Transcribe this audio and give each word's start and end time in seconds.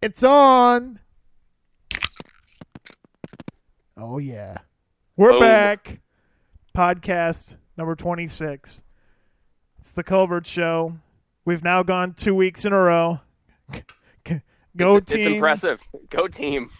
It's 0.00 0.22
on. 0.22 1.00
Oh 3.96 4.18
yeah. 4.18 4.58
We're 5.16 5.32
Boom. 5.32 5.40
back. 5.40 6.00
Podcast 6.76 7.56
number 7.76 7.96
26. 7.96 8.84
It's 9.80 9.90
the 9.90 10.04
Covert 10.04 10.46
show. 10.46 10.96
We've 11.44 11.64
now 11.64 11.82
gone 11.82 12.14
2 12.14 12.32
weeks 12.32 12.64
in 12.64 12.72
a 12.72 12.78
row. 12.78 13.20
Go 14.76 14.98
it's, 14.98 15.10
team. 15.10 15.20
It's 15.22 15.34
impressive. 15.34 15.80
Go 16.10 16.28
team. 16.28 16.70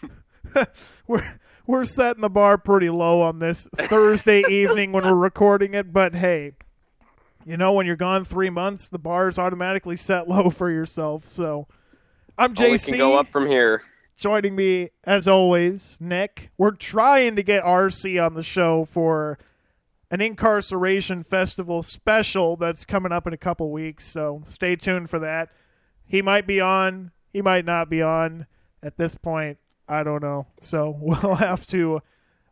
we're 1.07 1.39
we're 1.67 1.83
setting 1.83 2.21
the 2.21 2.29
bar 2.29 2.57
pretty 2.57 2.89
low 2.89 3.21
on 3.21 3.39
this 3.39 3.67
Thursday 3.77 4.43
evening 4.49 4.93
when 4.93 5.03
we're 5.03 5.13
recording 5.13 5.73
it, 5.73 5.91
but 5.91 6.15
hey, 6.15 6.53
you 7.45 7.57
know 7.57 7.73
when 7.73 7.85
you're 7.85 7.97
gone 7.97 8.23
3 8.23 8.49
months, 8.49 8.87
the 8.87 8.97
bar 8.97 9.27
is 9.27 9.37
automatically 9.37 9.97
set 9.97 10.29
low 10.29 10.49
for 10.49 10.71
yourself. 10.71 11.27
So 11.27 11.67
I'm 12.39 12.51
oh, 12.51 12.53
JC. 12.53 12.89
can 12.91 12.97
go 12.99 13.17
up 13.17 13.29
from 13.33 13.47
here. 13.47 13.81
joining 14.15 14.55
me 14.55 14.91
as 15.03 15.27
always, 15.27 15.97
Nick. 15.99 16.51
We're 16.57 16.71
trying 16.71 17.35
to 17.35 17.43
get 17.43 17.65
RC 17.65 18.25
on 18.25 18.33
the 18.33 18.43
show 18.43 18.87
for 18.89 19.37
an 20.09 20.21
incarceration 20.21 21.25
festival 21.25 21.83
special 21.83 22.55
that's 22.55 22.85
coming 22.85 23.11
up 23.11 23.27
in 23.27 23.33
a 23.33 23.37
couple 23.37 23.69
weeks, 23.73 24.07
so 24.07 24.41
stay 24.45 24.77
tuned 24.77 25.09
for 25.09 25.19
that. 25.19 25.49
He 26.05 26.21
might 26.21 26.47
be 26.47 26.61
on, 26.61 27.11
he 27.33 27.41
might 27.41 27.65
not 27.65 27.89
be 27.89 28.01
on 28.01 28.45
at 28.81 28.95
this 28.95 29.15
point. 29.15 29.57
I 29.89 30.03
don't 30.03 30.23
know. 30.23 30.47
So 30.61 30.95
we'll 31.01 31.35
have 31.35 31.67
to 31.67 32.01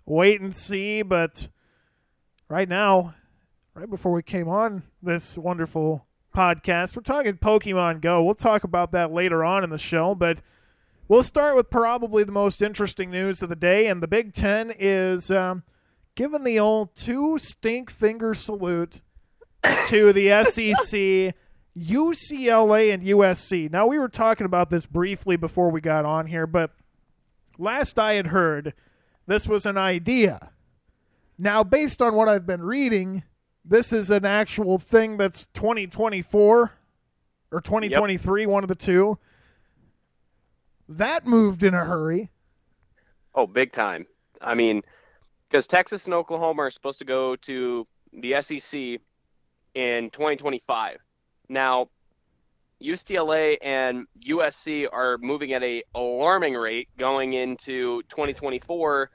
wait 0.05 0.41
and 0.41 0.55
see, 0.55 1.01
but 1.01 1.47
right 2.49 2.67
now, 2.67 3.15
right 3.73 3.89
before 3.89 4.11
we 4.11 4.21
came 4.21 4.49
on 4.49 4.83
this 5.01 5.37
wonderful 5.37 6.06
podcast, 6.37 6.95
we're 6.95 7.01
talking 7.01 7.33
Pokemon 7.33 8.01
Go. 8.01 8.23
We'll 8.23 8.35
talk 8.35 8.63
about 8.63 8.91
that 8.91 9.11
later 9.11 9.43
on 9.43 9.63
in 9.63 9.69
the 9.69 9.77
show, 9.77 10.13
but 10.13 10.39
We'll 11.09 11.23
start 11.23 11.55
with 11.55 11.69
probably 11.69 12.25
the 12.25 12.33
most 12.33 12.61
interesting 12.61 13.09
news 13.09 13.41
of 13.41 13.47
the 13.47 13.55
day, 13.55 13.87
and 13.87 14.03
the 14.03 14.09
Big 14.09 14.33
Ten 14.33 14.73
is 14.77 15.31
um, 15.31 15.63
giving 16.15 16.43
the 16.43 16.59
old 16.59 16.93
two 16.97 17.37
stink 17.37 17.89
finger 17.89 18.33
salute 18.33 18.99
to 19.87 20.11
the 20.11 20.27
SEC, 20.43 21.33
UCLA, 21.77 22.93
and 22.93 23.03
USC. 23.03 23.71
Now, 23.71 23.87
we 23.87 23.97
were 23.97 24.09
talking 24.09 24.43
about 24.43 24.69
this 24.69 24.85
briefly 24.85 25.37
before 25.37 25.71
we 25.71 25.79
got 25.79 26.03
on 26.03 26.27
here, 26.27 26.45
but 26.45 26.71
last 27.57 27.97
I 27.97 28.15
had 28.15 28.27
heard, 28.27 28.73
this 29.27 29.47
was 29.47 29.65
an 29.65 29.77
idea. 29.77 30.51
Now, 31.37 31.63
based 31.63 32.01
on 32.01 32.15
what 32.15 32.27
I've 32.27 32.45
been 32.45 32.63
reading, 32.63 33.23
this 33.69 33.91
is 33.91 34.09
an 34.09 34.25
actual 34.25 34.77
thing 34.77 35.17
that's 35.17 35.47
2024 35.53 36.71
or 37.51 37.61
2023, 37.61 38.45
one 38.45 38.63
of 38.63 38.69
the 38.69 38.75
two. 38.75 39.17
That 40.89 41.27
moved 41.27 41.63
in 41.63 41.73
a 41.73 41.83
hurry. 41.83 42.29
Oh, 43.35 43.45
big 43.45 43.71
time. 43.71 44.07
I 44.41 44.55
mean, 44.55 44.83
because 45.49 45.67
Texas 45.67 46.05
and 46.05 46.13
Oklahoma 46.13 46.63
are 46.63 46.71
supposed 46.71 46.99
to 46.99 47.05
go 47.05 47.35
to 47.37 47.85
the 48.13 48.41
SEC 48.41 49.01
in 49.75 50.09
2025. 50.11 50.97
Now, 51.49 51.89
UCLA 52.81 53.57
and 53.61 54.05
USC 54.25 54.87
are 54.91 55.17
moving 55.17 55.53
at 55.53 55.63
a 55.63 55.83
alarming 55.95 56.53
rate 56.53 56.89
going 56.97 57.33
into 57.33 58.01
2024 58.03 59.09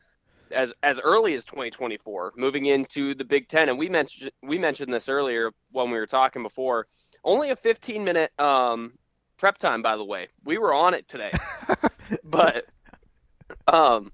as 0.52 0.72
as 0.82 0.98
early 1.00 1.34
as 1.34 1.44
2024 1.44 2.34
moving 2.36 2.66
into 2.66 3.14
the 3.14 3.24
Big 3.24 3.48
10 3.48 3.68
and 3.68 3.78
we 3.78 3.88
mentioned 3.88 4.30
we 4.42 4.58
mentioned 4.58 4.92
this 4.92 5.08
earlier 5.08 5.50
when 5.70 5.90
we 5.90 5.98
were 5.98 6.06
talking 6.06 6.42
before. 6.42 6.86
Only 7.24 7.50
a 7.50 7.56
15 7.56 8.02
minute 8.04 8.32
um, 8.38 8.92
prep 9.38 9.58
time 9.58 9.82
by 9.82 9.96
the 9.96 10.04
way. 10.04 10.28
We 10.44 10.58
were 10.58 10.74
on 10.74 10.94
it 10.94 11.08
today. 11.08 11.32
But 12.24 12.66
um 13.68 14.12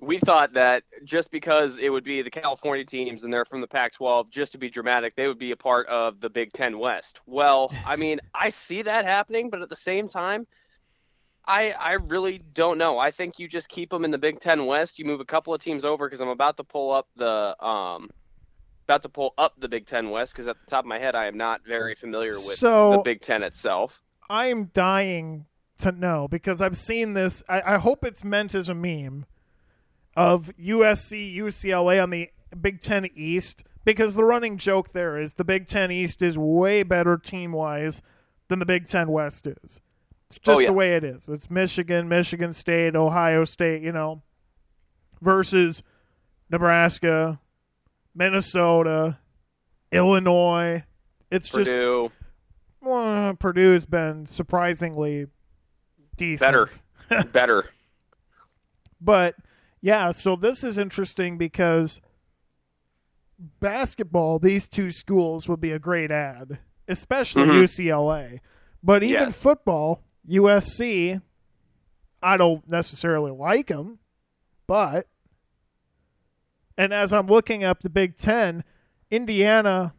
we 0.00 0.18
thought 0.18 0.54
that 0.54 0.82
just 1.04 1.30
because 1.30 1.78
it 1.78 1.90
would 1.90 2.04
be 2.04 2.22
the 2.22 2.30
California 2.30 2.84
teams 2.84 3.24
and 3.24 3.32
they're 3.32 3.44
from 3.44 3.60
the 3.60 3.66
Pac 3.66 3.92
12, 3.94 4.30
just 4.30 4.52
to 4.52 4.58
be 4.58 4.70
dramatic, 4.70 5.14
they 5.14 5.26
would 5.26 5.38
be 5.38 5.50
a 5.50 5.56
part 5.56 5.86
of 5.88 6.20
the 6.20 6.30
Big 6.30 6.52
Ten 6.52 6.78
West. 6.78 7.20
Well, 7.26 7.70
I 7.86 7.96
mean, 7.96 8.18
I 8.34 8.48
see 8.48 8.82
that 8.82 9.04
happening, 9.04 9.50
but 9.50 9.60
at 9.60 9.68
the 9.68 9.76
same 9.76 10.08
time, 10.08 10.46
I, 11.50 11.70
I 11.70 11.92
really 11.94 12.38
don't 12.54 12.78
know. 12.78 12.96
I 12.98 13.10
think 13.10 13.40
you 13.40 13.48
just 13.48 13.68
keep 13.68 13.90
them 13.90 14.04
in 14.04 14.12
the 14.12 14.18
Big 14.18 14.38
Ten 14.38 14.66
West. 14.66 15.00
You 15.00 15.04
move 15.04 15.18
a 15.18 15.24
couple 15.24 15.52
of 15.52 15.60
teams 15.60 15.84
over 15.84 16.06
because 16.06 16.20
I'm 16.20 16.28
about 16.28 16.56
to 16.58 16.64
pull 16.64 16.92
up 16.92 17.08
the 17.16 17.56
um, 17.64 18.08
about 18.84 19.02
to 19.02 19.08
pull 19.08 19.34
up 19.36 19.54
the 19.60 19.68
Big 19.68 19.86
Ten 19.86 20.10
West 20.10 20.32
because 20.32 20.46
at 20.46 20.56
the 20.64 20.70
top 20.70 20.84
of 20.84 20.88
my 20.88 21.00
head 21.00 21.16
I 21.16 21.26
am 21.26 21.36
not 21.36 21.62
very 21.66 21.96
familiar 21.96 22.36
with 22.36 22.56
So- 22.58 22.92
the 22.92 22.98
Big 22.98 23.20
Ten 23.20 23.42
itself. 23.42 24.00
I'm 24.28 24.66
dying 24.66 25.46
to 25.78 25.90
know 25.90 26.28
because 26.28 26.60
I've 26.60 26.76
seen 26.76 27.14
this. 27.14 27.42
I, 27.48 27.74
I 27.74 27.78
hope 27.78 28.04
it's 28.04 28.22
meant 28.22 28.54
as 28.54 28.68
a 28.68 28.74
meme 28.74 29.26
of 30.16 30.52
USC, 30.56 31.36
UCLA 31.36 32.00
on 32.00 32.10
the 32.10 32.30
Big 32.60 32.80
Ten 32.80 33.06
East 33.16 33.64
because 33.84 34.14
the 34.14 34.24
running 34.24 34.56
joke 34.56 34.92
there 34.92 35.18
is 35.18 35.34
the 35.34 35.44
Big 35.44 35.66
Ten 35.66 35.90
East 35.90 36.22
is 36.22 36.38
way 36.38 36.84
better 36.84 37.16
team 37.16 37.50
wise 37.50 38.02
than 38.46 38.60
the 38.60 38.66
Big 38.66 38.86
Ten 38.86 39.10
West 39.10 39.48
is. 39.48 39.80
It's 40.30 40.38
just 40.38 40.58
Oh, 40.58 40.60
yeah. 40.60 40.68
the 40.68 40.72
way 40.72 40.94
it 40.94 41.02
is. 41.02 41.28
It's 41.28 41.50
Michigan, 41.50 42.08
Michigan 42.08 42.52
State, 42.52 42.94
Ohio 42.94 43.44
State, 43.44 43.82
you 43.82 43.90
know, 43.90 44.22
versus 45.20 45.82
Nebraska, 46.50 47.40
Minnesota, 48.14 49.18
Illinois. 49.90 50.84
It's 51.32 51.48
just 51.50 51.72
Purdue, 51.72 52.12
well, 52.80 53.34
Purdue's 53.34 53.84
been 53.86 54.24
surprisingly 54.26 55.26
decent. 56.16 56.40
Better. 57.08 57.24
better. 57.32 57.70
But 59.00 59.34
yeah, 59.80 60.12
so 60.12 60.36
this 60.36 60.62
is 60.62 60.78
interesting 60.78 61.38
because 61.38 62.00
basketball, 63.60 64.38
these 64.38 64.68
two 64.68 64.92
schools 64.92 65.48
would 65.48 65.60
be 65.60 65.72
a 65.72 65.78
great 65.78 66.10
ad, 66.12 66.58
especially 66.86 67.44
Mhm. 67.44 67.62
UCLA. 67.62 68.40
But 68.82 69.02
even 69.02 69.22
Yes. 69.24 69.42
football, 69.42 70.02
USC, 70.28 71.20
I 72.22 72.36
don't 72.36 72.68
necessarily 72.68 73.30
like 73.30 73.68
them, 73.68 73.98
but 74.66 75.06
and 76.76 76.94
as 76.94 77.12
I'm 77.12 77.26
looking 77.26 77.64
up 77.64 77.80
the 77.80 77.90
Big 77.90 78.16
Ten, 78.16 78.64
Indiana 79.10 79.94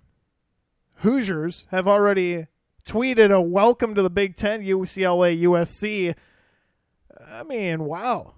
Hoosiers 0.98 1.68
have 1.72 1.88
already 1.88 2.48
tweeted 2.86 3.32
a 3.32 3.42
welcome 3.42 3.96
to 3.96 4.02
the 4.02 4.10
Big 4.10 4.36
Ten, 4.36 4.62
UCLA, 4.62 5.42
USC. 5.44 6.16
I 7.28 7.44
mean, 7.44 7.84
wow. 7.84 8.34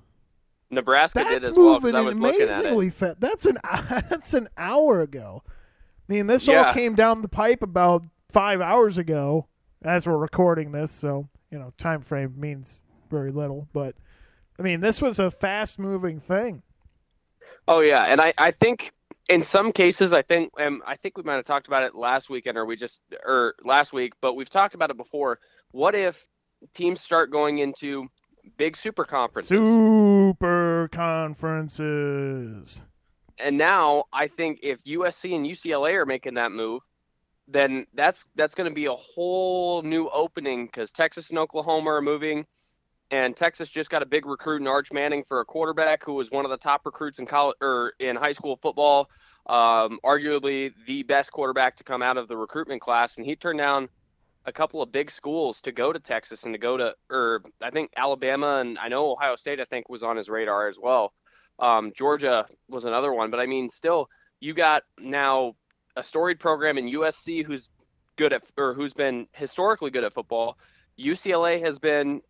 Nebraska 0.69 1.23
did 1.23 1.43
That's 1.43 1.49
as 1.49 1.57
well 1.57 1.79
because 1.79 1.95
I 1.95 2.01
was 2.01 2.19
looking 2.19 2.49
at 2.49 2.65
it. 2.65 3.19
That's 3.19 3.45
an 3.45 3.57
that's 3.89 4.33
an 4.33 4.49
hour 4.57 5.01
ago. 5.01 5.43
I 5.45 6.13
mean, 6.13 6.27
this 6.27 6.47
all 6.49 6.73
came 6.73 6.95
down 6.95 7.21
the 7.21 7.29
pipe 7.29 7.61
about 7.61 8.03
five 8.29 8.59
hours 8.59 8.97
ago 8.97 9.47
as 9.83 10.07
we're 10.07 10.17
recording 10.17 10.71
this. 10.71 10.91
So 10.91 11.27
you 11.51 11.59
know, 11.59 11.71
time 11.77 12.01
frame 12.01 12.33
means 12.37 12.83
very 13.09 13.31
little. 13.31 13.67
But 13.73 13.95
I 14.59 14.63
mean, 14.63 14.79
this 14.81 15.01
was 15.01 15.19
a 15.19 15.29
fast 15.31 15.79
moving 15.79 16.19
thing. 16.19 16.63
Oh 17.67 17.79
yeah, 17.79 18.03
and 18.05 18.19
I, 18.19 18.33
I 18.37 18.51
think 18.51 18.91
in 19.29 19.43
some 19.43 19.71
cases 19.71 20.13
I 20.13 20.21
think 20.21 20.51
um, 20.59 20.81
I 20.85 20.95
think 20.95 21.17
we 21.17 21.23
might 21.23 21.35
have 21.35 21.45
talked 21.45 21.67
about 21.67 21.83
it 21.83 21.95
last 21.95 22.29
weekend 22.29 22.57
or 22.57 22.65
we 22.65 22.75
just 22.75 23.01
or 23.25 23.55
last 23.63 23.93
week, 23.93 24.13
but 24.21 24.33
we've 24.33 24.49
talked 24.49 24.75
about 24.75 24.89
it 24.89 24.97
before. 24.97 25.39
What 25.71 25.95
if 25.95 26.25
teams 26.73 27.01
start 27.01 27.31
going 27.31 27.59
into 27.59 28.07
big 28.57 28.75
super 28.75 29.05
conferences? 29.05 29.51
Super 29.51 30.89
conferences. 30.91 32.81
and 33.39 33.57
now 33.57 34.05
I 34.11 34.27
think 34.27 34.59
if 34.63 34.83
USC 34.83 35.35
and 35.35 35.45
UCLA 35.45 35.93
are 35.93 36.05
making 36.05 36.35
that 36.35 36.51
move, 36.51 36.81
then 37.53 37.85
that's 37.93 38.25
that's 38.35 38.55
going 38.55 38.69
to 38.69 38.73
be 38.73 38.85
a 38.87 38.93
whole 38.93 39.81
new 39.83 40.09
opening 40.09 40.65
because 40.65 40.91
Texas 40.91 41.29
and 41.29 41.37
Oklahoma 41.37 41.91
are 41.91 42.01
moving, 42.01 42.45
and 43.11 43.37
Texas 43.37 43.69
just 43.69 43.89
got 43.89 44.01
a 44.01 44.05
big 44.05 44.25
recruit 44.25 44.61
in 44.61 44.67
Arch 44.67 44.91
Manning 44.91 45.23
for 45.27 45.39
a 45.39 45.45
quarterback 45.45 46.03
who 46.03 46.13
was 46.13 46.31
one 46.31 46.45
of 46.45 46.51
the 46.51 46.57
top 46.57 46.81
recruits 46.85 47.19
in 47.19 47.25
college 47.25 47.55
or 47.61 47.93
in 47.99 48.15
high 48.15 48.31
school 48.31 48.57
football, 48.61 49.09
um, 49.45 49.99
arguably 50.03 50.73
the 50.87 51.03
best 51.03 51.31
quarterback 51.31 51.75
to 51.77 51.83
come 51.83 52.01
out 52.01 52.17
of 52.17 52.27
the 52.27 52.35
recruitment 52.35 52.81
class, 52.81 53.17
and 53.17 53.25
he 53.25 53.35
turned 53.35 53.59
down 53.59 53.87
a 54.45 54.51
couple 54.51 54.81
of 54.81 54.91
big 54.91 55.09
schools 55.09 55.61
to 55.61 55.71
go 55.71 55.93
to 55.93 55.99
Texas 55.99 56.43
and 56.43 56.53
to 56.53 56.57
go 56.57 56.75
to, 56.75 56.93
or 57.09 57.43
I 57.61 57.69
think 57.69 57.91
Alabama 57.95 58.57
and 58.59 58.77
I 58.77 58.89
know 58.89 59.11
Ohio 59.11 59.35
State 59.35 59.59
I 59.59 59.65
think 59.65 59.87
was 59.89 60.03
on 60.03 60.17
his 60.17 60.27
radar 60.27 60.67
as 60.67 60.77
well. 60.81 61.13
Um, 61.59 61.93
Georgia 61.95 62.45
was 62.67 62.83
another 62.83 63.13
one, 63.13 63.29
but 63.29 63.39
I 63.39 63.45
mean, 63.45 63.69
still, 63.69 64.09
you 64.39 64.53
got 64.53 64.83
now 64.99 65.53
a 65.95 66.03
storied 66.03 66.39
program 66.39 66.77
in 66.77 66.85
USC 66.85 67.45
who's 67.45 67.69
good 68.15 68.33
at 68.33 68.43
or 68.57 68.73
who's 68.73 68.93
been 68.93 69.27
historically 69.31 69.91
good 69.91 70.03
at 70.03 70.13
football. 70.13 70.57
UCLA 70.99 71.63
has 71.63 71.79
been 71.79 72.21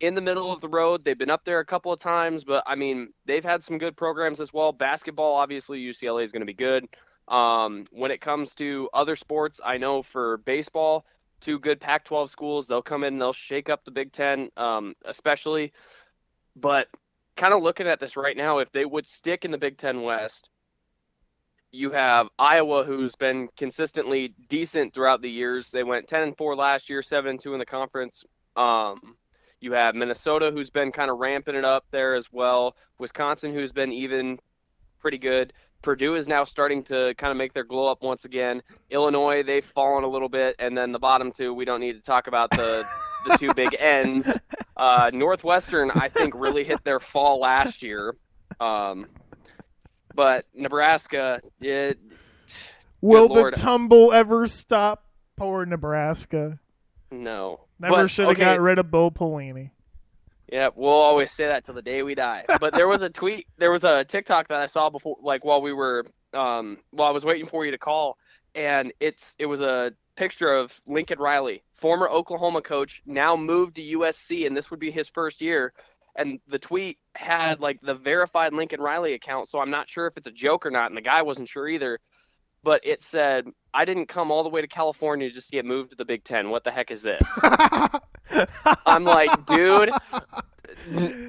in 0.00 0.14
the 0.14 0.20
middle 0.20 0.52
of 0.52 0.60
the 0.60 0.68
road. 0.68 1.04
They've 1.04 1.18
been 1.18 1.30
up 1.30 1.44
there 1.44 1.60
a 1.60 1.64
couple 1.64 1.92
of 1.92 1.98
times, 1.98 2.44
but 2.44 2.62
I 2.66 2.74
mean, 2.74 3.12
they've 3.26 3.44
had 3.44 3.64
some 3.64 3.78
good 3.78 3.96
programs 3.96 4.40
as 4.40 4.52
well. 4.52 4.72
Basketball, 4.72 5.34
obviously, 5.34 5.80
UCLA 5.80 6.24
is 6.24 6.32
going 6.32 6.40
to 6.40 6.46
be 6.46 6.54
good. 6.54 6.86
Um, 7.28 7.86
when 7.90 8.10
it 8.10 8.20
comes 8.20 8.54
to 8.56 8.88
other 8.94 9.16
sports, 9.16 9.60
I 9.64 9.78
know 9.78 10.02
for 10.02 10.38
baseball, 10.38 11.04
two 11.40 11.58
good 11.58 11.80
Pac-12 11.80 12.28
schools. 12.28 12.66
They'll 12.66 12.82
come 12.82 13.04
in 13.04 13.14
and 13.14 13.20
they'll 13.20 13.32
shake 13.32 13.68
up 13.68 13.84
the 13.84 13.90
Big 13.90 14.12
Ten, 14.12 14.50
um, 14.56 14.94
especially. 15.04 15.72
But 16.54 16.88
kind 17.36 17.52
of 17.52 17.62
looking 17.62 17.86
at 17.86 18.00
this 18.00 18.16
right 18.16 18.36
now, 18.36 18.58
if 18.58 18.70
they 18.72 18.84
would 18.84 19.06
stick 19.06 19.44
in 19.44 19.50
the 19.50 19.58
Big 19.58 19.76
Ten 19.76 20.02
West, 20.02 20.48
you 21.76 21.90
have 21.90 22.28
Iowa, 22.38 22.84
who's 22.84 23.14
been 23.14 23.48
consistently 23.56 24.34
decent 24.48 24.94
throughout 24.94 25.20
the 25.20 25.30
years. 25.30 25.70
They 25.70 25.84
went 25.84 26.08
10 26.08 26.22
and 26.22 26.36
4 26.36 26.56
last 26.56 26.88
year, 26.88 27.02
7 27.02 27.30
and 27.30 27.40
2 27.40 27.52
in 27.52 27.58
the 27.58 27.66
conference. 27.66 28.24
Um, 28.56 29.16
you 29.60 29.72
have 29.72 29.94
Minnesota, 29.94 30.50
who's 30.52 30.70
been 30.70 30.90
kind 30.90 31.10
of 31.10 31.18
ramping 31.18 31.54
it 31.54 31.64
up 31.64 31.84
there 31.90 32.14
as 32.14 32.32
well. 32.32 32.76
Wisconsin, 32.98 33.52
who's 33.52 33.72
been 33.72 33.92
even 33.92 34.38
pretty 34.98 35.18
good. 35.18 35.52
Purdue 35.82 36.16
is 36.16 36.26
now 36.26 36.44
starting 36.44 36.82
to 36.84 37.14
kind 37.16 37.30
of 37.30 37.36
make 37.36 37.52
their 37.52 37.64
glow 37.64 37.86
up 37.86 38.02
once 38.02 38.24
again. 38.24 38.62
Illinois, 38.90 39.42
they've 39.42 39.64
fallen 39.64 40.04
a 40.04 40.08
little 40.08 40.28
bit, 40.28 40.56
and 40.58 40.76
then 40.76 40.90
the 40.90 40.98
bottom 40.98 41.30
two, 41.30 41.52
we 41.52 41.64
don't 41.64 41.80
need 41.80 41.92
to 41.92 42.00
talk 42.00 42.26
about 42.26 42.50
the 42.50 42.86
the 43.26 43.36
two 43.36 43.52
big 43.54 43.76
ends. 43.78 44.28
Uh, 44.76 45.10
Northwestern, 45.12 45.90
I 45.92 46.08
think, 46.08 46.34
really 46.34 46.64
hit 46.64 46.82
their 46.84 47.00
fall 47.00 47.38
last 47.38 47.82
year. 47.82 48.16
Um, 48.58 49.06
but 50.16 50.46
Nebraska, 50.54 51.40
it, 51.60 51.98
Will 53.00 53.28
the 53.28 53.50
tumble 53.52 54.12
ever 54.12 54.46
stop? 54.46 55.04
Poor 55.36 55.66
Nebraska. 55.66 56.58
no. 57.10 57.60
Never 57.78 58.08
should 58.08 58.24
have 58.26 58.36
okay, 58.36 58.44
got 58.44 58.60
rid 58.60 58.78
of 58.78 58.90
Bo 58.90 59.10
Pelini. 59.10 59.70
Yeah, 60.50 60.70
we'll 60.74 60.90
always 60.90 61.30
say 61.30 61.46
that 61.46 61.64
till 61.64 61.74
the 61.74 61.82
day 61.82 62.02
we 62.02 62.14
die. 62.14 62.44
But 62.60 62.72
there 62.72 62.88
was 62.88 63.02
a 63.02 63.10
tweet, 63.10 63.46
there 63.58 63.70
was 63.70 63.84
a 63.84 64.04
TikTok 64.04 64.48
that 64.48 64.60
I 64.60 64.66
saw 64.66 64.88
before, 64.88 65.16
like 65.20 65.44
while 65.44 65.60
we 65.60 65.72
were, 65.72 66.06
um, 66.32 66.78
while 66.90 67.08
I 67.08 67.12
was 67.12 67.24
waiting 67.24 67.46
for 67.46 67.66
you 67.66 67.72
to 67.72 67.78
call, 67.78 68.16
and 68.54 68.92
it's 68.98 69.34
it 69.38 69.46
was 69.46 69.60
a 69.60 69.92
picture 70.16 70.52
of 70.52 70.72
Lincoln 70.86 71.18
Riley, 71.18 71.62
former 71.74 72.08
Oklahoma 72.08 72.62
coach, 72.62 73.02
now 73.04 73.36
moved 73.36 73.76
to 73.76 73.82
USC, 73.82 74.46
and 74.46 74.56
this 74.56 74.70
would 74.70 74.80
be 74.80 74.90
his 74.90 75.08
first 75.08 75.40
year. 75.42 75.72
And 76.16 76.40
the 76.48 76.58
tweet 76.58 76.98
had 77.14 77.60
like 77.60 77.80
the 77.82 77.94
verified 77.94 78.52
Lincoln 78.52 78.80
Riley 78.80 79.14
account, 79.14 79.48
so 79.48 79.58
I'm 79.60 79.70
not 79.70 79.88
sure 79.88 80.06
if 80.06 80.16
it's 80.16 80.26
a 80.26 80.32
joke 80.32 80.64
or 80.66 80.70
not, 80.70 80.90
and 80.90 80.96
the 80.96 81.02
guy 81.02 81.22
wasn't 81.22 81.48
sure 81.48 81.68
either. 81.68 81.98
But 82.62 82.80
it 82.84 83.02
said, 83.02 83.46
"I 83.74 83.84
didn't 83.84 84.06
come 84.06 84.30
all 84.30 84.42
the 84.42 84.48
way 84.48 84.60
to 84.60 84.66
California 84.66 85.30
just 85.30 85.50
to 85.50 85.56
get 85.56 85.64
moved 85.64 85.90
to 85.90 85.96
the 85.96 86.04
Big 86.04 86.24
Ten. 86.24 86.50
What 86.50 86.64
the 86.64 86.70
heck 86.70 86.90
is 86.90 87.02
this?" 87.02 87.22
I'm 88.86 89.04
like, 89.04 89.46
dude, 89.46 89.90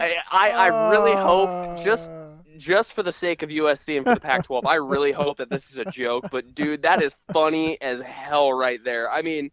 I, 0.01 0.15
I 0.31 0.49
I 0.51 0.89
really 0.89 1.15
hope 1.15 1.83
just 1.83 2.09
Uh, 2.09 2.23
just 2.57 2.93
for 2.93 3.03
the 3.03 3.11
sake 3.11 3.43
of 3.43 3.49
USC 3.49 3.97
and 3.97 4.05
for 4.05 4.15
the 4.15 4.19
Pac-12, 4.19 4.65
I 4.65 4.75
really 4.75 5.11
hope 5.11 5.37
that 5.37 5.49
this 5.49 5.69
is 5.69 5.77
a 5.77 5.85
joke. 5.85 6.25
But 6.31 6.55
dude, 6.55 6.81
that 6.81 7.03
is 7.03 7.15
funny 7.31 7.79
as 7.81 8.01
hell 8.01 8.51
right 8.51 8.83
there. 8.83 9.11
I 9.11 9.21
mean, 9.21 9.51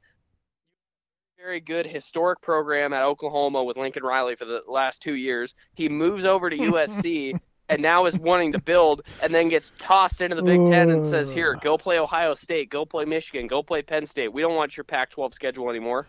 very 1.45 1.61
good 1.61 1.85
historic 1.85 2.41
program 2.41 2.95
at 2.95 3.03
Oklahoma 3.03 3.63
with 3.63 3.77
Lincoln 3.77 4.03
Riley 4.03 4.35
for 4.35 4.47
the 4.47 4.63
last 4.67 5.03
two 5.03 5.13
years. 5.13 5.55
He 5.75 5.91
moves 5.91 6.25
over 6.25 6.49
to 6.49 6.57
USC 6.57 7.39
and 7.69 7.83
now 7.83 8.07
is 8.07 8.19
wanting 8.19 8.53
to 8.53 8.59
build, 8.59 9.03
and 9.23 9.35
then 9.35 9.51
gets 9.51 9.71
tossed 9.79 10.23
into 10.23 10.37
the 10.37 10.43
Big 10.43 10.65
Ten 10.67 10.89
and 10.89 11.07
says, 11.07 11.31
"Here, 11.31 11.59
go 11.61 11.77
play 11.77 11.99
Ohio 11.99 12.33
State, 12.33 12.71
go 12.71 12.87
play 12.87 13.05
Michigan, 13.05 13.47
go 13.47 13.63
play 13.63 13.83
Penn 13.83 14.07
State. 14.07 14.33
We 14.33 14.41
don't 14.41 14.55
want 14.55 14.75
your 14.75 14.85
Pac-12 14.85 15.35
schedule 15.35 15.69
anymore." 15.69 16.07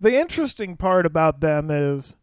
the 0.00 0.16
interesting 0.16 0.76
part 0.76 1.06
about 1.06 1.40
them 1.40 1.70
is 1.72 2.14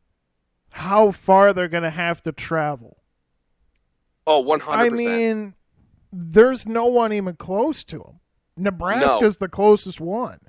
how 0.70 1.12
far 1.12 1.52
they're 1.52 1.68
going 1.68 1.84
to 1.84 1.90
have 1.90 2.22
to 2.24 2.32
travel. 2.32 2.98
Oh, 4.26 4.42
100%. 4.42 4.62
I 4.70 4.90
mean, 4.90 5.56
there's 6.14 6.66
no 6.66 6.86
one 6.86 7.12
even 7.12 7.36
close 7.36 7.84
to 7.86 7.98
them. 7.98 8.20
Nebraska's 8.56 9.38
the 9.38 9.50
closest 9.50 10.00
one. 10.00 10.40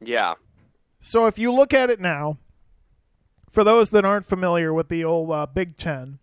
yeah. 0.00 0.34
So 1.06 1.26
if 1.26 1.38
you 1.38 1.52
look 1.52 1.74
at 1.74 1.90
it 1.90 2.00
now, 2.00 2.38
for 3.50 3.62
those 3.62 3.90
that 3.90 4.06
aren't 4.06 4.24
familiar 4.24 4.72
with 4.72 4.88
the 4.88 5.04
old 5.04 5.30
uh, 5.30 5.44
Big 5.44 5.76
Ten, 5.76 6.18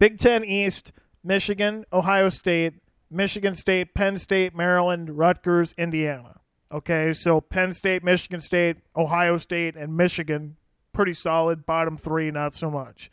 Big 0.00 0.18
Ten 0.18 0.44
East, 0.44 0.90
Michigan, 1.22 1.84
Ohio 1.92 2.28
State, 2.28 2.74
Michigan 3.08 3.54
State, 3.54 3.94
Penn 3.94 4.18
State, 4.18 4.52
Maryland, 4.52 5.16
Rutgers, 5.16 5.76
Indiana. 5.78 6.40
Okay, 6.72 7.12
so 7.12 7.40
Penn 7.40 7.72
State, 7.72 8.02
Michigan 8.02 8.40
State, 8.40 8.78
Ohio 8.96 9.38
State, 9.38 9.76
and 9.76 9.96
Michigan, 9.96 10.56
pretty 10.92 11.14
solid. 11.14 11.64
Bottom 11.64 11.96
three, 11.96 12.32
not 12.32 12.56
so 12.56 12.68
much. 12.68 13.12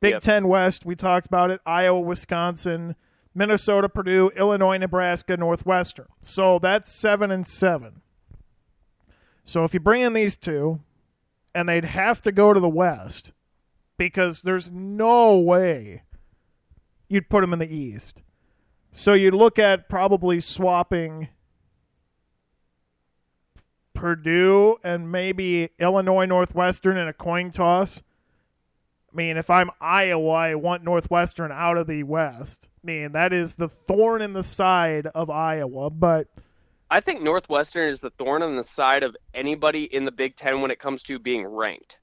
Big 0.00 0.14
Yep. 0.14 0.22
Ten 0.22 0.48
West, 0.48 0.84
we 0.84 0.96
talked 0.96 1.26
about 1.26 1.52
it. 1.52 1.60
Iowa, 1.64 2.00
Wisconsin, 2.00 2.96
Minnesota, 3.36 3.88
Purdue, 3.88 4.32
Illinois, 4.36 4.78
Nebraska, 4.78 5.36
Northwestern. 5.36 6.06
So 6.22 6.58
that's 6.58 6.92
seven 6.92 7.30
and 7.30 7.46
seven. 7.46 8.00
So 9.44 9.64
if 9.64 9.74
you 9.74 9.80
bring 9.80 10.02
in 10.02 10.14
these 10.14 10.36
two, 10.36 10.80
and 11.54 11.68
they'd 11.68 11.84
have 11.84 12.20
to 12.22 12.32
go 12.32 12.52
to 12.52 12.60
the 12.60 12.68
West 12.68 13.32
because 13.96 14.42
there's 14.42 14.70
no 14.70 15.38
way 15.38 16.02
you'd 17.08 17.28
put 17.28 17.42
them 17.42 17.52
in 17.52 17.60
the 17.60 17.72
East. 17.72 18.22
So 18.92 19.12
you'd 19.12 19.34
look 19.34 19.58
at 19.58 19.88
probably 19.88 20.40
swapping 20.40 21.28
Purdue 23.92 24.76
and 24.82 25.10
maybe 25.10 25.70
Illinois 25.78 26.26
Northwestern 26.26 26.96
in 26.96 27.06
a 27.06 27.12
coin 27.12 27.50
toss. 27.50 28.02
I 29.12 29.16
mean, 29.16 29.36
if 29.36 29.48
I'm 29.48 29.70
Iowa, 29.80 30.32
I 30.32 30.54
want 30.56 30.82
Northwestern 30.82 31.52
out 31.52 31.76
of 31.76 31.86
the 31.86 32.02
West. 32.02 32.68
I 32.82 32.86
mean, 32.86 33.12
that 33.12 33.32
is 33.32 33.54
the 33.54 33.68
thorn 33.68 34.22
in 34.22 34.32
the 34.32 34.42
side 34.42 35.06
of 35.06 35.30
Iowa, 35.30 35.90
but 35.90 36.26
I 36.94 37.00
think 37.00 37.22
Northwestern 37.22 37.88
is 37.88 38.00
the 38.00 38.10
thorn 38.10 38.42
on 38.42 38.54
the 38.54 38.62
side 38.62 39.02
of 39.02 39.16
anybody 39.34 39.82
in 39.84 40.04
the 40.04 40.12
Big 40.12 40.36
Ten 40.36 40.60
when 40.60 40.70
it 40.70 40.78
comes 40.78 41.02
to 41.02 41.18
being 41.18 41.44
ranked. 41.44 41.98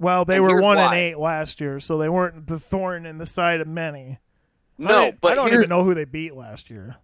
well, 0.00 0.24
they 0.24 0.36
And 0.38 0.44
were 0.44 0.60
one 0.60 0.76
and 0.76 0.92
eight 0.92 1.16
last 1.18 1.60
year, 1.60 1.78
so 1.78 1.98
they 1.98 2.08
weren't 2.08 2.48
the 2.48 2.58
thorn 2.58 3.06
in 3.06 3.18
the 3.18 3.26
side 3.26 3.60
of 3.60 3.68
many. 3.68 4.18
No, 4.76 5.06
I, 5.06 5.10
but 5.20 5.32
I 5.32 5.34
don't 5.36 5.50
here- 5.50 5.60
even 5.60 5.68
know 5.68 5.84
who 5.84 5.94
they 5.94 6.04
beat 6.04 6.34
last 6.34 6.68
year. 6.68 6.96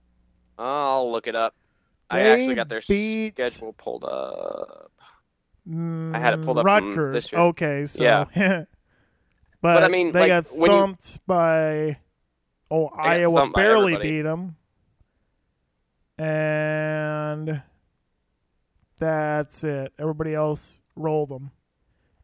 I'll 0.58 1.10
look 1.12 1.28
it 1.28 1.36
up. 1.36 1.54
I 2.10 2.20
actually 2.22 2.56
got 2.56 2.68
their 2.68 2.82
beat- 2.88 3.34
schedule 3.34 3.74
pulled 3.74 4.02
up. 4.02 4.90
Mm, 5.68 6.18
had 6.20 6.34
it 6.34 6.42
pulled 6.44 6.58
up 6.58 6.64
Rutgers. 6.66 7.14
this 7.14 7.30
year. 7.32 7.40
Okay, 7.42 7.86
so 7.86 8.02
Yeah. 8.02 8.24
but, 9.62 9.84
I 9.84 9.88
mean, 9.88 10.10
they 10.10 10.28
like, 10.28 10.28
got 10.28 10.46
when 10.58 10.68
you- 10.72 10.76
thumped 10.76 11.24
by. 11.28 11.98
Oh, 12.72 12.86
Iowa 12.88 13.40
thumped 13.42 13.54
barely 13.56 13.96
beat 13.98 14.22
them, 14.22 14.56
and 16.20 17.62
that's 18.98 19.64
it. 19.64 19.92
Everybody 19.98 20.34
else 20.34 20.80
rolled 20.94 21.30
them, 21.30 21.50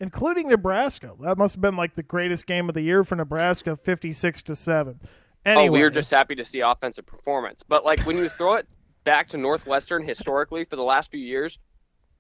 including 0.01 0.49
Nebraska. 0.49 1.13
That 1.23 1.39
must 1.39 1.55
have 1.55 1.63
been 1.63 1.77
like 1.77 1.95
the 1.95 2.03
greatest 2.03 2.47
game 2.47 2.69
of 2.69 2.75
the 2.75 2.83
year 2.83 3.05
for 3.05 3.17
Nebraska, 3.17 3.77
fifty-six 3.77 4.43
to 4.45 4.57
seven. 4.57 5.01
Anyway, 5.47 5.69
Oh, 5.69 5.73
we 5.73 5.81
were 5.81 5.91
just 5.91 6.11
happy 6.11 6.35
to 6.35 6.45
see 6.45 6.61
offensive 6.61 7.07
performance. 7.07 7.63
But 7.67 7.85
like 7.87 8.01
when 8.01 8.19
you 8.19 8.29
throw 8.29 8.55
it 8.57 8.67
back 9.05 9.29
to 9.31 9.39
Northwestern 9.39 10.07
historically 10.07 10.65
for 10.67 10.77
the 10.77 10.83
last 10.83 11.11
few 11.11 11.21
years, 11.21 11.59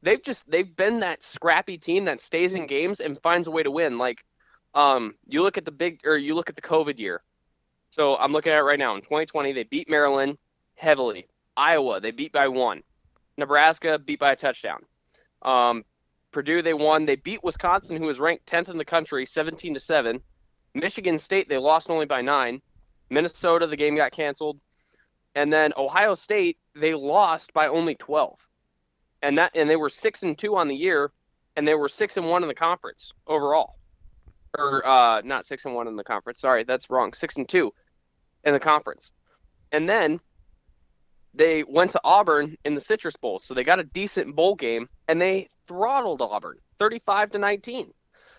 they've 0.00 0.22
just 0.22 0.48
they've 0.50 0.74
been 0.76 1.00
that 1.00 1.22
scrappy 1.22 1.76
team 1.76 2.06
that 2.06 2.22
stays 2.22 2.54
in 2.54 2.66
games 2.66 3.00
and 3.00 3.20
finds 3.20 3.48
a 3.48 3.50
way 3.50 3.62
to 3.62 3.70
win. 3.70 3.98
Like 3.98 4.24
um 4.74 5.14
you 5.26 5.42
look 5.42 5.58
at 5.58 5.66
the 5.66 5.72
big 5.72 6.00
or 6.06 6.16
you 6.16 6.34
look 6.34 6.48
at 6.48 6.56
the 6.56 6.62
COVID 6.62 6.98
year. 6.98 7.22
So 7.90 8.16
I'm 8.16 8.32
looking 8.32 8.52
at 8.52 8.58
it 8.58 8.62
right 8.62 8.78
now. 8.78 8.94
In 8.94 9.02
2020, 9.02 9.52
they 9.52 9.64
beat 9.64 9.90
Maryland 9.90 10.38
heavily. 10.74 11.26
Iowa, 11.56 12.00
they 12.00 12.10
beat 12.10 12.32
by 12.32 12.48
one. 12.48 12.82
Nebraska 13.38 13.98
beat 13.98 14.18
by 14.18 14.32
a 14.32 14.36
touchdown. 14.36 14.84
Um, 15.42 15.84
Purdue, 16.32 16.62
they 16.62 16.74
won. 16.74 17.06
They 17.06 17.16
beat 17.16 17.42
Wisconsin, 17.42 17.96
who 17.96 18.06
was 18.06 18.18
ranked 18.18 18.46
10th 18.46 18.68
in 18.68 18.78
the 18.78 18.84
country, 18.84 19.24
17 19.24 19.74
to 19.74 19.80
seven. 19.80 20.20
Michigan 20.74 21.18
State, 21.18 21.48
they 21.48 21.58
lost 21.58 21.88
only 21.88 22.06
by 22.06 22.20
nine. 22.20 22.60
Minnesota, 23.08 23.66
the 23.66 23.76
game 23.76 23.96
got 23.96 24.12
canceled. 24.12 24.58
And 25.34 25.52
then 25.52 25.72
Ohio 25.76 26.14
State, 26.14 26.58
they 26.74 26.94
lost 26.94 27.52
by 27.52 27.68
only 27.68 27.94
12. 27.94 28.38
And 29.22 29.38
that 29.38 29.52
and 29.54 29.68
they 29.68 29.76
were 29.76 29.88
6 29.88 30.22
and 30.22 30.36
2 30.36 30.56
on 30.56 30.68
the 30.68 30.74
year 30.74 31.10
and 31.56 31.66
they 31.66 31.74
were 31.74 31.88
6 31.88 32.16
and 32.16 32.28
1 32.28 32.42
in 32.42 32.48
the 32.48 32.54
conference 32.54 33.12
overall. 33.26 33.78
Or 34.58 34.86
uh 34.86 35.22
not 35.22 35.46
6 35.46 35.64
and 35.64 35.74
1 35.74 35.88
in 35.88 35.96
the 35.96 36.04
conference. 36.04 36.40
Sorry, 36.40 36.64
that's 36.64 36.90
wrong. 36.90 37.12
6 37.12 37.36
and 37.36 37.48
2 37.48 37.72
in 38.44 38.52
the 38.52 38.60
conference. 38.60 39.10
And 39.72 39.88
then 39.88 40.20
they 41.36 41.62
went 41.64 41.90
to 41.92 42.00
Auburn 42.02 42.56
in 42.64 42.74
the 42.74 42.80
Citrus 42.80 43.16
Bowl. 43.16 43.40
So 43.44 43.54
they 43.54 43.64
got 43.64 43.78
a 43.78 43.84
decent 43.84 44.34
bowl 44.34 44.54
game 44.54 44.88
and 45.08 45.20
they 45.20 45.48
throttled 45.66 46.22
Auburn 46.22 46.58
35 46.78 47.30
to 47.32 47.38
19. 47.38 47.92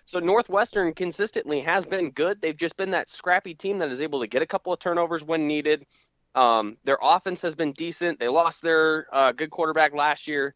So 0.05 0.19
Northwestern 0.19 0.93
consistently 0.93 1.59
has 1.61 1.85
been 1.85 2.11
good. 2.11 2.41
They've 2.41 2.55
just 2.55 2.77
been 2.77 2.91
that 2.91 3.09
scrappy 3.09 3.53
team 3.53 3.77
that 3.79 3.91
is 3.91 4.01
able 4.01 4.21
to 4.21 4.27
get 4.27 4.41
a 4.41 4.45
couple 4.45 4.71
of 4.71 4.79
turnovers 4.79 5.23
when 5.23 5.47
needed. 5.47 5.85
Um, 6.33 6.77
their 6.85 6.97
offense 7.01 7.41
has 7.41 7.55
been 7.55 7.73
decent. 7.73 8.19
They 8.19 8.29
lost 8.29 8.61
their 8.61 9.07
uh, 9.11 9.31
good 9.33 9.51
quarterback 9.51 9.93
last 9.93 10.27
year 10.27 10.55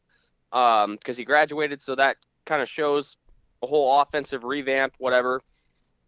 because 0.51 1.17
he 1.17 1.25
graduated, 1.25 1.81
so 1.81 1.95
that 1.95 2.17
kind 2.45 2.61
of 2.61 2.69
shows 2.69 3.17
a 3.61 3.67
whole 3.67 4.01
offensive 4.01 4.43
revamp, 4.43 4.93
whatever. 4.99 5.41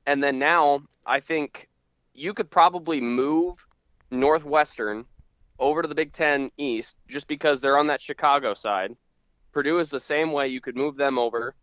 And 0.06 0.24
then 0.24 0.40
now, 0.40 0.84
I 1.06 1.20
think 1.20 1.70
you 2.13 2.34
could 2.34 2.50
probably 2.50 3.02
move 3.02 3.66
Northwestern 4.12 5.06
over 5.63 5.82
to 5.82 5.88
the 5.88 5.96
Big 5.96 6.12
Ten 6.12 6.51
East 6.58 6.96
just 7.08 7.25
because 7.27 7.62
they're 7.62 7.77
on 7.77 7.88
that 7.88 8.01
Chicago 8.01 8.53
side. 8.53 8.96
Purdue 9.53 9.79
is 9.79 9.89
the 9.89 10.00
same 10.00 10.34
way. 10.34 10.50
You 10.50 10.60
could 10.60 10.75
move 10.75 10.98
them 10.98 11.17
over 11.17 11.55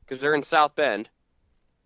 because 0.00 0.20
they're 0.20 0.34
in 0.34 0.42
South 0.42 0.74
Bend. 0.74 1.10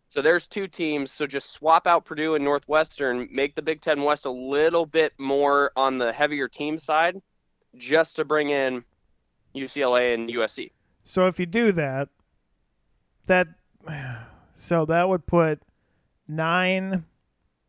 So 0.09 0.23
there's 0.23 0.47
two 0.47 0.69
teams. 0.69 1.11
So 1.11 1.27
just 1.27 1.51
swap 1.51 1.87
out 1.87 2.05
Purdue 2.05 2.37
and 2.37 2.45
Northwestern, 2.45 3.29
make 3.33 3.57
the 3.57 3.63
Big 3.63 3.81
Ten 3.81 4.03
West 4.05 4.25
a 4.25 4.31
little 4.31 4.87
bit 4.87 5.15
more 5.19 5.73
on 5.75 5.99
the 5.99 6.13
heavier 6.13 6.49
team 6.49 6.79
side, 6.79 7.21
just 7.77 8.17
to 8.17 8.25
bring 8.25 8.51
in 8.51 8.85
UCLA 9.57 10.15
and 10.15 10.29
USC. 10.29 10.71
So 11.03 11.27
if 11.27 11.41
you 11.41 11.47
do 11.47 11.73
that, 11.73 12.09
that 13.27 13.49
so 14.55 14.85
that 14.85 15.09
would 15.09 15.27
put 15.27 15.61
nine 16.29 17.05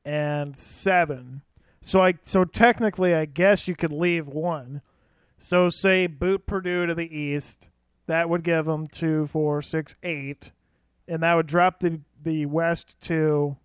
and 0.06 0.56
seven. 0.58 1.42
So 1.86 2.00
I 2.02 2.14
so 2.24 2.46
technically, 2.46 3.14
I 3.14 3.26
guess 3.26 3.68
you 3.68 3.76
could 3.76 3.92
leave 3.92 4.26
one. 4.26 4.82
So 5.38 5.70
say 5.70 6.08
boot 6.08 6.48
Purdue 6.48 6.86
to 6.86 6.96
the 6.96 7.16
east. 7.16 7.68
That 8.08 8.30
would 8.30 8.44
give 8.44 8.66
them 8.66 8.88
two, 8.88 9.28
four, 9.28 9.62
six, 9.62 9.96
eight, 10.02 10.52
and 11.08 11.22
that 11.24 11.36
would 11.36 11.46
drop 11.48 11.82
the 11.82 12.00
the 12.24 12.46
west 12.46 12.96
to 13.02 13.58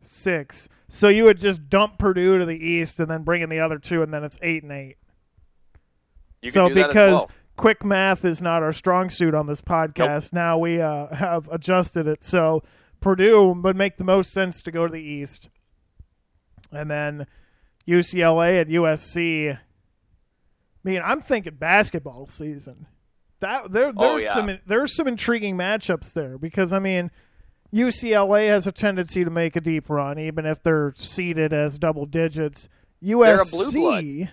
six. 0.00 0.68
So 0.88 1.08
you 1.08 1.24
would 1.24 1.40
just 1.40 1.68
dump 1.68 1.98
Purdue 1.98 2.38
to 2.38 2.44
the 2.44 2.64
east 2.64 3.00
and 3.00 3.10
then 3.10 3.24
bring 3.24 3.42
in 3.42 3.50
the 3.50 3.58
other 3.60 3.78
two, 3.78 4.02
and 4.02 4.14
then 4.14 4.22
it's 4.22 4.38
eight 4.40 4.62
and 4.62 4.70
eight. 4.70 4.96
You 6.42 6.50
so 6.52 6.68
can 6.68 6.76
do 6.76 6.82
that 6.82 6.84
as 6.84 6.88
because 6.90 7.12
well. 7.12 7.30
quick 7.56 7.84
math 7.84 8.24
is 8.24 8.40
not 8.40 8.62
our 8.62 8.72
strong 8.72 9.10
suit 9.10 9.34
on 9.34 9.48
this 9.48 9.60
podcast, 9.60 10.32
now 10.32 10.58
we 10.58 10.80
uh, 10.80 11.12
have 11.12 11.48
adjusted 11.48 12.06
it. 12.06 12.22
So 12.22 12.62
Purdue 13.00 13.52
would 13.64 13.76
make 13.76 13.96
the 13.96 14.04
most 14.04 14.32
sense 14.32 14.62
to 14.62 14.70
go 14.70 14.86
to 14.86 14.92
the 14.92 15.02
east, 15.02 15.50
and 16.76 16.90
then 16.90 17.26
UCLA 17.88 18.60
and 18.62 18.70
USC. 18.70 19.54
I 19.54 19.58
mean, 20.84 21.00
I'm 21.04 21.20
thinking 21.20 21.54
basketball 21.54 22.26
season. 22.26 22.86
That 23.40 23.72
there 23.72 23.92
Oh, 23.96 24.10
there's 24.12 24.22
yeah. 24.24 24.34
some 24.34 24.58
there's 24.66 24.94
some 24.94 25.08
intriguing 25.08 25.56
matchups 25.56 26.12
there 26.12 26.38
because 26.38 26.72
I 26.72 26.78
mean. 26.78 27.10
UCLA 27.74 28.46
has 28.48 28.68
a 28.68 28.72
tendency 28.72 29.24
to 29.24 29.30
make 29.30 29.56
a 29.56 29.60
deep 29.60 29.90
run, 29.90 30.20
even 30.20 30.46
if 30.46 30.62
they're 30.62 30.94
seeded 30.96 31.52
as 31.52 31.78
double 31.80 32.06
digits. 32.06 32.68
They're 33.02 33.38
blue 33.50 33.72
blood. 33.72 34.04
USC 34.04 34.28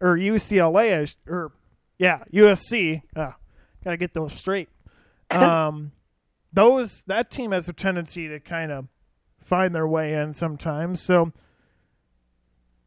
or 0.00 0.16
UCLA 0.18 1.02
is- 1.04 1.16
or 1.26 1.52
yeah, 1.98 2.24
USC. 2.32 3.00
Ah, 3.14 3.36
gotta 3.84 3.96
get 3.96 4.12
those 4.12 4.32
straight. 4.34 4.68
Um, 5.30 5.92
those 6.52 7.04
that 7.06 7.30
team 7.30 7.52
has 7.52 7.68
a 7.68 7.72
tendency 7.72 8.28
to 8.28 8.40
kind 8.40 8.72
of 8.72 8.88
find 9.40 9.72
their 9.74 9.86
way 9.88 10.12
in 10.14 10.32
sometimes. 10.34 11.00
So 11.00 11.32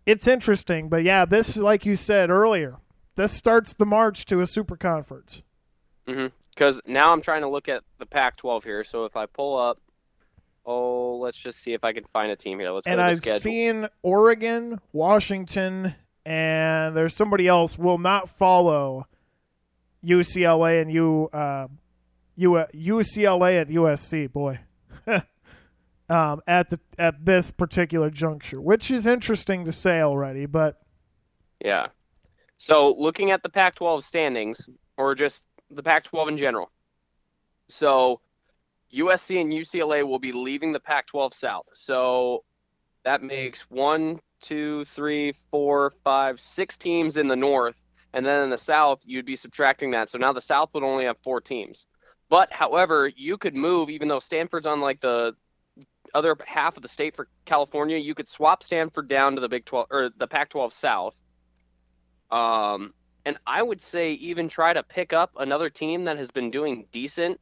it's 0.07 0.25
interesting, 0.25 0.87
but 0.87 1.03
yeah, 1.03 1.25
this 1.25 1.57
like 1.57 1.85
you 1.85 1.97
said 1.97 2.29
earlier, 2.31 2.77
this 3.15 3.33
starts 3.33 3.75
the 3.75 3.85
march 3.85 4.25
to 4.27 4.39
a 4.39 4.47
super 4.47 4.77
conference. 4.77 5.43
Because 6.05 6.81
now 6.87 7.11
I'm 7.11 7.21
trying 7.21 7.41
to 7.41 7.49
look 7.49 7.67
at 7.67 7.83
the 7.99 8.05
Pac-12 8.05 8.63
here. 8.63 8.83
So 8.85 9.03
if 9.03 9.17
I 9.17 9.25
pull 9.25 9.59
up, 9.59 9.79
oh, 10.65 11.17
let's 11.17 11.37
just 11.37 11.59
see 11.59 11.73
if 11.73 11.83
I 11.83 11.91
can 11.91 12.05
find 12.13 12.31
a 12.31 12.37
team 12.37 12.57
here. 12.57 12.71
Let's 12.71 12.87
and 12.87 12.97
go 12.97 13.01
to 13.01 13.03
the 13.03 13.11
I've 13.11 13.17
schedule. 13.17 13.39
seen 13.41 13.87
Oregon, 14.01 14.79
Washington, 14.93 15.93
and 16.25 16.95
there's 16.95 17.13
somebody 17.13 17.47
else 17.47 17.77
will 17.77 17.97
not 17.97 18.29
follow 18.29 19.07
UCLA 20.05 20.81
and 20.81 20.91
U, 20.91 21.27
uh, 21.33 21.67
U 22.37 22.63
UCLA 22.73 23.59
at 23.59 23.67
USC. 23.67 24.31
Boy, 24.31 24.59
um, 26.09 26.41
at 26.47 26.69
the 26.69 26.79
at 26.97 27.25
this 27.25 27.51
particular 27.51 28.09
juncture, 28.09 28.61
which 28.61 28.91
is 28.91 29.05
interesting 29.05 29.65
to 29.65 29.71
say 29.71 30.01
already, 30.01 30.45
but 30.45 30.81
Yeah. 31.63 31.87
So 32.57 32.95
looking 32.97 33.31
at 33.31 33.43
the 33.43 33.49
Pac-12 33.49 34.03
standings, 34.03 34.69
or 34.97 35.13
just 35.13 35.43
the 35.69 35.83
Pac-12 35.83 36.29
in 36.29 36.37
general. 36.37 36.71
So 37.69 38.21
USC 38.93 39.39
and 39.41 39.51
UCLA 39.51 40.07
will 40.07 40.19
be 40.19 40.31
leaving 40.31 40.71
the 40.71 40.79
Pac-12 40.79 41.33
South. 41.33 41.67
So 41.73 42.43
that 43.03 43.21
makes 43.21 43.61
one, 43.69 44.19
two, 44.41 44.85
three, 44.85 45.33
four, 45.51 45.93
five, 46.03 46.39
six 46.39 46.77
teams 46.77 47.17
in 47.17 47.27
the 47.27 47.35
North, 47.35 47.75
and 48.13 48.25
then 48.25 48.43
in 48.43 48.49
the 48.49 48.57
South 48.57 49.01
you'd 49.05 49.25
be 49.25 49.35
subtracting 49.35 49.91
that. 49.91 50.09
So 50.09 50.17
now 50.17 50.33
the 50.33 50.41
South 50.41 50.69
would 50.73 50.83
only 50.83 51.05
have 51.05 51.17
four 51.23 51.41
teams. 51.41 51.85
But 52.29 52.51
however, 52.51 53.07
you 53.15 53.37
could 53.37 53.55
move, 53.55 53.89
even 53.89 54.07
though 54.07 54.19
Stanford's 54.19 54.65
on 54.65 54.81
like 54.81 54.99
the 54.99 55.35
other 56.17 56.35
half 56.45 56.75
of 56.77 56.83
the 56.83 56.89
state 56.89 57.15
for 57.15 57.27
California, 57.45 57.97
you 57.97 58.15
could 58.15 58.27
swap 58.27 58.63
Stanford 58.63 59.07
down 59.07 59.35
to 59.35 59.41
the 59.41 59.47
Big 59.47 59.65
12 59.65 59.87
or 59.91 60.09
the 60.17 60.27
Pac-12 60.27 60.73
South. 60.73 61.15
Um, 62.31 62.93
and 63.23 63.37
I 63.45 63.61
would 63.61 63.81
say 63.81 64.13
even 64.13 64.49
try 64.49 64.73
to 64.73 64.81
pick 64.81 65.13
up 65.13 65.31
another 65.37 65.69
team 65.69 66.05
that 66.05 66.17
has 66.17 66.31
been 66.31 66.49
doing 66.49 66.87
decent, 66.91 67.39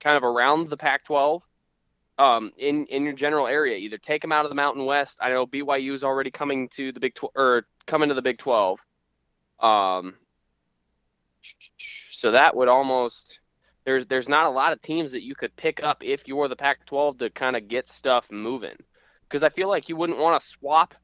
kind 0.00 0.16
of 0.16 0.22
around 0.22 0.70
the 0.70 0.76
Pac-12, 0.76 1.40
um, 2.18 2.52
in 2.56 2.86
in 2.86 3.04
your 3.04 3.14
general 3.14 3.46
area. 3.46 3.76
Either 3.76 3.98
take 3.98 4.22
them 4.22 4.32
out 4.32 4.44
of 4.44 4.50
the 4.50 4.54
Mountain 4.54 4.84
West. 4.84 5.18
I 5.20 5.30
know 5.30 5.46
BYU 5.46 5.92
is 5.92 6.04
already 6.04 6.30
coming 6.30 6.68
to 6.70 6.92
the 6.92 7.00
Big 7.00 7.14
12 7.14 7.32
or 7.34 7.66
coming 7.86 8.08
to 8.08 8.14
the 8.14 8.22
Big 8.22 8.38
12. 8.38 8.78
Um, 9.60 10.14
so 12.10 12.30
that 12.30 12.54
would 12.54 12.68
almost 12.68 13.40
there's 13.88 14.06
there's 14.06 14.28
not 14.28 14.44
a 14.44 14.50
lot 14.50 14.74
of 14.74 14.82
teams 14.82 15.12
that 15.12 15.22
you 15.22 15.34
could 15.34 15.56
pick 15.56 15.82
up 15.82 16.04
if 16.04 16.28
you're 16.28 16.46
the 16.46 16.56
Pac-12 16.56 17.20
to 17.20 17.30
kind 17.30 17.56
of 17.56 17.68
get 17.68 17.88
stuff 17.88 18.26
moving. 18.30 18.76
Because 19.22 19.42
I 19.42 19.48
feel 19.48 19.70
like 19.70 19.88
you 19.88 19.96
wouldn't 19.96 20.18
want 20.18 20.38
to 20.38 20.46
swap 20.46 20.94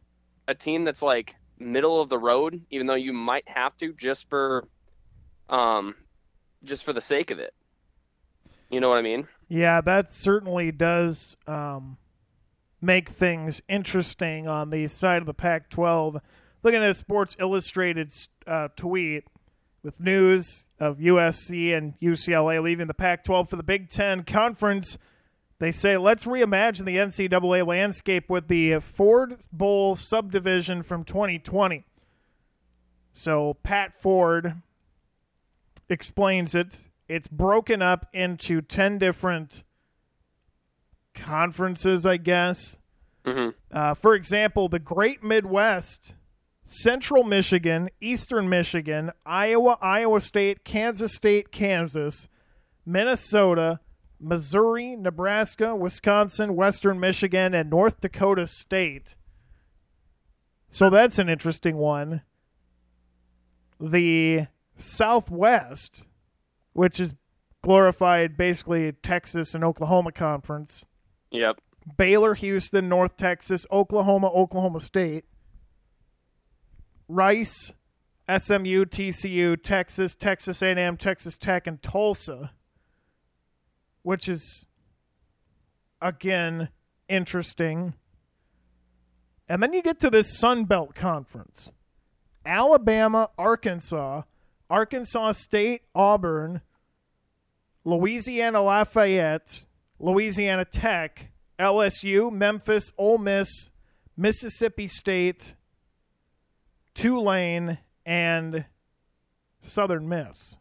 a 0.46 0.54
team 0.54 0.84
that's 0.84 1.00
like 1.00 1.34
middle 1.58 1.98
of 2.02 2.10
the 2.10 2.18
road, 2.18 2.60
even 2.70 2.86
though 2.86 2.94
you 2.94 3.14
might 3.14 3.48
have 3.48 3.74
to 3.78 3.94
just 3.94 4.28
for, 4.28 4.68
um, 5.48 5.94
just 6.62 6.84
for 6.84 6.92
the 6.92 7.00
sake 7.00 7.30
of 7.30 7.38
it. 7.38 7.54
You 8.68 8.80
know 8.80 8.90
what 8.90 8.98
I 8.98 9.02
mean? 9.02 9.28
yeah, 9.48 9.80
that 9.80 10.12
certainly 10.12 10.70
does 10.70 11.38
um, 11.46 11.96
make 12.82 13.08
things 13.08 13.62
interesting 13.66 14.46
on 14.46 14.68
the 14.68 14.88
side 14.88 15.22
of 15.22 15.26
the 15.26 15.32
Pac-12. 15.32 16.20
Looking 16.62 16.82
at 16.82 16.90
a 16.90 16.94
Sports 16.94 17.34
Illustrated 17.40 18.12
uh, 18.46 18.68
tweet 18.76 19.24
with 19.84 20.00
news 20.00 20.66
of 20.80 20.96
USC 20.98 21.76
and 21.76 21.94
UCLA 22.00 22.60
leaving 22.62 22.86
the 22.88 22.94
Pac-12 22.94 23.50
for 23.50 23.56
the 23.56 23.62
Big 23.62 23.90
Ten 23.90 24.24
Conference. 24.24 24.98
They 25.60 25.70
say, 25.70 25.96
let's 25.96 26.24
reimagine 26.24 26.84
the 26.84 26.96
NCAA 26.96 27.64
landscape 27.66 28.28
with 28.28 28.48
the 28.48 28.80
Ford 28.80 29.36
Bowl 29.52 29.94
subdivision 29.94 30.82
from 30.82 31.04
2020. 31.04 31.84
So 33.12 33.54
Pat 33.62 33.92
Forde 34.02 34.60
explains 35.88 36.54
it. 36.54 36.88
It's 37.06 37.28
broken 37.28 37.82
up 37.82 38.06
into 38.12 38.62
10 38.62 38.98
different 38.98 39.62
conferences, 41.14 42.04
I 42.06 42.16
guess. 42.16 42.78
hmm 43.24 43.50
Uh, 43.70 43.94
for 43.94 44.14
example, 44.14 44.68
the 44.68 44.78
Great 44.78 45.22
Midwest, 45.22 46.14
Central 46.64 47.24
Michigan, 47.24 47.90
Eastern 48.00 48.48
Michigan, 48.48 49.12
Iowa, 49.24 49.78
Iowa 49.80 50.20
State, 50.20 50.64
Kansas 50.64 51.14
State, 51.14 51.52
Kansas, 51.52 52.28
Minnesota, 52.86 53.80
Missouri, 54.20 54.96
Nebraska, 54.96 55.76
Wisconsin, 55.76 56.56
Western 56.56 56.98
Michigan, 56.98 57.54
and 57.54 57.70
North 57.70 58.00
Dakota 58.00 58.46
State. 58.46 59.14
So 60.70 60.90
that's 60.90 61.18
an 61.18 61.28
interesting 61.28 61.76
one. 61.76 62.22
The 63.78 64.46
Southwest, 64.76 66.06
which 66.72 66.98
is 66.98 67.14
glorified 67.62 68.36
basically 68.36 68.92
Texas 68.92 69.54
and 69.54 69.62
Oklahoma 69.62 70.12
conference. 70.12 70.84
Yep. 71.30 71.60
Baylor, 71.96 72.34
Houston, 72.34 72.88
North 72.88 73.16
Texas, 73.16 73.66
Oklahoma, 73.70 74.28
Oklahoma 74.28 74.80
State, 74.80 75.24
Rice, 77.08 77.72
SMU, 78.28 78.84
TCU, 78.86 79.62
Texas, 79.62 80.14
Texas 80.14 80.62
A&M, 80.62 80.96
Texas 80.96 81.36
Tech, 81.36 81.66
and 81.66 81.82
Tulsa, 81.82 82.52
which 84.02 84.28
is 84.28 84.64
again 86.00 86.68
interesting. 87.08 87.94
And 89.48 89.62
then 89.62 89.72
you 89.74 89.82
get 89.82 90.00
to 90.00 90.10
this 90.10 90.38
Sun 90.38 90.64
Belt 90.64 90.94
Conference: 90.94 91.70
Alabama, 92.46 93.30
Arkansas, 93.36 94.22
Arkansas 94.70 95.32
State, 95.32 95.82
Auburn, 95.94 96.62
Louisiana 97.84 98.62
Lafayette, 98.62 99.66
Louisiana 99.98 100.64
Tech, 100.64 101.30
LSU, 101.58 102.32
Memphis, 102.32 102.90
Ole 102.96 103.18
Miss, 103.18 103.70
Mississippi 104.16 104.88
State, 104.88 105.54
Tulane, 106.94 107.78
and 108.06 108.64
Southern 109.62 110.08
Miss. 110.08 110.56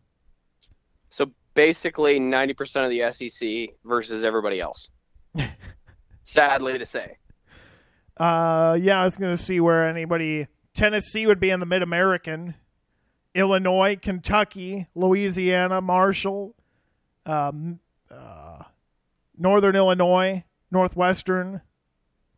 So 1.09 1.31
basically, 1.53 2.19
90% 2.19 2.85
of 2.85 2.89
the 2.89 3.29
SEC 3.29 3.75
versus 3.85 4.23
everybody 4.23 4.59
else. 4.59 4.89
Sadly 6.25 6.77
to 6.77 6.85
say. 6.85 7.17
Uh, 8.17 8.77
yeah, 8.79 9.01
I 9.01 9.05
was 9.05 9.17
going 9.17 9.35
to 9.35 9.41
see 9.41 9.59
where 9.59 9.87
anybody. 9.87 10.47
Tennessee 10.73 11.27
would 11.27 11.39
be 11.39 11.49
in 11.49 11.59
the 11.59 11.65
Mid 11.65 11.83
American. 11.83 12.55
Illinois, 13.35 13.97
Kentucky, 13.99 14.87
Louisiana, 14.93 15.81
Marshall, 15.81 16.55
um, 17.25 17.79
uh, 18.11 18.63
Northern 19.37 19.75
Illinois, 19.75 20.43
Northwestern, 20.69 21.61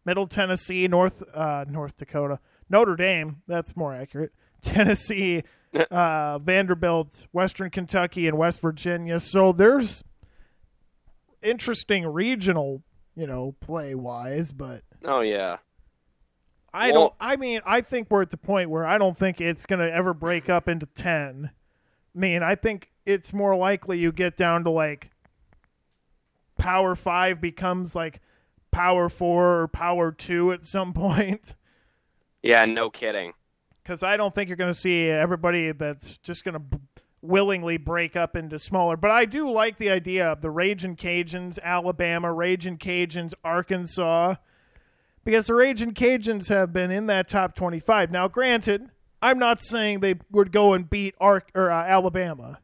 Middle 0.05 0.27
Tennessee, 0.27 0.87
North 0.87 1.21
uh, 1.33 1.65
North 1.67 1.97
Dakota, 1.97 2.39
Notre 2.69 2.95
Dame. 2.95 3.41
That's 3.48 3.75
more 3.75 3.93
accurate. 3.93 4.31
Tennessee, 4.62 5.43
uh, 5.91 6.39
Vanderbilt, 6.39 7.27
Western 7.31 7.69
Kentucky, 7.69 8.27
and 8.27 8.38
West 8.38 8.62
Virginia. 8.62 9.19
So 9.19 9.51
there's 9.51 10.03
interesting 11.41 12.05
regional, 12.07 12.81
you 13.15 13.27
know, 13.27 13.55
play 13.60 13.93
wise, 13.95 14.51
but 14.51 14.81
Oh 15.03 15.22
yeah. 15.22 15.57
I 16.74 16.91
Well- 16.91 16.93
don't. 17.01 17.13
I 17.19 17.36
mean, 17.38 17.62
I 17.65 17.81
think 17.81 18.10
we're 18.10 18.24
at 18.24 18.31
the 18.31 18.38
point 18.38 18.69
where 18.69 18.86
I 18.86 18.98
don't 18.98 19.17
think 19.17 19.39
it's 19.39 19.65
going 19.65 19.79
to 19.79 19.93
ever 19.93 20.13
break 20.13 20.50
up 20.50 20.67
into 20.67 20.86
ten. 20.88 21.51
I 22.15 22.19
mean, 22.19 22.43
I 22.43 22.55
think 22.55 22.91
it's 23.05 23.31
more 23.31 23.55
likely 23.55 24.00
you 24.00 24.12
get 24.12 24.36
down 24.36 24.63
to 24.63 24.69
like 24.72 25.12
Power 26.57 26.95
Five 26.95 27.39
becomes 27.39 27.95
like 27.95 28.19
Power 28.72 29.07
Four 29.10 29.62
or 29.62 29.67
Power 29.67 30.12
Two 30.12 30.51
at 30.51 30.65
some 30.65 30.91
point. 30.95 31.55
Yeah, 32.45 32.65
no 32.65 32.91
kidding. 32.91 33.33
Because 33.81 34.03
I 34.03 34.17
don't 34.17 34.33
think 34.33 34.49
you're 34.49 34.55
going 34.55 34.73
to 34.73 34.79
see 34.79 35.07
everybody 35.07 35.71
that's 35.71 36.17
just 36.19 36.43
going 36.43 36.53
to 36.53 36.59
b- 36.59 36.77
willingly 37.21 37.77
break 37.77 38.15
up 38.15 38.35
into 38.35 38.59
smaller. 38.59 38.95
But 38.97 39.09
I 39.09 39.25
do 39.25 39.49
like 39.49 39.77
the 39.77 39.89
idea 39.89 40.31
of 40.31 40.41
the 40.41 40.51
Raging 40.51 40.95
Cajuns, 40.95 41.57
Alabama, 41.63 42.31
Raging 42.31 42.77
Cajuns, 42.77 43.33
Arkansas, 43.43 44.35
because 45.23 45.47
the 45.47 45.55
Raging 45.55 45.93
Cajuns 45.93 46.49
have 46.49 46.71
been 46.71 46.91
in 46.91 47.07
that 47.07 47.27
top 47.27 47.55
25. 47.55 48.11
Now, 48.11 48.27
granted, 48.27 48.89
I'm 49.23 49.39
not 49.39 49.63
saying 49.63 50.01
they 50.01 50.15
would 50.29 50.51
go 50.51 50.73
and 50.73 50.87
beat 50.87 51.15
Ar- 51.19 51.43
or 51.55 51.71
uh, 51.71 51.83
Alabama, 51.83 52.59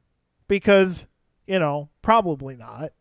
because 0.48 1.08
you 1.48 1.58
know 1.58 1.90
probably 2.04 2.56
not. 2.56 2.92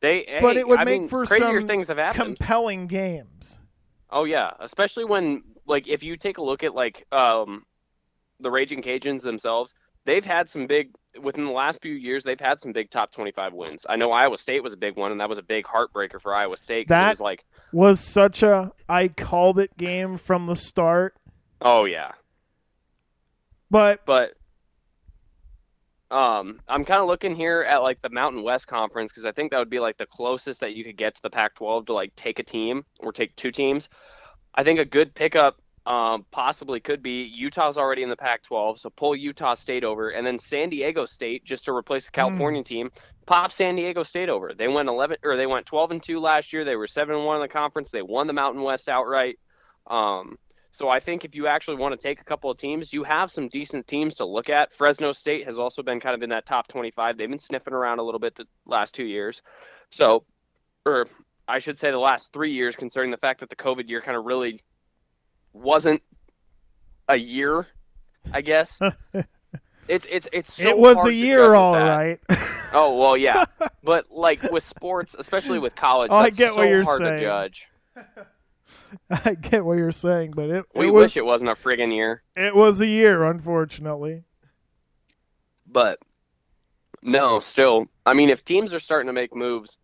They, 0.00 0.24
hey, 0.26 0.38
but 0.40 0.56
it 0.56 0.66
would 0.66 0.78
I 0.78 0.84
make 0.84 1.00
mean, 1.02 1.08
for 1.08 1.26
some 1.26 1.66
things 1.66 1.88
have 1.88 1.98
happened. 1.98 2.38
compelling 2.38 2.86
games. 2.86 3.58
Oh 4.08 4.24
yeah, 4.24 4.52
especially 4.60 5.04
when 5.04 5.42
like 5.66 5.88
if 5.88 6.02
you 6.02 6.16
take 6.16 6.38
a 6.38 6.42
look 6.42 6.62
at 6.62 6.74
like 6.74 7.06
um 7.12 7.64
the 8.40 8.50
Raging 8.50 8.82
Cajuns 8.82 9.22
themselves, 9.22 9.74
they've 10.04 10.24
had 10.24 10.50
some 10.50 10.66
big 10.66 10.90
within 11.22 11.44
the 11.44 11.52
last 11.52 11.80
few 11.80 11.94
years. 11.94 12.24
They've 12.24 12.38
had 12.40 12.60
some 12.60 12.72
big 12.72 12.90
top 12.90 13.12
twenty-five 13.12 13.52
wins. 13.52 13.86
I 13.88 13.96
know 13.96 14.12
Iowa 14.12 14.38
State 14.38 14.62
was 14.62 14.72
a 14.72 14.76
big 14.76 14.96
one, 14.96 15.12
and 15.12 15.20
that 15.20 15.28
was 15.28 15.38
a 15.38 15.42
big 15.42 15.64
heartbreaker 15.64 16.20
for 16.20 16.34
Iowa 16.34 16.56
State. 16.56 16.88
That- 16.88 17.06
it 17.06 17.10
was 17.10 17.20
like, 17.20 17.44
Was 17.72 18.00
such 18.00 18.42
a 18.42 18.72
I 18.88 19.08
called 19.08 19.58
it 19.58 19.76
game 19.76 20.18
from 20.18 20.46
the 20.46 20.56
start, 20.56 21.14
oh 21.60 21.84
yeah, 21.84 22.12
but 23.70 24.04
but 24.04 24.34
um, 26.10 26.60
I'm 26.68 26.84
kind 26.84 27.00
of 27.00 27.08
looking 27.08 27.34
here 27.34 27.62
at 27.62 27.78
like 27.78 28.00
the 28.02 28.10
Mountain 28.10 28.42
West 28.42 28.66
Conference 28.68 29.10
because 29.10 29.24
I 29.24 29.32
think 29.32 29.50
that 29.50 29.58
would 29.58 29.70
be 29.70 29.80
like 29.80 29.96
the 29.96 30.06
closest 30.06 30.60
that 30.60 30.74
you 30.74 30.84
could 30.84 30.96
get 30.96 31.16
to 31.16 31.22
the 31.22 31.30
Pac-12 31.30 31.86
to 31.86 31.92
like 31.92 32.14
take 32.14 32.38
a 32.38 32.42
team 32.44 32.84
or 33.00 33.12
take 33.12 33.34
two 33.36 33.50
teams. 33.50 33.88
I 34.54 34.64
think 34.64 34.78
a 34.78 34.84
good 34.84 35.14
pickup 35.14 35.60
um, 35.86 36.24
possibly 36.30 36.80
could 36.80 37.02
be 37.02 37.24
Utah's 37.24 37.76
already 37.76 38.02
in 38.02 38.08
the 38.08 38.16
Pac-12, 38.16 38.78
so 38.78 38.90
pull 38.90 39.14
Utah 39.14 39.54
State 39.54 39.84
over, 39.84 40.10
and 40.10 40.26
then 40.26 40.38
San 40.38 40.70
Diego 40.70 41.04
State 41.04 41.44
just 41.44 41.66
to 41.66 41.72
replace 41.72 42.06
the 42.06 42.12
California 42.12 42.62
team. 42.62 42.90
Pop 43.26 43.52
San 43.52 43.76
Diego 43.76 44.02
State 44.02 44.28
over. 44.28 44.54
They 44.54 44.68
went 44.68 44.88
11 44.88 45.18
or 45.24 45.36
they 45.36 45.46
went 45.46 45.66
12 45.66 45.90
and 45.92 46.02
two 46.02 46.20
last 46.20 46.52
year. 46.52 46.64
They 46.64 46.76
were 46.76 46.86
seven 46.86 47.16
and 47.16 47.24
one 47.24 47.36
in 47.36 47.42
the 47.42 47.48
conference. 47.48 47.90
They 47.90 48.02
won 48.02 48.26
the 48.26 48.32
Mountain 48.32 48.62
West 48.62 48.88
outright. 48.88 49.38
Um, 49.86 50.38
so 50.70 50.88
I 50.88 51.00
think 51.00 51.24
if 51.24 51.34
you 51.34 51.46
actually 51.46 51.76
want 51.76 51.98
to 51.98 52.08
take 52.08 52.20
a 52.20 52.24
couple 52.24 52.50
of 52.50 52.58
teams, 52.58 52.92
you 52.92 53.04
have 53.04 53.30
some 53.30 53.48
decent 53.48 53.86
teams 53.86 54.16
to 54.16 54.24
look 54.24 54.50
at. 54.50 54.74
Fresno 54.74 55.12
State 55.12 55.46
has 55.46 55.58
also 55.58 55.82
been 55.82 56.00
kind 56.00 56.14
of 56.14 56.22
in 56.22 56.30
that 56.30 56.46
top 56.46 56.68
25. 56.68 57.16
They've 57.16 57.30
been 57.30 57.38
sniffing 57.38 57.74
around 57.74 57.98
a 57.98 58.02
little 58.02 58.18
bit 58.18 58.34
the 58.34 58.46
last 58.66 58.92
two 58.92 59.04
years. 59.04 59.40
So, 59.90 60.24
or 60.84 61.06
I 61.46 61.58
should 61.58 61.78
say 61.78 61.90
the 61.90 61.98
last 61.98 62.32
three 62.32 62.52
years, 62.52 62.74
concerning 62.76 63.10
the 63.10 63.16
fact 63.18 63.40
that 63.40 63.50
the 63.50 63.56
COVID 63.56 63.88
year 63.88 64.00
kind 64.00 64.16
of 64.16 64.24
really 64.24 64.60
wasn't 65.52 66.02
a 67.08 67.16
year, 67.16 67.66
I 68.32 68.40
guess. 68.40 68.78
it's 69.88 70.06
it's 70.10 70.28
it's 70.32 70.54
so 70.54 70.68
it 70.68 70.78
was 70.78 71.04
a 71.06 71.12
year, 71.12 71.54
all 71.54 71.74
right. 71.74 72.18
Oh 72.76 72.98
well, 72.98 73.16
yeah, 73.16 73.44
but 73.84 74.10
like 74.10 74.42
with 74.50 74.64
sports, 74.64 75.14
especially 75.16 75.60
with 75.60 75.76
college, 75.76 76.10
Oh, 76.10 76.16
I 76.16 76.30
get 76.30 76.50
so 76.50 76.56
what 76.56 76.68
you're 76.68 76.82
hard 76.82 76.98
saying. 76.98 77.20
to 77.20 77.24
judge. 77.24 77.68
I 79.08 79.34
get 79.34 79.64
what 79.64 79.78
you're 79.78 79.92
saying, 79.92 80.32
but 80.34 80.50
it 80.50 80.64
We 80.74 80.88
it 80.88 80.90
was 80.90 81.02
wish 81.04 81.16
it 81.16 81.24
wasn't 81.24 81.50
a 81.50 81.54
friggin' 81.54 81.94
year. 81.94 82.22
it 82.34 82.56
was 82.56 82.80
a 82.80 82.86
year, 82.88 83.22
unfortunately. 83.22 84.24
But 85.68 86.00
no, 87.02 87.38
still, 87.38 87.86
I 88.04 88.14
mean, 88.14 88.28
if 88.30 88.44
teams 88.44 88.74
are 88.74 88.80
starting 88.80 89.06
to 89.06 89.12
make 89.12 89.36
moves, 89.36 89.78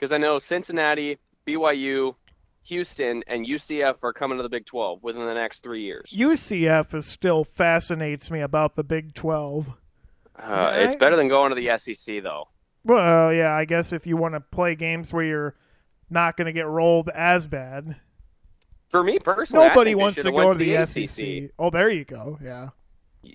because 0.00 0.12
I 0.12 0.18
know 0.18 0.38
Cincinnati, 0.38 1.18
BYU, 1.46 2.14
Houston, 2.64 3.22
and 3.26 3.46
UCF 3.46 3.96
are 4.02 4.12
coming 4.12 4.38
to 4.38 4.42
the 4.42 4.48
Big 4.48 4.64
12 4.64 5.02
within 5.02 5.26
the 5.26 5.34
next 5.34 5.62
three 5.62 5.82
years. 5.82 6.10
UCF 6.16 6.94
is 6.94 7.04
still 7.04 7.44
fascinates 7.44 8.30
me 8.30 8.40
about 8.40 8.76
the 8.76 8.84
Big 8.84 9.14
Twelve. 9.14 9.66
Uh, 10.38 10.72
it's 10.74 10.96
better 10.96 11.16
than 11.16 11.28
going 11.28 11.54
to 11.54 11.54
the 11.54 11.76
SEC, 11.76 12.22
though. 12.22 12.48
Well, 12.82 13.32
yeah, 13.32 13.52
I 13.52 13.66
guess 13.66 13.92
if 13.92 14.06
you 14.06 14.16
want 14.16 14.34
to 14.34 14.40
play 14.40 14.74
games 14.74 15.12
where 15.12 15.24
you're 15.24 15.54
not 16.08 16.38
going 16.38 16.46
to 16.46 16.52
get 16.52 16.66
rolled 16.66 17.10
as 17.10 17.46
bad, 17.46 17.96
For 18.88 19.04
me 19.04 19.18
personally, 19.18 19.66
I 19.66 19.68
nobody 19.68 19.94
wants 19.94 20.22
to 20.22 20.32
go 20.32 20.52
to 20.52 20.58
the, 20.58 20.76
ACC. 20.76 21.08
SEC. 21.10 21.50
Oh, 21.58 21.68
there 21.68 21.90
you 21.90 22.06
go. 22.06 22.38
Yeah. 22.42 22.70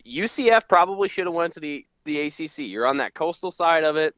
UCF 0.07 0.67
probably 0.67 1.09
should 1.09 1.27
have 1.27 1.35
went 1.35 1.53
to 1.53 1.59
the 1.59 1.85
the 2.05 2.21
ACC. 2.21 2.59
You're 2.59 2.87
on 2.87 2.97
that 2.97 3.13
coastal 3.13 3.51
side 3.51 3.83
of 3.83 3.97
it. 3.97 4.15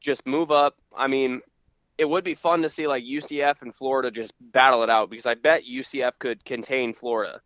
Just 0.00 0.24
move 0.24 0.52
up. 0.52 0.76
I 0.96 1.08
mean, 1.08 1.40
it 2.00 2.08
would 2.08 2.24
be 2.24 2.34
fun 2.34 2.62
to 2.62 2.68
see 2.70 2.86
like 2.86 3.04
UCF 3.04 3.60
and 3.60 3.76
Florida 3.76 4.10
just 4.10 4.32
battle 4.40 4.82
it 4.82 4.88
out 4.88 5.10
because 5.10 5.26
I 5.26 5.34
bet 5.34 5.64
UCF 5.70 6.12
could 6.18 6.42
contain 6.46 6.94
Florida, 6.94 7.42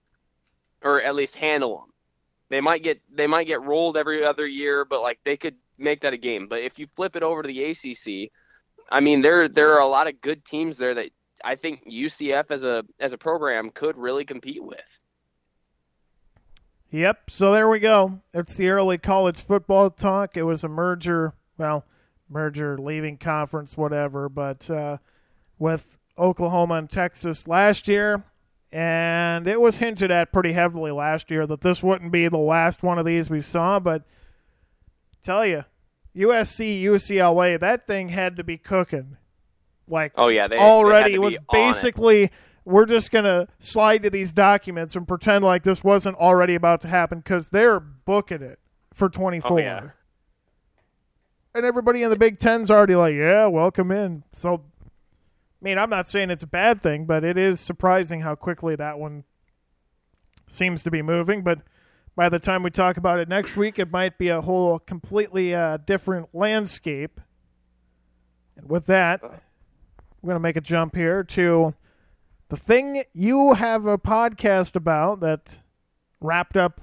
or 0.81 1.03
at 1.03 1.17
least 1.17 1.35
handle 1.35 1.79
them. 1.79 1.93
They 2.51 2.61
might 2.61 2.85
get 2.85 3.01
they 3.13 3.27
might 3.27 3.49
get 3.49 3.63
rolled 3.63 3.97
every 3.97 4.25
other 4.25 4.47
year, 4.47 4.85
but 4.85 5.03
like 5.03 5.19
they 5.25 5.37
could 5.37 5.57
make 5.77 6.03
that 6.03 6.13
a 6.13 6.17
game. 6.17 6.47
But 6.47 6.61
if 6.61 6.79
you 6.79 6.87
flip 6.95 7.17
it 7.17 7.25
over 7.25 7.43
to 7.43 7.49
the 7.49 7.65
ACC, 7.65 8.31
I 8.93 9.01
mean 9.01 9.23
there 9.23 9.49
there 9.49 9.73
are 9.73 9.81
a 9.81 9.89
lot 9.89 10.07
of 10.07 10.21
good 10.21 10.45
teams 10.45 10.77
there 10.77 10.95
that 10.95 11.11
I 11.43 11.57
think 11.57 11.85
UCF 11.91 12.53
as 12.53 12.63
a 12.63 12.85
as 13.01 13.13
a 13.13 13.19
program 13.19 13.71
could 13.71 13.97
really 13.97 14.25
compete 14.25 14.63
with. 14.63 14.79
Yep. 16.93 17.29
So 17.29 17.51
there 17.51 17.69
we 17.69 17.81
go. 17.81 18.21
It's 18.33 18.55
the 18.55 18.69
early 18.69 18.99
college 18.99 19.41
football 19.41 19.91
talk. 19.91 20.37
It 20.37 20.45
was 20.45 20.63
a 20.63 20.69
merger, 20.69 21.35
well, 21.59 21.85
merger, 22.29 22.79
leaving 22.79 23.17
conference, 23.19 23.77
whatever, 23.77 24.29
but 24.29 24.69
uh, 24.71 24.99
with 25.59 25.87
Oklahoma 26.19 26.75
and 26.75 26.91
Texas 26.91 27.47
last 27.49 27.89
year. 27.89 28.25
And 28.73 29.47
it 29.47 29.61
was 29.61 29.79
hinted 29.79 30.11
at 30.11 30.33
pretty 30.33 30.53
heavily 30.53 30.91
last 30.91 31.31
year 31.31 31.47
that 31.47 31.61
this 31.61 31.81
wouldn't 31.83 32.11
be 32.11 32.27
the 32.27 32.39
last 32.39 32.83
one 32.83 32.99
of 32.99 33.07
these 33.07 33.31
we 33.31 33.41
saw. 33.41 33.79
But 33.79 34.03
tell 35.23 35.47
you, 35.47 35.65
USC, 36.17 36.83
UCLA, 36.83 37.59
that 37.61 37.87
thing 37.87 38.09
had 38.09 38.37
to 38.37 38.45
be 38.45 38.57
cooking. 38.59 39.17
Like 39.87 40.13
Oh 40.17 40.29
yeah, 40.29 40.49
they 40.49 40.57
already 40.57 41.13
they 41.13 41.19
was 41.19 41.37
on 41.37 41.43
it. 41.43 41.47
basically 41.53 42.31
we're 42.65 42.87
just 42.87 43.11
gonna 43.11 43.47
slide 43.59 44.03
to 44.05 44.11
these 44.11 44.33
documents 44.33 44.97
and 44.97 45.07
pretend 45.07 45.45
like 45.45 45.63
this 45.63 45.85
wasn't 45.85 46.17
already 46.17 46.55
about 46.55 46.81
to 46.81 46.89
happen 46.89 47.19
because 47.19 47.49
they're 47.49 47.79
booking 47.79 48.41
it 48.43 48.59
for 48.95 49.09
24 49.11 49.53
Oh, 49.53 49.59
yeah. 49.59 49.89
And 51.55 51.65
everybody 51.65 52.03
in 52.03 52.11
the 52.11 52.17
big 52.17 52.39
ten's 52.39 52.71
already 52.71 52.97
like 52.97 53.15
yeah 53.15 53.47
welcome 53.47 53.91
in 53.91 54.25
so 54.33 54.55
i 54.55 55.65
mean 55.65 55.79
i'm 55.79 55.91
not 55.91 56.09
saying 56.09 56.31
it's 56.31 56.43
a 56.43 56.49
bad 56.49 56.83
thing 56.83 57.05
but 57.05 57.23
it 57.25 57.39
is 57.39 57.61
surprising 57.61 58.21
how 58.21 58.35
quickly 58.35 58.75
that 58.75 58.99
one 58.99 59.25
seems 60.51 60.83
to 60.83 60.91
be 60.91 61.01
moving 61.01 61.43
but 61.43 61.61
by 62.17 62.29
the 62.29 62.39
time 62.39 62.63
we 62.63 62.71
talk 62.71 62.97
about 62.97 63.19
it 63.19 63.29
next 63.29 63.57
week 63.57 63.79
it 63.79 63.91
might 63.91 64.19
be 64.19 64.29
a 64.29 64.41
whole 64.41 64.79
completely 64.81 65.55
uh, 65.55 65.77
different 65.87 66.29
landscape 66.33 67.21
and 68.57 68.69
with 68.69 68.87
that 68.87 69.23
we're 69.23 70.29
going 70.29 70.37
to 70.37 70.41
make 70.41 70.57
a 70.57 70.61
jump 70.61 70.97
here 70.97 71.23
to 71.23 71.75
the 72.49 72.57
thing 72.57 73.03
you 73.13 73.55
have 73.55 73.87
a 73.87 73.99
podcast 73.99 74.77
about 74.77 75.21
that 75.21 75.59
wrapped 76.21 76.57
up 76.57 76.81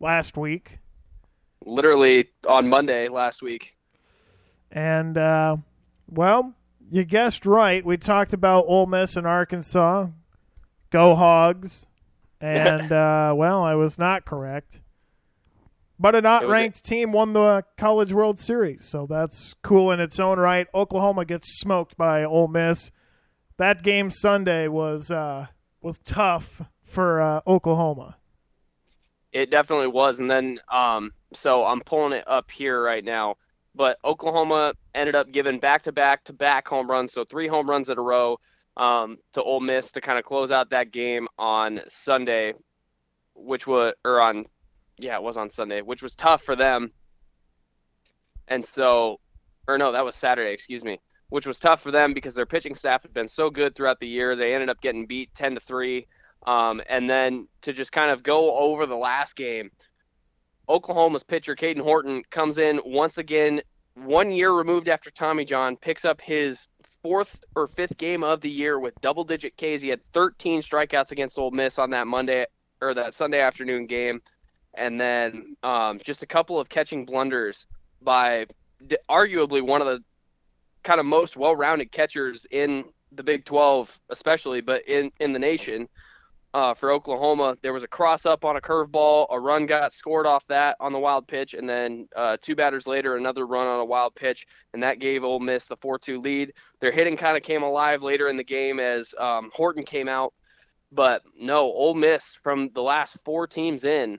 last 0.00 0.36
week. 0.36 0.78
literally 1.64 2.30
on 2.46 2.68
Monday 2.68 3.08
last 3.08 3.42
week. 3.42 3.77
And, 4.70 5.16
uh, 5.16 5.56
well, 6.10 6.54
you 6.90 7.04
guessed 7.04 7.46
right. 7.46 7.84
We 7.84 7.96
talked 7.96 8.32
about 8.32 8.64
Ole 8.66 8.86
Miss 8.86 9.16
and 9.16 9.26
Arkansas. 9.26 10.08
Go 10.90 11.14
Hogs. 11.14 11.86
And, 12.40 12.92
uh, 12.92 13.34
well, 13.36 13.64
I 13.64 13.74
was 13.74 13.98
not 13.98 14.24
correct. 14.24 14.78
But 15.98 16.14
a 16.14 16.20
not 16.20 16.46
ranked 16.46 16.84
team 16.84 17.10
won 17.10 17.32
the 17.32 17.64
College 17.76 18.12
World 18.12 18.38
Series, 18.38 18.84
so 18.84 19.06
that's 19.10 19.56
cool 19.62 19.90
in 19.90 19.98
its 19.98 20.20
own 20.20 20.38
right. 20.38 20.68
Oklahoma 20.72 21.24
gets 21.24 21.58
smoked 21.58 21.96
by 21.96 22.22
Ole 22.22 22.46
Miss. 22.46 22.92
That 23.56 23.82
game 23.82 24.12
Sunday 24.12 24.68
was 24.68 25.10
uh, 25.10 25.48
was 25.82 25.98
tough 25.98 26.62
for 26.84 27.20
uh, 27.20 27.40
Oklahoma. 27.44 28.16
It 29.32 29.50
definitely 29.50 29.88
was. 29.88 30.20
And 30.20 30.30
then, 30.30 30.60
um, 30.70 31.12
so 31.32 31.64
I'm 31.64 31.80
pulling 31.80 32.12
it 32.12 32.24
up 32.26 32.50
here 32.50 32.80
right 32.80 33.04
now. 33.04 33.36
But 33.78 33.98
Oklahoma 34.04 34.74
ended 34.96 35.14
up 35.14 35.30
giving 35.30 35.60
back 35.60 35.84
to 35.84 35.92
back 35.92 36.24
to 36.24 36.32
back 36.32 36.66
home 36.66 36.90
runs, 36.90 37.12
so 37.12 37.24
three 37.24 37.46
home 37.46 37.70
runs 37.70 37.88
in 37.88 37.96
a 37.96 38.02
row 38.02 38.40
um, 38.76 39.18
to 39.34 39.42
Ole 39.42 39.60
Miss 39.60 39.92
to 39.92 40.00
kind 40.00 40.18
of 40.18 40.24
close 40.24 40.50
out 40.50 40.70
that 40.70 40.90
game 40.90 41.28
on 41.38 41.80
Sunday, 41.86 42.54
which 43.36 43.68
was 43.68 43.94
or 44.04 44.20
on, 44.20 44.46
yeah, 44.98 45.14
it 45.14 45.22
was 45.22 45.36
on 45.36 45.48
Sunday, 45.48 45.80
which 45.80 46.02
was 46.02 46.16
tough 46.16 46.42
for 46.42 46.56
them. 46.56 46.90
And 48.48 48.66
so, 48.66 49.20
or 49.68 49.78
no, 49.78 49.92
that 49.92 50.04
was 50.04 50.16
Saturday, 50.16 50.52
excuse 50.52 50.82
me, 50.82 50.98
which 51.28 51.46
was 51.46 51.60
tough 51.60 51.80
for 51.80 51.92
them 51.92 52.14
because 52.14 52.34
their 52.34 52.46
pitching 52.46 52.74
staff 52.74 53.02
had 53.02 53.14
been 53.14 53.28
so 53.28 53.48
good 53.48 53.76
throughout 53.76 54.00
the 54.00 54.08
year. 54.08 54.34
They 54.34 54.54
ended 54.54 54.70
up 54.70 54.80
getting 54.80 55.06
beat 55.06 55.32
ten 55.36 55.54
to 55.54 55.60
three. 55.60 56.08
Um, 56.46 56.82
and 56.88 57.08
then 57.08 57.46
to 57.62 57.72
just 57.72 57.92
kind 57.92 58.10
of 58.10 58.24
go 58.24 58.56
over 58.56 58.86
the 58.86 58.96
last 58.96 59.36
game, 59.36 59.70
Oklahoma's 60.68 61.22
pitcher 61.22 61.56
Caden 61.56 61.80
Horton 61.80 62.22
comes 62.30 62.58
in 62.58 62.80
once 62.84 63.18
again, 63.18 63.62
one 63.94 64.30
year 64.30 64.52
removed 64.52 64.88
after 64.88 65.10
Tommy 65.10 65.44
John, 65.44 65.76
picks 65.76 66.04
up 66.04 66.20
his 66.20 66.66
fourth 67.02 67.38
or 67.54 67.68
fifth 67.68 67.96
game 67.96 68.22
of 68.22 68.40
the 68.40 68.50
year 68.50 68.78
with 68.78 68.94
double-digit 69.00 69.56
Ks. 69.56 69.82
He 69.82 69.88
had 69.88 70.00
13 70.12 70.60
strikeouts 70.60 71.10
against 71.10 71.38
Ole 71.38 71.50
Miss 71.50 71.78
on 71.78 71.90
that 71.90 72.06
Monday 72.06 72.46
or 72.80 72.94
that 72.94 73.14
Sunday 73.14 73.40
afternoon 73.40 73.86
game, 73.86 74.20
and 74.74 75.00
then 75.00 75.56
um, 75.62 75.98
just 76.02 76.22
a 76.22 76.26
couple 76.26 76.60
of 76.60 76.68
catching 76.68 77.04
blunders 77.04 77.66
by 78.02 78.46
arguably 79.10 79.62
one 79.62 79.80
of 79.80 79.86
the 79.86 80.02
kind 80.84 81.00
of 81.00 81.06
most 81.06 81.36
well-rounded 81.36 81.90
catchers 81.90 82.46
in 82.50 82.84
the 83.12 83.22
Big 83.22 83.44
12, 83.44 83.98
especially, 84.10 84.60
but 84.60 84.86
in 84.86 85.10
in 85.18 85.32
the 85.32 85.38
nation 85.38 85.88
uh, 86.54 86.74
for 86.74 86.90
Oklahoma. 86.90 87.56
There 87.62 87.72
was 87.72 87.82
a 87.82 87.88
cross 87.88 88.26
up 88.26 88.44
on 88.44 88.56
a 88.56 88.60
curveball. 88.60 89.26
A 89.30 89.38
run 89.38 89.66
got 89.66 89.92
scored 89.92 90.26
off 90.26 90.46
that 90.48 90.76
on 90.80 90.92
the 90.92 90.98
wild 90.98 91.26
pitch, 91.26 91.54
and 91.54 91.68
then 91.68 92.08
uh, 92.16 92.36
two 92.40 92.56
batters 92.56 92.86
later, 92.86 93.16
another 93.16 93.46
run 93.46 93.66
on 93.66 93.80
a 93.80 93.84
wild 93.84 94.14
pitch, 94.14 94.46
and 94.72 94.82
that 94.82 94.98
gave 94.98 95.24
Ole 95.24 95.40
Miss 95.40 95.66
the 95.66 95.76
4-2 95.76 96.22
lead. 96.22 96.52
Their 96.80 96.92
hitting 96.92 97.16
kind 97.16 97.36
of 97.36 97.42
came 97.42 97.62
alive 97.62 98.02
later 98.02 98.28
in 98.28 98.36
the 98.36 98.44
game 98.44 98.80
as 98.80 99.14
um, 99.18 99.50
Horton 99.52 99.84
came 99.84 100.08
out, 100.08 100.32
but 100.90 101.22
no, 101.38 101.64
Ole 101.64 101.94
Miss 101.94 102.38
from 102.42 102.70
the 102.74 102.82
last 102.82 103.18
four 103.24 103.46
teams 103.46 103.84
in, 103.84 104.18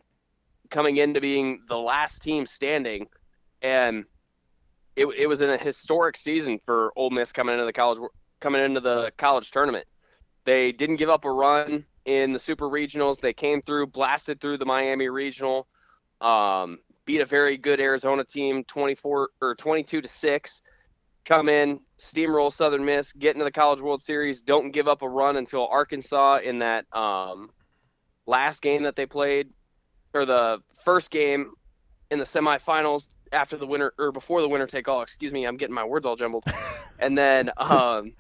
coming 0.70 0.98
into 0.98 1.20
being 1.20 1.64
the 1.68 1.78
last 1.78 2.22
team 2.22 2.46
standing, 2.46 3.08
and 3.62 4.06
it, 4.96 5.06
it 5.06 5.28
was 5.28 5.42
in 5.42 5.50
a 5.50 5.58
historic 5.58 6.16
season 6.16 6.60
for 6.66 6.92
Ole 6.96 7.10
Miss 7.10 7.32
coming 7.32 7.54
into 7.54 7.66
the 7.66 7.74
college 7.74 8.00
coming 8.40 8.64
into 8.64 8.80
the 8.80 9.12
college 9.18 9.52
tournament. 9.52 9.86
They 10.46 10.72
didn't 10.72 10.96
give 10.96 11.10
up 11.10 11.26
a 11.26 11.32
run 11.32 11.86
in 12.10 12.34
the 12.34 12.40
super 12.40 12.68
regionals. 12.68 13.20
They 13.20 13.34
came 13.34 13.62
through, 13.62 13.88
blasted 13.88 14.42
through 14.42 14.58
the 14.58 14.66
Miami 14.66 15.10
regional, 15.10 15.68
um, 16.22 16.80
beat 17.06 17.22
a 17.22 17.26
very 17.26 17.56
good 17.56 17.80
Arizona 17.80 18.24
team, 18.24 18.64
24 18.64 19.30
or 19.40 19.56
22 19.56 20.02
to 20.02 20.08
six. 20.08 20.64
Come 21.24 21.50
in, 21.50 21.80
steamroll 22.00 22.52
Southern 22.52 22.84
Miss, 22.84 23.14
get 23.14 23.36
into 23.36 23.46
the 23.46 23.52
College 23.52 23.80
World 23.80 24.02
Series. 24.02 24.42
Don't 24.42 24.72
give 24.72 24.88
up 24.88 25.04
a 25.04 25.08
run 25.08 25.38
until 25.38 25.68
Arkansas 25.68 26.40
in 26.44 26.58
that 26.60 26.86
um, 26.98 27.52
last 28.26 28.64
game 28.64 28.82
that 28.84 28.96
they 28.96 29.06
played, 29.06 29.50
or 30.16 30.26
the 30.26 30.58
first 30.84 31.12
game 31.12 31.52
in 32.10 32.18
the 32.18 32.26
semifinals 32.26 33.14
after 33.32 33.56
the 33.56 33.68
winner 33.68 33.94
or 34.00 34.12
before 34.12 34.42
the 34.42 34.50
winner 34.50 34.66
take 34.66 34.88
all. 34.88 35.04
Excuse 35.04 35.32
me, 35.32 35.46
I'm 35.46 35.58
getting 35.58 35.76
my 35.76 35.86
words 35.86 36.08
all 36.08 36.16
jumbled. 36.16 36.46
and 37.00 37.16
then 37.16 37.52
um, 37.58 38.14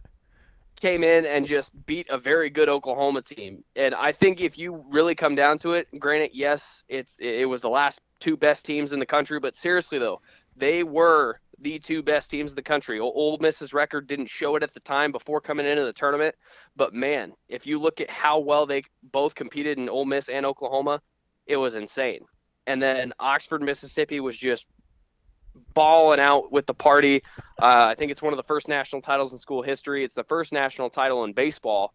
came 0.80 1.04
in 1.04 1.26
and 1.26 1.46
just 1.46 1.74
beat 1.86 2.08
a 2.10 2.18
very 2.18 2.50
good 2.50 2.70
Oklahoma 2.70 3.22
team. 3.22 3.64
And 3.76 3.94
I 3.96 4.12
think 4.12 4.42
if 4.42 4.58
you 4.58 4.84
really 4.90 5.16
come 5.16 5.36
down 5.36 5.58
to 5.60 5.74
it, 5.74 5.88
granted, 6.00 6.32
yes, 6.34 6.84
it's 6.90 7.14
it 7.20 7.48
was 7.48 7.62
the 7.62 7.70
last 7.70 8.02
two 8.20 8.36
best 8.38 8.66
teams 8.66 8.94
in 8.94 9.00
the 9.00 9.06
country, 9.06 9.40
but 9.40 9.56
seriously 9.56 10.00
though, 10.00 10.22
they 10.56 10.84
were 10.84 11.40
the 11.62 11.80
two 11.80 12.02
best 12.02 12.32
teams 12.32 12.52
in 12.52 12.56
the 12.56 12.62
country. 12.62 13.00
Ole 13.00 13.38
Miss's 13.40 13.74
record 13.74 14.08
didn't 14.08 14.30
show 14.30 14.56
it 14.56 14.64
at 14.64 14.74
the 14.74 14.80
time 14.82 15.12
before 15.12 15.42
coming 15.42 15.66
into 15.66 15.84
the 15.84 15.94
tournament, 15.94 16.36
but 16.76 16.94
man, 16.94 17.34
if 17.48 17.68
you 17.68 17.80
look 17.80 18.02
at 18.02 18.10
how 18.10 18.40
well 18.40 18.66
they 18.66 18.84
both 19.12 19.36
competed 19.36 19.78
in 19.78 19.90
Ole 19.90 20.06
Miss 20.06 20.30
and 20.30 20.46
Oklahoma, 20.46 21.02
it 21.48 21.58
was 21.58 21.76
insane. 21.76 22.26
And 22.68 22.82
then 22.82 23.14
Oxford, 23.20 23.62
Mississippi 23.62 24.20
was 24.20 24.38
just 24.38 24.66
balling 25.74 26.20
out 26.20 26.52
with 26.52 26.66
the 26.66 26.74
party. 26.74 27.24
Uh, 27.62 27.88
I 27.92 27.96
think 27.96 28.12
it's 28.12 28.22
one 28.22 28.34
of 28.34 28.38
the 28.38 28.44
first 28.44 28.68
national 28.68 29.02
titles 29.02 29.32
in 29.32 29.38
school 29.38 29.62
history. 29.62 30.04
It's 30.04 30.16
the 30.16 30.24
first 30.24 30.54
national 30.54 30.90
title 30.90 31.24
in 31.24 31.34
baseball 31.34 31.94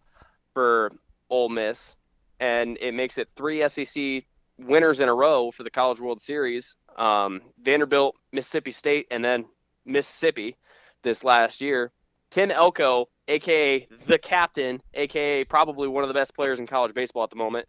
for 0.52 0.92
Ole 1.30 1.48
Miss, 1.48 1.96
and 2.40 2.78
it 2.80 2.94
makes 2.94 3.18
it 3.18 3.28
three 3.36 3.66
SEC 3.68 4.24
winners 4.58 5.00
in 5.00 5.08
a 5.08 5.14
row 5.14 5.50
for 5.50 5.62
the 5.62 5.70
College 5.70 6.00
World 6.00 6.20
Series. 6.20 6.76
Um, 6.96 7.40
Vanderbilt, 7.62 8.14
Mississippi 8.32 8.72
State, 8.72 9.06
and 9.10 9.24
then 9.24 9.44
Mississippi 9.84 10.56
this 11.02 11.24
last 11.24 11.60
year. 11.60 11.92
Tim 12.30 12.50
Elko, 12.50 13.08
aka 13.28 13.86
the 14.06 14.18
captain, 14.18 14.80
aka 14.94 15.44
probably 15.44 15.88
one 15.88 16.04
of 16.04 16.08
the 16.08 16.14
best 16.14 16.34
players 16.34 16.58
in 16.58 16.66
college 16.66 16.94
baseball 16.94 17.24
at 17.24 17.30
the 17.30 17.36
moment, 17.36 17.68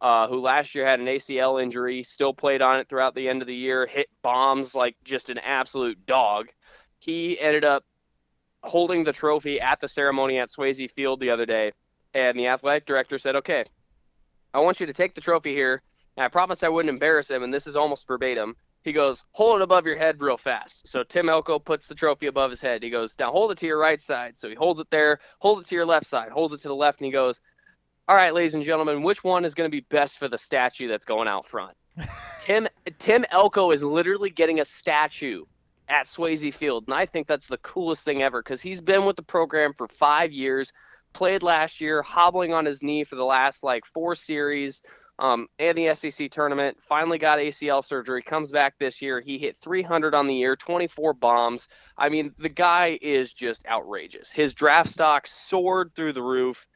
uh, 0.00 0.28
who 0.28 0.40
last 0.40 0.74
year 0.74 0.86
had 0.86 1.00
an 1.00 1.06
ACL 1.06 1.62
injury, 1.62 2.02
still 2.02 2.34
played 2.34 2.62
on 2.62 2.78
it 2.78 2.88
throughout 2.88 3.14
the 3.14 3.28
end 3.28 3.42
of 3.42 3.48
the 3.48 3.54
year, 3.54 3.86
hit 3.86 4.08
bombs 4.22 4.74
like 4.74 4.96
just 5.04 5.30
an 5.30 5.38
absolute 5.38 6.04
dog. 6.06 6.48
He 6.98 7.38
ended 7.40 7.64
up 7.64 7.84
holding 8.62 9.04
the 9.04 9.12
trophy 9.12 9.60
at 9.60 9.80
the 9.80 9.88
ceremony 9.88 10.38
at 10.38 10.50
Swayze 10.50 10.90
Field 10.90 11.20
the 11.20 11.30
other 11.30 11.46
day, 11.46 11.72
and 12.14 12.38
the 12.38 12.48
athletic 12.48 12.86
director 12.86 13.18
said, 13.18 13.36
"Okay, 13.36 13.64
I 14.52 14.60
want 14.60 14.80
you 14.80 14.86
to 14.86 14.92
take 14.92 15.14
the 15.14 15.20
trophy 15.20 15.54
here." 15.54 15.82
And 16.16 16.24
I 16.24 16.28
promised 16.28 16.64
I 16.64 16.68
wouldn't 16.68 16.92
embarrass 16.92 17.30
him, 17.30 17.42
and 17.42 17.52
this 17.52 17.66
is 17.66 17.76
almost 17.76 18.08
verbatim. 18.08 18.56
He 18.82 18.92
goes, 18.92 19.22
"Hold 19.32 19.60
it 19.60 19.64
above 19.64 19.86
your 19.86 19.96
head 19.96 20.20
real 20.20 20.36
fast." 20.36 20.88
So 20.88 21.04
Tim 21.04 21.28
Elko 21.28 21.58
puts 21.58 21.88
the 21.88 21.94
trophy 21.94 22.26
above 22.26 22.50
his 22.50 22.60
head. 22.60 22.82
He 22.82 22.90
goes, 22.90 23.18
"Now 23.18 23.32
hold 23.32 23.50
it 23.52 23.58
to 23.58 23.66
your 23.66 23.78
right 23.78 24.00
side." 24.00 24.38
So 24.38 24.48
he 24.48 24.54
holds 24.54 24.80
it 24.80 24.90
there, 24.90 25.20
hold 25.38 25.60
it 25.60 25.66
to 25.68 25.74
your 25.74 25.86
left 25.86 26.06
side, 26.06 26.30
holds 26.30 26.54
it 26.54 26.60
to 26.62 26.68
the 26.68 26.74
left, 26.74 27.00
and 27.00 27.06
he 27.06 27.12
goes, 27.12 27.40
all 28.08 28.14
right, 28.14 28.32
ladies 28.32 28.54
and 28.54 28.62
gentlemen, 28.62 29.02
which 29.02 29.24
one 29.24 29.44
is 29.44 29.54
going 29.54 29.68
to 29.68 29.74
be 29.74 29.84
best 29.90 30.18
for 30.18 30.28
the 30.28 30.38
statue 30.38 30.86
that's 30.86 31.04
going 31.04 31.26
out 31.26 31.46
front? 31.46 31.76
Tim 32.38 32.68
Tim 32.98 33.24
Elko 33.30 33.72
is 33.72 33.82
literally 33.82 34.30
getting 34.30 34.60
a 34.60 34.64
statue 34.64 35.44
at 35.88 36.06
Swayze 36.06 36.54
Field, 36.54 36.84
and 36.86 36.94
I 36.94 37.06
think 37.06 37.26
that's 37.26 37.48
the 37.48 37.58
coolest 37.58 38.04
thing 38.04 38.22
ever 38.22 38.42
because 38.42 38.60
he's 38.60 38.80
been 38.80 39.04
with 39.06 39.16
the 39.16 39.22
program 39.22 39.72
for 39.72 39.88
five 39.88 40.30
years, 40.30 40.72
played 41.14 41.42
last 41.42 41.80
year, 41.80 42.02
hobbling 42.02 42.52
on 42.52 42.64
his 42.64 42.82
knee 42.82 43.02
for 43.02 43.16
the 43.16 43.24
last 43.24 43.64
like 43.64 43.84
four 43.84 44.14
series, 44.14 44.82
um, 45.18 45.48
and 45.58 45.76
the 45.76 45.92
SEC 45.94 46.30
tournament. 46.30 46.76
Finally 46.80 47.18
got 47.18 47.38
ACL 47.38 47.82
surgery, 47.84 48.22
comes 48.22 48.52
back 48.52 48.74
this 48.78 49.02
year. 49.02 49.20
He 49.20 49.38
hit 49.38 49.56
300 49.60 50.14
on 50.14 50.28
the 50.28 50.34
year, 50.34 50.54
24 50.54 51.14
bombs. 51.14 51.66
I 51.98 52.08
mean, 52.08 52.32
the 52.38 52.48
guy 52.48 53.00
is 53.02 53.32
just 53.32 53.66
outrageous. 53.66 54.30
His 54.30 54.54
draft 54.54 54.90
stock 54.90 55.26
soared 55.26 55.92
through 55.96 56.12
the 56.12 56.22
roof 56.22 56.66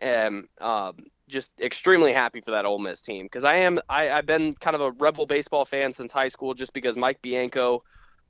am 0.00 0.48
um, 0.60 1.06
just 1.28 1.50
extremely 1.60 2.12
happy 2.12 2.40
for 2.40 2.52
that 2.52 2.64
Ole 2.64 2.78
Miss 2.78 3.02
team 3.02 3.26
because 3.26 3.44
I 3.44 3.56
am 3.56 3.80
I, 3.88 4.10
I've 4.10 4.26
been 4.26 4.54
kind 4.54 4.74
of 4.74 4.82
a 4.82 4.92
rebel 4.92 5.26
baseball 5.26 5.64
fan 5.64 5.92
since 5.92 6.12
high 6.12 6.28
school 6.28 6.54
just 6.54 6.72
because 6.72 6.96
Mike 6.96 7.20
Bianco 7.22 7.82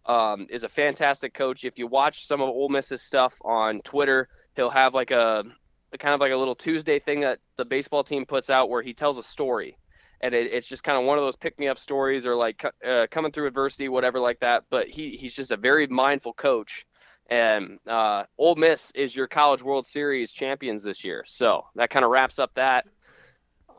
um, 0.06 0.46
is 0.50 0.62
a 0.62 0.68
fantastic 0.68 1.34
coach. 1.34 1.64
If 1.64 1.78
you 1.78 1.86
watch 1.86 2.26
some 2.26 2.40
of 2.40 2.48
Ole 2.48 2.68
Miss's 2.68 3.02
stuff 3.02 3.34
on 3.42 3.80
Twitter, 3.82 4.28
he'll 4.54 4.70
have 4.70 4.94
like 4.94 5.10
a, 5.10 5.44
a 5.92 5.98
kind 5.98 6.14
of 6.14 6.20
like 6.20 6.32
a 6.32 6.36
little 6.36 6.54
Tuesday 6.54 6.98
thing 6.98 7.20
that 7.20 7.38
the 7.56 7.64
baseball 7.64 8.04
team 8.04 8.24
puts 8.24 8.48
out 8.48 8.70
where 8.70 8.82
he 8.82 8.94
tells 8.94 9.18
a 9.18 9.22
story. 9.22 9.76
And 10.22 10.34
it, 10.34 10.52
it's 10.52 10.66
just 10.66 10.82
kind 10.82 10.96
of 10.98 11.04
one 11.04 11.18
of 11.18 11.24
those 11.24 11.36
pick 11.36 11.58
me 11.58 11.68
up 11.68 11.78
stories 11.78 12.24
or 12.24 12.34
like 12.34 12.64
uh, 12.86 13.06
coming 13.10 13.32
through 13.32 13.48
adversity, 13.48 13.88
whatever 13.88 14.18
like 14.18 14.40
that. 14.40 14.64
But 14.70 14.88
he, 14.88 15.16
he's 15.16 15.34
just 15.34 15.52
a 15.52 15.56
very 15.56 15.86
mindful 15.88 16.32
coach 16.32 16.86
and 17.28 17.78
uh, 17.86 18.24
Ole 18.38 18.54
Miss 18.54 18.92
is 18.94 19.14
your 19.14 19.26
College 19.26 19.62
World 19.62 19.86
Series 19.86 20.32
champions 20.32 20.82
this 20.84 21.04
year. 21.04 21.24
So 21.26 21.66
that 21.74 21.90
kind 21.90 22.04
of 22.04 22.10
wraps 22.10 22.38
up 22.38 22.52
that. 22.54 22.86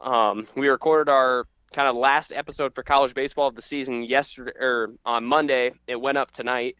Um, 0.01 0.47
we 0.55 0.67
recorded 0.67 1.09
our 1.11 1.47
kind 1.73 1.87
of 1.87 1.95
last 1.95 2.31
episode 2.33 2.73
for 2.75 2.83
college 2.83 3.13
baseball 3.13 3.47
of 3.47 3.55
the 3.55 3.61
season 3.61 4.03
yesterday 4.03 4.51
or 4.59 4.93
on 5.05 5.25
Monday. 5.25 5.71
It 5.87 5.99
went 5.99 6.17
up 6.17 6.31
tonight, 6.31 6.75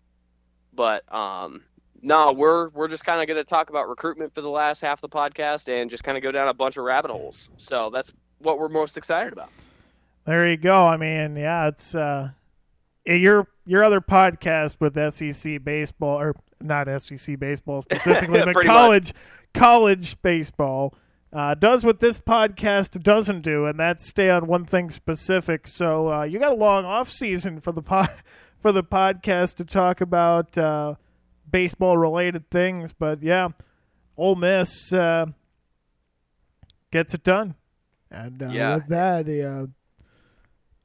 but 0.74 1.04
um, 1.14 1.64
no, 2.02 2.32
we're 2.32 2.70
we're 2.70 2.88
just 2.88 3.06
kind 3.06 3.22
of 3.22 3.28
going 3.28 3.44
to 3.44 3.50
talk 3.50 3.70
about 3.70 3.90
recruitment 3.90 4.34
for 4.34 4.42
the 4.42 4.50
last 4.50 4.82
half 4.82 5.04
of 5.04 5.10
the 5.10 5.16
podcast 5.16 5.68
and 5.68 5.90
just 5.90 6.04
kind 6.04 6.18
of 6.18 6.24
go 6.24 6.32
down 6.32 6.48
a 6.48 6.54
bunch 6.54 6.78
of 6.78 6.84
rabbit 6.84 7.12
holes. 7.12 7.50
So 7.58 7.90
that's 7.92 8.12
what 8.40 8.60
we're 8.60 8.70
most 8.70 8.98
excited 8.98 9.34
about. 9.34 9.50
There 10.26 10.50
you 10.50 10.58
go. 10.58 10.88
I 10.88 10.98
mean, 10.98 11.38
yeah, 11.38 11.68
it's 11.70 11.96
uh, 11.96 12.30
your 13.06 13.48
your 13.66 13.84
other 13.84 14.02
podcast 14.02 14.76
with 14.80 14.96
SEC 15.14 15.64
baseball 15.64 16.20
or 16.20 16.36
not 16.62 16.88
SEC 17.02 17.40
baseball 17.40 17.82
specifically, 17.92 18.42
but 18.44 18.56
college 18.66 19.08
much. 19.08 19.16
college 19.54 20.22
baseball 20.22 20.94
uh, 21.34 21.56
does 21.56 21.84
what 21.84 22.00
this 22.00 22.20
podcast 22.20 23.02
doesn't 23.02 23.42
do, 23.42 23.66
and 23.66 23.80
that's 23.80 24.08
stay 24.08 24.30
on 24.30 24.48
one 24.48 24.66
thing 24.66 24.90
specific. 24.90 25.68
So 25.68 26.12
uh, 26.12 26.24
you 26.24 26.40
got 26.40 26.54
a 26.54 26.56
long 26.56 26.86
off 26.86 27.12
season 27.12 27.60
for 27.60 27.72
the 27.72 27.82
po- 27.82 28.08
for 28.62 28.72
the 28.72 28.84
podcast 28.84 29.56
to 29.56 29.66
talk 29.66 30.02
about 30.02 30.58
uh, 30.58 30.96
baseball 31.50 31.98
related 31.98 32.50
things, 32.50 32.94
but 32.98 33.22
yeah, 33.22 33.50
Ole 34.16 34.36
Miss 34.36 34.92
uh, 34.94 35.28
gets 36.92 37.14
it 37.14 37.24
done, 37.24 37.56
and 38.10 38.42
uh, 38.42 38.50
yeah. 38.50 38.76
with 38.76 38.88
that, 38.88 39.26
the 39.26 39.70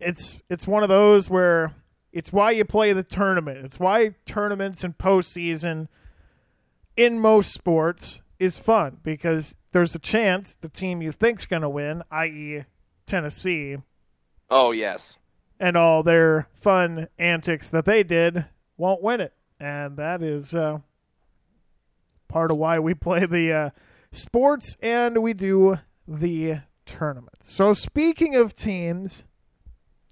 it's 0.00 0.40
it's 0.50 0.66
one 0.66 0.82
of 0.82 0.88
those 0.88 1.30
where 1.30 1.72
it's 2.12 2.32
why 2.32 2.50
you 2.52 2.64
play 2.64 2.92
the 2.92 3.02
tournament. 3.02 3.64
It's 3.64 3.78
why 3.80 4.14
tournaments 4.26 4.84
and 4.84 4.96
postseason 4.96 5.88
in 6.96 7.18
most 7.18 7.52
sports 7.52 8.20
is 8.38 8.58
fun 8.58 8.98
because 9.02 9.54
there's 9.72 9.94
a 9.94 9.98
chance 9.98 10.56
the 10.60 10.68
team 10.68 11.00
you 11.00 11.12
think's 11.12 11.46
going 11.46 11.62
to 11.62 11.68
win, 11.68 12.02
i.e., 12.10 12.64
Tennessee, 13.06 13.76
Oh 14.50 14.72
yes. 14.72 15.16
and 15.58 15.76
all 15.76 16.02
their 16.02 16.48
fun 16.60 17.08
antics 17.18 17.70
that 17.70 17.84
they 17.84 18.02
did 18.02 18.44
won't 18.76 19.02
win 19.02 19.20
it, 19.20 19.32
and 19.58 19.96
that 19.96 20.22
is 20.22 20.54
uh, 20.54 20.78
part 22.28 22.50
of 22.50 22.56
why 22.58 22.78
we 22.78 22.94
play 22.94 23.26
the 23.26 23.52
uh, 23.52 23.70
sports 24.12 24.76
and 24.82 25.22
we 25.22 25.32
do 25.32 25.78
the 26.06 26.60
tournament. 26.84 27.36
So 27.42 27.72
speaking 27.72 28.34
of 28.34 28.54
teams 28.54 29.24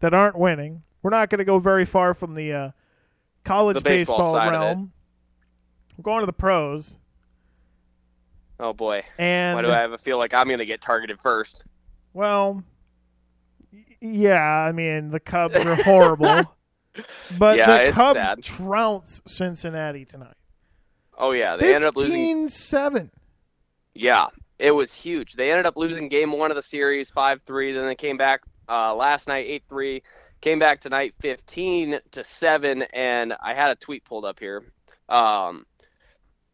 that 0.01 0.15
aren't 0.15 0.39
winning, 0.39 0.83
we're 1.03 1.11
not 1.11 1.31
going 1.31 1.39
to 1.39 1.45
go 1.45 1.59
very 1.59 1.85
far 1.85 2.15
from 2.15 2.35
the 2.35 2.53
uh, 2.53 2.71
college 3.45 3.77
The 3.79 3.83
baseball 3.83 4.37
it. 4.37 4.51
realm. 4.51 4.93
We're 5.97 6.03
going 6.03 6.21
to 6.21 6.27
the 6.27 6.33
pros, 6.33 6.97
Oh 8.59 8.73
boy. 8.73 9.05
and 9.19 9.57
Why 9.57 9.63
do 9.63 9.71
I 9.71 9.79
have 9.79 9.93
a 9.93 9.99
feel 9.99 10.19
like 10.19 10.35
I'm 10.35 10.49
gonna 10.49 10.65
get 10.67 10.81
targeted 10.83 11.19
first? 11.21 11.65
Well, 12.13 12.63
yeah, 14.01 14.43
I 14.43 14.73
mean 14.73 15.11
the 15.11 15.21
Cubs 15.21 15.57
are 15.57 15.75
horrible, 15.77 16.45
but 17.39 17.57
Yeah, 17.59 17.87
the 17.87 17.93
Cubs 17.93 18.17
sad. 18.19 18.43
trounce 18.43 19.23
Cincinnati 19.27 20.05
tonight. 20.05 20.37
Oh 21.19 21.33
yeah, 21.33 21.57
they 21.57 21.75
ended 21.75 21.89
up 21.89 21.97
losing. 21.97 22.49
15-7. 22.49 23.11
Yeah, 23.95 24.27
it 24.59 24.71
was 24.71 24.93
huge. 24.93 25.35
They 25.35 25.51
ended 25.51 25.67
up 25.67 25.77
losing 25.77 26.09
game 26.09 26.33
one 26.33 26.51
of 26.51 26.55
the 26.55 26.63
series, 26.63 27.11
five 27.11 27.41
three. 27.47 27.73
Then 27.73 27.87
they 27.87 27.95
came 27.95 28.17
back 28.17 28.41
uh, 28.69 28.95
last 28.95 29.29
night, 29.29 29.47
eight 29.49 29.65
three. 29.69 30.03
Came 30.41 30.59
back 30.59 30.81
tonight, 30.81 31.15
fifteen 31.21 32.01
to 32.13 32.25
seven. 32.25 32.83
And 32.95 33.35
I 33.43 33.55
had 33.55 33.71
a 33.71 33.77
tweet 33.77 34.05
pulled 34.05 34.25
up 34.25 34.39
here. 34.39 34.63
Um, 35.09 35.67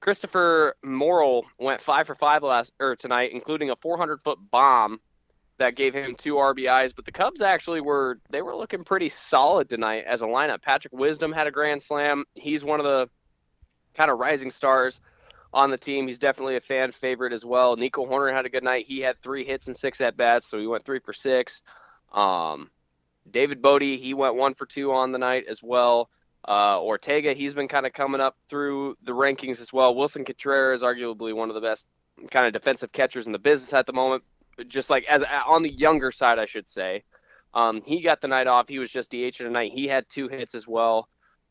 Christopher 0.00 0.76
Morel 0.84 1.44
went 1.58 1.80
five 1.80 2.06
for 2.06 2.14
five 2.14 2.42
last 2.42 2.72
or 2.80 2.96
tonight, 2.96 3.30
including 3.32 3.70
a 3.70 3.76
400 3.76 4.22
foot 4.22 4.38
bomb 4.50 5.00
that 5.58 5.74
gave 5.74 5.94
him 5.94 6.14
two 6.14 6.34
RBIs. 6.34 6.94
But 6.94 7.04
the 7.04 7.12
Cubs 7.12 7.42
actually 7.42 7.80
were 7.80 8.20
they 8.30 8.42
were 8.42 8.56
looking 8.56 8.84
pretty 8.84 9.08
solid 9.08 9.68
tonight 9.68 10.04
as 10.06 10.20
a 10.20 10.26
lineup. 10.26 10.62
Patrick 10.62 10.92
Wisdom 10.92 11.32
had 11.32 11.46
a 11.46 11.50
grand 11.50 11.82
slam. 11.82 12.24
He's 12.34 12.64
one 12.64 12.80
of 12.80 12.84
the 12.84 13.08
kind 13.94 14.10
of 14.10 14.18
rising 14.18 14.50
stars 14.50 15.00
on 15.52 15.70
the 15.70 15.78
team. 15.78 16.06
He's 16.06 16.18
definitely 16.18 16.56
a 16.56 16.60
fan 16.60 16.92
favorite 16.92 17.32
as 17.32 17.44
well. 17.44 17.76
Nico 17.76 18.04
Hoerner 18.04 18.32
had 18.32 18.46
a 18.46 18.50
good 18.50 18.64
night. 18.64 18.86
He 18.86 19.00
had 19.00 19.20
three 19.22 19.44
hits 19.44 19.68
and 19.68 19.76
six 19.76 20.00
at 20.00 20.16
bats, 20.16 20.48
so 20.48 20.58
he 20.58 20.66
went 20.66 20.84
three 20.84 21.00
for 21.00 21.12
six. 21.12 21.62
Um, 22.12 22.70
David 23.30 23.62
Bote, 23.62 23.82
he 23.82 24.14
went 24.14 24.36
one 24.36 24.54
for 24.54 24.66
two 24.66 24.92
on 24.92 25.12
the 25.12 25.18
night 25.18 25.44
as 25.48 25.62
well. 25.62 26.10
Uh, 26.46 26.80
Ortega, 26.80 27.34
he's 27.34 27.54
been 27.54 27.68
kind 27.68 27.86
of 27.86 27.92
coming 27.92 28.20
up 28.20 28.36
through 28.48 28.96
the 29.02 29.12
rankings 29.12 29.60
as 29.60 29.72
well. 29.72 29.94
Willson 29.94 30.24
Contreras, 30.24 30.80
is 30.80 30.84
arguably 30.84 31.34
one 31.34 31.48
of 31.48 31.54
the 31.54 31.60
best 31.60 31.86
kind 32.30 32.46
of 32.46 32.52
defensive 32.52 32.92
catchers 32.92 33.26
in 33.26 33.32
the 33.32 33.38
business 33.38 33.72
at 33.72 33.86
the 33.86 33.92
moment. 33.92 34.22
Just 34.68 34.88
like 34.88 35.04
as 35.04 35.22
on 35.46 35.62
the 35.62 35.70
younger 35.70 36.12
side, 36.12 36.38
I 36.38 36.46
should 36.46 36.68
say. 36.68 37.02
Um, 37.52 37.82
he 37.84 38.00
got 38.00 38.20
the 38.20 38.28
night 38.28 38.46
off. 38.46 38.68
He 38.68 38.78
was 38.78 38.90
just 38.90 39.10
DH 39.10 39.36
tonight. 39.36 39.72
He 39.74 39.88
had 39.88 40.08
two 40.08 40.28
hits 40.28 40.54
as 40.54 40.66
well. 40.66 41.08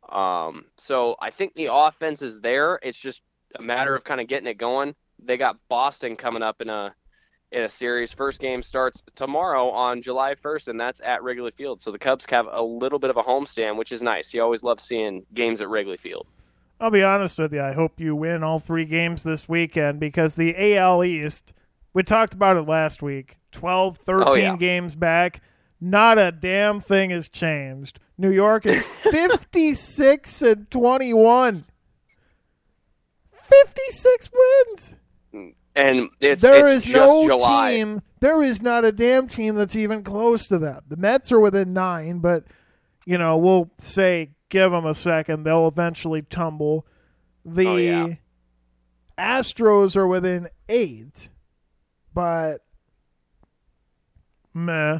Um, 0.09 0.65
so 0.77 1.15
I 1.21 1.31
think 1.31 1.53
the 1.55 1.73
offense 1.73 2.21
is 2.21 2.39
there. 2.39 2.79
It's 2.83 2.97
just 2.97 3.21
a 3.57 3.61
matter 3.61 3.95
of 3.95 4.03
kind 4.03 4.21
of 4.21 4.27
getting 4.27 4.47
it 4.47 4.57
going. 4.57 4.95
They 5.19 5.37
got 5.37 5.57
Boston 5.67 6.15
coming 6.15 6.43
up 6.43 6.61
in 6.61 6.69
a 6.69 6.93
in 7.55 7.63
a 7.63 7.69
series. 7.69 8.11
First 8.11 8.39
game 8.41 8.61
starts 8.61 9.01
tomorrow 9.15 9.69
on 9.69 10.01
July 10.01 10.35
1st, 10.35 10.67
and 10.67 10.79
that's 10.79 10.99
at 11.01 11.23
Wrigley 11.23 11.51
Field. 11.51 11.81
So 11.81 11.91
the 11.91 11.97
Cubs 11.97 12.25
have 12.29 12.47
a 12.51 12.61
little 12.61 12.99
bit 12.99 13.09
of 13.09 13.17
a 13.17 13.23
homestand, 13.23 13.77
which 13.77 13.91
is 13.93 14.01
nice. 14.01 14.33
You 14.33 14.41
always 14.43 14.61
love 14.61 14.79
seeing 14.81 15.25
games 15.33 15.61
at 15.61 15.69
Wrigley 15.69 15.97
Field. 15.97 16.27
I'll 16.81 16.91
be 16.91 17.03
honest 17.03 17.37
with 17.37 17.53
you. 17.53 17.61
I 17.61 17.71
hope 17.71 17.99
you 18.01 18.13
win 18.15 18.43
all 18.43 18.59
three 18.59 18.83
games 18.83 19.23
this 19.23 19.47
weekend 19.47 19.99
because 20.01 20.35
the 20.35 20.75
AL 20.75 21.05
East, 21.05 21.53
we 21.93 22.03
talked 22.03 22.33
about 22.33 22.57
it 22.57 22.63
last 22.67 23.01
week, 23.01 23.37
12, 23.53 23.97
13 23.99 24.27
Oh, 24.27 24.35
yeah. 24.35 24.55
games 24.57 24.93
back. 24.95 25.41
Not 25.79 26.17
a 26.17 26.33
damn 26.33 26.81
thing 26.81 27.11
has 27.11 27.29
changed. 27.29 27.99
New 28.17 28.31
York 28.31 28.65
is 28.65 28.83
56 29.11 30.41
and 30.41 30.69
21. 30.69 31.63
56 33.49 34.29
wins. 34.33 34.93
Mm, 35.33 35.53
And 35.75 36.09
it's 36.21 36.41
There 36.41 36.67
it's 36.69 36.85
is 36.85 36.91
just 36.91 36.95
no 36.95 37.27
July. 37.27 37.71
team. 37.75 38.01
There 38.21 38.41
is 38.41 38.61
not 38.61 38.85
a 38.85 38.91
damn 38.91 39.27
team 39.27 39.55
that's 39.55 39.75
even 39.75 40.03
close 40.03 40.47
to 40.47 40.57
that. 40.59 40.83
The 40.87 40.95
Mets 40.95 41.31
are 41.31 41.39
within 41.39 41.73
nine, 41.73 42.19
but 42.19 42.45
you 43.05 43.17
know 43.17 43.37
we'll 43.37 43.69
say 43.79 44.31
give 44.49 44.71
them 44.71 44.85
a 44.85 44.95
second; 44.95 45.43
they'll 45.43 45.67
eventually 45.67 46.21
tumble. 46.21 46.85
The 47.43 47.67
Oh, 47.67 47.75
yeah. 47.75 48.07
Astros 49.17 49.95
are 49.95 50.07
within 50.07 50.47
eight, 50.69 51.29
but 52.13 52.61
meh. 54.53 54.99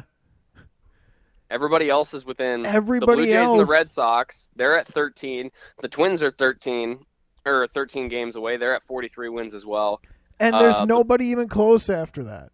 Everybody 1.50 1.88
else 1.88 2.12
is 2.12 2.24
within 2.24 2.66
Everybody 2.66 3.10
the 3.12 3.16
Blue 3.16 3.26
Jays 3.26 3.34
else. 3.36 3.58
and 3.60 3.68
the 3.68 3.70
Red 3.72 3.88
Sox. 3.90 4.48
They're 4.56 4.78
at 4.78 4.88
13. 4.88 5.50
The 5.80 5.88
Twins 5.88 6.20
are 6.22 6.32
13 6.32 6.98
or 7.44 7.68
13 7.72 8.08
games 8.08 8.34
away. 8.36 8.56
They're 8.56 8.74
at 8.74 8.82
43 8.84 9.28
wins 9.28 9.54
as 9.54 9.64
well. 9.64 10.00
And 10.40 10.54
there's 10.56 10.76
Uh, 10.76 10.84
nobody 10.84 11.26
even 11.26 11.48
close 11.48 11.88
after 11.90 12.22
that. 12.24 12.50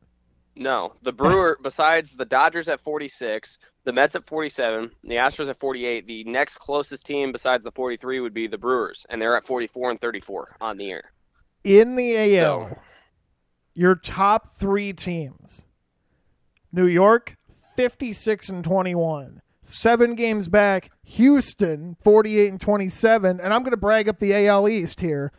No, 0.55 0.93
the 1.03 1.13
Brewer. 1.13 1.59
besides 1.63 2.15
the 2.15 2.25
Dodgers 2.25 2.69
at 2.69 2.81
46, 2.83 3.59
the 3.85 3.93
Mets 3.93 4.15
at 4.15 4.27
47, 4.29 4.91
the 5.05 5.15
Astros 5.15 5.49
at 5.49 5.59
48. 5.59 6.07
The 6.07 6.25
next 6.25 6.59
closest 6.59 7.05
team 7.07 7.33
besides 7.33 7.65
the 7.65 7.73
43 7.73 8.21
would 8.21 8.35
be 8.35 8.47
the 8.47 8.59
Brewers, 8.59 9.05
and 9.09 9.21
they're 9.21 9.37
at 9.37 9.47
44 9.47 9.91
and 9.91 10.01
34 10.01 10.57
on 10.61 10.77
the 10.77 10.85
year. 10.85 11.05
in 11.65 11.95
the 11.97 12.17
AL, 12.39 12.69
So- 12.71 12.79
your 13.75 13.95
top 13.95 14.57
three 14.59 14.93
teams 14.93 15.65
New 16.73 16.87
York, 16.87 17.37
56 17.77 18.49
and 18.49 18.65
21. 18.65 19.41
Seven 19.63 20.15
games 20.17 20.49
back, 20.49 20.91
Houston, 21.05 21.97
48 22.03 22.51
and 22.51 22.61
27. 22.61 23.41
And 23.41 23.55
I'm 23.55 23.63
going 23.63 23.71
to 23.71 23.77
brag 23.77 24.09
up 24.09 24.19
the 24.19 24.35
AL 24.35 24.69
East 24.69 25.01
here. 25.01 25.31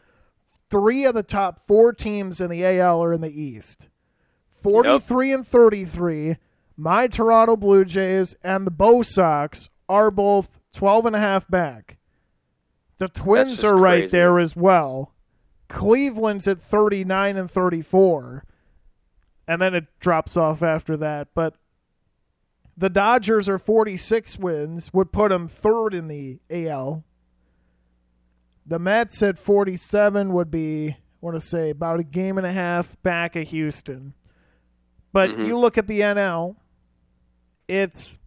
Three 0.74 1.06
of 1.06 1.14
the 1.14 1.22
top 1.22 1.68
four 1.68 1.94
teams 1.94 2.42
in 2.42 2.50
the 2.50 2.66
AL 2.66 3.04
are 3.04 3.14
in 3.14 3.22
the 3.22 3.30
East 3.30 3.90
43 4.64 5.32
and 5.32 5.48
33. 5.48 6.38
My 6.76 7.06
Toronto 7.06 7.56
Blue 7.56 7.86
Jays 7.86 8.36
and 8.44 8.66
the 8.66 8.72
Bo 8.72 9.04
Sox 9.04 9.70
are 9.88 10.10
both 10.10 10.60
12 10.74 11.06
and 11.06 11.16
a 11.16 11.20
half 11.20 11.48
back. 11.48 12.00
The 12.98 13.08
Twins 13.08 13.64
are 13.64 13.78
right 13.78 14.02
crazy. 14.06 14.12
there 14.14 14.40
as 14.40 14.56
well. 14.56 15.14
Cleveland's 15.70 16.48
at 16.48 16.60
39 16.60 17.38
and 17.38 17.52
34. 17.52 18.44
And 19.48 19.62
then 19.62 19.76
it 19.76 19.86
drops 20.00 20.36
off 20.36 20.64
after 20.64 20.98
that. 20.98 21.28
But 21.36 21.54
the 22.76 22.90
Dodgers 22.90 23.48
are 23.48 23.60
46 23.60 24.40
wins, 24.40 24.92
would 24.92 25.12
put 25.12 25.30
them 25.30 25.48
third 25.48 25.94
in 25.94 26.08
the 26.08 26.40
AL. 26.50 27.04
The 28.66 28.80
Mets 28.80 29.22
at 29.22 29.38
47 29.38 30.32
would 30.32 30.50
be, 30.50 30.90
I 30.90 30.96
want 31.22 31.40
to 31.40 31.46
say, 31.46 31.70
about 31.70 32.00
a 32.00 32.04
game 32.04 32.38
and 32.38 32.48
a 32.48 32.52
half 32.52 32.96
back 33.04 33.36
of 33.36 33.48
Houston. 33.50 34.14
But 35.12 35.32
Mhm. 35.32 35.48
you 35.48 35.58
look 35.58 35.78
at 35.78 35.88
the 35.88 36.02
NL, 36.02 36.56
it's, 37.68 38.18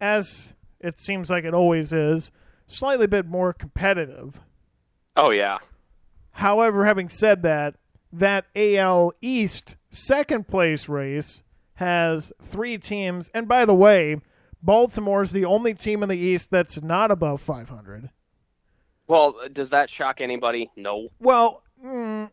as 0.00 0.52
it 0.80 0.98
seems 1.00 1.30
like 1.30 1.44
it 1.44 1.54
always 1.54 1.92
is, 1.92 2.30
slightly 2.66 3.06
bit 3.06 3.26
more 3.26 3.52
competitive. 3.52 4.40
Oh 5.16 5.30
yeah, 5.30 5.58
However, 6.32 6.84
having 6.84 7.08
said 7.08 7.42
that, 7.42 7.76
that 8.12 8.46
AL 8.56 9.12
East 9.22 9.76
second 9.90 10.48
place 10.48 10.88
race 10.88 11.42
has 11.74 12.32
three 12.42 12.76
teams. 12.76 13.30
And 13.32 13.46
by 13.46 13.64
the 13.64 13.74
way, 13.74 14.20
Baltimore's 14.60 15.30
the 15.30 15.44
only 15.44 15.74
team 15.74 16.02
in 16.02 16.08
the 16.08 16.18
East 16.18 16.50
that's 16.50 16.82
not 16.82 17.12
above 17.12 17.40
500. 17.40 18.10
Well, 19.06 19.36
does 19.52 19.70
that 19.70 19.90
shock 19.90 20.20
anybody? 20.20 20.70
No. 20.76 21.08
Well, 21.20 21.62
mm, 21.84 22.30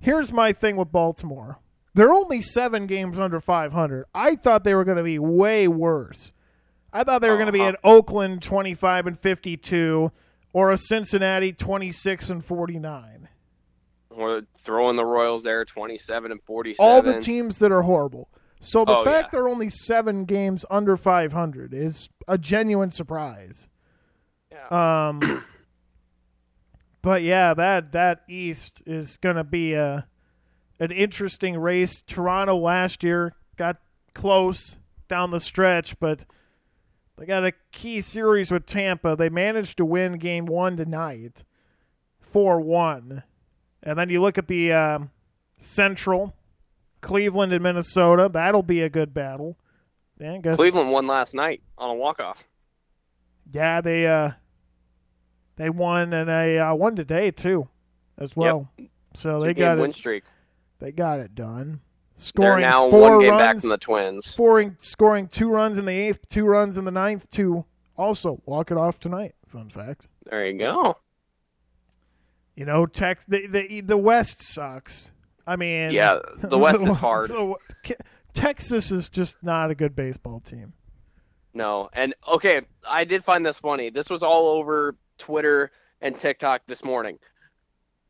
here's 0.00 0.32
my 0.32 0.52
thing 0.52 0.76
with 0.76 0.90
Baltimore. 0.90 1.58
They're 1.94 2.12
only 2.12 2.42
seven 2.42 2.86
games 2.86 3.18
under 3.18 3.40
500. 3.40 4.04
I 4.14 4.36
thought 4.36 4.64
they 4.64 4.74
were 4.74 4.84
going 4.84 4.98
to 4.98 5.02
be 5.04 5.18
way 5.18 5.68
worse. 5.68 6.32
I 6.92 7.04
thought 7.04 7.20
they 7.22 7.28
were 7.30 7.36
going 7.36 7.46
to 7.46 7.52
be 7.52 7.60
Uh-huh. 7.60 7.70
an 7.70 7.76
Oakland 7.84 8.42
25 8.42 9.06
and 9.08 9.18
52 9.18 10.10
or 10.52 10.70
a 10.72 10.76
Cincinnati 10.76 11.52
26 11.52 12.30
and 12.30 12.44
49. 12.44 13.28
We're 14.10 14.42
throwing 14.64 14.96
the 14.96 15.04
Royals 15.04 15.42
there, 15.44 15.64
27 15.64 16.32
and 16.32 16.42
47. 16.42 16.84
all 16.84 17.02
the 17.02 17.20
teams 17.20 17.58
that 17.58 17.70
are 17.70 17.82
horrible. 17.82 18.28
So 18.60 18.84
the 18.84 18.96
Oh, 18.98 19.04
fact 19.04 19.28
yeah. 19.32 19.38
they're 19.38 19.48
only 19.48 19.68
seven 19.68 20.24
games 20.24 20.64
under 20.70 20.96
500 20.96 21.72
is 21.74 22.08
a 22.26 22.36
genuine 22.38 22.90
surprise. 22.90 23.68
Yeah. 24.50 25.08
Um, 25.08 25.44
but 27.02 27.22
yeah, 27.22 27.54
that 27.54 27.92
that 27.92 28.22
East 28.28 28.82
is 28.86 29.16
going 29.16 29.36
to 29.36 29.44
be 29.44 29.74
a 29.74 30.06
an 30.80 30.90
interesting 30.92 31.58
race. 31.58 32.02
Toronto 32.02 32.56
last 32.56 33.02
year 33.02 33.34
got 33.56 33.76
close 34.14 34.76
down 35.08 35.30
the 35.30 35.40
stretch, 35.40 35.98
but 35.98 36.24
They 37.16 37.26
got 37.26 37.44
a 37.44 37.52
key 37.72 38.00
series 38.00 38.50
with 38.52 38.66
Tampa. 38.66 39.16
They 39.16 39.28
managed 39.28 39.78
to 39.78 39.84
win 39.84 40.18
game 40.18 40.46
one 40.46 40.76
tonight, 40.76 41.42
4 42.20 42.60
1. 42.60 43.22
And 43.82 43.98
then 43.98 44.08
you 44.08 44.20
look 44.20 44.38
at 44.38 44.46
the 44.46 44.72
um, 44.72 45.10
Central, 45.58 46.34
Cleveland 47.00 47.52
and 47.52 47.62
Minnesota. 47.62 48.28
That'll 48.32 48.62
be 48.62 48.82
a 48.82 48.88
good 48.88 49.12
battle. 49.14 49.58
Yeah, 50.20 50.38
Cleveland 50.54 50.90
won 50.90 51.06
last 51.06 51.34
night 51.34 51.62
on 51.76 51.90
a 51.90 51.94
walk 51.94 52.20
off. 52.20 52.42
Yeah, 53.52 53.80
they 53.80 54.06
uh, 54.06 54.32
they 55.58 55.68
won 55.68 56.12
and 56.14 56.28
they 56.28 56.58
uh, 56.58 56.74
won 56.74 56.96
today 56.96 57.30
too, 57.30 57.68
as 58.16 58.34
well. 58.34 58.70
So 59.14 59.40
they 59.40 59.52
got 59.52 59.76
win 59.78 59.90
it. 59.90 59.96
streak. 59.96 60.24
They 60.78 60.92
got 60.92 61.20
it 61.20 61.34
done. 61.34 61.80
They're 62.16 62.24
Scoring 62.24 62.62
now 62.62 62.88
four 62.90 63.12
one 63.16 63.20
game 63.20 63.30
runs, 63.30 63.40
back 63.40 63.60
from 63.60 63.68
the 63.70 63.76
Twins. 63.78 64.26
scoring 64.26 64.76
scoring 64.80 65.28
two 65.28 65.50
runs 65.50 65.76
in 65.78 65.84
the 65.84 65.92
eighth, 65.92 66.26
two 66.28 66.46
runs 66.46 66.76
in 66.78 66.84
the 66.84 66.90
ninth 66.90 67.28
to 67.32 67.64
also 67.96 68.40
walk 68.46 68.70
it 68.70 68.76
off 68.76 68.98
tonight. 68.98 69.34
Fun 69.46 69.68
fact. 69.68 70.08
There 70.24 70.46
you 70.46 70.58
go. 70.58 70.96
You 72.56 72.64
know, 72.64 72.86
tech 72.86 73.20
the 73.28 73.46
the 73.46 73.80
the 73.82 73.96
West 73.96 74.42
sucks. 74.42 75.10
I 75.46 75.56
mean, 75.56 75.90
Yeah, 75.92 76.18
the 76.40 76.58
West 76.58 76.80
is 76.82 76.96
hard. 76.96 77.30
the- 77.30 77.54
Texas 78.34 78.90
is 78.92 79.08
just 79.08 79.36
not 79.42 79.70
a 79.70 79.74
good 79.74 79.96
baseball 79.96 80.40
team. 80.40 80.72
No, 81.54 81.88
and 81.92 82.14
okay, 82.30 82.60
I 82.86 83.04
did 83.04 83.24
find 83.24 83.44
this 83.44 83.58
funny. 83.58 83.90
This 83.90 84.10
was 84.10 84.22
all 84.22 84.48
over 84.48 84.94
Twitter 85.18 85.70
and 86.00 86.18
TikTok 86.18 86.62
this 86.66 86.84
morning. 86.84 87.18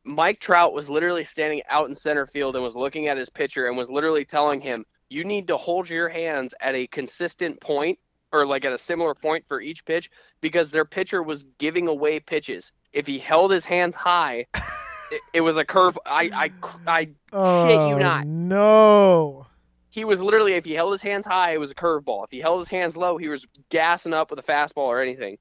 Mike 0.05 0.41
Trout 0.41 0.73
was 0.73 0.89
literally 0.89 1.25
standing 1.25 1.63
out 1.69 1.89
in 1.89 1.95
center 1.95 2.27
field 2.27 2.55
and 2.55 2.65
was 2.65 2.77
looking 2.77 3.09
at 3.09 3.17
his 3.19 3.29
pitcher 3.29 3.67
and 3.67 3.77
was 3.77 3.91
literally 3.91 4.25
telling 4.25 4.61
him, 4.61 4.85
"You 5.09 5.25
need 5.25 5.47
to 5.49 5.57
hold 5.57 5.89
your 5.91 6.09
hands 6.09 6.55
at 6.61 6.75
a 6.75 6.87
consistent 6.87 7.61
point 7.61 7.99
or 8.33 8.47
like 8.47 8.65
at 8.65 8.73
a 8.73 8.79
similar 8.79 9.15
point 9.15 9.45
for 9.49 9.61
each 9.61 9.85
pitch 9.85 10.11
because 10.41 10.71
their 10.71 10.85
pitcher 10.85 11.23
was 11.23 11.45
giving 11.59 11.89
away 11.89 12.21
pitches. 12.21 12.73
If 12.93 13.07
he 13.07 13.19
held 13.19 13.51
his 13.51 13.65
hands 13.65 13.95
high, 13.95 14.47
it, 15.11 15.21
it 15.35 15.41
was 15.41 15.57
a 15.57 15.65
curve. 15.65 15.99
I 16.07 16.31
I 16.33 16.51
I 16.87 17.05
shit 17.05 17.81
you 17.89 17.95
Oh, 17.95 17.99
not. 17.99 18.27
No. 18.27 19.47
he 19.91 20.05
was 20.05 20.21
literally 20.21 20.55
if 20.55 20.65
he 20.65 20.73
held 20.75 20.93
his 20.93 21.03
hands 21.03 21.27
high, 21.27 21.53
it 21.53 21.61
was 21.61 21.71
a 21.71 21.75
curveball. 21.75 22.25
If 22.25 22.31
he 22.31 22.39
held 22.39 22.61
his 22.61 22.69
hands 22.69 22.97
low, 22.97 23.17
he 23.19 23.29
was 23.29 23.47
gassing 23.71 24.15
up 24.15 24.31
with 24.31 24.39
a 24.39 24.43
fastball 24.43 24.87
or 24.89 25.03
anything. 25.03 25.39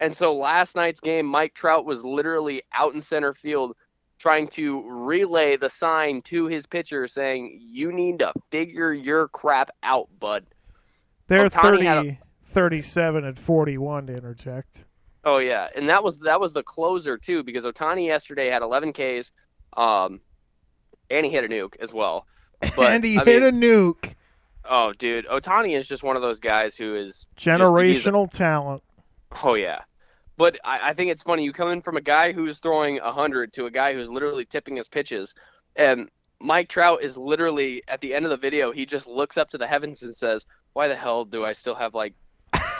And 0.00 0.16
so 0.16 0.34
last 0.34 0.74
night's 0.76 1.00
game, 1.00 1.26
Mike 1.26 1.54
Trout 1.54 1.84
was 1.84 2.02
literally 2.02 2.62
out 2.72 2.94
in 2.94 3.02
center 3.02 3.34
field 3.34 3.76
trying 4.18 4.48
to 4.48 4.82
relay 4.90 5.56
the 5.56 5.70
sign 5.70 6.22
to 6.22 6.46
his 6.46 6.66
pitcher 6.66 7.06
saying, 7.06 7.58
"You 7.62 7.92
need 7.92 8.18
to 8.20 8.32
figure 8.50 8.92
your 8.92 9.28
crap 9.28 9.70
out, 9.82 10.08
bud." 10.18 10.46
They're 11.26 11.48
Ohtani 11.48 11.60
30, 11.78 11.84
had 11.84 12.18
37 12.46 13.24
and 13.24 13.38
41 13.38 14.06
to 14.08 14.14
interject. 14.16 14.84
Oh 15.24 15.38
yeah, 15.38 15.68
and 15.76 15.88
that 15.88 16.02
was 16.02 16.18
that 16.20 16.40
was 16.40 16.54
the 16.54 16.62
closer 16.62 17.18
too 17.18 17.42
because 17.42 17.64
Ohtani 17.64 18.06
yesterday 18.06 18.48
had 18.48 18.62
11 18.62 18.92
Ks, 18.94 19.30
um, 19.76 20.20
and 21.10 21.26
he 21.26 21.30
hit 21.32 21.44
a 21.44 21.48
nuke 21.48 21.76
as 21.80 21.92
well. 21.92 22.26
But, 22.76 22.92
and 22.92 23.04
he 23.04 23.18
I 23.18 23.24
hit 23.24 23.42
mean, 23.42 23.64
a 23.64 23.66
nuke. 23.66 24.14
Oh, 24.68 24.92
dude, 24.92 25.26
Ohtani 25.26 25.78
is 25.78 25.88
just 25.88 26.02
one 26.02 26.16
of 26.16 26.20
those 26.22 26.38
guys 26.40 26.76
who 26.76 26.94
is 26.94 27.26
just- 27.36 27.60
Generational 27.60 28.30
talent. 28.30 28.82
Oh 29.42 29.54
yeah, 29.54 29.80
but 30.40 30.58
I, 30.64 30.88
I 30.88 30.94
think 30.94 31.10
it's 31.10 31.22
funny. 31.22 31.44
You 31.44 31.52
come 31.52 31.68
in 31.68 31.82
from 31.82 31.98
a 31.98 32.00
guy 32.00 32.32
who's 32.32 32.60
throwing 32.60 32.96
hundred 32.96 33.52
to 33.52 33.66
a 33.66 33.70
guy 33.70 33.92
who's 33.92 34.08
literally 34.08 34.46
tipping 34.46 34.74
his 34.74 34.88
pitches, 34.88 35.34
and 35.76 36.08
Mike 36.40 36.70
Trout 36.70 37.02
is 37.02 37.18
literally 37.18 37.82
at 37.88 38.00
the 38.00 38.14
end 38.14 38.24
of 38.24 38.30
the 38.30 38.38
video. 38.38 38.72
He 38.72 38.86
just 38.86 39.06
looks 39.06 39.36
up 39.36 39.50
to 39.50 39.58
the 39.58 39.66
heavens 39.66 40.00
and 40.00 40.16
says, 40.16 40.46
"Why 40.72 40.88
the 40.88 40.96
hell 40.96 41.26
do 41.26 41.44
I 41.44 41.52
still 41.52 41.74
have 41.74 41.94
like 41.94 42.14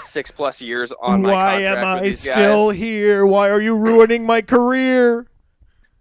six 0.06 0.30
plus 0.30 0.62
years 0.62 0.90
on 1.02 1.20
my 1.20 1.32
Why 1.32 1.52
contract 1.52 1.76
am 1.76 1.94
with 1.96 2.02
I 2.02 2.06
these 2.06 2.24
guys?" 2.24 2.34
still 2.34 2.70
here? 2.70 3.26
Why 3.26 3.50
are 3.50 3.60
you 3.60 3.76
ruining 3.76 4.24
my 4.24 4.40
career? 4.40 5.26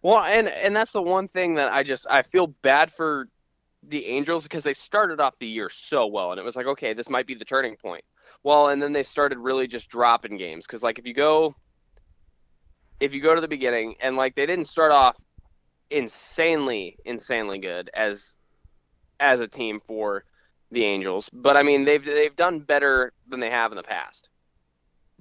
Well, 0.02 0.24
and 0.24 0.48
and 0.48 0.74
that's 0.74 0.94
the 0.94 1.02
one 1.02 1.28
thing 1.28 1.56
that 1.56 1.74
I 1.74 1.84
just 1.84 2.08
I 2.10 2.22
feel 2.22 2.48
bad 2.48 2.90
for 2.94 3.28
the 3.84 4.06
Angels 4.06 4.44
because 4.44 4.64
they 4.64 4.74
started 4.74 5.20
off 5.20 5.34
the 5.40 5.48
year 5.48 5.70
so 5.70 6.08
well, 6.08 6.32
and 6.32 6.40
it 6.40 6.44
was 6.46 6.56
like, 6.56 6.68
okay, 6.68 6.94
this 6.94 7.10
might 7.10 7.28
be 7.28 7.36
the 7.36 7.44
turning 7.44 7.76
point. 7.76 8.06
Well, 8.44 8.70
and 8.70 8.82
then 8.82 8.94
they 8.94 9.04
started 9.04 9.38
really 9.38 9.68
just 9.68 9.90
dropping 9.90 10.38
games 10.38 10.66
because 10.66 10.84
like 10.84 11.00
if 11.00 11.06
you 11.06 11.14
go 11.14 11.56
if 13.00 13.14
you 13.14 13.22
go 13.22 13.36
to 13.36 13.42
the 13.42 13.48
beginning 13.48 13.96
and 14.02 14.16
like 14.16 14.36
they 14.36 14.46
didn't 14.46 14.66
start 14.66 14.92
off 14.92 15.18
insanely 15.90 16.98
insanely 17.06 17.60
good 17.60 17.90
as 17.94 18.36
as 19.20 19.42
a 19.42 19.48
team 19.48 19.82
for 19.86 20.24
the 20.72 20.86
Angels, 20.86 21.30
but 21.34 21.58
I 21.58 21.64
mean 21.64 21.84
they've 21.84 22.04
they've 22.04 22.36
done 22.36 22.60
better 22.60 23.12
than 23.28 23.40
they 23.40 23.50
have 23.50 23.72
in 23.72 23.76
the 23.76 23.84
past. 23.84 24.30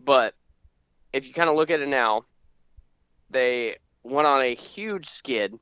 But 0.03 0.35
if 1.13 1.27
you 1.27 1.33
kind 1.33 1.49
of 1.49 1.57
look 1.57 1.71
at 1.71 1.81
it 1.81 1.89
now, 1.89 2.25
they 3.31 3.77
went 4.03 4.27
on 4.27 4.43
a 4.43 4.55
huge 4.55 5.09
skid 5.09 5.59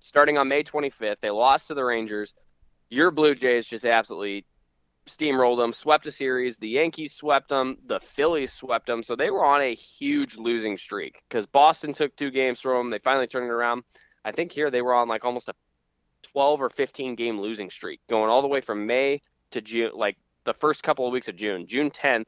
starting 0.00 0.38
on 0.38 0.48
May 0.48 0.62
25th. 0.62 1.16
They 1.20 1.30
lost 1.30 1.68
to 1.68 1.74
the 1.74 1.84
Rangers. 1.84 2.34
Your 2.88 3.10
Blue 3.10 3.34
Jays 3.34 3.66
just 3.66 3.84
absolutely 3.84 4.44
steamrolled 5.06 5.58
them, 5.58 5.72
swept 5.72 6.06
a 6.06 6.12
series. 6.12 6.58
The 6.58 6.68
Yankees 6.68 7.14
swept 7.14 7.48
them. 7.48 7.78
The 7.86 8.00
Phillies 8.00 8.52
swept 8.52 8.86
them. 8.86 9.02
So 9.02 9.16
they 9.16 9.30
were 9.30 9.44
on 9.44 9.62
a 9.62 9.74
huge 9.74 10.36
losing 10.36 10.76
streak 10.76 11.22
because 11.28 11.46
Boston 11.46 11.94
took 11.94 12.14
two 12.16 12.30
games 12.30 12.60
from 12.60 12.76
them. 12.76 12.90
They 12.90 12.98
finally 12.98 13.26
turned 13.26 13.46
it 13.46 13.52
around. 13.52 13.84
I 14.24 14.32
think 14.32 14.52
here 14.52 14.70
they 14.70 14.82
were 14.82 14.94
on 14.94 15.08
like 15.08 15.24
almost 15.24 15.48
a 15.48 15.54
12 16.32 16.60
or 16.60 16.70
15 16.70 17.14
game 17.14 17.40
losing 17.40 17.70
streak 17.70 18.00
going 18.08 18.28
all 18.28 18.42
the 18.42 18.48
way 18.48 18.60
from 18.60 18.86
May 18.86 19.22
to 19.52 19.60
June, 19.60 19.92
like 19.94 20.16
the 20.44 20.54
first 20.54 20.82
couple 20.82 21.06
of 21.06 21.12
weeks 21.12 21.28
of 21.28 21.36
June. 21.36 21.66
June 21.66 21.90
10th 21.90 22.26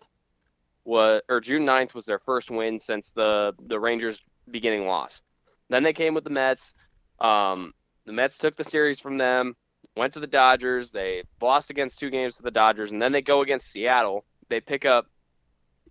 was, 0.85 1.21
or 1.29 1.41
June 1.41 1.67
9th 1.67 1.95
was 1.95 2.05
their 2.05 2.19
first 2.21 2.51
win 2.51 2.81
since 2.81 3.11
the, 3.15 3.53
the 3.67 3.79
Rangers 3.79 4.21
beginning 4.51 4.87
loss. 4.87 5.21
Then 5.69 5.83
they 5.83 5.93
came 5.93 6.15
with 6.15 6.25
the 6.25 6.31
Mets. 6.31 6.73
Um, 7.21 7.75
the 8.07 8.13
Mets 8.13 8.39
took 8.39 8.57
the 8.57 8.65
series 8.65 9.01
from 9.01 9.19
them, 9.19 9.55
went 9.99 10.15
to 10.15 10.21
the 10.21 10.27
Dodgers. 10.27 10.91
They 10.91 11.25
lost 11.41 11.71
against 11.71 11.99
two 11.99 12.11
games 12.11 12.37
to 12.37 12.43
the 12.43 12.51
Dodgers, 12.51 12.93
and 12.93 13.03
then 13.03 13.13
they 13.13 13.21
go 13.21 13.43
against 13.43 13.71
Seattle. 13.71 14.25
They 14.49 14.61
pick 14.61 14.85
up 14.85 15.07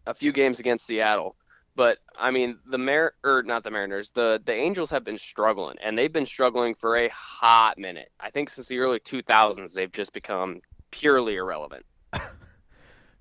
a 0.08 0.14
few 0.14 0.32
games 0.32 0.60
against 0.60 0.88
Seattle. 0.88 1.36
But 1.76 2.00
I 2.18 2.32
mean, 2.32 2.58
the 2.66 2.80
Mar 2.80 3.14
or 3.24 3.44
not 3.44 3.64
the 3.64 3.70
Mariners, 3.70 4.10
the 4.12 4.42
the 4.44 4.54
Angels 4.54 4.90
have 4.90 5.04
been 5.04 5.20
struggling, 5.20 5.78
and 5.84 5.96
they've 5.96 6.12
been 6.12 6.26
struggling 6.26 6.74
for 6.74 6.98
a 6.98 7.10
hot 7.10 7.78
minute. 7.78 8.12
I 8.20 8.32
think 8.32 8.50
since 8.50 8.68
the 8.68 8.80
early 8.80 9.00
2000s, 9.00 9.74
they've 9.74 9.92
just 9.92 10.12
become 10.12 10.62
purely 10.90 11.36
irrelevant. 11.36 11.86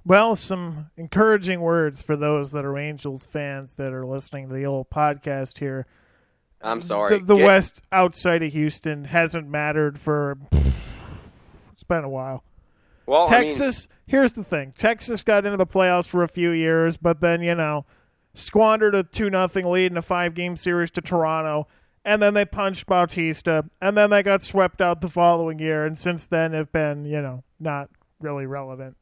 Well, 0.07 0.37
some 0.37 0.89
encouraging 0.97 1.61
words 1.61 2.01
for 2.01 2.15
those 2.15 2.53
that 2.53 2.65
are 2.65 2.79
Angels 2.79 3.27
fans 3.27 3.75
that 3.75 3.93
are 3.93 4.07
listening 4.07 4.47
to 4.47 4.55
the 4.55 4.65
old 4.65 4.89
podcast 4.89 5.59
here. 5.59 5.85
I'm 6.67 6.83
sorry. 6.83 7.19
The, 7.19 7.25
the 7.25 7.37
Get- 7.37 7.45
West 7.45 7.83
outside 7.93 8.43
of 8.43 8.53
Houston 8.53 9.05
hasn't 9.05 9.49
mattered 9.49 9.99
for. 9.99 10.37
It's 11.73 11.85
been 11.85 12.05
a 12.05 12.09
while. 12.09 12.43
Well, 13.07 13.27
I 13.29 13.41
mean, 13.43 13.49
Texas, 13.51 13.89
here's 14.07 14.33
the 14.33 14.43
thing. 14.43 14.73
Texas 14.77 15.23
got 15.23 15.45
into 15.45 15.57
the 15.57 15.67
playoffs 15.67 16.07
for 16.07 16.25
a 16.25 16.29
few 16.29 16.51
years, 16.51 16.97
but 16.97 17.21
then, 17.21 17.43
you 17.43 17.55
know, 17.55 17.85
squandered 18.35 18.95
a 18.95 19.03
2 19.05 19.31
nothing 19.31 19.67
lead 19.67 19.93
in 19.93 19.97
a 19.99 20.03
five 20.03 20.35
game 20.35 20.57
series 20.57 20.91
to 20.93 21.01
Toronto, 21.01 21.69
and 22.05 22.21
then 22.21 22.35
they 22.35 22.45
punched 22.45 22.87
Bautista, 22.87 23.67
and 23.81 23.97
then 23.97 24.11
they 24.11 24.23
got 24.23 24.43
swept 24.43 24.81
out 24.81 25.01
the 25.01 25.09
following 25.09 25.59
year, 25.61 25.85
and 25.87 25.97
since 25.97 26.27
then 26.27 26.53
have 26.55 26.73
been, 26.73 27.05
you 27.05 27.21
know, 27.21 27.45
not 27.61 27.89
really 28.21 28.47
relevant. 28.47 28.97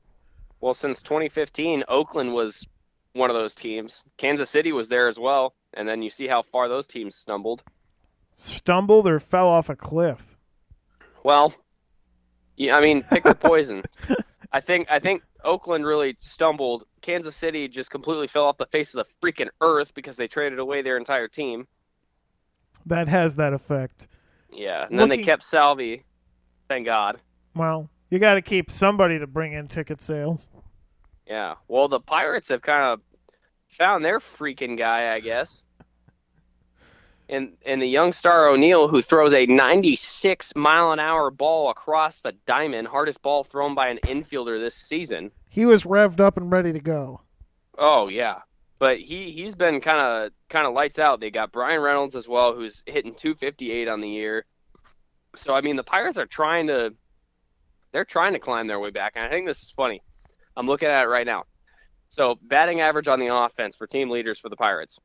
well, 0.60 0.74
since 0.74 1.00
2015, 1.00 1.84
Oakland 1.88 2.34
was 2.34 2.66
one 3.14 3.30
of 3.30 3.36
those 3.36 3.54
teams. 3.54 4.02
Kansas 4.18 4.50
City 4.50 4.72
was 4.72 4.88
there 4.88 5.08
as 5.08 5.18
well, 5.18 5.54
and 5.76 5.88
then 5.88 6.02
you 6.02 6.10
see 6.10 6.26
how 6.26 6.42
far 6.42 6.68
those 6.68 6.86
teams 6.86 7.14
stumbled. 7.14 7.62
Stumbled 8.36 9.08
or 9.08 9.20
fell 9.20 9.48
off 9.48 9.68
a 9.68 9.76
cliff. 9.76 10.36
Well, 11.22 11.54
yeah, 12.56 12.76
I 12.76 12.80
mean, 12.80 13.02
pick 13.04 13.24
the 13.24 13.34
poison. 13.40 13.82
I 14.52 14.60
think 14.60 14.90
I 14.90 14.98
think 14.98 15.22
Oakland 15.42 15.84
really 15.84 16.16
stumbled. 16.20 16.84
Kansas 17.00 17.36
City 17.36 17.68
just 17.68 17.90
completely 17.90 18.26
fell 18.26 18.44
off 18.44 18.56
the 18.56 18.66
face 18.66 18.94
of 18.94 19.04
the 19.04 19.26
freaking 19.26 19.48
earth 19.60 19.92
because 19.94 20.16
they 20.16 20.28
traded 20.28 20.58
away 20.58 20.82
their 20.82 20.96
entire 20.96 21.28
team. 21.28 21.66
That 22.86 23.08
has 23.08 23.36
that 23.36 23.52
effect. 23.52 24.06
Yeah, 24.52 24.86
and 24.88 24.98
then 24.98 25.08
they 25.08 25.18
kept 25.22 25.42
Salvy. 25.42 26.04
Thank 26.68 26.86
God. 26.86 27.20
Well, 27.54 27.90
you 28.10 28.18
got 28.18 28.34
to 28.34 28.42
keep 28.42 28.70
somebody 28.70 29.18
to 29.18 29.26
bring 29.26 29.52
in 29.52 29.68
ticket 29.68 30.00
sales. 30.00 30.50
Yeah. 31.26 31.54
Well, 31.68 31.88
the 31.88 32.00
Pirates 32.00 32.48
have 32.48 32.62
kind 32.62 32.84
of 32.84 33.00
found 33.76 34.04
their 34.04 34.20
freaking 34.20 34.78
guy, 34.78 35.14
I 35.14 35.20
guess. 35.20 35.64
And 37.28 37.56
and 37.64 37.80
the 37.80 37.86
young 37.86 38.12
star 38.12 38.48
O'Neal, 38.48 38.88
who 38.88 39.00
throws 39.00 39.32
a 39.32 39.46
96 39.46 40.52
mile 40.56 40.92
an 40.92 41.00
hour 41.00 41.30
ball 41.30 41.70
across 41.70 42.20
the 42.20 42.32
diamond, 42.46 42.88
hardest 42.88 43.22
ball 43.22 43.44
thrown 43.44 43.74
by 43.74 43.88
an 43.88 43.98
infielder 44.04 44.60
this 44.60 44.74
season. 44.74 45.30
He 45.48 45.64
was 45.64 45.84
revved 45.84 46.20
up 46.20 46.36
and 46.36 46.50
ready 46.50 46.72
to 46.72 46.80
go. 46.80 47.22
Oh 47.78 48.08
yeah, 48.08 48.40
but 48.78 48.98
he 48.98 49.32
he's 49.32 49.54
been 49.54 49.80
kind 49.80 50.00
of 50.00 50.32
kind 50.50 50.66
of 50.66 50.74
lights 50.74 50.98
out. 50.98 51.20
They 51.20 51.30
got 51.30 51.52
Bryan 51.52 51.80
Reynolds 51.80 52.14
as 52.14 52.28
well, 52.28 52.54
who's 52.54 52.82
hitting 52.86 53.14
258 53.14 53.88
on 53.88 54.00
the 54.00 54.08
year. 54.08 54.44
So 55.34 55.54
I 55.54 55.62
mean, 55.62 55.76
the 55.76 55.82
Pirates 55.82 56.18
are 56.18 56.26
trying 56.26 56.66
to 56.66 56.94
they're 57.92 58.04
trying 58.04 58.34
to 58.34 58.38
climb 58.38 58.66
their 58.66 58.80
way 58.80 58.90
back, 58.90 59.12
and 59.16 59.24
I 59.24 59.30
think 59.30 59.46
this 59.46 59.62
is 59.62 59.70
funny. 59.70 60.02
I'm 60.56 60.66
looking 60.66 60.88
at 60.88 61.04
it 61.04 61.08
right 61.08 61.26
now. 61.26 61.44
So 62.10 62.38
batting 62.42 62.80
average 62.80 63.08
on 63.08 63.18
the 63.18 63.34
offense 63.34 63.76
for 63.76 63.86
team 63.86 64.10
leaders 64.10 64.38
for 64.38 64.48
the 64.48 64.56
Pirates. 64.56 64.98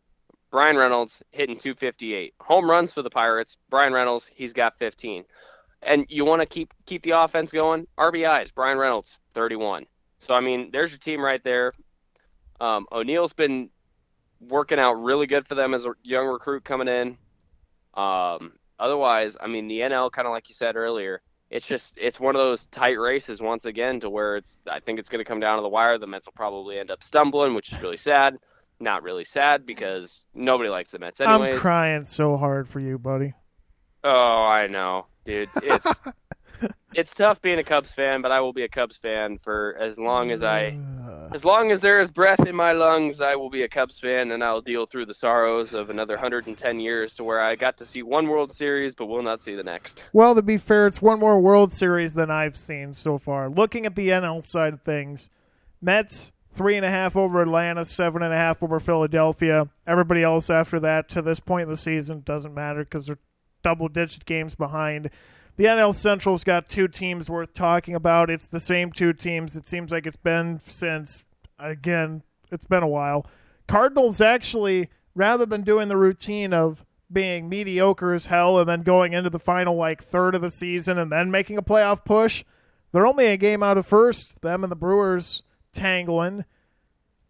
Bryan 0.51 0.77
Reynolds 0.77 1.21
hitting 1.31 1.57
258. 1.57 2.33
Home 2.41 2.69
runs 2.69 2.93
for 2.93 3.01
the 3.01 3.09
Pirates. 3.09 3.57
Bryan 3.69 3.93
Reynolds, 3.93 4.29
he's 4.33 4.53
got 4.53 4.77
15. 4.79 5.23
And 5.81 6.05
you 6.09 6.25
want 6.25 6.41
to 6.41 6.45
keep 6.45 6.73
keep 6.85 7.03
the 7.03 7.11
offense 7.11 7.51
going. 7.51 7.87
RBIs. 7.97 8.53
Bryan 8.53 8.77
Reynolds, 8.77 9.19
31. 9.33 9.85
So 10.19 10.33
I 10.33 10.41
mean, 10.41 10.69
there's 10.71 10.91
your 10.91 10.99
team 10.99 11.21
right 11.21 11.43
there. 11.43 11.71
Um, 12.59 12.87
O'Neill's 12.91 13.33
been 13.33 13.69
working 14.41 14.79
out 14.79 14.93
really 14.93 15.27
good 15.27 15.47
for 15.47 15.55
them 15.55 15.73
as 15.73 15.85
a 15.85 15.93
young 16.03 16.27
recruit 16.27 16.63
coming 16.65 16.87
in. 16.87 17.17
Um, 17.93 18.53
otherwise, 18.77 19.37
I 19.39 19.47
mean, 19.47 19.67
the 19.67 19.79
NL, 19.79 20.11
kind 20.11 20.27
of 20.27 20.31
like 20.31 20.49
you 20.49 20.55
said 20.55 20.75
earlier, 20.75 21.21
it's 21.49 21.65
just 21.65 21.97
it's 21.97 22.19
one 22.19 22.35
of 22.35 22.39
those 22.39 22.67
tight 22.67 22.99
races 22.99 23.41
once 23.41 23.65
again 23.65 23.99
to 24.01 24.09
where 24.09 24.37
it's 24.37 24.57
I 24.69 24.79
think 24.79 24.99
it's 24.99 25.09
going 25.09 25.23
to 25.23 25.27
come 25.27 25.39
down 25.39 25.57
to 25.57 25.61
the 25.61 25.69
wire. 25.69 25.97
The 25.97 26.07
Mets 26.07 26.27
will 26.27 26.33
probably 26.33 26.79
end 26.79 26.91
up 26.91 27.03
stumbling, 27.03 27.55
which 27.55 27.71
is 27.71 27.81
really 27.81 27.97
sad. 27.97 28.37
Not 28.79 29.03
really 29.03 29.25
sad 29.25 29.65
because 29.65 30.23
nobody 30.33 30.69
likes 30.69 30.93
the 30.93 30.99
Mets 30.99 31.19
anyways. 31.19 31.55
I'm 31.55 31.59
crying 31.59 32.05
so 32.05 32.37
hard 32.37 32.69
for 32.69 32.79
you, 32.79 32.97
buddy. 32.97 33.33
Oh, 34.03 34.43
I 34.43 34.67
know, 34.67 35.07
dude. 35.25 35.49
It's 35.61 35.87
it's 36.93 37.13
tough 37.13 37.41
being 37.41 37.59
a 37.59 37.63
Cubs 37.63 37.91
fan, 37.91 38.21
but 38.21 38.31
I 38.31 38.39
will 38.39 38.53
be 38.53 38.63
a 38.63 38.69
Cubs 38.69 38.97
fan 38.97 39.37
for 39.37 39.77
as 39.79 39.97
long 39.97 40.31
as 40.31 40.43
I 40.43 40.77
as 41.31 41.45
long 41.45 41.71
as 41.71 41.81
there 41.81 42.01
is 42.01 42.09
breath 42.09 42.45
in 42.47 42.55
my 42.55 42.71
lungs, 42.71 43.21
I 43.21 43.35
will 43.35 43.49
be 43.49 43.63
a 43.63 43.69
Cubs 43.69 43.99
fan 43.99 44.31
and 44.31 44.43
I'll 44.43 44.61
deal 44.61 44.85
through 44.85 45.05
the 45.05 45.13
sorrows 45.13 45.73
of 45.73 45.89
another 45.89 46.15
110 46.15 46.79
years 46.79 47.13
to 47.15 47.23
where 47.23 47.41
I 47.41 47.55
got 47.55 47.77
to 47.77 47.85
see 47.85 48.01
one 48.01 48.27
World 48.27 48.51
Series 48.51 48.95
but 48.95 49.05
will 49.05 49.21
not 49.21 49.41
see 49.41 49.55
the 49.55 49.63
next. 49.63 50.03
Well, 50.13 50.33
to 50.35 50.41
be 50.41 50.57
fair, 50.57 50.87
it's 50.87 51.01
one 51.01 51.19
more 51.19 51.39
World 51.39 51.71
Series 51.71 52.13
than 52.13 52.31
I've 52.31 52.57
seen 52.57 52.93
so 52.93 53.19
far. 53.19 53.49
Looking 53.49 53.85
at 53.85 53.95
the 53.95 54.09
NL 54.09 54.43
side 54.43 54.73
of 54.73 54.81
things, 54.81 55.29
Mets 55.81 56.31
three 56.59 56.75
and 56.75 56.85
a 56.85 56.89
half 56.89 57.15
over 57.15 57.41
Atlanta, 57.41 57.85
seven 57.85 58.21
and 58.21 58.33
a 58.33 58.35
half 58.35 58.61
over 58.61 58.81
Philadelphia. 58.81 59.69
Everybody 59.87 60.23
else 60.23 60.49
after 60.49 60.77
that 60.81 61.07
to 61.11 61.21
this 61.21 61.39
point 61.39 61.63
in 61.63 61.69
the 61.69 61.77
season 61.77 62.21
doesn't 62.25 62.53
matter 62.53 62.83
because 62.83 63.05
they're 63.05 63.17
double 63.63 63.87
digit 63.87 64.25
games 64.25 64.55
behind. 64.55 65.09
The 65.55 65.63
NL 65.63 65.95
Central's 65.95 66.43
got 66.43 66.67
two 66.67 66.89
teams 66.89 67.29
worth 67.29 67.53
talking 67.53 67.95
about. 67.95 68.29
It's 68.29 68.49
the 68.49 68.59
same 68.59 68.91
two 68.91 69.13
teams. 69.13 69.55
It 69.55 69.67
seems 69.67 69.89
like 69.89 70.05
it's 70.05 70.17
been 70.17 70.59
since, 70.67 71.23
again, 71.59 72.23
it's 72.51 72.65
been 72.65 72.83
a 72.83 72.89
while. 72.89 73.25
Cardinals 73.69 74.19
actually, 74.19 74.89
rather 75.15 75.45
than 75.45 75.61
doing 75.61 75.87
the 75.87 75.95
routine 75.95 76.53
of 76.53 76.85
being 77.09 77.47
mediocre 77.47 78.13
as 78.13 78.25
hell 78.25 78.59
and 78.59 78.67
then 78.67 78.81
going 78.81 79.13
into 79.13 79.29
the 79.29 79.39
final 79.39 79.77
like 79.77 80.03
third 80.03 80.35
of 80.35 80.41
the 80.41 80.51
season 80.51 80.97
and 80.97 81.09
then 81.09 81.31
making 81.31 81.57
a 81.57 81.63
playoff 81.63 82.03
push, 82.03 82.43
they're 82.91 83.07
only 83.07 83.27
a 83.27 83.37
game 83.37 83.63
out 83.63 83.77
of 83.77 83.87
first. 83.87 84.41
Them 84.41 84.65
and 84.65 84.71
the 84.71 84.75
Brewers 84.75 85.41
tangling. 85.73 86.45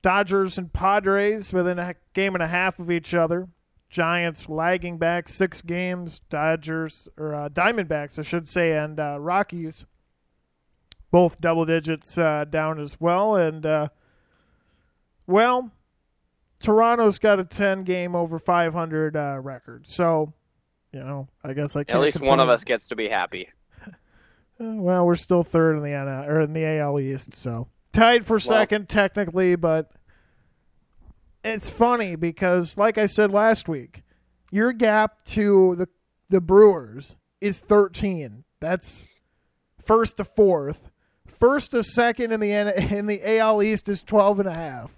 Dodgers 0.01 0.57
and 0.57 0.71
Padres 0.71 1.51
within 1.51 1.77
a 1.77 1.95
game 2.13 2.35
and 2.35 2.43
a 2.43 2.47
half 2.47 2.79
of 2.79 2.89
each 2.89 3.13
other. 3.13 3.49
Giants 3.89 4.47
lagging 4.47 4.97
back 4.97 5.27
six 5.27 5.61
games. 5.61 6.21
Dodgers 6.29 7.07
or 7.17 7.33
uh, 7.33 7.49
Diamondbacks, 7.49 8.19
I 8.19 8.21
should 8.21 8.47
say, 8.47 8.73
and 8.73 8.99
uh, 8.99 9.17
Rockies 9.19 9.85
both 11.11 11.41
double 11.41 11.65
digits 11.65 12.17
uh, 12.17 12.45
down 12.45 12.79
as 12.79 12.99
well. 12.99 13.35
And 13.35 13.65
uh, 13.65 13.89
well, 15.27 15.71
Toronto's 16.59 17.17
got 17.17 17.39
a 17.39 17.43
ten 17.43 17.83
game 17.83 18.15
over 18.15 18.39
five 18.39 18.73
hundred 18.73 19.15
uh, 19.15 19.39
record. 19.41 19.85
So 19.87 20.33
you 20.93 20.99
know, 20.99 21.27
I 21.43 21.53
guess 21.53 21.75
I 21.75 21.83
can 21.83 21.97
at 21.97 22.01
least 22.01 22.17
complain. 22.17 22.29
one 22.29 22.39
of 22.39 22.49
us 22.49 22.63
gets 22.63 22.87
to 22.87 22.95
be 22.95 23.09
happy. 23.09 23.49
well, 24.59 25.05
we're 25.05 25.15
still 25.15 25.43
third 25.43 25.77
in 25.77 25.83
the 25.83 25.89
NL, 25.89 26.27
or 26.27 26.41
in 26.41 26.53
the 26.53 26.65
AL 26.79 26.99
East, 26.99 27.35
so 27.35 27.67
tied 27.93 28.25
for 28.25 28.39
second 28.39 28.81
well, 28.81 28.87
technically, 28.87 29.55
but 29.55 29.91
it's 31.43 31.69
funny 31.69 32.15
because, 32.15 32.77
like 32.77 32.97
I 32.97 33.05
said 33.05 33.31
last 33.31 33.67
week, 33.67 34.03
your 34.51 34.73
gap 34.73 35.23
to 35.25 35.75
the 35.75 35.87
the 36.29 36.41
Brewers 36.41 37.15
is 37.41 37.59
13. 37.59 38.43
That's 38.59 39.03
first 39.83 40.17
to 40.17 40.23
fourth. 40.23 40.89
First 41.27 41.71
to 41.71 41.83
second 41.83 42.31
in 42.31 42.39
the 42.39 42.51
in 42.51 43.05
the 43.05 43.39
AL 43.39 43.63
East 43.63 43.89
is 43.89 44.03
12 44.03 44.41
and 44.41 44.49
a 44.49 44.53
half. 44.53 44.91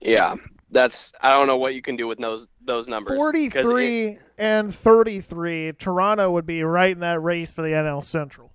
Yeah, 0.00 0.36
that's 0.70 1.12
I 1.20 1.30
don't 1.30 1.46
know 1.46 1.56
what 1.56 1.74
you 1.74 1.82
can 1.82 1.96
do 1.96 2.06
with 2.06 2.18
those 2.18 2.48
those 2.64 2.86
numbers. 2.88 3.16
43 3.16 4.06
it, 4.06 4.22
and 4.36 4.74
33. 4.74 5.72
Toronto 5.78 6.30
would 6.32 6.46
be 6.46 6.62
right 6.62 6.92
in 6.92 7.00
that 7.00 7.22
race 7.22 7.50
for 7.50 7.62
the 7.62 7.68
NL 7.68 8.04
Central. 8.04 8.52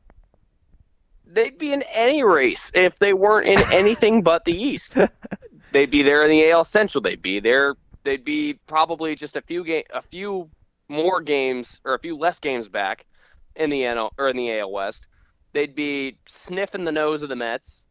They'd 1.32 1.58
be 1.58 1.74
in 1.74 1.84
any 1.84 2.24
race 2.24 2.72
if 2.74 2.98
they 2.98 3.14
weren't 3.14 3.48
in 3.48 3.60
anything 3.72 4.24
but 4.30 4.46
the 4.46 4.54
East. 4.54 4.96
they'd 5.72 5.92
be 5.92 6.02
there 6.02 6.24
in 6.24 6.32
the 6.32 6.50
AL 6.50 6.64
Central. 6.64 7.02
They'd 7.02 7.22
be 7.22 7.40
there. 7.40 7.76
They'd 8.04 8.26
be 8.26 8.60
probably 8.66 9.16
just 9.16 9.36
a 9.36 9.42
few 9.42 9.64
game, 9.64 9.84
a 9.94 10.02
few 10.02 10.50
more 10.88 11.22
games 11.22 11.80
or 11.86 11.94
a 11.94 12.00
few 12.00 12.18
less 12.18 12.40
games 12.40 12.68
back 12.68 13.06
in 13.56 13.70
the 13.70 13.82
NL 13.82 14.10
or 14.18 14.30
in 14.30 14.38
the 14.38 14.60
AL 14.60 14.72
West. 14.72 15.06
They'd 15.54 15.76
be 15.76 16.18
sniffing 16.28 16.84
the 16.84 16.92
nose 16.92 17.22
of 17.22 17.30
the 17.30 17.36
Mets 17.36 17.86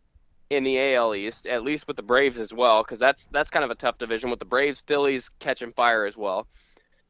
in 0.51 0.65
the 0.65 0.95
AL 0.95 1.15
East, 1.15 1.47
at 1.47 1.63
least 1.63 1.87
with 1.87 1.97
the 1.97 2.03
Braves 2.03 2.39
as 2.39 2.53
well, 2.53 2.83
because 2.83 2.99
that's 2.99 3.29
that's 3.31 3.51
kind 3.51 3.65
of 3.65 3.71
a 3.71 3.75
tough 3.75 3.99
division 3.99 4.31
with 4.31 4.39
the 4.39 4.45
Braves, 4.45 4.83
Phillies 4.87 5.31
catching 5.39 5.73
fire 5.73 6.07
as 6.07 6.17
well. 6.17 6.47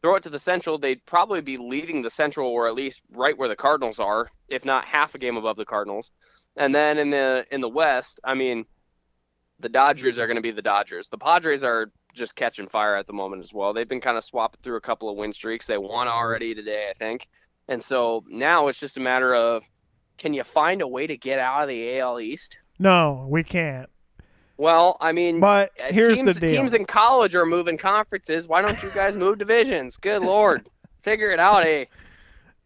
Throw 0.02 0.14
it 0.14 0.22
to 0.22 0.30
the 0.30 0.38
Central, 0.38 0.78
they'd 0.78 1.04
probably 1.06 1.40
be 1.40 1.56
leading 1.56 2.02
the 2.02 2.10
Central, 2.10 2.48
or 2.48 2.68
at 2.68 2.74
least 2.74 3.02
right 3.10 3.36
where 3.36 3.48
the 3.48 3.56
Cardinals 3.56 3.98
are, 3.98 4.30
if 4.48 4.64
not 4.64 4.84
half 4.84 5.14
a 5.14 5.18
game 5.18 5.36
above 5.36 5.56
the 5.56 5.64
Cardinals. 5.64 6.10
And 6.56 6.74
then 6.74 6.98
in 6.98 7.10
the 7.10 7.44
in 7.50 7.60
the 7.60 7.68
West, 7.68 8.20
I 8.24 8.34
mean, 8.34 8.64
the 9.60 9.68
Dodgers 9.68 10.18
are 10.18 10.26
going 10.26 10.36
to 10.36 10.42
be 10.42 10.50
the 10.50 10.62
Dodgers. 10.62 11.08
The 11.08 11.18
Padres 11.18 11.64
are 11.64 11.90
just 12.14 12.34
catching 12.36 12.68
fire 12.68 12.96
at 12.96 13.06
the 13.06 13.12
moment 13.12 13.44
as 13.44 13.52
well. 13.52 13.72
They've 13.72 13.88
been 13.88 14.00
kind 14.00 14.16
of 14.16 14.24
swapping 14.24 14.60
through 14.62 14.76
a 14.76 14.80
couple 14.80 15.08
of 15.08 15.16
win 15.16 15.32
streaks. 15.32 15.66
They 15.66 15.78
won 15.78 16.08
already 16.08 16.54
today, 16.54 16.90
I 16.90 16.98
think. 16.98 17.28
And 17.68 17.82
so 17.82 18.24
now 18.28 18.68
it's 18.68 18.78
just 18.78 18.96
a 18.96 19.00
matter 19.00 19.34
of 19.34 19.62
can 20.16 20.32
you 20.32 20.42
find 20.42 20.82
a 20.82 20.88
way 20.88 21.06
to 21.06 21.16
get 21.16 21.38
out 21.38 21.62
of 21.62 21.68
the 21.68 21.98
AL 21.98 22.20
East? 22.20 22.58
No, 22.78 23.26
we 23.28 23.44
can't. 23.44 23.88
Well, 24.58 24.96
I 25.00 25.12
mean, 25.12 25.40
but 25.40 25.72
here's 25.76 26.18
teams, 26.18 26.34
the 26.34 26.40
deal. 26.40 26.50
Teams 26.50 26.74
in 26.74 26.84
college 26.84 27.34
are 27.34 27.46
moving 27.46 27.78
conferences. 27.78 28.46
Why 28.46 28.60
don't 28.60 28.80
you 28.82 28.90
guys 28.90 29.16
move 29.16 29.38
divisions? 29.38 29.96
Good 29.96 30.22
lord, 30.22 30.68
figure 31.02 31.30
it 31.30 31.38
out, 31.38 31.64
eh? 31.64 31.86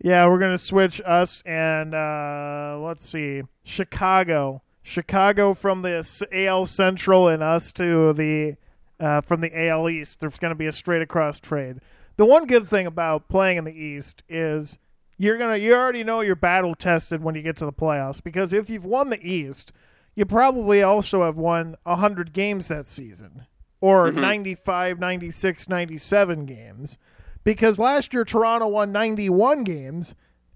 Yeah, 0.03 0.27
we're 0.27 0.41
gonna 0.41 0.59
switch 0.59 1.01
us 1.05 1.43
and 1.47 1.95
uh, 1.95 2.79
let's 2.81 3.09
see, 3.09 3.43
Chicago 3.63 4.63
Chicago 4.83 5.55
from 5.55 5.83
the 5.83 6.29
AL 6.33 6.67
Central 6.67 7.29
and 7.29 7.43
us 7.43 7.73
to 7.73 8.13
the 8.13 8.57
uh, 9.01 9.21
from 9.21 9.41
the 9.41 9.69
AL 9.69 9.89
East. 9.89 10.21
There's 10.21 10.39
going 10.39 10.51
to 10.51 10.57
be 10.57 10.67
a 10.67 10.73
straight 10.73 11.03
across 11.03 11.39
trade. 11.39 11.79
The 12.17 12.25
one 12.25 12.47
good 12.47 12.69
thing 12.69 12.87
about 12.87 13.29
playing 13.29 13.59
in 13.59 13.65
the 13.65 13.73
East 13.73 14.23
is 14.29 14.79
you're 15.19 15.39
gonna 15.39 15.57
you 15.57 15.75
already 15.75 16.05
know 16.05 16.21
you're 16.21 16.35
battle 16.35 16.75
tested 16.75 17.23
when 17.23 17.35
you 17.35 17.43
get 17.43 17.57
to 17.59 17.65
the 17.65 17.73
playoffs 17.73 18.23
because 18.23 18.53
if 18.53 18.69
you've 18.69 18.85
won 18.85 19.11
the 19.11 19.25
East, 19.25 19.73
you 20.15 20.27
probably 20.27 20.83
also 20.83 21.25
have 21.25 21.37
won 21.37 21.77
100 21.85 22.33
games 22.33 22.69
that 22.69 22.89
season 22.89 23.47
or 23.81 24.09
mm-hmm. 24.09 24.21
95, 24.21 24.99
96, 24.99 25.69
97 25.69 26.47
games 26.47 26.99
because 27.45 27.79
last 27.79 28.13
year 28.13 28.25
Toronto 28.25 28.69
won 28.69 28.93
91 28.93 29.65
games 29.65 30.15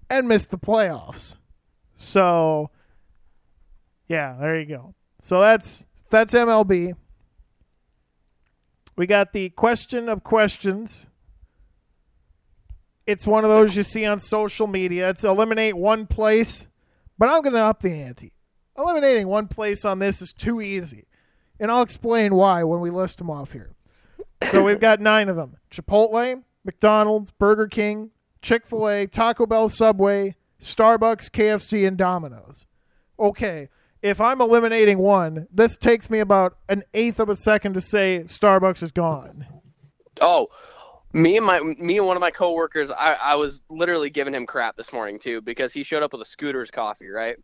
and 0.09 0.27
missed 0.27 0.51
the 0.51 0.57
playoffs. 0.57 1.35
So 1.95 2.69
yeah, 4.07 4.37
there 4.39 4.59
you 4.59 4.65
go. 4.65 4.95
So 5.21 5.41
that's 5.41 5.83
that's 6.09 6.33
MLB. 6.33 6.93
We 8.95 9.05
got 9.05 9.33
the 9.33 9.49
question 9.49 10.09
of 10.09 10.23
questions. 10.23 11.07
It's 13.05 13.27
one 13.27 13.43
of 13.43 13.49
those 13.49 13.75
you 13.75 13.83
see 13.83 14.05
on 14.05 14.19
social 14.19 14.67
media. 14.67 15.09
It's 15.09 15.23
eliminate 15.23 15.77
one 15.77 16.07
place, 16.07 16.67
but 17.17 17.29
I'm 17.29 17.41
going 17.41 17.53
to 17.53 17.61
up 17.61 17.81
the 17.81 17.91
ante. 17.91 18.33
Eliminating 18.77 19.27
one 19.27 19.47
place 19.47 19.85
on 19.85 19.99
this 19.99 20.21
is 20.21 20.33
too 20.33 20.61
easy, 20.61 21.05
and 21.59 21.71
I'll 21.71 21.81
explain 21.81 22.35
why 22.35 22.63
when 22.63 22.79
we 22.79 22.89
list 22.89 23.17
them 23.17 23.29
off 23.29 23.51
here. 23.51 23.71
So 24.51 24.63
we've 24.63 24.79
got 24.79 25.01
nine 25.01 25.29
of 25.29 25.35
them: 25.35 25.57
Chipotle, 25.71 26.43
McDonald's, 26.63 27.31
Burger 27.31 27.67
King, 27.67 28.11
Chick 28.41 28.67
Fil 28.67 28.87
A, 28.87 29.07
Taco 29.07 29.45
Bell, 29.45 29.69
Subway, 29.69 30.35
Starbucks, 30.61 31.29
KFC, 31.31 31.87
and 31.87 31.97
Domino's. 31.97 32.65
Okay, 33.19 33.69
if 34.01 34.21
I'm 34.21 34.41
eliminating 34.41 34.99
one, 34.99 35.47
this 35.51 35.77
takes 35.77 36.09
me 36.09 36.19
about 36.19 36.57
an 36.69 36.83
eighth 36.93 37.19
of 37.19 37.29
a 37.29 37.35
second 37.35 37.73
to 37.73 37.81
say 37.81 38.21
Starbucks 38.25 38.83
is 38.83 38.91
gone. 38.91 39.47
Oh, 40.21 40.47
me 41.13 41.37
and 41.37 41.45
my 41.45 41.59
me 41.59 41.97
and 41.97 42.05
one 42.05 42.15
of 42.15 42.21
my 42.21 42.31
coworkers, 42.31 42.91
I, 42.91 43.13
I 43.13 43.35
was 43.35 43.61
literally 43.69 44.09
giving 44.09 44.33
him 44.33 44.45
crap 44.45 44.77
this 44.77 44.93
morning 44.93 45.19
too 45.19 45.41
because 45.41 45.73
he 45.73 45.83
showed 45.83 46.03
up 46.03 46.13
with 46.13 46.21
a 46.21 46.25
Scooters 46.25 46.69
coffee, 46.69 47.07
right? 47.07 47.37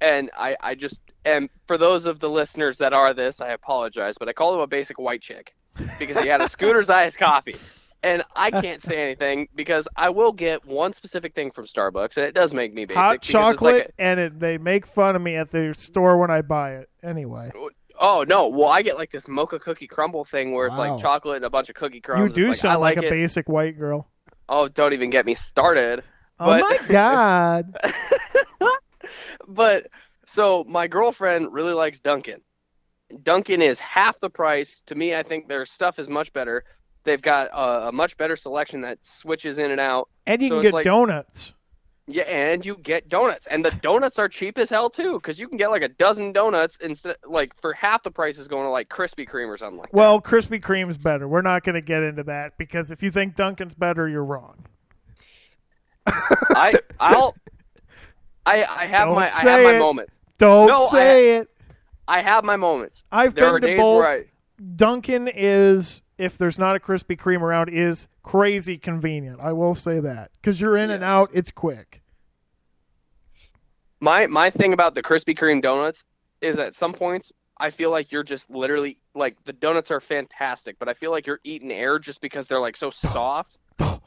And 0.00 0.30
I, 0.36 0.56
I 0.60 0.74
just 0.74 0.98
and 1.24 1.48
for 1.66 1.76
those 1.76 2.06
of 2.06 2.20
the 2.20 2.30
listeners 2.30 2.78
that 2.78 2.92
are 2.92 3.12
this, 3.14 3.40
I 3.40 3.48
apologize, 3.50 4.16
but 4.18 4.28
I 4.28 4.32
called 4.32 4.54
him 4.54 4.60
a 4.60 4.66
basic 4.66 4.98
white 4.98 5.20
chick 5.22 5.54
because 5.98 6.18
he 6.22 6.28
had 6.28 6.40
a 6.40 6.48
Scooters 6.48 6.88
iced 6.90 7.18
coffee 7.18 7.56
and 8.02 8.22
I 8.34 8.50
can't 8.50 8.82
say 8.82 8.96
anything 9.02 9.48
because 9.54 9.86
I 9.94 10.08
will 10.08 10.32
get 10.32 10.64
one 10.64 10.94
specific 10.94 11.34
thing 11.34 11.50
from 11.50 11.66
Starbucks, 11.66 12.16
and 12.16 12.24
it 12.24 12.32
does 12.34 12.54
make 12.54 12.72
me 12.72 12.86
basic. 12.86 12.96
Hot 12.96 13.20
chocolate, 13.20 13.74
like 13.74 13.92
a, 13.98 14.00
and 14.02 14.18
it, 14.20 14.40
they 14.40 14.56
make 14.56 14.86
fun 14.86 15.16
of 15.16 15.20
me 15.20 15.36
at 15.36 15.50
the 15.50 15.74
store 15.74 16.16
when 16.16 16.30
I 16.30 16.40
buy 16.40 16.76
it. 16.76 16.88
Anyway. 17.02 17.50
Oh 18.02 18.24
no! 18.26 18.48
Well, 18.48 18.68
I 18.68 18.80
get 18.80 18.96
like 18.96 19.10
this 19.10 19.28
mocha 19.28 19.58
cookie 19.58 19.86
crumble 19.86 20.24
thing 20.24 20.54
where 20.54 20.66
it's 20.66 20.78
Wow. 20.78 20.94
like 20.94 21.02
chocolate 21.02 21.36
and 21.36 21.44
a 21.44 21.50
bunch 21.50 21.68
of 21.68 21.74
cookie 21.74 22.00
crumbs. 22.00 22.34
You 22.34 22.44
do 22.46 22.50
It's 22.50 22.64
like, 22.64 22.70
I 22.70 22.72
sound 22.72 22.80
like, 22.80 22.96
like 22.96 23.04
a 23.04 23.08
it. 23.08 23.10
basic 23.10 23.46
white 23.50 23.78
girl. 23.78 24.08
Oh, 24.48 24.68
don't 24.68 24.94
even 24.94 25.10
get 25.10 25.26
me 25.26 25.34
started. 25.34 26.02
Oh 26.38 26.46
But- 26.46 26.60
my 26.62 26.78
god. 26.88 27.76
but 29.48 29.88
so 30.26 30.64
my 30.68 30.86
girlfriend 30.86 31.52
really 31.52 31.72
likes 31.72 32.00
Dunkin'. 32.00 32.40
Dunkin' 33.22 33.60
is 33.62 33.80
half 33.80 34.20
the 34.20 34.30
price. 34.30 34.82
To 34.86 34.94
me, 34.94 35.14
I 35.14 35.22
think 35.22 35.48
their 35.48 35.66
stuff 35.66 35.98
is 35.98 36.08
much 36.08 36.32
better. 36.32 36.64
They've 37.04 37.20
got 37.20 37.48
a, 37.48 37.88
a 37.88 37.92
much 37.92 38.16
better 38.16 38.36
selection 38.36 38.82
that 38.82 38.98
switches 39.02 39.58
in 39.58 39.70
and 39.70 39.80
out. 39.80 40.08
And 40.26 40.40
you 40.42 40.48
So 40.48 40.54
can 40.56 40.62
get 40.62 40.72
like- 40.74 40.84
donuts. 40.84 41.54
Yeah, 42.12 42.24
and 42.24 42.66
you 42.66 42.76
get 42.78 43.08
donuts, 43.08 43.46
and 43.46 43.64
the 43.64 43.70
donuts 43.70 44.18
are 44.18 44.28
cheap 44.28 44.58
as 44.58 44.68
hell 44.68 44.90
too, 44.90 45.12
because 45.14 45.38
you 45.38 45.46
can 45.46 45.56
get 45.56 45.70
like 45.70 45.82
a 45.82 45.88
dozen 45.88 46.32
donuts 46.32 46.76
instead, 46.80 47.14
like 47.24 47.52
for 47.60 47.72
half 47.72 48.02
the 48.02 48.10
price 48.10 48.36
is 48.36 48.48
going 48.48 48.64
to 48.64 48.70
like 48.70 48.88
Krispy 48.88 49.28
Kreme 49.28 49.46
or 49.46 49.56
something 49.56 49.78
like 49.78 49.92
Well, 49.92 50.20
Krispy 50.20 50.60
Kreme's 50.60 50.98
better. 50.98 51.28
We're 51.28 51.42
not 51.42 51.62
going 51.62 51.76
to 51.76 51.80
get 51.80 52.02
into 52.02 52.24
that 52.24 52.58
because 52.58 52.90
if 52.90 53.00
you 53.00 53.12
think 53.12 53.36
Dunkin's 53.36 53.74
better, 53.74 54.08
you're 54.08 54.24
wrong. 54.24 54.64
I 56.06 56.74
I'll 56.98 57.36
I 58.46 58.64
I 58.64 58.86
have 58.86 59.06
Don't 59.08 59.14
my 59.16 59.26
I 59.26 59.28
have 59.30 59.64
my 59.64 59.74
it. 59.74 59.78
moments. 59.78 60.20
Don't 60.38 60.68
No, 60.68 60.86
I- 60.86 60.90
say 60.90 61.36
it. 61.36 61.48
I 62.08 62.22
have 62.22 62.42
my 62.44 62.56
moments. 62.56 63.04
I've 63.12 63.34
There 63.34 63.58
been 63.60 63.70
to 63.70 63.76
both. 63.76 64.04
I 64.04 64.24
Dunkin' 64.76 65.28
is, 65.28 66.02
if 66.18 66.36
there's 66.36 66.58
not 66.58 66.76
a 66.76 66.80
Krispy 66.80 67.16
Kreme 67.16 67.40
around, 67.40 67.68
is 67.70 68.08
crazy 68.22 68.76
convenient. 68.78 69.40
I 69.40 69.52
will 69.52 69.74
say 69.74 70.00
that 70.00 70.30
because 70.34 70.60
you're 70.60 70.76
in 70.76 70.90
and 70.90 71.04
out. 71.04 71.30
It's 71.32 71.50
quick. 71.50 72.02
My 74.00 74.26
my 74.26 74.50
thing 74.50 74.72
about 74.72 74.94
the 74.94 75.02
Krispy 75.02 75.36
Kreme 75.38 75.62
donuts 75.62 76.04
is 76.40 76.58
at 76.58 76.74
some 76.74 76.92
points 76.92 77.32
I 77.58 77.68
feel 77.70 77.90
like 77.90 78.10
you're 78.10 78.22
just 78.24 78.48
literally 78.50 78.96
like 79.14 79.36
the 79.44 79.52
donuts 79.52 79.90
are 79.90 80.00
fantastic, 80.00 80.78
but 80.78 80.88
I 80.88 80.94
feel 80.94 81.10
like 81.10 81.26
you're 81.26 81.40
eating 81.44 81.70
air 81.70 81.98
just 81.98 82.22
because 82.22 82.46
they're 82.46 82.60
like 82.60 82.76
so 82.76 82.88
soft. 82.90 83.58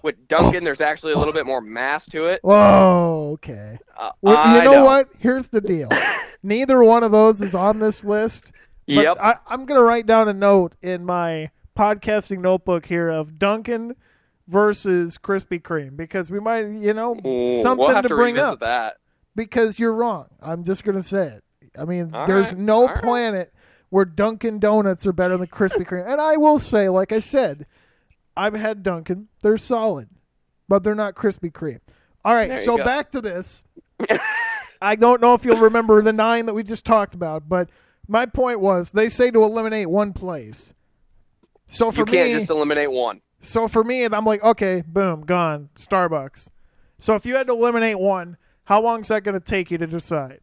With 0.04 0.28
Dunkin', 0.28 0.64
there's 0.64 0.82
actually 0.82 1.14
a 1.14 1.18
little 1.18 1.34
bit 1.34 1.46
more 1.48 1.62
mass 1.62 2.06
to 2.10 2.26
it. 2.28 2.42
Whoa. 2.44 3.32
Okay. 3.34 3.80
Uh, 3.98 4.12
Well, 4.22 4.58
you 4.58 4.64
know, 4.64 4.84
what? 4.86 5.10
Here's 5.18 5.48
the 5.48 5.62
deal. 5.62 5.90
Neither 6.44 6.84
one 6.84 7.04
of 7.04 7.12
those 7.12 7.42
is 7.42 7.56
on 7.56 7.80
this 7.80 8.04
list. 8.04 8.52
But 8.86 8.96
Yep. 8.96 9.18
I, 9.22 9.36
I'm 9.48 9.66
going 9.66 9.80
to 9.80 9.84
write 9.84 10.06
down 10.06 10.28
a 10.28 10.34
note 10.34 10.74
in 10.82 11.06
my 11.06 11.50
podcasting 11.78 12.40
notebook 12.40 12.86
here 12.86 13.10
of 13.10 13.40
Dunkin' 13.40 13.96
versus 14.48 15.18
Krispy 15.18 15.62
Kreme 15.62 15.96
because 15.96 16.30
we 16.30 16.40
might, 16.40 16.68
you 16.68 16.94
know, 16.94 17.16
Ooh, 17.26 17.62
something 17.62 17.86
we'll 17.88 18.02
to, 18.02 18.08
to, 18.10 18.16
bring 18.16 18.38
up. 18.38 18.60
that. 18.60 18.98
Because 19.36 19.80
you're 19.80 19.94
wrong. 19.94 20.26
I'm 20.42 20.64
just 20.66 20.84
going 20.84 20.98
to 20.98 21.04
say 21.04 21.28
it. 21.28 21.44
I 21.80 21.86
mean, 21.86 22.14
All 22.14 22.28
there's 22.28 22.50
right, 22.50 22.58
no 22.58 22.82
all 22.82 22.88
right. 22.88 23.02
planet 23.02 23.54
where 23.90 24.06
Dunkin' 24.06 24.60
Donuts 24.60 25.08
are 25.08 25.14
better 25.14 25.38
than 25.38 25.48
Krispy 25.48 25.88
Kreme. 25.88 26.12
and 26.12 26.20
I 26.20 26.36
will 26.38 26.60
say, 26.60 26.90
like 26.90 27.12
I 27.12 27.20
said, 27.20 27.66
I've 28.36 28.54
had 28.54 28.84
Dunkin'. 28.84 29.28
They're 29.42 29.58
solid, 29.58 30.10
but 30.68 30.84
they're 30.84 30.96
not 30.96 31.16
Krispy 31.16 31.52
Kreme. 31.52 31.80
All 32.26 32.34
right, 32.34 32.60
so 32.60 32.78
go. 32.78 32.84
back 32.84 33.12
to 33.12 33.22
this. 33.22 33.66
I 34.82 34.96
don't 34.96 35.22
know 35.22 35.34
if 35.34 35.46
you'll 35.46 35.58
remember 35.60 36.02
the 36.02 36.14
nine 36.14 36.46
that 36.48 36.54
we 36.54 36.64
just 36.64 36.86
talked 36.86 37.16
about, 37.16 37.48
but 37.48 37.70
my 38.08 38.26
point 38.26 38.60
was 38.60 38.92
they 38.92 39.08
say 39.10 39.32
to 39.32 39.44
eliminate 39.44 39.90
one 39.90 40.14
place. 40.14 40.74
So 41.70 41.92
for 41.92 42.06
me 42.06 42.12
You 42.12 42.18
can't 42.18 42.34
me, 42.34 42.40
just 42.40 42.50
eliminate 42.50 42.92
one. 42.92 43.22
so 43.40 43.68
for 43.68 43.84
me, 43.84 44.04
I'm 44.06 44.26
like, 44.26 44.44
okay, 44.44 44.84
boom, 44.86 45.22
gone, 45.26 45.70
Starbucks. 45.76 46.50
So 47.00 47.16
if 47.16 47.26
you 47.26 47.36
had 47.36 47.48
to 47.48 47.54
eliminate 47.54 48.00
one, 48.00 48.38
how 48.66 48.82
long 48.82 49.02
is 49.02 49.08
that 49.10 49.24
going 49.24 49.34
to 49.34 49.40
take 49.46 49.72
you 49.72 49.78
to 49.78 49.88
decide? 49.88 50.40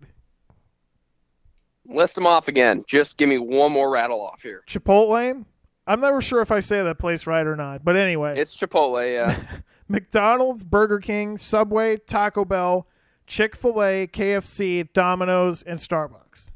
List 1.87 2.15
them 2.15 2.27
off 2.27 2.49
again. 2.49 2.85
Just 2.87 3.17
give 3.17 3.29
me 3.29 3.39
one 3.39 3.73
more 3.73 3.91
rattle 3.91 4.21
off 4.21 4.43
here. 4.43 4.63
Chipotle? 4.69 5.45
I'm 5.91 6.01
never 6.01 6.21
sure 6.23 6.41
if 6.41 6.51
I 6.53 6.61
say 6.61 6.83
that 6.83 6.99
place 6.99 7.27
right 7.27 7.47
or 7.47 7.57
not, 7.57 7.85
but 7.85 7.97
anyway, 7.97 8.39
It's 8.39 8.57
Chipotle, 8.57 9.13
yeah. 9.13 9.37
McDonald's, 9.89 10.63
Burger 10.63 11.01
King, 11.01 11.37
Subway, 11.37 11.97
Taco 11.97 12.45
Bell, 12.45 12.87
Chick 13.27 13.57
Fil 13.57 13.83
A, 13.83 14.07
KFC, 14.07 14.89
Domino's, 14.93 15.63
and 15.63 15.81
Starbucks. 15.81 16.47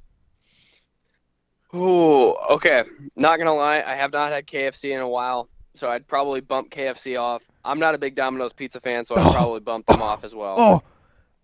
Ooh, 1.75 2.35
okay. 2.51 2.85
Not 3.17 3.39
gonna 3.39 3.55
lie, 3.55 3.83
I 3.85 3.97
have 3.97 4.13
not 4.13 4.31
had 4.31 4.47
KFC 4.47 4.93
in 4.95 5.01
a 5.01 5.09
while, 5.09 5.49
so 5.75 5.89
I'd 5.89 6.07
probably 6.07 6.41
bump 6.41 6.71
KFC 6.71 7.19
off. 7.21 7.43
I'm 7.65 7.81
not 7.81 7.95
a 7.95 7.99
big 7.99 8.15
Domino's 8.15 8.53
pizza 8.53 8.81
fan, 8.81 9.05
so 9.05 9.17
I'd 9.17 9.27
Oh. 9.27 9.33
probably 9.33 9.61
bump 9.61 9.87
them 9.87 10.01
off 10.03 10.23
as 10.23 10.35
well. 10.35 10.55
Oh, 10.57 10.83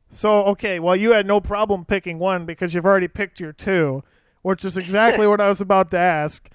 so 0.08 0.44
okay. 0.46 0.78
Well, 0.78 0.94
you 0.94 1.10
had 1.12 1.26
no 1.26 1.40
problem 1.40 1.84
picking 1.84 2.18
one 2.20 2.46
because 2.46 2.72
you've 2.74 2.86
already 2.86 3.08
picked 3.08 3.40
your 3.40 3.52
two, 3.52 4.04
which 4.42 4.64
is 4.64 4.76
exactly 4.76 5.26
what 5.28 5.40
I 5.40 5.48
was 5.48 5.60
about 5.60 5.90
to 5.90 5.98
ask. 5.98 6.48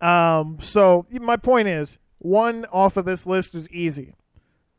Um, 0.00 0.58
so 0.60 1.06
my 1.10 1.36
point 1.36 1.68
is, 1.68 1.98
one 2.18 2.64
off 2.66 2.96
of 2.96 3.04
this 3.04 3.26
list 3.26 3.54
is 3.54 3.68
easy. 3.70 4.14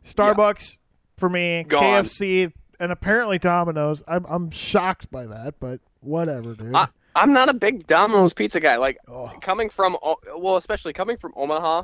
Starbucks 0.04 0.78
for 1.18 1.30
me, 1.30 1.64
Gone. 1.68 1.82
KFC, 1.82 2.52
and 2.80 2.92
apparently 2.92 3.40
Domino's. 3.40 4.04
I'm 4.08 4.26
I'm 4.26 4.52
shocked 4.52 5.10
by 5.12 5.26
that, 5.26 5.56
but 5.60 5.80
whatever, 6.02 6.54
dude. 6.54 6.76
I, 6.76 6.88
I'm 7.16 7.32
not 7.32 7.50
a 7.50 7.54
big 7.54 7.88
Domino's 7.88 8.34
pizza 8.34 8.60
guy. 8.60 8.76
Like 8.76 8.98
oh. 9.08 9.32
coming 9.42 9.70
from, 9.70 9.98
well, 10.38 10.58
especially 10.58 10.94
coming 10.94 11.18
from 11.18 11.34
Omaha, 11.36 11.84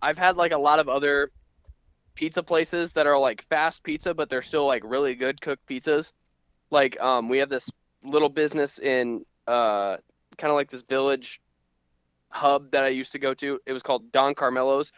I've 0.00 0.18
had 0.18 0.36
like 0.36 0.52
a 0.52 0.58
lot 0.58 0.78
of 0.78 0.88
other 0.88 1.32
pizza 2.14 2.42
places 2.42 2.92
that 2.92 3.06
are 3.06 3.18
like 3.18 3.44
fast 3.48 3.82
pizza, 3.82 4.14
but 4.14 4.30
they're 4.30 4.42
still 4.42 4.66
like 4.66 4.82
really 4.84 5.14
good 5.14 5.40
cooked 5.40 5.66
pizzas. 5.68 6.12
Like, 6.70 6.98
um, 7.00 7.28
we 7.28 7.38
have 7.38 7.48
this 7.48 7.68
little 8.04 8.28
business 8.28 8.78
in, 8.78 9.24
uh, 9.46 9.96
kind 10.36 10.50
of 10.50 10.54
like 10.54 10.70
this 10.70 10.82
village 10.82 11.40
hub 12.30 12.70
that 12.72 12.84
I 12.84 12.88
used 12.88 13.12
to 13.12 13.18
go 13.18 13.34
to. 13.34 13.58
It 13.66 13.72
was 13.72 13.82
called 13.82 14.10
Don 14.12 14.34
Carmelo's. 14.34 14.92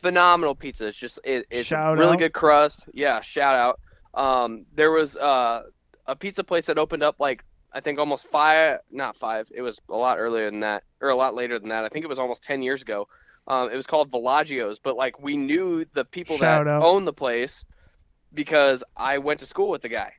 Phenomenal 0.00 0.54
pizza. 0.54 0.86
It's 0.86 0.96
just 0.96 1.20
it, 1.24 1.46
it's 1.50 1.68
Shout 1.68 1.98
really 1.98 2.14
out. 2.14 2.18
good 2.18 2.32
crust. 2.32 2.86
Yeah, 2.92 3.20
shout 3.20 3.54
out. 3.54 3.80
Um, 4.14 4.64
there 4.74 4.90
was 4.90 5.16
uh, 5.16 5.62
a 6.06 6.16
pizza 6.16 6.42
place 6.44 6.66
that 6.66 6.78
opened 6.78 7.02
up 7.02 7.16
like 7.20 7.44
I 7.72 7.80
think 7.80 7.98
almost 7.98 8.26
five, 8.28 8.78
not 8.90 9.16
five. 9.16 9.48
It 9.54 9.62
was 9.62 9.78
a 9.88 9.96
lot 9.96 10.18
earlier 10.18 10.50
than 10.50 10.60
that, 10.60 10.84
or 11.00 11.10
a 11.10 11.16
lot 11.16 11.34
later 11.34 11.58
than 11.58 11.68
that. 11.70 11.84
I 11.84 11.88
think 11.88 12.04
it 12.04 12.08
was 12.08 12.18
almost 12.18 12.42
ten 12.42 12.62
years 12.62 12.82
ago. 12.82 13.06
Um, 13.46 13.70
it 13.70 13.76
was 13.76 13.86
called 13.86 14.10
Villaggio's, 14.10 14.78
but 14.78 14.96
like 14.96 15.20
we 15.20 15.36
knew 15.36 15.84
the 15.94 16.04
people 16.04 16.36
Shout 16.38 16.64
that 16.64 16.70
out. 16.70 16.82
owned 16.82 17.06
the 17.06 17.12
place 17.12 17.64
because 18.34 18.82
I 18.96 19.18
went 19.18 19.40
to 19.40 19.46
school 19.46 19.68
with 19.68 19.82
the 19.82 19.88
guy. 19.88 20.12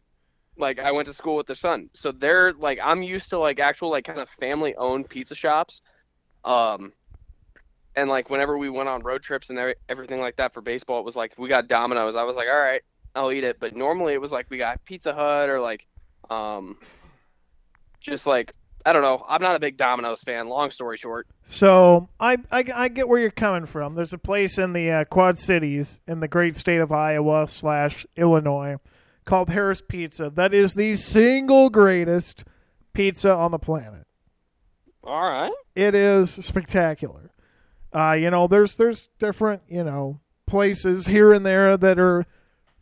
Like 0.57 0.80
I 0.80 0.91
went 0.91 1.07
to 1.07 1.14
school 1.14 1.36
with 1.36 1.47
their 1.47 1.55
son, 1.55 1.89
so 1.93 2.11
they're 2.11 2.53
like 2.53 2.80
I'm 2.84 3.01
used 3.01 3.30
to 3.32 3.39
like 3.39 3.59
actual 3.59 3.89
like 3.89 4.05
kind 4.05 4.20
of 4.20 4.30
family 4.30 4.76
owned 4.76 5.09
pizza 5.09 5.34
shops. 5.36 5.82
Um, 6.43 6.93
and 7.95 8.09
like 8.09 8.29
whenever 8.29 8.57
we 8.57 8.69
went 8.69 8.89
on 8.89 9.01
road 9.01 9.21
trips 9.21 9.49
and 9.49 9.59
every, 9.59 9.75
everything 9.87 10.19
like 10.19 10.37
that 10.37 10.53
for 10.53 10.61
baseball, 10.61 10.99
it 10.99 11.05
was 11.05 11.15
like 11.15 11.33
we 11.37 11.49
got 11.49 11.67
Domino's. 11.67 12.15
I 12.15 12.23
was 12.23 12.35
like, 12.35 12.47
all 12.47 12.59
right, 12.59 12.81
I'll 13.15 13.31
eat 13.31 13.43
it. 13.43 13.59
But 13.59 13.75
normally 13.75 14.13
it 14.13 14.21
was 14.21 14.31
like 14.31 14.47
we 14.49 14.57
got 14.57 14.83
Pizza 14.85 15.13
Hut 15.13 15.49
or 15.49 15.59
like, 15.59 15.85
um, 16.29 16.77
just 17.99 18.25
like 18.25 18.53
I 18.85 18.91
don't 18.91 19.01
know. 19.01 19.23
I'm 19.29 19.41
not 19.41 19.55
a 19.55 19.59
big 19.59 19.77
Domino's 19.77 20.21
fan. 20.21 20.49
Long 20.49 20.69
story 20.69 20.97
short. 20.97 21.27
So 21.43 22.09
I, 22.19 22.37
I 22.51 22.65
I 22.75 22.87
get 22.89 23.07
where 23.07 23.19
you're 23.19 23.31
coming 23.31 23.65
from. 23.65 23.95
There's 23.95 24.13
a 24.13 24.17
place 24.17 24.57
in 24.57 24.73
the 24.73 24.91
uh, 24.91 25.05
Quad 25.05 25.39
Cities 25.39 26.01
in 26.07 26.19
the 26.19 26.27
great 26.27 26.57
state 26.57 26.79
of 26.79 26.91
Iowa 26.91 27.47
slash 27.47 28.05
Illinois 28.17 28.77
called 29.25 29.49
Harris 29.49 29.81
Pizza. 29.81 30.29
That 30.29 30.53
is 30.53 30.73
the 30.73 30.95
single 30.95 31.69
greatest 31.69 32.43
pizza 32.93 33.33
on 33.33 33.51
the 33.51 33.59
planet. 33.59 34.05
All 35.03 35.29
right. 35.29 35.51
It 35.75 35.95
is 35.95 36.31
spectacular. 36.31 37.31
Uh, 37.93 38.13
you 38.13 38.29
know, 38.29 38.47
there's 38.47 38.75
there's 38.75 39.09
different 39.19 39.61
you 39.67 39.83
know 39.83 40.19
places 40.47 41.05
here 41.07 41.33
and 41.33 41.45
there 41.45 41.77
that 41.77 41.99
are 41.99 42.25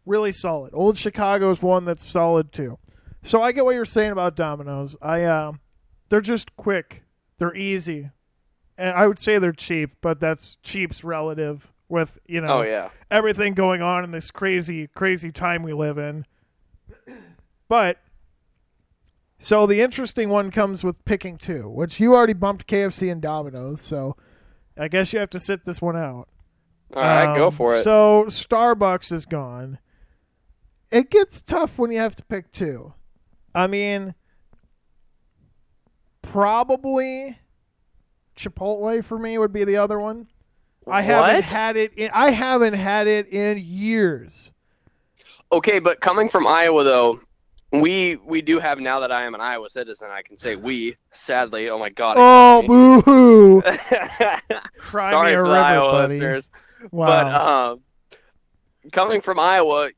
really 0.06 0.32
solid. 0.32 0.74
Old 0.74 0.98
Chicago 0.98 1.52
is 1.52 1.62
one 1.62 1.86
that's 1.86 2.10
solid 2.10 2.52
too. 2.52 2.78
So 3.24 3.42
I 3.42 3.52
get 3.52 3.66
what 3.66 3.76
you're 3.76 3.86
saying 3.86 4.12
about 4.12 4.36
Domino's. 4.36 4.96
I 5.02 5.24
uh, 5.24 5.54
they're 6.10 6.22
just 6.22 6.56
quick. 6.56 7.04
They're 7.40 7.56
easy. 7.56 8.10
And 8.78 8.90
I 8.98 9.06
would 9.06 9.20
say 9.20 9.38
they're 9.38 9.52
cheap, 9.52 9.92
but 10.02 10.20
that's 10.20 10.58
cheap's 10.64 11.04
relative 11.04 11.72
with, 11.88 12.18
you 12.26 12.42
know, 12.42 12.60
Oh 12.60 12.62
yeah. 12.64 12.90
everything 13.12 13.54
going 13.54 13.82
on 13.84 14.04
in 14.04 14.12
this 14.12 14.32
crazy, 14.32 14.88
crazy 14.88 15.32
time 15.32 15.62
we 15.62 15.74
live 15.74 15.98
in. 16.00 16.26
But 17.68 17.98
so 19.42 19.66
the 19.66 19.82
interesting 19.82 20.30
one 20.30 20.52
comes 20.52 20.84
with 20.84 21.04
picking 21.04 21.38
two, 21.38 21.68
which 21.70 22.00
you 22.00 22.14
already 22.14 22.34
bumped 22.34 22.68
KFC 22.68 23.12
and 23.12 23.22
Domino's, 23.22 23.82
so 23.82 24.16
I 24.78 24.88
guess 24.88 25.12
you 25.14 25.20
have 25.20 25.32
to 25.32 25.40
sit 25.40 25.66
this 25.66 25.82
one 25.82 25.98
out. 25.98 26.30
All 26.94 27.02
right, 27.02 27.36
go 27.36 27.48
Um, 27.48 27.54
for 27.54 27.76
it. 27.76 27.84
So 27.84 28.26
Starbucks 28.28 29.12
is 29.12 29.26
gone. 29.26 29.80
It 30.92 31.10
gets 31.10 31.42
tough 31.42 31.78
when 31.78 31.92
you 31.92 32.00
have 32.00 32.16
to 32.18 32.26
pick 32.26 32.52
two. 32.52 32.94
I 33.56 33.68
mean, 33.68 34.14
probably 36.22 37.38
Chipotle 38.36 39.04
for 39.04 39.18
me 39.18 39.38
would 39.38 39.54
be 39.54 39.64
the 39.64 39.78
other 39.78 40.00
one. 40.00 40.28
I 40.88 41.02
haven't 41.02 41.44
had 41.44 41.78
it. 41.78 41.94
In, 41.96 42.10
I 42.14 42.32
haven't 42.32 42.74
had 42.74 43.08
it 43.08 43.28
in 43.28 43.58
years. 43.60 44.52
Okay, 45.52 45.80
but 45.80 46.02
coming 46.02 46.28
from 46.30 46.48
Iowa 46.48 46.84
though, 46.84 47.20
we 47.72 48.18
we 48.18 48.42
do 48.42 48.60
have 48.60 48.80
now 48.80 49.00
that 49.00 49.12
I 49.12 49.26
am 49.26 49.34
an 49.34 49.42
Iowa 49.42 49.70
citizen, 49.70 50.10
I 50.12 50.22
can 50.22 50.38
say 50.38 50.56
we. 50.56 50.98
Sadly, 51.14 51.70
oh 51.70 51.80
my 51.80 51.90
god. 51.90 52.16
Oh, 52.18 52.64
boo 52.68 53.02
hoo! 53.02 53.62
Cry 54.78 55.12
Sorry 55.12 55.32
me 55.32 55.36
a 55.36 55.38
the 55.38 55.44
river, 55.44 55.56
Iowa 55.56 55.92
buddy. 55.92 56.14
listeners. 56.16 56.52
Wow. 56.92 57.06
But 57.08 57.34
um, 57.36 57.80
coming 58.92 59.22
from 59.22 59.40
Iowa, 59.40 59.90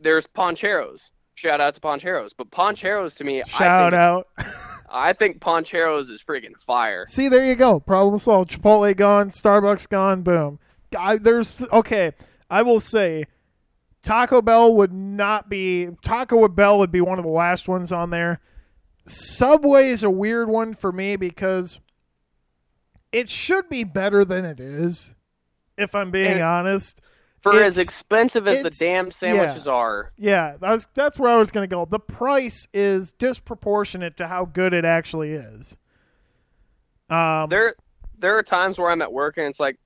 there's 0.00 0.26
Pancheros. 0.26 1.10
Shout 1.34 1.60
out 1.60 1.74
to 1.74 1.80
Pancheros. 1.80 2.30
But 2.36 2.50
Pancheros 2.50 3.16
to 3.16 3.24
me, 3.24 3.42
Shout 3.46 3.94
I 3.94 4.26
think, 4.36 4.46
out. 4.48 4.54
I 4.90 5.12
think 5.14 5.40
Pancheros 5.40 6.10
is 6.10 6.22
freaking 6.22 6.56
fire. 6.66 7.06
See, 7.08 7.28
there 7.28 7.46
you 7.46 7.54
go. 7.54 7.80
Problem 7.80 8.18
solved. 8.20 8.50
Chipotle 8.50 8.94
gone. 8.96 9.30
Starbucks 9.30 9.88
gone. 9.88 10.22
Boom. 10.22 10.58
I, 10.98 11.16
there's 11.16 11.62
okay. 11.72 12.12
I 12.50 12.60
will 12.62 12.80
say, 12.80 13.24
Taco 14.02 14.42
Bell 14.42 14.74
would 14.74 14.92
not 14.92 15.48
be. 15.48 15.88
Taco 16.04 16.46
Bell 16.48 16.78
would 16.78 16.90
be 16.92 17.00
one 17.00 17.18
of 17.18 17.24
the 17.24 17.30
last 17.30 17.68
ones 17.68 17.92
on 17.92 18.10
there. 18.10 18.40
Subway 19.06 19.90
is 19.90 20.02
a 20.02 20.10
weird 20.10 20.48
one 20.48 20.74
for 20.74 20.92
me 20.92 21.16
because 21.16 21.78
it 23.12 23.28
should 23.30 23.68
be 23.68 23.84
better 23.84 24.24
than 24.24 24.44
it 24.44 24.60
is. 24.60 25.10
If 25.78 25.94
I'm 25.94 26.10
being 26.10 26.32
And- 26.32 26.42
honest. 26.42 27.00
For 27.40 27.60
as 27.60 27.76
expensive 27.76 28.46
as 28.46 28.62
the 28.62 28.70
damn 28.70 29.10
sandwiches 29.10 29.66
are, 29.66 30.12
Yeah, 30.16 30.56
that 30.60 30.70
was, 30.70 30.86
that's 30.94 31.18
where 31.18 31.32
I 31.32 31.38
was 31.38 31.50
going 31.50 31.68
to 31.68 31.74
go. 31.74 31.84
The 31.84 31.98
price 31.98 32.68
is 32.72 33.10
disproportionate 33.10 34.16
to 34.18 34.28
how 34.28 34.44
good 34.44 34.72
it 34.72 34.84
actually 34.84 35.32
is. 35.32 35.76
Um, 37.10 37.48
there 37.48 37.74
there 38.16 38.38
are 38.38 38.44
times 38.44 38.78
where 38.78 38.90
I'm 38.92 39.02
at 39.02 39.12
work 39.12 39.38
and 39.38 39.48
it's 39.48 39.58
like, 39.58 39.76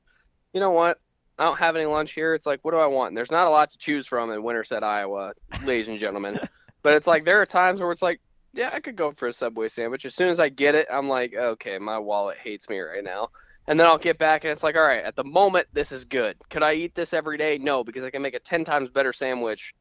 you 0.53 0.61
know 0.61 0.71
what? 0.73 0.99
I 1.39 1.45
don't 1.45 1.59
have 1.59 1.77
any 1.77 1.87
lunch 1.87 2.13
here. 2.13 2.35
It's 2.35 2.47
like, 2.47 2.61
what 2.63 2.71
do 2.71 2.79
I 2.79 2.87
want? 2.87 3.09
And 3.09 3.17
there's 3.17 3.31
not 3.31 3.47
a 3.47 3.51
lot 3.51 3.71
to 3.71 3.79
choose 3.79 4.07
from 4.07 4.31
in 4.31 4.43
Winterset, 4.43 4.83
Iowa, 4.83 5.33
ladies 5.65 5.89
and 5.89 5.99
gentlemen. 5.99 6.39
but 6.83 6.95
it's 6.95 7.07
like 7.07 7.25
there 7.25 7.41
are 7.43 7.47
times 7.47 7.81
where 7.81 7.93
it's 7.93 8.03
like, 8.03 8.21
yeah, 8.55 8.71
I 8.73 8.81
could 8.81 8.97
go 8.97 9.13
for 9.13 9.29
a 9.29 9.33
Subway 9.33 9.69
sandwich. 9.69 10.07
As 10.07 10.15
soon 10.15 10.29
as 10.29 10.41
I 10.41 10.49
get 10.49 10.75
it, 10.75 10.87
I'm 10.91 11.09
like, 11.09 11.35
okay, 11.35 11.79
my 11.79 11.99
wallet 11.99 12.39
hates 12.43 12.69
me 12.71 12.79
right 12.79 13.05
now. 13.05 13.29
And 13.69 13.79
then 13.79 13.87
I'll 13.87 13.99
get 13.99 14.17
back 14.19 14.45
and 14.45 14.53
it's 14.53 14.63
like, 14.63 14.77
all 14.77 14.83
right, 14.83 15.05
at 15.05 15.17
the 15.17 15.25
moment, 15.25 15.67
this 15.73 15.93
is 15.93 16.05
good. 16.05 16.37
Could 16.51 16.63
I 16.63 16.75
eat 16.75 16.95
this 16.95 17.13
every 17.13 17.37
day? 17.37 17.59
No, 17.59 17.85
because 17.85 18.05
I 18.05 18.11
can 18.11 18.23
make 18.23 18.35
a 18.35 18.39
10 18.39 18.65
times 18.65 18.89
better 18.89 19.13
sandwich 19.13 19.75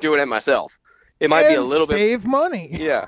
doing 0.00 0.20
it 0.20 0.26
myself. 0.26 0.76
It 1.20 1.30
might 1.30 1.48
be 1.48 1.54
a 1.54 1.60
and 1.60 1.70
little 1.70 1.86
bit. 1.86 1.96
save 1.96 2.24
money. 2.26 2.68
Yeah. 2.72 3.06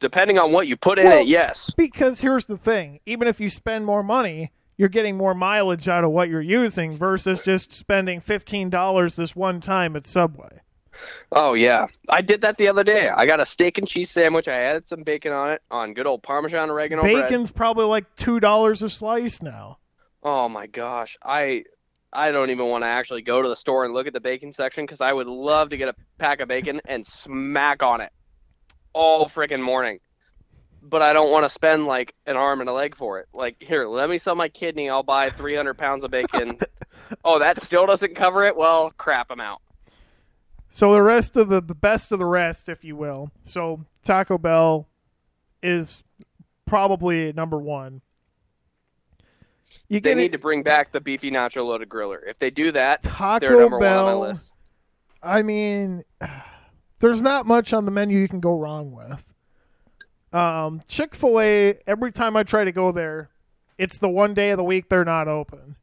Depending 0.00 0.38
on 0.38 0.52
what 0.52 0.66
you 0.66 0.76
put 0.76 0.98
in 0.98 1.06
Well, 1.06 1.20
it, 1.20 1.26
yes. 1.26 1.70
Because 1.76 2.20
here's 2.20 2.46
the 2.46 2.56
thing: 2.56 3.00
even 3.06 3.28
if 3.28 3.40
you 3.40 3.50
spend 3.50 3.84
more 3.86 4.02
money, 4.02 4.50
you're 4.76 4.88
getting 4.88 5.16
more 5.16 5.34
mileage 5.34 5.88
out 5.88 6.04
of 6.04 6.10
what 6.10 6.28
you're 6.28 6.40
using 6.40 6.96
versus 6.96 7.40
just 7.40 7.72
spending 7.72 8.20
fifteen 8.20 8.70
dollars 8.70 9.14
this 9.14 9.34
one 9.34 9.60
time 9.60 9.96
at 9.96 10.06
Subway. 10.06 10.60
Oh 11.32 11.54
yeah, 11.54 11.86
I 12.08 12.20
did 12.20 12.40
that 12.42 12.56
the 12.56 12.68
other 12.68 12.84
day. 12.84 13.08
I 13.08 13.26
got 13.26 13.40
a 13.40 13.46
steak 13.46 13.78
and 13.78 13.86
cheese 13.86 14.10
sandwich. 14.10 14.48
I 14.48 14.54
added 14.54 14.88
some 14.88 15.02
bacon 15.02 15.32
on 15.32 15.50
it, 15.50 15.62
on 15.70 15.94
good 15.94 16.06
old 16.06 16.22
Parmesan 16.22 16.70
oregano 16.70 17.02
bread. 17.02 17.28
Bacon's 17.28 17.50
probably 17.50 17.84
like 17.84 18.04
two 18.16 18.40
dollars 18.40 18.82
a 18.82 18.90
slice 18.90 19.42
now. 19.42 19.78
Oh 20.22 20.48
my 20.48 20.66
gosh, 20.66 21.16
I 21.22 21.64
I 22.12 22.30
don't 22.30 22.50
even 22.50 22.66
want 22.66 22.84
to 22.84 22.88
actually 22.88 23.22
go 23.22 23.42
to 23.42 23.48
the 23.48 23.56
store 23.56 23.84
and 23.84 23.92
look 23.92 24.06
at 24.06 24.12
the 24.12 24.20
bacon 24.20 24.52
section 24.52 24.84
because 24.84 25.00
I 25.00 25.12
would 25.12 25.26
love 25.26 25.70
to 25.70 25.76
get 25.76 25.88
a 25.88 25.94
pack 26.18 26.40
of 26.40 26.48
bacon 26.48 26.80
and 26.86 27.06
smack 27.06 27.82
on 27.82 28.00
it 28.00 28.12
all 28.94 29.28
freaking 29.28 29.60
morning. 29.60 29.98
But 30.86 31.00
I 31.02 31.12
don't 31.12 31.30
want 31.30 31.44
to 31.44 31.48
spend 31.48 31.86
like 31.86 32.14
an 32.26 32.36
arm 32.36 32.60
and 32.60 32.68
a 32.68 32.72
leg 32.72 32.94
for 32.94 33.18
it. 33.18 33.28
Like 33.32 33.56
here, 33.58 33.86
let 33.86 34.10
me 34.10 34.18
sell 34.18 34.34
my 34.34 34.48
kidney. 34.48 34.90
I'll 34.90 35.02
buy 35.02 35.30
300 35.30 35.74
pounds 35.74 36.04
of 36.04 36.10
bacon. 36.10 36.58
oh, 37.24 37.38
that 37.38 37.62
still 37.62 37.86
doesn't 37.86 38.14
cover 38.14 38.44
it. 38.44 38.54
Well, 38.56 38.92
crap, 38.98 39.28
I'm 39.30 39.40
out. 39.40 39.62
So 40.68 40.92
the 40.92 41.02
rest 41.02 41.36
of 41.36 41.48
the 41.48 41.60
the 41.60 41.74
best 41.74 42.12
of 42.12 42.18
the 42.18 42.26
rest, 42.26 42.68
if 42.68 42.84
you 42.84 42.96
will. 42.96 43.30
So 43.44 43.84
Taco 44.04 44.38
Bell 44.38 44.88
is 45.62 46.02
probably 46.66 47.32
number 47.32 47.58
one. 47.58 48.00
You 49.88 50.00
They 50.00 50.14
need 50.14 50.26
it, 50.26 50.32
to 50.32 50.38
bring 50.38 50.62
back 50.62 50.92
the 50.92 51.00
beefy 51.00 51.30
nacho 51.30 51.64
loaded 51.64 51.88
griller. 51.88 52.18
If 52.26 52.38
they 52.38 52.50
do 52.50 52.72
that, 52.72 53.02
they're 53.02 53.12
Taco 53.12 53.60
number 53.60 53.78
Bell. 53.78 54.04
one 54.04 54.14
on 54.14 54.20
my 54.20 54.26
list. 54.28 54.52
I 55.22 55.42
mean, 55.42 56.04
there's 57.00 57.22
not 57.22 57.46
much 57.46 57.72
on 57.72 57.84
the 57.84 57.90
menu 57.90 58.18
you 58.18 58.28
can 58.28 58.40
go 58.40 58.58
wrong 58.58 58.92
with. 58.92 59.22
Um, 60.34 60.80
Chick 60.88 61.14
Fil 61.14 61.40
A. 61.40 61.78
Every 61.86 62.12
time 62.12 62.36
I 62.36 62.42
try 62.42 62.64
to 62.64 62.72
go 62.72 62.90
there, 62.92 63.30
it's 63.78 63.98
the 63.98 64.08
one 64.08 64.34
day 64.34 64.50
of 64.50 64.56
the 64.58 64.64
week 64.64 64.88
they're 64.88 65.04
not 65.04 65.28
open. 65.28 65.76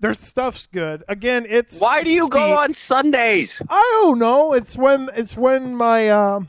Their 0.00 0.14
stuff's 0.14 0.66
good. 0.66 1.04
Again, 1.08 1.46
it's 1.48 1.78
Why 1.80 2.02
do 2.02 2.10
you 2.10 2.28
go 2.28 2.56
on 2.56 2.74
Sundays? 2.74 3.62
I 3.70 4.00
don't 4.02 4.18
know. 4.18 4.52
It's 4.52 4.76
when 4.76 5.08
it's 5.14 5.36
when 5.36 5.76
my 5.76 6.08
um, 6.10 6.48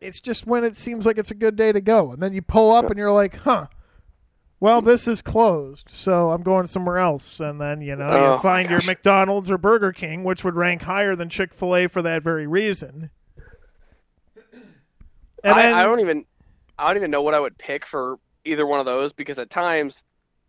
it's 0.00 0.20
just 0.20 0.46
when 0.48 0.64
it 0.64 0.76
seems 0.76 1.06
like 1.06 1.16
it's 1.18 1.30
a 1.30 1.34
good 1.36 1.54
day 1.54 1.70
to 1.70 1.80
go, 1.80 2.10
and 2.10 2.20
then 2.20 2.32
you 2.32 2.42
pull 2.42 2.72
up 2.72 2.86
and 2.90 2.98
you're 2.98 3.12
like, 3.12 3.36
huh. 3.36 3.66
Well, 4.58 4.82
this 4.82 5.08
is 5.08 5.22
closed, 5.22 5.88
so 5.88 6.32
I'm 6.32 6.42
going 6.42 6.66
somewhere 6.66 6.98
else. 6.98 7.40
And 7.40 7.58
then 7.58 7.80
you 7.80 7.96
know 7.96 8.08
Oh, 8.10 8.34
you 8.34 8.40
find 8.42 8.68
your. 8.68 8.80
McDonald's 8.84 9.50
or 9.50 9.56
Burger 9.56 9.92
King, 9.92 10.22
which 10.24 10.44
would 10.44 10.54
rank 10.56 10.82
higher 10.82 11.16
than 11.16 11.30
Chick 11.30 11.54
Fil 11.54 11.76
A 11.76 11.86
for 11.86 12.02
that 12.02 12.22
very 12.22 12.46
reason. 12.46 13.10
And 15.44 15.54
I, 15.54 15.62
then, 15.62 15.74
I 15.74 15.82
don't 15.82 16.00
even 16.00 16.24
I 16.78 16.86
don't 16.88 16.96
even 16.96 17.10
know 17.10 17.22
what 17.22 17.34
I 17.34 17.40
would 17.40 17.58
pick 17.58 17.86
for 17.86 18.18
either 18.44 18.66
one 18.66 18.80
of 18.80 18.86
those 18.86 19.12
because 19.12 19.38
at 19.38 19.50
times 19.50 20.02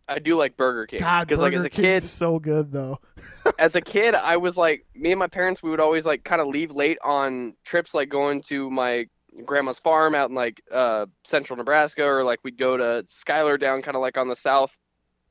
I 0.07 0.19
do 0.19 0.35
like 0.35 0.57
Burger 0.57 0.87
King. 0.87 0.99
God, 0.99 1.27
because 1.27 1.41
like 1.41 1.53
as 1.53 1.63
Burger 1.63 1.67
a 1.67 1.69
kid 1.69 1.81
King's 2.01 2.11
so 2.11 2.39
good 2.39 2.71
though. 2.71 2.99
as 3.59 3.75
a 3.75 3.81
kid 3.81 4.15
I 4.15 4.37
was 4.37 4.57
like 4.57 4.85
me 4.95 5.11
and 5.11 5.19
my 5.19 5.27
parents 5.27 5.61
we 5.61 5.69
would 5.69 5.79
always 5.79 6.05
like 6.05 6.23
kind 6.23 6.41
of 6.41 6.47
leave 6.47 6.71
late 6.71 6.97
on 7.03 7.53
trips 7.63 7.93
like 7.93 8.09
going 8.09 8.41
to 8.43 8.69
my 8.69 9.07
grandma's 9.45 9.79
farm 9.79 10.13
out 10.13 10.29
in 10.29 10.35
like 10.35 10.61
uh 10.71 11.05
central 11.23 11.57
Nebraska 11.57 12.03
or 12.03 12.23
like 12.23 12.39
we'd 12.43 12.57
go 12.57 12.77
to 12.77 13.05
Schuyler 13.09 13.57
down 13.57 13.81
kind 13.81 13.95
of 13.95 14.01
like 14.01 14.17
on 14.17 14.27
the 14.27 14.35
south 14.35 14.77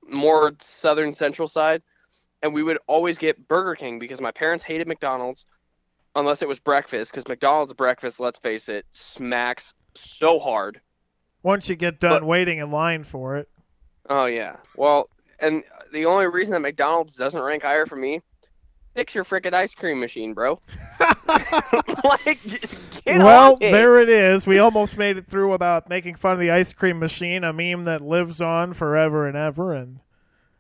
more 0.09 0.53
southern 0.61 1.15
central 1.15 1.49
side. 1.49 1.83
And 2.43 2.55
we 2.55 2.63
would 2.63 2.79
always 2.87 3.19
get 3.19 3.49
Burger 3.49 3.75
King 3.75 3.99
because 3.99 4.21
my 4.21 4.31
parents 4.31 4.65
hated 4.65 4.89
McDonald's 4.89 5.45
unless 6.17 6.43
it 6.43 6.49
was 6.49 6.59
breakfast 6.59 7.11
because 7.11 7.27
McDonald's 7.29 7.73
breakfast 7.73 8.21
let's 8.21 8.39
face 8.39 8.69
it 8.69 8.85
smacks 8.93 9.75
so 9.95 10.39
hard 10.39 10.81
Once 11.43 11.69
you 11.69 11.77
get 11.77 12.01
done 12.01 12.21
But- 12.21 12.25
waiting 12.27 12.59
in 12.59 12.71
line 12.71 13.05
for 13.05 13.37
it, 13.37 13.49
Oh 14.09 14.25
yeah. 14.27 14.57
Well, 14.77 15.09
and 15.39 15.63
the 15.93 16.05
only 16.07 16.27
reason 16.27 16.53
that 16.55 16.61
McDonald's 16.61 17.15
doesn't 17.15 17.41
rank 17.41 17.63
higher 17.63 17.87
for 17.87 17.95
me, 17.97 18.21
fix 18.95 19.15
your 19.15 19.25
frickin' 19.25 19.55
ice 19.55 19.73
cream 19.75 20.01
machine, 20.01 20.35
bro. 20.35 20.61
like, 22.05 22.43
just 22.45 22.77
get 23.05 23.19
well, 23.21 23.57
it. 23.61 23.71
there 23.71 24.01
it 24.01 24.09
is. 24.09 24.47
We 24.49 24.59
almost 24.59 24.97
made 24.97 25.17
it 25.17 25.29
through 25.29 25.51
without 25.51 25.89
making 25.89 26.17
fun 26.17 26.33
of 26.33 26.41
the 26.41 26.51
ice 26.51 26.73
cream 26.73 26.99
machine, 26.99 27.45
a 27.45 27.53
meme 27.53 27.85
that 27.85 28.03
lives 28.03 28.41
on 28.41 28.75
forever 28.75 29.29
and 29.29 29.37
ever. 29.37 29.75
And 29.75 30.01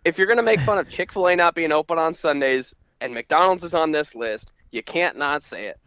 If 0.05 0.17
you're 0.17 0.29
gonna 0.29 0.43
make 0.43 0.61
fun 0.61 0.79
of 0.79 0.89
Chick 0.89 1.13
Fil 1.13 1.27
A 1.29 1.35
not 1.35 1.55
being 1.57 1.73
open 1.73 1.99
on 1.99 2.15
Sundays 2.15 2.73
and 3.01 3.13
McDonald's 3.13 3.65
is 3.65 3.75
on 3.75 3.91
this 3.91 4.15
list, 4.15 4.53
you 4.71 4.83
can't 4.83 5.17
not 5.17 5.43
say 5.45 5.67
it. 5.67 5.79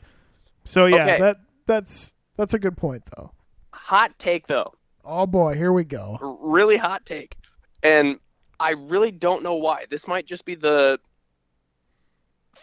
so, 0.66 0.86
yeah, 0.86 1.04
Okay. 1.04 1.20
that 1.20 1.38
that's 1.66 2.14
that's 2.38 2.54
a 2.54 2.60
good 2.60 2.76
point, 2.78 3.04
though. 3.16 3.32
Hot 3.72 4.18
take 4.18 4.48
though, 4.48 4.74
Oh 5.06 5.26
boy, 5.26 5.56
here 5.56 5.74
we 5.74 5.84
go. 5.84 6.18
Really 6.42 6.78
hot 6.78 7.06
take, 7.06 7.36
and 7.84 8.18
I 8.60 8.72
really 8.72 9.12
don't 9.12 9.44
know 9.44 9.56
why. 9.56 9.86
This 9.90 10.08
might 10.08 10.26
just 10.26 10.46
be 10.46 10.56
the 10.56 11.00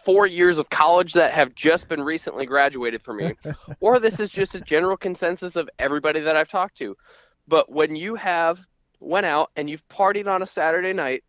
four 0.03 0.25
years 0.25 0.57
of 0.57 0.69
college 0.69 1.13
that 1.13 1.31
have 1.33 1.53
just 1.53 1.87
been 1.87 2.01
recently 2.01 2.45
graduated 2.45 3.03
for 3.03 3.13
me. 3.13 3.33
or 3.81 3.99
this 3.99 4.19
is 4.19 4.31
just 4.31 4.55
a 4.55 4.61
general 4.61 4.97
consensus 4.97 5.55
of 5.55 5.69
everybody 5.77 6.19
that 6.21 6.35
I've 6.35 6.47
talked 6.47 6.77
to. 6.79 6.97
But 7.47 7.71
when 7.71 7.95
you 7.95 8.15
have 8.15 8.59
went 8.99 9.25
out 9.27 9.51
and 9.55 9.69
you've 9.69 9.87
partied 9.89 10.27
on 10.27 10.41
a 10.41 10.47
Saturday 10.47 10.93
night, 10.93 11.23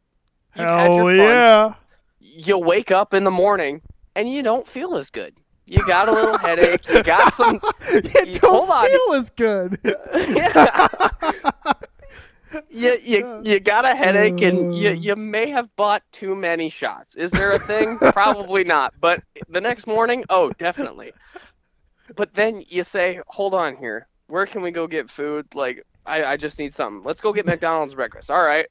you've 0.55 0.66
had 0.66 0.86
Hell 0.90 0.97
your 0.97 1.05
fun, 1.05 1.16
yeah! 1.18 1.74
you 2.18 2.57
wake 2.57 2.90
up 2.90 3.12
in 3.12 3.24
the 3.24 3.30
morning 3.30 3.82
and 4.17 4.29
you 4.33 4.43
don't 4.43 4.67
feel 4.69 4.97
as 4.97 5.11
good. 5.11 5.35
You 5.67 5.87
got 5.87 6.09
a 6.09 6.13
little 6.13 6.37
headache. 6.39 6.87
You 6.89 7.03
got 7.03 7.33
some. 7.35 7.61
you 7.93 8.01
You- 8.27 8.35
don't 8.35 8.69
hold 8.69 8.71
on. 8.71 8.87
feel 8.89 9.13
as 9.15 9.31
good. 9.31 9.79
Yeah. 10.15 10.89
you, 12.69 12.99
you, 13.03 13.41
you 13.45 13.61
got 13.61 13.85
a 13.87 13.95
headache 13.95 14.43
and 14.43 14.77
you, 14.77 14.91
uh. 14.91 14.93
you 14.93 15.17
may 15.17 15.49
have 15.51 15.75
bought 15.77 16.03
too 16.13 16.35
many 16.35 16.69
shots. 16.69 17.15
Is 17.17 17.31
there 17.31 17.53
a 17.53 17.59
thing? 17.59 17.97
Probably 18.13 18.63
not. 18.65 18.93
But 19.01 19.23
the 19.49 19.61
next 19.61 19.87
morning, 19.87 20.25
oh, 20.29 20.51
definitely. 20.59 21.13
But 22.15 22.35
then 22.35 22.63
you 22.69 22.83
say, 22.83 23.21
hold 23.29 23.55
on 23.55 23.77
here. 23.77 24.07
Where 24.27 24.45
can 24.47 24.61
we 24.61 24.71
go 24.71 24.87
get 24.87 25.09
food? 25.09 25.47
Like, 25.55 25.87
I, 26.05 26.25
I 26.25 26.37
just 26.37 26.59
need 26.59 26.75
something. 26.75 27.03
Let's 27.05 27.21
go 27.23 27.33
get 27.33 27.47
McDonald's 27.47 27.95
breakfast. 27.95 28.31
All 28.31 28.43
right. 28.43 28.67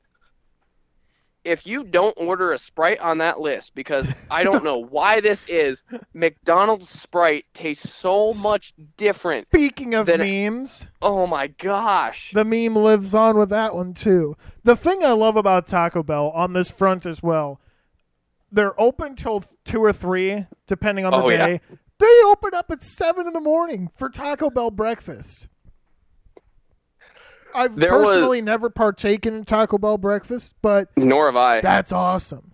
If 1.44 1.66
you 1.66 1.84
don't 1.84 2.14
order 2.18 2.52
a 2.54 2.60
Sprite 2.60 3.00
on 3.00 3.18
that 3.18 3.40
list, 3.40 3.74
because 3.74 4.08
I 4.32 4.44
don't 4.44 4.64
know 4.64 4.78
why 4.78 5.22
this 5.22 5.44
is, 5.48 5.84
McDonald's 6.14 6.90
Sprite 6.90 7.46
tastes 7.54 7.92
so 7.94 8.34
much 8.44 8.74
different. 8.98 9.48
Speaking 9.48 9.96
of 9.96 10.06
Then- 10.06 10.20
memes, 10.20 10.86
Oh 11.02 11.26
my 11.26 11.48
gosh. 11.48 12.32
the 12.34 12.46
meme 12.46 12.76
lives 12.76 13.16
on 13.16 13.38
with 13.38 13.50
that 13.50 13.74
one 13.76 13.94
too. 13.94 14.36
The 14.64 14.76
thing 14.76 15.04
I 15.04 15.12
love 15.14 15.36
about 15.36 15.68
Taco 15.68 16.04
Bell 16.04 16.30
on 16.36 16.54
this 16.54 16.70
front 16.70 17.06
as 17.06 17.24
well, 17.24 17.60
they're 18.52 18.80
open 18.80 19.16
till 19.16 19.44
two 19.66 19.84
or 19.84 19.94
three, 19.94 20.46
depending 20.68 21.06
on 21.06 21.12
the 21.12 21.18
Oh, 21.18 21.30
yeah. 21.30 21.48
day. 21.48 21.62
They 21.98 22.22
open 22.26 22.54
up 22.54 22.70
at 22.72 22.84
seven 22.84 23.28
in 23.28 23.34
the 23.34 23.40
morning 23.40 23.90
for 23.98 24.10
Taco 24.10 24.50
Bell 24.50 24.72
breakfast. 24.72 25.48
I've 27.54 27.76
There 27.76 27.98
was- 28.00 28.10
personally 28.10 28.42
never 28.42 28.70
partaken 28.70 29.36
in 29.36 29.44
Taco 29.46 29.78
Bell 29.78 29.98
breakfast, 29.98 30.54
but 30.62 30.90
Nor 30.98 31.28
have 31.28 31.36
I. 31.36 31.62
that's 31.62 31.92
awesome. 31.92 32.52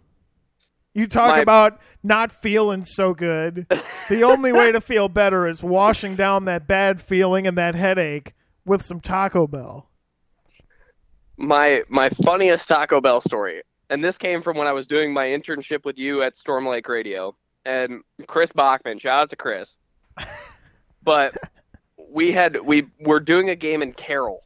You 0.93 1.08
talk 1.08 1.36
My- 1.36 1.41
about 1.41 1.80
not 2.04 2.32
feeling 2.32 2.84
so 2.86 3.14
good. 3.14 3.68
the 4.10 4.24
only 4.24 4.52
way 4.52 4.72
to 4.72 4.82
feel 4.82 5.10
better 5.10 5.48
is 5.48 5.62
washing 5.64 6.16
down 6.16 6.45
that 6.45 6.68
bad 6.68 7.00
feeling 7.02 7.45
and 7.45 7.58
that 7.58 7.76
headache 7.76 8.34
with 8.66 8.84
some 8.84 9.00
Taco 9.00 9.45
Bell. 9.48 9.89
my 11.38 11.84
my 11.89 12.10
funniest 12.10 12.68
Taco 12.68 13.00
Bell 13.02 13.22
story, 13.22 13.62
and 13.89 14.04
this 14.04 14.18
came 14.18 14.41
from 14.41 14.58
when 14.58 14.68
I 14.68 14.72
was 14.74 14.88
doing 14.88 15.14
my 15.14 15.26
internship 15.28 15.86
with 15.86 15.98
you 16.00 16.24
at 16.24 16.36
Storm 16.38 16.68
Lake 16.68 16.88
Radio, 16.89 17.36
and 17.66 18.02
Chris 18.28 18.52
Bachman. 18.52 18.98
Shout 18.98 19.22
out 19.22 19.30
to 19.30 19.36
Chris. 19.36 19.78
but 21.04 21.36
we 22.10 22.32
had 22.32 22.60
we 22.66 22.88
were 23.02 23.20
doing 23.20 23.50
a 23.50 23.56
game 23.56 23.82
in 23.82 23.93
Carroll, 23.93 24.41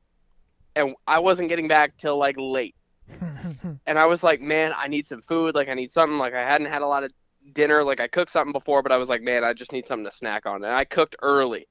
and 0.76 0.96
I 1.08 1.20
wasn't 1.20 1.50
getting 1.50 1.68
back 1.68 1.98
till 1.98 2.18
like 2.18 2.36
late, 2.38 2.76
and 3.86 4.00
I 4.00 4.06
was 4.06 4.24
like, 4.24 4.42
man, 4.42 4.74
I 4.76 4.88
need 4.88 5.08
some 5.08 5.22
food. 5.22 5.56
Like 5.56 5.70
I 5.70 5.74
need 5.74 5.92
something. 5.92 6.18
Like 6.18 6.34
I 6.34 6.44
hadn't 6.44 6.68
had 6.68 6.82
a 6.82 6.88
lot 6.88 7.04
of 7.04 7.12
dinner. 7.54 7.84
Like 7.84 8.00
I 8.00 8.08
cooked 8.08 8.32
something 8.32 8.54
before, 8.54 8.82
but 8.82 8.92
I 8.92 8.98
was 8.98 9.10
like, 9.10 9.22
man, 9.22 9.44
I 9.44 9.54
just 9.54 9.72
need 9.72 9.88
something 9.88 10.06
to 10.06 10.16
snack 10.16 10.46
on, 10.46 10.64
and 10.64 10.74
I 10.74 10.86
cooked 10.86 11.16
early. 11.22 11.68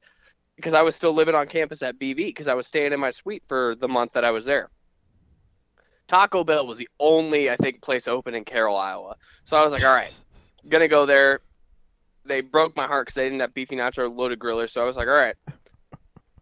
Because 0.56 0.74
I 0.74 0.82
was 0.82 0.94
still 0.94 1.14
living 1.14 1.34
on 1.34 1.46
campus 1.46 1.82
at 1.82 1.98
BV, 1.98 2.16
because 2.16 2.46
I 2.46 2.52
was 2.52 2.66
staying 2.66 2.92
in 2.92 3.00
my 3.00 3.10
suite 3.10 3.42
for 3.48 3.76
the 3.80 3.88
month 3.88 4.12
that 4.12 4.26
I 4.26 4.30
was 4.30 4.44
there. 4.44 4.68
Taco 6.06 6.44
Bell 6.44 6.66
was 6.66 6.76
the 6.76 6.88
only, 6.98 7.48
I 7.48 7.56
think, 7.56 7.80
place 7.80 8.06
open 8.06 8.34
in 8.34 8.44
Carroll, 8.44 8.76
Iowa. 8.76 9.14
So 9.44 9.56
I 9.56 9.62
was 9.62 9.72
like, 9.72 9.84
all 9.84 9.94
right, 9.94 10.12
gonna 10.68 10.88
go 10.88 11.06
there. 11.06 11.40
They 12.26 12.42
broke 12.42 12.76
my 12.76 12.86
heart 12.86 13.06
because 13.06 13.14
they 13.14 13.24
didn't 13.24 13.40
have 13.40 13.54
beefy 13.54 13.76
nacho 13.76 14.14
loaded 14.14 14.38
griller. 14.38 14.68
So 14.68 14.82
I 14.82 14.84
was 14.84 14.96
like, 14.96 15.08
all 15.08 15.14
right, 15.14 15.36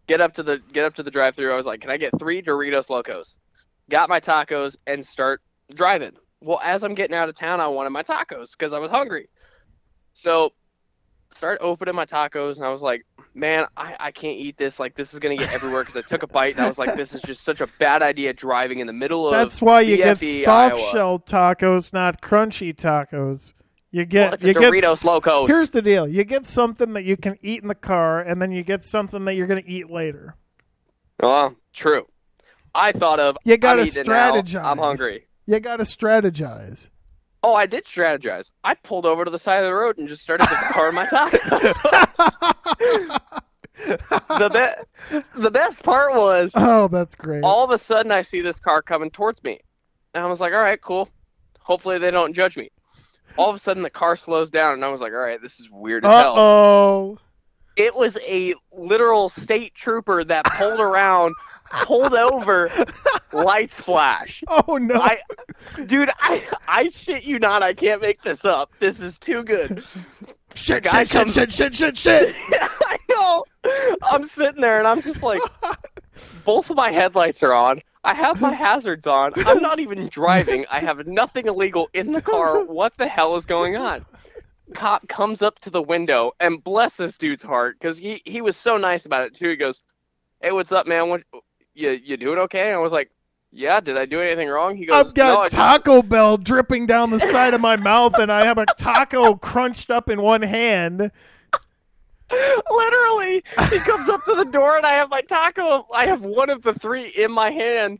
get 0.09 0.19
up 0.19 0.33
to 0.33 0.43
the 0.43 0.59
get 0.73 0.83
up 0.83 0.95
to 0.95 1.03
the 1.03 1.11
drive-through. 1.11 1.53
I 1.53 1.55
was 1.55 1.67
like, 1.67 1.79
can 1.79 1.91
I 1.91 1.97
get 1.97 2.17
three 2.19 2.41
Doritos 2.41 2.89
Locos? 2.89 3.37
Got 3.89 4.09
my 4.09 4.19
tacos 4.19 4.75
and 4.87 5.05
start 5.05 5.41
driving. 5.73 6.13
Well, 6.41 6.59
as 6.63 6.83
I'm 6.83 6.95
getting 6.95 7.15
out 7.15 7.29
of 7.29 7.35
town, 7.35 7.61
I 7.61 7.67
wanted 7.67 7.91
my 7.91 8.03
tacos 8.03 8.51
because 8.51 8.73
I 8.73 8.79
was 8.79 8.89
hungry. 8.89 9.29
So 10.15 10.51
start 11.31 11.59
opening 11.61 11.93
my 11.93 12.05
tacos 12.05 12.55
and 12.55 12.65
I 12.65 12.69
was 12.69 12.81
like, 12.81 13.05
man, 13.35 13.65
I, 13.77 13.95
I 13.99 14.11
can't 14.11 14.37
eat 14.37 14.57
this. 14.57 14.79
Like 14.79 14.95
this 14.95 15.13
is 15.13 15.19
gonna 15.19 15.37
get 15.37 15.53
everywhere 15.53 15.83
because 15.83 15.95
I 15.95 16.01
took 16.01 16.23
a 16.23 16.27
bite 16.39 16.55
and 16.55 16.65
I 16.65 16.67
was 16.67 16.79
like, 16.79 16.95
this 16.95 17.13
is 17.13 17.21
just 17.21 17.43
such 17.43 17.61
a 17.61 17.67
bad 17.77 18.01
idea 18.01 18.33
driving 18.33 18.79
in 18.79 18.87
the 18.87 18.93
middle 18.93 19.27
of. 19.27 19.33
That's 19.33 19.61
why 19.61 19.81
you 19.81 19.97
get 19.97 20.19
soft 20.19 20.75
Iowa. 20.75 20.91
shell 20.91 21.19
tacos, 21.19 21.93
not 21.93 22.21
crunchy 22.21 22.75
tacos. 22.75 23.53
You 23.91 24.01
Well, 24.01 24.05
get 24.05 24.33
it's 24.35 24.43
a 24.43 24.47
you 24.47 24.53
get 24.53 24.71
Doritos 24.73 25.03
Locos. 25.03 25.47
Here's 25.49 25.71
the 25.71 25.81
deal: 25.81 26.07
you 26.07 26.23
get 26.23 26.45
something 26.45 26.93
that 26.93 27.03
you 27.05 27.17
can 27.17 27.37
eat 27.41 27.61
in 27.63 27.67
the 27.67 27.75
car, 27.75 28.21
and 28.21 28.41
then 28.41 28.51
you 28.51 28.63
get 28.63 28.83
something 28.85 29.25
that 29.25 29.33
you're 29.35 29.47
going 29.47 29.63
to 29.63 29.69
eat 29.69 29.89
later. 29.89 30.35
Oh, 31.23 31.55
true. 31.73 32.05
I 32.75 32.91
thought 32.91 33.19
of. 33.19 33.37
You 33.45 33.57
gotta 33.57 33.81
I'm 33.81 33.87
eating 33.87 34.01
it 34.01 34.07
now. 34.07 34.33
strategize. 34.33 34.63
I'm 34.63 34.77
hungry. 34.77 35.25
You 35.47 35.59
got 35.59 35.77
to 35.77 35.83
strategize. 35.83 36.89
Oh, 37.41 37.55
I 37.55 37.65
did 37.65 37.85
strategize. 37.85 38.51
I 38.63 38.75
pulled 38.75 39.05
over 39.05 39.25
to 39.25 39.31
the 39.31 39.39
side 39.39 39.57
of 39.59 39.65
the 39.65 39.73
road 39.73 39.97
and 39.97 40.07
just 40.07 40.21
started 40.21 40.45
to 40.47 40.55
car 40.55 40.91
my 40.91 41.05
taco. 41.09 41.37
the 43.77 44.49
be- 45.09 45.21
the 45.41 45.51
best 45.51 45.83
part 45.83 46.13
was 46.13 46.51
oh, 46.55 46.87
that's 46.89 47.15
great. 47.15 47.43
all 47.43 47.63
of 47.63 47.71
a 47.71 47.77
sudden 47.77 48.11
I 48.11 48.21
see 48.21 48.41
this 48.41 48.59
car 48.59 48.81
coming 48.81 49.09
towards 49.09 49.41
me, 49.43 49.59
and 50.13 50.23
I 50.23 50.27
was 50.27 50.39
like, 50.39 50.53
"All 50.53 50.59
right, 50.61 50.79
cool. 50.81 51.09
Hopefully 51.59 51.97
they 51.97 52.11
don't 52.11 52.33
judge 52.33 52.57
me." 52.57 52.69
All 53.37 53.49
of 53.49 53.55
a 53.55 53.59
sudden 53.59 53.83
the 53.83 53.89
car 53.89 54.15
slows 54.15 54.51
down, 54.51 54.73
and 54.73 54.85
I 54.85 54.89
was 54.89 55.01
like, 55.01 55.13
"All 55.13 55.19
right, 55.19 55.41
this 55.41 55.59
is 55.59 55.69
weird 55.69 56.05
as 56.05 56.11
hell." 56.11 56.35
oh. 56.37 57.17
It 57.75 57.95
was 57.95 58.17
a 58.27 58.55
literal 58.73 59.29
state 59.29 59.73
trooper 59.73 60.25
that 60.25 60.43
pulled 60.43 60.81
around, 60.81 61.33
pulled 61.71 62.13
over, 62.13 62.69
lights 63.31 63.79
flash. 63.79 64.43
Oh 64.67 64.77
no. 64.77 64.95
I, 64.95 65.19
dude, 65.85 66.09
I, 66.19 66.43
I 66.67 66.89
shit 66.89 67.23
you 67.23 67.39
not. 67.39 67.63
I 67.63 67.73
can't 67.73 68.01
make 68.01 68.21
this 68.21 68.43
up. 68.43 68.71
This 68.79 68.99
is 68.99 69.17
too 69.17 69.43
good. 69.43 69.83
shit, 70.55 70.85
shit, 70.87 71.07
shit, 71.07 71.29
shit, 71.31 71.51
shit, 71.51 71.75
shit, 71.75 71.97
shit. 71.97 72.35
I 72.51 72.97
know. 73.09 73.45
I'm 74.03 74.25
sitting 74.25 74.61
there 74.61 74.79
and 74.79 74.87
I'm 74.87 75.01
just 75.01 75.23
like, 75.23 75.41
both 76.45 76.69
of 76.69 76.75
my 76.75 76.91
headlights 76.91 77.43
are 77.43 77.53
on. 77.53 77.79
I 78.09 78.13
have 78.15 78.41
my 78.41 78.53
hazards 78.65 79.05
on. 79.05 79.33
I'm 79.35 79.61
not 79.61 79.79
even 79.79 80.09
driving. 80.09 80.65
I 80.71 80.79
have 80.79 81.05
nothing 81.05 81.45
illegal 81.45 81.89
in 81.93 82.11
the 82.11 82.21
car. 82.21 82.63
What 82.79 82.93
the 82.97 83.07
hell 83.07 83.35
is 83.35 83.45
going 83.45 83.77
on? 83.77 84.05
Cop 84.73 85.07
comes 85.07 85.41
up 85.41 85.59
to 85.59 85.69
the 85.69 85.81
window 85.81 86.31
and 86.39 86.63
bless 86.63 86.95
this 86.95 87.17
dude's 87.17 87.43
heart 87.43 87.77
because 87.79 87.97
he, 87.97 88.21
he 88.25 88.41
was 88.41 88.57
so 88.57 88.77
nice 88.77 89.05
about 89.05 89.25
it 89.25 89.33
too. 89.33 89.49
He 89.49 89.55
goes, 89.55 89.81
"Hey, 90.41 90.51
what's 90.51 90.71
up, 90.71 90.87
man? 90.87 91.09
What 91.09 91.21
you 91.73 91.91
you 91.91 92.17
doing 92.17 92.39
okay?" 92.39 92.67
And 92.67 92.75
I 92.75 92.79
was 92.79 92.91
like, 92.91 93.11
"Yeah. 93.51 93.79
Did 93.79 93.97
I 93.97 94.05
do 94.05 94.21
anything 94.21 94.47
wrong?" 94.47 94.75
He 94.75 94.85
goes, 94.85 95.07
I've 95.07 95.13
got 95.13 95.51
"No, 95.51 95.57
Taco 95.57 96.01
Bell 96.01 96.37
dripping 96.37 96.85
down 96.85 97.09
the 97.09 97.19
side 97.19 97.53
of 97.53 97.61
my 97.61 97.75
mouth, 97.75 98.13
and 98.15 98.31
I 98.31 98.45
have 98.45 98.57
a 98.57 98.65
taco 98.77 99.35
crunched 99.49 99.89
up 99.91 100.09
in 100.09 100.21
one 100.21 100.41
hand. 100.43 101.11
Literally, 102.69 103.43
he 103.69 103.81
comes 103.81 104.09
up 104.09 104.23
to 104.23 104.35
the 104.35 104.45
door 104.45 104.77
and 104.77 104.85
I 104.85 104.93
have 104.93 105.09
my 105.09 105.21
taco. 105.21 105.85
I 105.93 106.07
have 106.07 106.21
one 106.21 106.49
of 106.49 106.61
the 106.61 106.73
three 106.73 107.07
in 107.09 107.31
my 107.31 107.51
hand, 107.51 107.99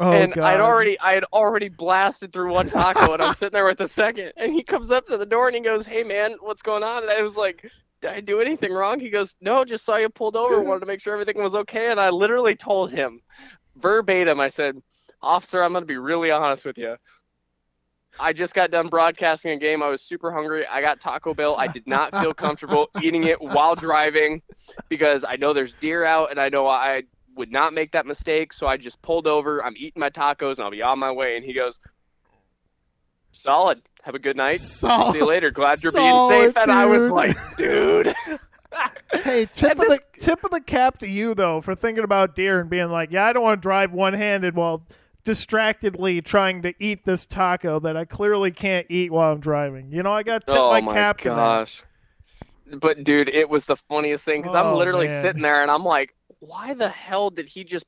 Oh 0.00 0.06
and 0.10 0.34
god. 0.34 0.42
I'd 0.42 0.60
already, 0.60 0.98
I 1.00 1.12
had 1.14 1.24
already 1.32 1.68
blasted 1.68 2.32
through 2.32 2.52
one 2.52 2.70
taco, 2.70 3.12
and 3.12 3.22
I'm 3.22 3.32
sitting 3.34 3.52
there 3.54 3.66
with 3.66 3.78
the 3.78 3.86
second. 3.86 4.32
And 4.36 4.52
he 4.52 4.62
comes 4.64 4.90
up 4.90 5.06
to 5.06 5.16
the 5.16 5.26
door 5.26 5.46
and 5.48 5.56
he 5.56 5.62
goes, 5.62 5.86
"Hey 5.86 6.02
man, 6.04 6.36
what's 6.40 6.62
going 6.62 6.82
on?" 6.82 7.02
And 7.02 7.12
I 7.12 7.22
was 7.22 7.36
like, 7.36 7.62
"Did 8.02 8.10
I 8.10 8.20
do 8.20 8.40
anything 8.40 8.72
wrong?" 8.72 9.00
He 9.00 9.10
goes, 9.10 9.36
"No, 9.40 9.64
just 9.64 9.84
saw 9.84 9.96
you 9.96 10.08
pulled 10.08 10.36
over. 10.36 10.62
Wanted 10.62 10.80
to 10.80 10.86
make 10.86 11.00
sure 11.00 11.14
everything 11.14 11.42
was 11.42 11.54
okay." 11.54 11.90
And 11.90 12.00
I 12.00 12.10
literally 12.10 12.56
told 12.56 12.90
him, 12.92 13.20
verbatim, 13.76 14.40
I 14.40 14.48
said, 14.48 14.76
"Officer, 15.22 15.62
I'm 15.62 15.72
gonna 15.72 15.86
be 15.86 15.98
really 15.98 16.30
honest 16.30 16.64
with 16.64 16.78
you." 16.78 16.96
I 18.20 18.32
just 18.32 18.54
got 18.54 18.70
done 18.70 18.88
broadcasting 18.88 19.52
a 19.52 19.56
game. 19.58 19.82
I 19.82 19.88
was 19.88 20.02
super 20.02 20.32
hungry. 20.32 20.66
I 20.66 20.80
got 20.80 21.00
Taco 21.00 21.34
Bell. 21.34 21.56
I 21.56 21.66
did 21.68 21.86
not 21.86 22.12
feel 22.20 22.34
comfortable 22.46 22.88
eating 23.02 23.24
it 23.24 23.40
while 23.40 23.74
driving 23.74 24.42
because 24.88 25.24
I 25.26 25.36
know 25.36 25.52
there's 25.52 25.72
deer 25.74 26.04
out 26.04 26.30
and 26.30 26.40
I 26.40 26.48
know 26.48 26.66
I 26.66 27.04
would 27.36 27.52
not 27.52 27.72
make 27.74 27.92
that 27.92 28.06
mistake. 28.06 28.52
So 28.52 28.66
I 28.66 28.76
just 28.76 29.00
pulled 29.02 29.26
over. 29.26 29.64
I'm 29.64 29.74
eating 29.76 30.00
my 30.00 30.10
tacos 30.10 30.52
and 30.56 30.60
I'll 30.62 30.70
be 30.70 30.82
on 30.82 30.98
my 30.98 31.12
way. 31.12 31.36
And 31.36 31.44
he 31.44 31.52
goes, 31.52 31.78
Solid. 33.32 33.82
Have 34.02 34.14
a 34.14 34.18
good 34.18 34.36
night. 34.36 34.60
Solid- 34.60 35.12
See 35.12 35.18
you 35.18 35.26
later. 35.26 35.50
Glad 35.50 35.82
you're 35.82 35.92
being 35.92 36.28
safe. 36.28 36.56
And 36.56 36.72
I 36.72 36.86
was 36.86 37.10
like, 37.10 37.36
dude. 37.56 38.14
Hey, 39.24 39.46
tip 39.46 39.78
of 39.78 39.88
the 39.88 39.98
tip 40.20 40.44
of 40.44 40.50
the 40.50 40.60
cap 40.60 40.98
to 40.98 41.08
you 41.08 41.34
though 41.34 41.62
for 41.62 41.74
thinking 41.74 42.04
about 42.04 42.36
deer 42.36 42.60
and 42.60 42.68
being 42.68 42.90
like, 42.90 43.10
yeah, 43.10 43.24
I 43.24 43.32
don't 43.32 43.42
want 43.42 43.60
to 43.60 43.62
drive 43.62 43.92
one 43.92 44.12
handed 44.12 44.54
while 44.54 44.82
distractedly 45.28 46.22
trying 46.22 46.62
to 46.62 46.72
eat 46.82 47.04
this 47.04 47.26
taco 47.26 47.78
that 47.80 47.98
I 47.98 48.06
clearly 48.06 48.50
can't 48.50 48.86
eat 48.88 49.12
while 49.12 49.30
I'm 49.32 49.40
driving. 49.40 49.92
You 49.92 50.02
know, 50.02 50.10
I 50.12 50.22
got 50.22 50.46
to 50.46 50.54
tip 50.54 50.56
oh 50.56 50.70
my 50.70 50.80
my 50.80 50.92
cap 50.94 51.18
to 51.18 51.28
that. 51.34 51.36
gosh. 51.36 51.82
But 52.80 53.04
dude, 53.04 53.28
it 53.28 53.48
was 53.48 53.66
the 53.66 53.76
funniest 53.76 54.24
thing 54.24 54.40
because 54.40 54.54
I'm 54.54 54.72
Oh, 54.72 54.76
literally 54.78 55.06
man. 55.06 55.22
sitting 55.22 55.42
there 55.42 55.60
and 55.62 55.70
I'm 55.70 55.84
like, 55.84 56.14
why 56.40 56.72
the 56.72 56.88
hell 56.88 57.28
did 57.30 57.46
he 57.48 57.62
just? 57.64 57.84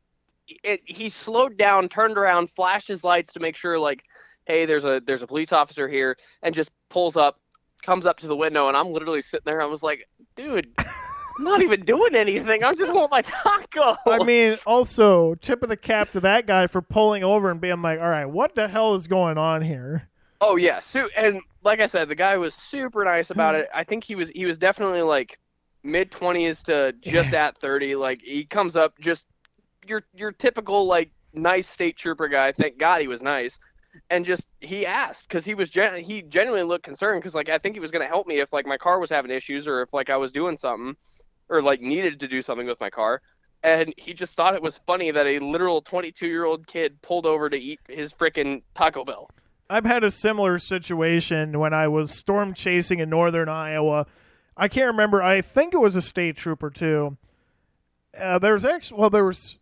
It, 0.62 0.82
he 0.84 1.08
slowed 1.10 1.56
down, 1.56 1.88
turned 1.88 2.18
around, 2.18 2.50
flashed 2.56 2.88
his 2.88 3.04
lights 3.04 3.32
to 3.34 3.40
make 3.40 3.56
sure 3.56 3.78
like, 3.78 4.02
hey, 4.46 4.66
there's 4.66 4.84
a 4.84 5.00
there's 5.06 5.22
a 5.22 5.26
police 5.26 5.52
officer 5.52 5.88
here, 5.88 6.16
and 6.42 6.54
just 6.54 6.70
pulls 6.90 7.16
up, 7.16 7.40
comes 7.82 8.04
up 8.04 8.18
to 8.20 8.26
the 8.26 8.36
window, 8.36 8.68
and 8.68 8.76
I'm 8.76 8.88
literally 8.88 9.22
sitting 9.22 9.44
there. 9.46 9.62
I 9.62 9.66
was 9.66 9.82
like, 9.82 10.08
dude, 10.36 10.66
I'm 11.40 11.44
not 11.44 11.62
even 11.62 11.86
doing 11.86 12.14
anything. 12.14 12.62
I 12.62 12.74
just 12.74 12.92
want 12.92 13.10
my 13.10 13.22
taco. 13.22 13.96
I 14.06 14.22
mean, 14.22 14.58
also 14.66 15.36
tip 15.36 15.62
of 15.62 15.70
the 15.70 15.76
cap 15.76 16.12
to 16.12 16.20
that 16.20 16.46
guy 16.46 16.66
for 16.66 16.82
pulling 16.82 17.24
over 17.24 17.50
and 17.50 17.62
being 17.62 17.80
like, 17.80 17.98
"All 17.98 18.10
right, 18.10 18.26
what 18.26 18.54
the 18.54 18.68
hell 18.68 18.94
is 18.94 19.06
going 19.06 19.38
on 19.38 19.62
here?" 19.62 20.06
Oh 20.42 20.56
yeah, 20.56 20.80
su- 20.80 21.08
and 21.16 21.40
like 21.64 21.80
I 21.80 21.86
said, 21.86 22.10
the 22.10 22.14
guy 22.14 22.36
was 22.36 22.54
super 22.54 23.06
nice 23.06 23.30
about 23.30 23.54
it. 23.54 23.68
I 23.74 23.84
think 23.84 24.04
he 24.04 24.14
was 24.16 24.28
he 24.28 24.44
was 24.44 24.58
definitely 24.58 25.00
like 25.00 25.38
mid 25.82 26.10
twenties 26.10 26.62
to 26.64 26.92
just 27.00 27.32
at 27.32 27.56
thirty. 27.56 27.94
Like 27.96 28.20
he 28.20 28.44
comes 28.44 28.76
up 28.76 28.98
just 29.00 29.24
your 29.86 30.02
your 30.14 30.32
typical 30.32 30.86
like 30.86 31.10
nice 31.32 31.68
state 31.68 31.96
trooper 31.96 32.28
guy. 32.28 32.52
Thank 32.52 32.76
God 32.76 33.00
he 33.00 33.08
was 33.08 33.22
nice, 33.22 33.58
and 34.10 34.26
just 34.26 34.44
he 34.60 34.84
asked 34.84 35.26
because 35.26 35.46
he 35.46 35.54
was 35.54 35.70
gen- 35.70 36.04
he 36.04 36.20
genuinely 36.20 36.68
looked 36.68 36.84
concerned 36.84 37.22
because 37.22 37.34
like 37.34 37.48
I 37.48 37.56
think 37.56 37.76
he 37.76 37.80
was 37.80 37.90
gonna 37.90 38.06
help 38.06 38.26
me 38.26 38.40
if 38.40 38.52
like 38.52 38.66
my 38.66 38.76
car 38.76 38.98
was 38.98 39.08
having 39.08 39.30
issues 39.30 39.66
or 39.66 39.80
if 39.80 39.94
like 39.94 40.10
I 40.10 40.18
was 40.18 40.32
doing 40.32 40.58
something 40.58 40.96
or 41.50 41.62
like 41.62 41.80
needed 41.80 42.20
to 42.20 42.28
do 42.28 42.40
something 42.40 42.66
with 42.66 42.80
my 42.80 42.88
car. 42.88 43.20
And 43.62 43.92
he 43.98 44.14
just 44.14 44.36
thought 44.36 44.54
it 44.54 44.62
was 44.62 44.80
funny 44.86 45.10
that 45.10 45.26
a 45.26 45.38
literal 45.40 45.82
22 45.82 46.26
year 46.26 46.44
old 46.44 46.66
kid 46.66 47.02
pulled 47.02 47.26
over 47.26 47.50
to 47.50 47.56
eat 47.56 47.80
his 47.88 48.12
frickin' 48.12 48.62
Taco 48.74 49.04
Bell. 49.04 49.28
I've 49.68 49.84
had 49.84 50.02
a 50.02 50.10
similar 50.10 50.58
situation 50.58 51.58
when 51.58 51.74
I 51.74 51.88
was 51.88 52.10
storm 52.10 52.54
chasing 52.54 53.00
in 53.00 53.10
northern 53.10 53.48
Iowa. 53.48 54.06
I 54.56 54.68
can't 54.68 54.88
remember. 54.88 55.22
I 55.22 55.42
think 55.42 55.74
it 55.74 55.78
was 55.78 55.94
a 55.94 56.02
state 56.02 56.36
trooper 56.36 56.70
too. 56.70 57.18
Uh, 58.18 58.38
there 58.38 58.54
was 58.54 58.64
actually 58.64 59.00
well, 59.00 59.10
there 59.10 59.24
was. 59.24 59.58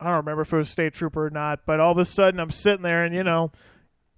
I 0.00 0.06
don't 0.06 0.16
remember 0.16 0.42
if 0.42 0.52
it 0.52 0.56
was 0.56 0.68
a 0.68 0.72
state 0.72 0.94
trooper 0.94 1.26
or 1.26 1.30
not, 1.30 1.60
but 1.64 1.80
all 1.80 1.92
of 1.92 1.98
a 1.98 2.04
sudden 2.04 2.40
I'm 2.40 2.50
sitting 2.50 2.82
there 2.82 3.04
and 3.04 3.14
you 3.14 3.22
know, 3.22 3.52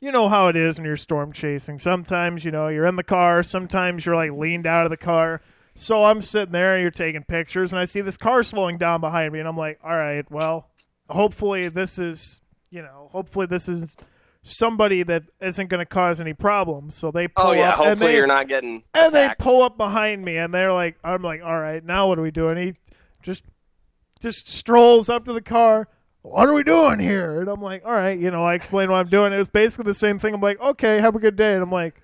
you 0.01 0.11
know 0.11 0.29
how 0.29 0.49
it 0.49 0.57
is 0.57 0.79
when 0.79 0.87
you're 0.87 0.97
storm 0.97 1.33
chasing. 1.33 1.79
Sometimes 1.79 2.45
you 2.45 2.51
know 2.51 2.69
you're 2.69 2.87
in 2.87 2.97
the 2.97 3.03
car. 3.03 3.43
Sometimes 3.43 4.07
you're 4.07 4.17
like 4.17 4.33
leaned 4.33 4.67
out 4.67 4.87
of 4.87 4.91
the 4.91 4.97
car. 4.97 5.43
So 5.81 6.05
I'm 6.05 6.23
sitting 6.23 6.53
there 6.53 6.75
and 6.75 6.83
you're 6.83 6.91
taking 6.91 7.23
pictures, 7.23 7.73
and 7.73 7.79
I 7.79 7.85
see 7.85 8.01
this 8.01 8.17
car 8.17 8.43
slowing 8.43 8.79
down 8.79 9.01
behind 9.01 9.33
me, 9.33 9.39
and 9.39 9.47
I'm 9.49 9.57
like, 9.57 9.79
all 9.85 9.97
right, 9.97 10.29
well, 10.29 10.69
hopefully 11.09 11.69
this 11.69 12.01
is, 12.01 12.41
you 12.71 12.83
know, 12.83 13.09
hopefully 13.13 13.47
this 13.47 13.69
is 13.69 13.97
somebody 14.43 15.05
that 15.05 15.23
isn't 15.41 15.69
going 15.69 15.79
to 15.79 15.87
cause 15.87 16.21
any 16.21 16.35
problems. 16.35 16.97
So 16.97 17.13
they 17.13 17.27
oh, 17.27 17.29
pull 17.37 17.47
Oh 17.47 17.53
yeah, 17.53 17.71
up, 17.71 17.77
hopefully 17.77 18.11
they, 18.11 18.17
you're 18.17 18.27
not 18.27 18.49
getting 18.49 18.83
and 18.93 19.15
they 19.15 19.31
pull 19.39 19.63
up 19.63 19.77
behind 19.77 20.25
me, 20.25 20.37
and 20.37 20.53
they're 20.53 20.73
like, 20.73 20.97
I'm 21.05 21.23
like, 21.23 21.43
all 21.45 21.59
right, 21.59 21.85
now 21.85 22.09
what 22.09 22.19
are 22.19 22.23
we 22.23 22.33
doing? 22.33 22.57
He 22.57 22.75
just 23.23 23.45
just 24.21 24.49
strolls 24.49 25.09
up 25.09 25.27
to 25.27 25.33
the 25.33 25.41
car. 25.41 25.87
What 26.23 26.49
are 26.49 26.55
we 26.55 26.65
doing 26.65 26.99
here? 26.99 27.41
And 27.41 27.49
I'm 27.49 27.63
like, 27.63 27.85
all 27.85 27.93
right, 27.93 28.19
you 28.19 28.33
know, 28.33 28.45
I 28.45 28.55
explain 28.55 28.91
what 28.91 28.99
I'm 28.99 29.09
doing. 29.09 29.33
It 29.33 29.39
was 29.39 29.49
basically 29.49 29.85
the 29.85 29.95
same 29.95 30.19
thing. 30.19 30.35
I'm 30.35 30.41
like, 30.41 30.61
okay, 30.61 31.01
have 31.01 31.15
a 31.15 31.21
good 31.21 31.37
day. 31.37 31.55
And 31.55 31.63
I'm 31.63 31.71
like, 31.71 32.03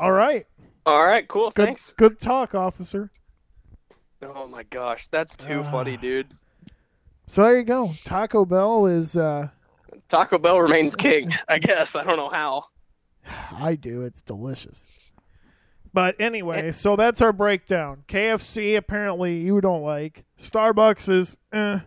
all 0.00 0.10
right, 0.10 0.46
All 0.88 1.04
right, 1.04 1.28
cool. 1.28 1.50
good, 1.50 1.66
Thanks. 1.66 1.92
good 1.98 2.18
talk, 2.18 2.54
officer. 2.54 3.10
Oh 4.22 4.46
my 4.48 4.62
gosh, 4.64 5.06
that's 5.10 5.36
too 5.36 5.62
Ah. 5.64 5.70
funny, 5.70 5.98
dude. 5.98 6.28
So 7.26 7.42
there 7.42 7.58
you 7.58 7.64
go. 7.64 7.92
Taco 8.04 8.46
Bell 8.46 8.86
is, 8.86 9.14
uh, 9.14 9.48
Taco 10.08 10.38
Bell 10.38 10.58
remains 10.60 10.96
king. 10.96 11.30
I 11.46 11.58
guess 11.58 11.94
I 11.94 12.04
don't 12.04 12.16
know 12.16 12.30
how. 12.30 12.64
I 13.52 13.74
do. 13.74 14.02
It's 14.02 14.22
delicious. 14.22 14.84
But 15.92 16.16
anyway, 16.20 16.72
so 16.72 16.96
that's 16.96 17.20
our 17.20 17.34
breakdown. 17.34 18.04
KFC 18.08 18.76
apparently 18.76 19.40
you 19.42 19.60
don't 19.60 19.82
like. 19.82 20.24
Starbucks 20.40 21.08
is 21.10 21.36
eh. 21.52 21.80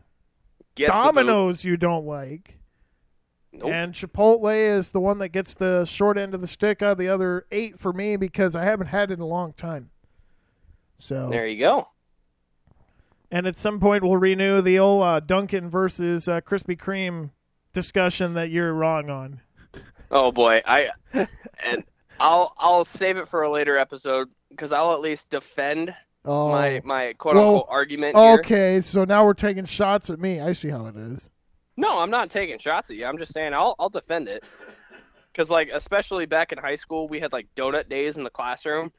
Gets 0.76 0.92
the 0.92 0.96
boot. 0.98 1.04
Domino's 1.16 1.64
you 1.64 1.76
don't 1.76 2.06
like. 2.06 2.60
Nope. 3.54 3.70
And 3.72 3.94
Chipotle 3.94 4.56
is 4.78 4.92
the 4.92 5.02
one 5.02 5.18
that 5.20 5.30
gets 5.30 5.54
the 5.56 5.84
short 5.86 6.18
end 6.18 6.34
of 6.34 6.40
the 6.42 6.48
stick 6.48 6.82
out 6.82 6.94
of 6.94 6.98
the 6.98 7.10
other 7.10 7.46
eight 7.52 7.80
for 7.80 7.92
me 7.92 8.16
because 8.16 8.56
I 8.56 8.64
haven't 8.64 8.88
had 8.88 9.12
it 9.12 9.16
in 9.16 9.20
a 9.20 9.26
long 9.26 9.52
time. 9.54 9.90
So, 11.00 11.30
There 11.30 11.48
you 11.48 11.60
go. 11.60 11.88
and 13.32 13.46
at 13.48 13.60
some 13.60 13.80
point 13.80 14.04
we'll 14.04 14.18
renew 14.18 14.62
the 14.62 14.80
old 14.80 15.04
uh, 15.04 15.20
Dunkin' 15.20 15.70
versus 15.70 16.28
uh, 16.28 16.42
Krispy 16.42 16.78
Kreme 16.78 17.32
discussion 17.74 18.34
that 18.36 18.50
you're 18.52 18.74
wrong 18.74 19.10
on. 19.10 19.42
Oh 20.12 20.32
boy, 20.32 20.62
I 20.66 20.90
and 21.14 21.84
I'll 22.20 22.54
I'll 22.58 22.86
save 22.86 23.18
it 23.18 23.28
for 23.30 23.42
a 23.44 23.50
later 23.50 23.78
episode 23.78 24.30
because 24.50 24.72
I'll 24.72 24.94
at 24.94 25.00
least 25.02 25.30
defend 25.30 25.94
Oh, 26.24 26.50
my 26.52 26.82
my 26.84 27.14
quote 27.18 27.36
Well, 27.36 27.48
unquote 27.48 27.68
argument 27.70 28.16
here. 28.16 28.34
okay. 28.40 28.82
So 28.82 29.06
now 29.06 29.26
we're 29.26 29.34
taking 29.34 29.66
shots 29.66 30.10
at 30.10 30.20
me. 30.20 30.40
I 30.40 30.52
see 30.54 30.70
how 30.70 30.86
it 30.86 30.96
is. 30.96 31.30
No, 31.78 32.00
I'm 32.00 32.10
not 32.10 32.30
taking 32.30 32.58
shots 32.60 32.90
at 32.90 32.96
you. 32.96 33.06
I'm 33.06 33.18
just 33.18 33.34
saying 33.34 33.54
I'll 33.54 33.76
I'll 33.80 33.90
defend 33.90 34.28
it. 34.28 34.44
Cause 35.34 35.50
like 35.50 35.70
especially 35.74 36.26
back 36.26 36.52
in 36.52 36.58
high 36.58 36.76
school, 36.76 37.08
we 37.08 37.20
had 37.20 37.32
like 37.32 37.48
donut 37.56 37.88
days 37.88 38.18
in 38.18 38.24
the 38.24 38.30
classroom, 38.30 38.92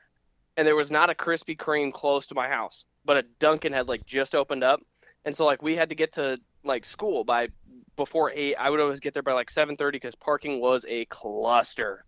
and 0.57 0.67
there 0.67 0.77
was 0.77 0.91
not 0.91 1.11
a 1.11 1.15
Krispy 1.15 1.57
Kreme 1.57 1.93
close 1.93 2.27
to 2.27 2.35
my 2.35 2.49
house, 2.49 2.85
but 3.05 3.19
a 3.19 3.23
Dunkin' 3.39 3.73
had 3.73 3.87
like 3.87 4.07
just 4.07 4.35
opened 4.35 4.65
up, 4.65 4.81
and 5.27 5.37
so 5.37 5.45
like 5.45 5.63
we 5.63 5.77
had 5.77 5.91
to 5.91 5.95
get 5.95 6.13
to 6.15 6.39
like 6.65 6.87
school 6.87 7.23
by 7.25 7.49
before 7.97 8.31
eight. 8.33 8.55
I 8.57 8.71
would 8.71 8.81
always 8.81 9.01
get 9.01 9.13
there 9.13 9.23
by 9.23 9.33
like 9.33 9.51
seven 9.51 9.77
thirty 9.77 9.97
because 9.97 10.15
parking 10.15 10.61
was 10.61 10.87
a 10.89 11.05
cluster 11.07 12.05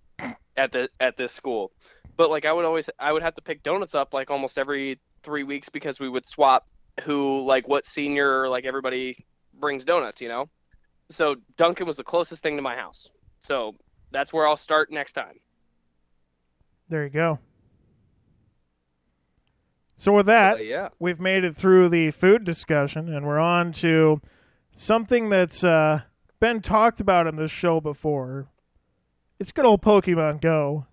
at 0.56 0.72
the 0.72 0.88
at 1.00 1.16
this 1.16 1.32
school. 1.32 1.72
But 2.16 2.30
like 2.30 2.44
I 2.44 2.52
would 2.52 2.64
always 2.64 2.88
I 2.98 3.12
would 3.12 3.22
have 3.22 3.34
to 3.34 3.42
pick 3.42 3.62
donuts 3.62 3.94
up 3.94 4.14
like 4.14 4.30
almost 4.30 4.58
every 4.58 4.98
three 5.22 5.42
weeks 5.42 5.68
because 5.68 6.00
we 6.00 6.08
would 6.08 6.28
swap 6.28 6.66
who 7.02 7.42
like 7.42 7.66
what 7.68 7.86
senior 7.86 8.48
like 8.48 8.64
everybody 8.64 9.26
brings 9.60 9.84
donuts, 9.84 10.20
you 10.20 10.28
know. 10.28 10.48
So 11.10 11.36
Dunkin' 11.56 11.86
was 11.86 11.96
the 11.96 12.04
closest 12.04 12.42
thing 12.42 12.56
to 12.56 12.62
my 12.62 12.76
house. 12.76 13.08
So 13.42 13.74
that's 14.10 14.32
where 14.32 14.46
I'll 14.48 14.56
start 14.56 14.90
next 14.90 15.12
time. 15.12 15.38
There 16.88 17.04
you 17.04 17.10
go. 17.10 17.38
So 19.96 20.12
with 20.12 20.26
that, 20.26 20.56
But 20.58 20.66
yeah. 20.66 20.88
we've 20.98 21.20
made 21.20 21.44
it 21.44 21.56
through 21.56 21.88
the 21.88 22.10
food 22.10 22.44
discussion, 22.44 23.08
and 23.14 23.26
we're 23.26 23.38
on 23.38 23.72
to 23.74 24.20
something 24.74 25.28
that's 25.30 25.62
uh, 25.64 26.00
been 26.40 26.60
talked 26.60 27.00
about 27.00 27.26
in 27.26 27.36
this 27.36 27.50
show 27.50 27.80
before. 27.80 28.48
It's 29.38 29.52
good 29.52 29.64
old 29.64 29.82
Pokemon 29.82 30.40
Go. 30.40 30.86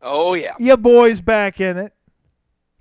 Oh 0.00 0.34
yeah. 0.34 0.54
Ya 0.58 0.76
boy's 0.76 1.20
back 1.20 1.60
in 1.60 1.76
it. 1.78 1.92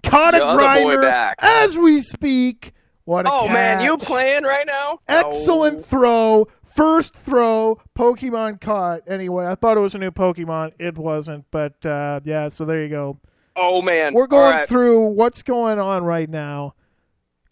Caught 0.04 0.34
a 0.36 0.38
Your 0.38 0.48
other 0.48 0.58
boy 0.58 0.64
grinder 0.84 1.02
back. 1.02 1.36
as 1.40 1.78
we 1.78 2.02
speak. 2.02 2.74
What 3.12 3.26
a 3.26 3.32
Oh 3.32 3.48
man, 3.50 3.82
you 3.84 3.98
playing 3.98 4.44
right 4.44 4.66
now? 4.66 5.00
Excellent 5.10 5.80
Oh. 5.80 5.82
throw. 5.82 6.48
First 6.74 7.14
throw, 7.14 7.78
Pokemon 7.98 8.62
caught. 8.62 9.02
Anyway, 9.06 9.46
I 9.46 9.56
thought 9.56 9.76
it 9.76 9.82
was 9.82 9.94
a 9.96 9.98
new 9.98 10.12
Pokemon. 10.12 10.72
It 10.80 10.98
wasn't, 10.98 11.44
but 11.52 11.86
uh, 11.86 12.22
yeah, 12.24 12.48
so 12.48 12.64
there 12.64 12.82
you 12.82 12.88
go. 12.88 13.20
Oh 13.58 13.82
man. 13.82 14.14
We're 14.14 14.28
going 14.28 14.54
right. 14.56 14.70
through 14.70 15.08
what's 15.10 15.44
going 15.44 15.78
on 15.78 16.06
right 16.06 16.30
now. 16.30 16.76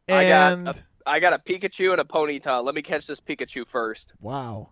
I 0.07 0.29
got 0.29 0.53
And 0.53 0.67
a- 0.69 0.75
I 1.05 1.19
got 1.19 1.33
a 1.33 1.39
Pikachu 1.39 1.91
and 1.91 1.99
a 1.99 2.05
Ponyta. 2.05 2.63
Let 2.63 2.73
me 2.73 2.81
catch 2.81 3.05
this 3.07 3.19
Pikachu 3.19 3.67
first. 3.67 4.13
wow. 4.21 4.69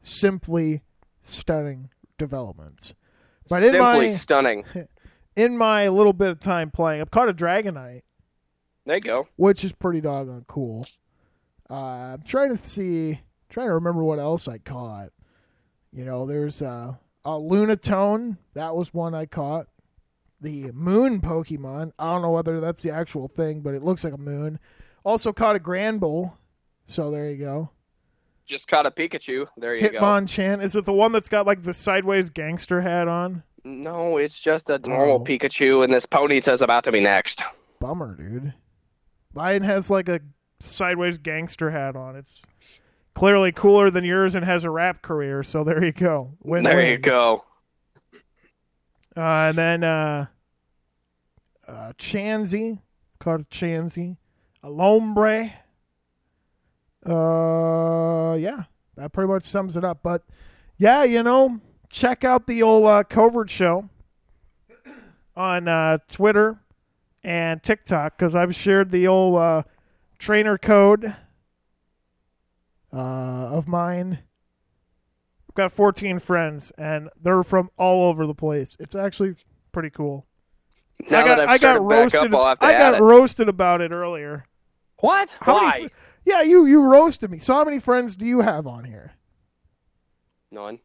Simply 0.00 0.82
stunning 1.24 1.90
developments. 2.18 2.94
But 3.48 3.64
in 3.64 3.70
Simply 3.72 4.06
my 4.06 4.10
stunning. 4.12 4.64
in 5.36 5.56
my 5.58 5.88
little 5.88 6.12
bit 6.12 6.28
of 6.28 6.38
time 6.38 6.70
playing, 6.70 7.00
I've 7.00 7.10
caught 7.10 7.28
a 7.28 7.34
Dragonite, 7.34 8.02
There 8.88 8.96
you 8.96 9.02
go. 9.02 9.28
which 9.36 9.64
is 9.64 9.72
pretty 9.72 10.00
doggone 10.00 10.46
cool. 10.48 10.86
Uh, 11.70 11.74
I'm 12.14 12.22
trying 12.22 12.48
to 12.48 12.56
see, 12.56 13.20
trying 13.50 13.66
to 13.68 13.74
remember 13.74 14.02
what 14.02 14.18
else 14.18 14.48
I 14.48 14.56
caught. 14.56 15.10
You 15.92 16.06
know, 16.06 16.24
there's 16.24 16.62
uh, 16.62 16.94
a 17.24 17.30
Lunatone. 17.30 18.38
That 18.54 18.74
was 18.74 18.94
one 18.94 19.14
I 19.14 19.26
caught. 19.26 19.66
The 20.40 20.70
Moon 20.72 21.20
Pokemon. 21.20 21.92
I 21.98 22.06
don't 22.12 22.22
know 22.22 22.30
whether 22.30 22.60
that's 22.60 22.82
the 22.82 22.90
actual 22.92 23.28
thing, 23.28 23.60
but 23.60 23.74
it 23.74 23.82
looks 23.82 24.04
like 24.04 24.14
a 24.14 24.18
moon. 24.18 24.58
Also 25.04 25.34
caught 25.34 25.54
a 25.56 25.58
Granbull. 25.58 26.32
So 26.86 27.10
there 27.10 27.28
you 27.28 27.36
go. 27.36 27.68
Just 28.46 28.68
caught 28.68 28.86
a 28.86 28.90
Pikachu. 28.90 29.46
There 29.58 29.76
you 29.76 29.90
go. 29.90 29.98
Hitmonchan. 30.00 30.62
Is 30.62 30.74
it 30.76 30.86
the 30.86 30.92
one 30.94 31.12
that's 31.12 31.28
got 31.28 31.46
like 31.46 31.62
the 31.62 31.74
sideways 31.74 32.30
gangster 32.30 32.80
hat 32.80 33.06
on? 33.06 33.42
No, 33.64 34.16
it's 34.16 34.38
just 34.38 34.70
a 34.70 34.78
normal 34.78 35.16
Oh. 35.16 35.24
Pikachu, 35.24 35.84
and 35.84 35.92
this 35.92 36.06
Ponyta's 36.06 36.62
about 36.62 36.84
to 36.84 36.92
be 36.92 37.00
next. 37.00 37.42
Bummer, 37.80 38.14
dude. 38.14 38.54
Mine 39.34 39.62
has 39.62 39.90
like 39.90 40.08
a 40.08 40.20
sideways 40.60 41.18
gangster 41.18 41.70
hat 41.70 41.96
on. 41.96 42.16
It's 42.16 42.42
clearly 43.14 43.52
cooler 43.52 43.90
than 43.90 44.04
yours 44.04 44.34
and 44.34 44.44
has 44.44 44.64
a 44.64 44.70
rap 44.70 45.02
career. 45.02 45.42
So 45.42 45.64
there 45.64 45.84
you 45.84 45.92
go. 45.92 46.32
Win, 46.42 46.64
there 46.64 46.76
win. 46.76 46.88
you 46.88 46.98
go. 46.98 47.44
Uh, 49.16 49.48
and 49.48 49.58
then 49.58 49.84
uh, 49.84 50.26
uh, 51.66 51.92
Chansey, 51.98 52.78
caught 53.18 53.40
a 53.40 53.44
Chansey, 53.44 54.16
a 54.62 54.68
Lombre. 54.68 55.52
Uh, 57.04 58.34
yeah, 58.34 58.64
that 58.96 59.12
pretty 59.12 59.28
much 59.28 59.42
sums 59.42 59.76
it 59.76 59.84
up. 59.84 60.00
But 60.02 60.22
yeah, 60.78 61.02
you 61.02 61.22
know, 61.22 61.60
check 61.90 62.22
out 62.22 62.46
the 62.46 62.62
old 62.62 62.86
uh, 62.86 63.02
Covert 63.02 63.50
Show 63.50 63.88
on 65.36 65.66
uh, 65.66 65.98
Twitter 66.08 66.60
and 67.28 67.62
TikTok 67.62 68.16
because 68.16 68.34
I've 68.34 68.56
shared 68.56 68.90
the 68.90 69.06
old 69.06 69.36
uh, 69.36 69.62
trainer 70.18 70.56
code 70.56 71.14
uh, 72.90 72.96
of 72.96 73.68
mine. 73.68 74.20
I've 75.50 75.54
got 75.54 75.72
14 75.72 76.20
friends, 76.20 76.72
and 76.78 77.10
they're 77.20 77.42
from 77.42 77.68
all 77.76 78.08
over 78.08 78.26
the 78.26 78.34
place. 78.34 78.78
It's 78.80 78.94
actually 78.94 79.34
pretty 79.72 79.90
cool. 79.90 80.24
Now 81.10 81.20
I 81.20 81.24
got, 81.24 81.36
that 81.36 81.48
I've 81.50 81.50
I 81.50 81.58
got 81.58 81.82
roasted. 81.82 82.34
up, 82.34 82.40
I'll 82.40 82.46
have 82.46 82.58
to 82.60 82.64
I 82.64 82.72
got 82.72 82.94
it. 82.94 83.02
roasted 83.02 83.48
about 83.50 83.82
it 83.82 83.92
earlier. 83.92 84.46
What? 85.00 85.28
How 85.40 85.52
Why? 85.52 85.70
many? 85.80 85.90
Yeah, 86.24 86.40
you 86.40 86.64
you 86.64 86.80
roasted 86.80 87.30
me. 87.30 87.40
So 87.40 87.52
how 87.52 87.64
many 87.64 87.78
friends 87.78 88.16
do 88.16 88.24
you 88.24 88.40
have 88.40 88.66
on 88.66 88.84
here? 88.84 89.12
None. 90.50 90.78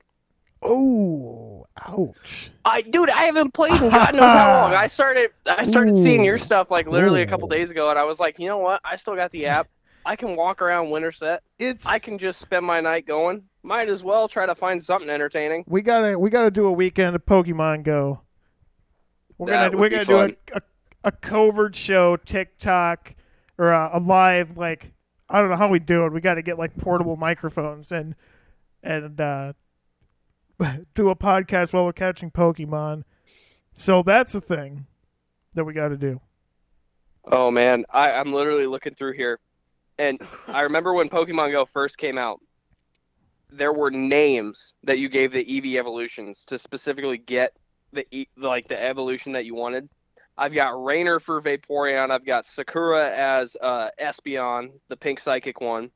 Oh, 0.64 1.66
ouch. 1.86 2.52
I 2.66 2.82
dude, 2.82 3.10
I 3.10 3.24
haven't 3.26 3.54
played 3.54 3.74
in 3.82 3.90
God 3.90 4.14
knows 4.14 4.22
how 4.24 4.62
long. 4.62 4.74
I 4.74 4.88
started 4.88 5.32
I 5.46 5.64
started 5.64 5.98
seeing 5.98 6.24
your 6.24 6.38
stuff 6.38 6.72
like 6.72 6.88
literally 6.88 7.22
a 7.22 7.28
couple 7.28 7.48
days 7.48 7.72
ago, 7.72 7.90
and 7.90 8.00
I 8.00 8.04
was 8.04 8.20
like, 8.20 8.40
you 8.40 8.48
know 8.48 8.58
what? 8.60 8.82
I 8.86 8.96
still 8.96 9.16
got 9.16 9.32
the 9.32 9.46
app. 9.48 9.68
I 10.06 10.16
can 10.16 10.36
walk 10.36 10.62
around 10.62 10.90
Winterset. 10.90 11.42
It's 11.60 11.86
I 11.86 12.00
can 12.00 12.18
just 12.18 12.40
spend 12.40 12.66
my 12.66 12.82
night 12.82 13.06
going. 13.06 13.44
Might 13.64 13.90
as 13.90 14.04
well 14.04 14.28
try 14.28 14.46
to 14.46 14.56
find 14.56 14.84
something 14.84 15.10
entertaining. 15.10 15.64
we 15.68 15.82
gotta 15.82 16.18
we 16.20 16.30
gotta 16.30 16.52
do 16.52 16.66
a 16.66 16.72
weekend 16.72 17.16
of 17.16 17.26
Pokemon 17.26 17.84
Go. 17.84 18.22
We're 19.38 19.48
That 19.52 19.72
gonna 19.72 19.82
we're 19.82 19.90
gonna 19.90 20.06
fun. 20.06 20.30
do 20.30 20.36
a, 20.54 20.58
a 20.58 20.62
a 21.06 21.12
covert 21.12 21.76
show 21.76 22.16
TikTok 22.18 23.16
or 23.58 23.72
a, 23.72 23.92
a 23.94 24.00
live 24.00 24.58
like 24.58 24.92
I 25.30 25.40
don't 25.40 25.50
know 25.50 25.56
how 25.56 25.68
we 25.68 25.80
do 25.80 26.06
it. 26.06 26.14
We 26.14 26.22
got 26.22 26.36
to 26.36 26.42
get 26.42 26.58
like 26.60 26.78
portable 26.78 27.16
microphones 27.16 27.92
and 27.92 28.16
and 28.84 29.20
uh, 29.20 29.54
do 30.96 31.10
a 31.10 31.16
podcast 31.16 31.74
while 31.74 31.86
we're 31.86 31.94
catching 31.94 32.32
Pokemon. 32.32 33.04
So 33.74 34.04
that's 34.04 34.36
a 34.36 34.42
thing 34.42 34.86
that 35.54 35.64
we 35.64 35.74
got 35.74 35.90
to 35.90 35.98
do. 35.98 36.22
Oh 37.26 37.50
man, 37.50 37.86
I, 37.90 38.12
I'm 38.12 38.34
literally 38.34 38.68
looking 38.68 38.94
through 38.96 39.14
here, 39.14 39.40
and 39.98 40.22
I 40.48 40.62
remember 40.62 40.94
when 40.94 41.10
Pokemon 41.10 41.52
Go 41.52 41.66
first 41.66 41.98
came 41.98 42.18
out. 42.18 42.40
There 43.50 43.72
were 43.72 43.92
names 43.92 44.74
that 44.84 45.00
you 45.00 45.10
gave 45.10 45.32
the 45.32 45.46
Eevee 45.46 45.78
evolutions 45.78 46.44
to 46.46 46.58
specifically 46.58 47.18
get 47.18 47.54
the 47.94 48.28
like 48.36 48.68
the 48.68 48.82
evolution 48.82 49.32
that 49.34 49.46
you 49.46 49.56
wanted. 49.56 49.90
I've 50.38 50.54
got 50.54 50.84
Rainer 50.84 51.20
for 51.20 51.42
Vaporeon. 51.42 52.10
I've 52.10 52.26
got 52.26 52.48
Sakura 52.48 53.12
as 53.12 53.56
uh, 53.62 53.90
Espeon, 54.02 54.72
the 54.90 54.98
pink 54.98 55.20
psychic 55.20 55.62
one. 55.62 55.92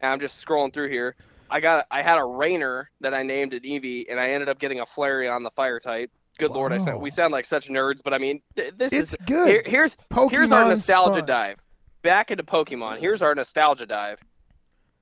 And 0.00 0.12
I'm 0.12 0.20
just 0.20 0.44
scrolling 0.44 0.72
through 0.72 0.90
here. 0.90 1.16
I 1.50 1.60
got 1.60 1.86
I 1.90 2.02
had 2.02 2.18
a 2.18 2.24
Rainer 2.24 2.90
that 3.00 3.14
I 3.14 3.22
named 3.22 3.54
an 3.54 3.60
Eevee, 3.60 4.06
and 4.10 4.18
I 4.18 4.30
ended 4.30 4.48
up 4.48 4.58
getting 4.58 4.80
a 4.80 4.86
Flareon, 4.86 5.34
on 5.34 5.42
the 5.42 5.50
fire 5.50 5.78
type. 5.80 6.10
Good 6.38 6.50
lord, 6.50 6.72
I 6.72 6.78
sound, 6.78 7.00
we 7.00 7.10
sound 7.10 7.32
like 7.32 7.46
such 7.46 7.68
nerds, 7.68 8.00
but 8.04 8.12
I 8.12 8.18
mean, 8.18 8.42
th- 8.56 8.74
this 8.76 8.92
It's 8.92 9.10
is 9.10 9.16
good. 9.24 9.48
here, 9.48 9.62
here's 9.64 9.96
here's 10.30 10.52
our 10.52 10.68
nostalgia 10.68 11.20
fun. 11.20 11.26
dive. 11.26 11.56
Back 12.02 12.30
into 12.30 12.42
Pokemon. 12.44 12.98
Here's 12.98 13.22
our 13.22 13.34
nostalgia 13.34 13.86
dive. 13.86 14.18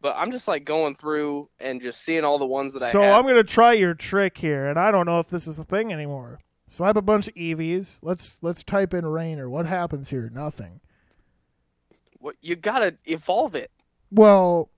But 0.00 0.14
I'm 0.16 0.30
just 0.30 0.46
like 0.46 0.64
going 0.64 0.94
through 0.94 1.48
and 1.58 1.80
just 1.80 2.02
seeing 2.04 2.24
all 2.24 2.38
the 2.38 2.46
ones 2.46 2.72
that 2.74 2.80
So 2.80 2.86
I. 2.86 2.92
So, 2.92 3.02
I'm 3.02 3.26
gonna 3.26 3.42
try 3.42 3.72
your 3.72 3.94
trick 3.94 4.38
here, 4.38 4.66
and 4.68 4.78
I 4.78 4.90
don't 4.90 5.06
know 5.06 5.18
if 5.18 5.28
this 5.28 5.48
is 5.48 5.58
a 5.58 5.64
thing 5.64 5.92
anymore. 5.92 6.38
So 6.68 6.84
I 6.84 6.86
have 6.88 6.96
a 6.96 7.02
bunch 7.02 7.26
of 7.26 7.34
Eevees. 7.34 7.98
Let's 8.02 8.38
let's 8.42 8.62
type 8.62 8.94
in 8.94 9.04
Rainer. 9.06 9.48
What 9.50 9.66
happens 9.66 10.10
here? 10.10 10.30
Nothing. 10.32 10.80
What, 12.20 12.36
you 12.40 12.56
gotta 12.56 12.94
evolve 13.06 13.54
it. 13.54 13.70
Well, 14.10 14.70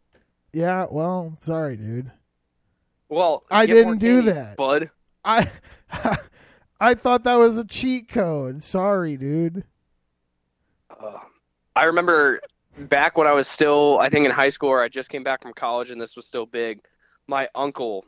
yeah. 0.52 0.86
Well, 0.90 1.36
sorry, 1.40 1.76
dude. 1.76 2.10
Well, 3.08 3.44
I 3.50 3.66
didn't 3.66 3.98
do 3.98 4.16
candies, 4.22 4.34
that. 4.34 4.56
bud. 4.56 4.90
I 5.24 5.50
I 6.80 6.94
thought 6.94 7.24
that 7.24 7.36
was 7.36 7.56
a 7.56 7.64
cheat 7.64 8.08
code. 8.08 8.62
Sorry, 8.62 9.16
dude. 9.16 9.64
Uh, 10.90 11.18
I 11.74 11.84
remember 11.84 12.40
back 12.78 13.16
when 13.16 13.26
I 13.26 13.32
was 13.32 13.48
still, 13.48 13.98
I 14.00 14.08
think 14.08 14.26
in 14.26 14.30
high 14.30 14.48
school, 14.48 14.70
or 14.70 14.82
I 14.82 14.88
just 14.88 15.08
came 15.08 15.22
back 15.22 15.42
from 15.42 15.52
college, 15.54 15.90
and 15.90 16.00
this 16.00 16.16
was 16.16 16.26
still 16.26 16.46
big. 16.46 16.80
My 17.26 17.48
uncle, 17.54 18.04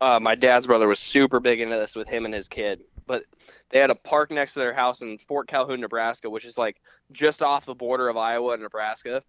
uh, 0.00 0.20
my 0.20 0.34
dad's 0.34 0.66
brother, 0.66 0.88
was 0.88 0.98
super 0.98 1.40
big 1.40 1.60
into 1.60 1.76
this 1.76 1.94
with 1.94 2.08
him 2.08 2.24
and 2.24 2.34
his 2.34 2.48
kid. 2.48 2.80
But 3.06 3.24
they 3.70 3.78
had 3.80 3.90
a 3.90 3.94
park 3.94 4.30
next 4.30 4.54
to 4.54 4.60
their 4.60 4.72
house 4.72 5.02
in 5.02 5.18
Fort 5.18 5.48
Calhoun, 5.48 5.80
Nebraska, 5.80 6.30
which 6.30 6.44
is 6.44 6.56
like 6.56 6.80
just 7.12 7.42
off 7.42 7.66
the 7.66 7.74
border 7.74 8.08
of 8.08 8.16
Iowa 8.16 8.52
and 8.52 8.62
Nebraska. 8.62 9.22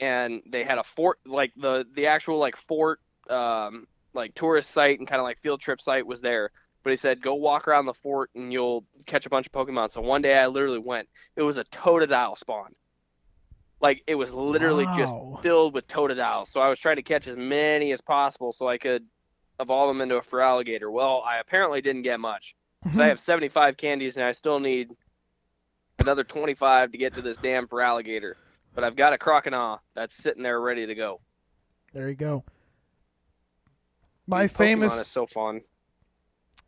And 0.00 0.42
they 0.46 0.64
had 0.64 0.78
a 0.78 0.84
fort, 0.84 1.18
like 1.24 1.52
the 1.56 1.86
the 1.94 2.06
actual 2.06 2.38
like 2.38 2.56
fort, 2.56 3.00
um, 3.30 3.86
like 4.12 4.34
tourist 4.34 4.70
site 4.70 4.98
and 4.98 5.08
kind 5.08 5.20
of 5.20 5.24
like 5.24 5.38
field 5.38 5.60
trip 5.60 5.80
site 5.80 6.06
was 6.06 6.20
there. 6.20 6.50
But 6.82 6.90
he 6.90 6.96
said, 6.96 7.22
go 7.22 7.34
walk 7.34 7.66
around 7.66 7.86
the 7.86 7.94
fort 7.94 8.30
and 8.34 8.52
you'll 8.52 8.84
catch 9.06 9.24
a 9.24 9.30
bunch 9.30 9.46
of 9.46 9.52
Pokemon. 9.52 9.90
So 9.90 10.02
one 10.02 10.20
day 10.20 10.36
I 10.36 10.46
literally 10.46 10.78
went. 10.78 11.08
It 11.34 11.42
was 11.42 11.56
a 11.56 11.64
Totodile 11.64 12.36
spawn. 12.36 12.74
Like 13.80 14.02
it 14.06 14.14
was 14.14 14.32
literally 14.32 14.86
just 14.96 15.14
filled 15.42 15.74
with 15.74 15.86
Totodiles. 15.88 16.48
So 16.48 16.60
I 16.60 16.68
was 16.68 16.78
trying 16.78 16.96
to 16.96 17.02
catch 17.02 17.26
as 17.26 17.36
many 17.36 17.92
as 17.92 18.00
possible 18.00 18.52
so 18.52 18.68
I 18.68 18.78
could 18.78 19.04
evolve 19.60 19.88
them 19.88 20.00
into 20.00 20.16
a 20.16 20.22
Feraligatr. 20.22 20.90
Well, 20.90 21.22
I 21.26 21.38
apparently 21.38 21.80
didn't 21.80 22.02
get 22.02 22.20
much. 22.20 22.54
So 22.94 23.02
I 23.02 23.06
have 23.08 23.20
75 23.20 23.76
candies 23.76 24.16
and 24.16 24.24
I 24.24 24.32
still 24.32 24.60
need 24.60 24.90
another 25.98 26.24
25 26.24 26.92
to 26.92 26.98
get 26.98 27.14
to 27.14 27.22
this 27.22 27.38
damn 27.38 27.66
Feraligatr. 27.66 28.34
But 28.74 28.84
I've 28.84 28.96
got 28.96 29.12
a 29.12 29.18
Croconaw 29.18 29.78
that's 29.94 30.16
sitting 30.16 30.42
there 30.42 30.60
ready 30.60 30.86
to 30.86 30.94
go. 30.94 31.20
There 31.92 32.08
you 32.08 32.16
go. 32.16 32.44
My 34.26 34.46
Pokemon 34.46 34.56
famous 34.56 35.00
is 35.00 35.06
so 35.06 35.26
fun. 35.26 35.60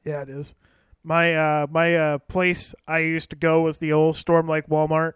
Yeah, 0.05 0.23
it 0.23 0.29
is. 0.29 0.55
My 1.03 1.35
uh 1.35 1.67
my 1.71 1.95
uh 1.95 2.19
place 2.19 2.75
I 2.87 2.99
used 2.99 3.31
to 3.31 3.37
go 3.37 3.63
was 3.63 3.79
the 3.79 3.93
old 3.93 4.17
Storm 4.17 4.49
Lake 4.49 4.69
Walmart. 4.69 5.15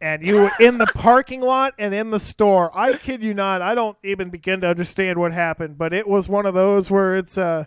And 0.00 0.24
you 0.24 0.36
were 0.36 0.52
in 0.60 0.78
the 0.78 0.86
parking 0.94 1.40
lot 1.40 1.74
and 1.78 1.94
in 1.94 2.10
the 2.10 2.20
store. 2.20 2.70
I 2.76 2.96
kid 2.96 3.22
you 3.22 3.34
not, 3.34 3.62
I 3.62 3.74
don't 3.74 3.96
even 4.04 4.30
begin 4.30 4.60
to 4.60 4.68
understand 4.68 5.18
what 5.18 5.32
happened, 5.32 5.78
but 5.78 5.92
it 5.92 6.06
was 6.06 6.28
one 6.28 6.46
of 6.46 6.54
those 6.54 6.90
where 6.90 7.16
it's 7.16 7.38
uh 7.38 7.64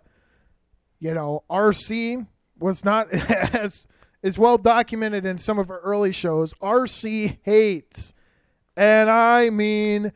you 0.99 1.13
know, 1.15 1.43
RC 1.49 2.28
was 2.59 2.86
not 2.86 3.11
as 3.11 3.88
is 4.24 4.38
well 4.38 4.57
documented 4.57 5.26
in 5.26 5.38
some 5.38 5.59
of 5.59 5.69
our 5.69 5.80
early 5.80 6.11
shows. 6.11 6.53
RC 6.55 7.38
hates 7.43 8.13
and 8.78 9.09
I 9.09 9.49
mean 9.49 10.11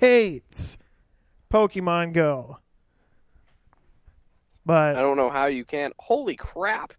hates 0.00 0.78
Pokemon 1.52 2.12
Go. 2.12 2.58
But 4.66 4.96
I 4.96 5.00
don't 5.00 5.16
know 5.16 5.30
how 5.30 5.46
you 5.46 5.64
can. 5.64 5.92
Holy 5.98 6.36
crap! 6.36 6.92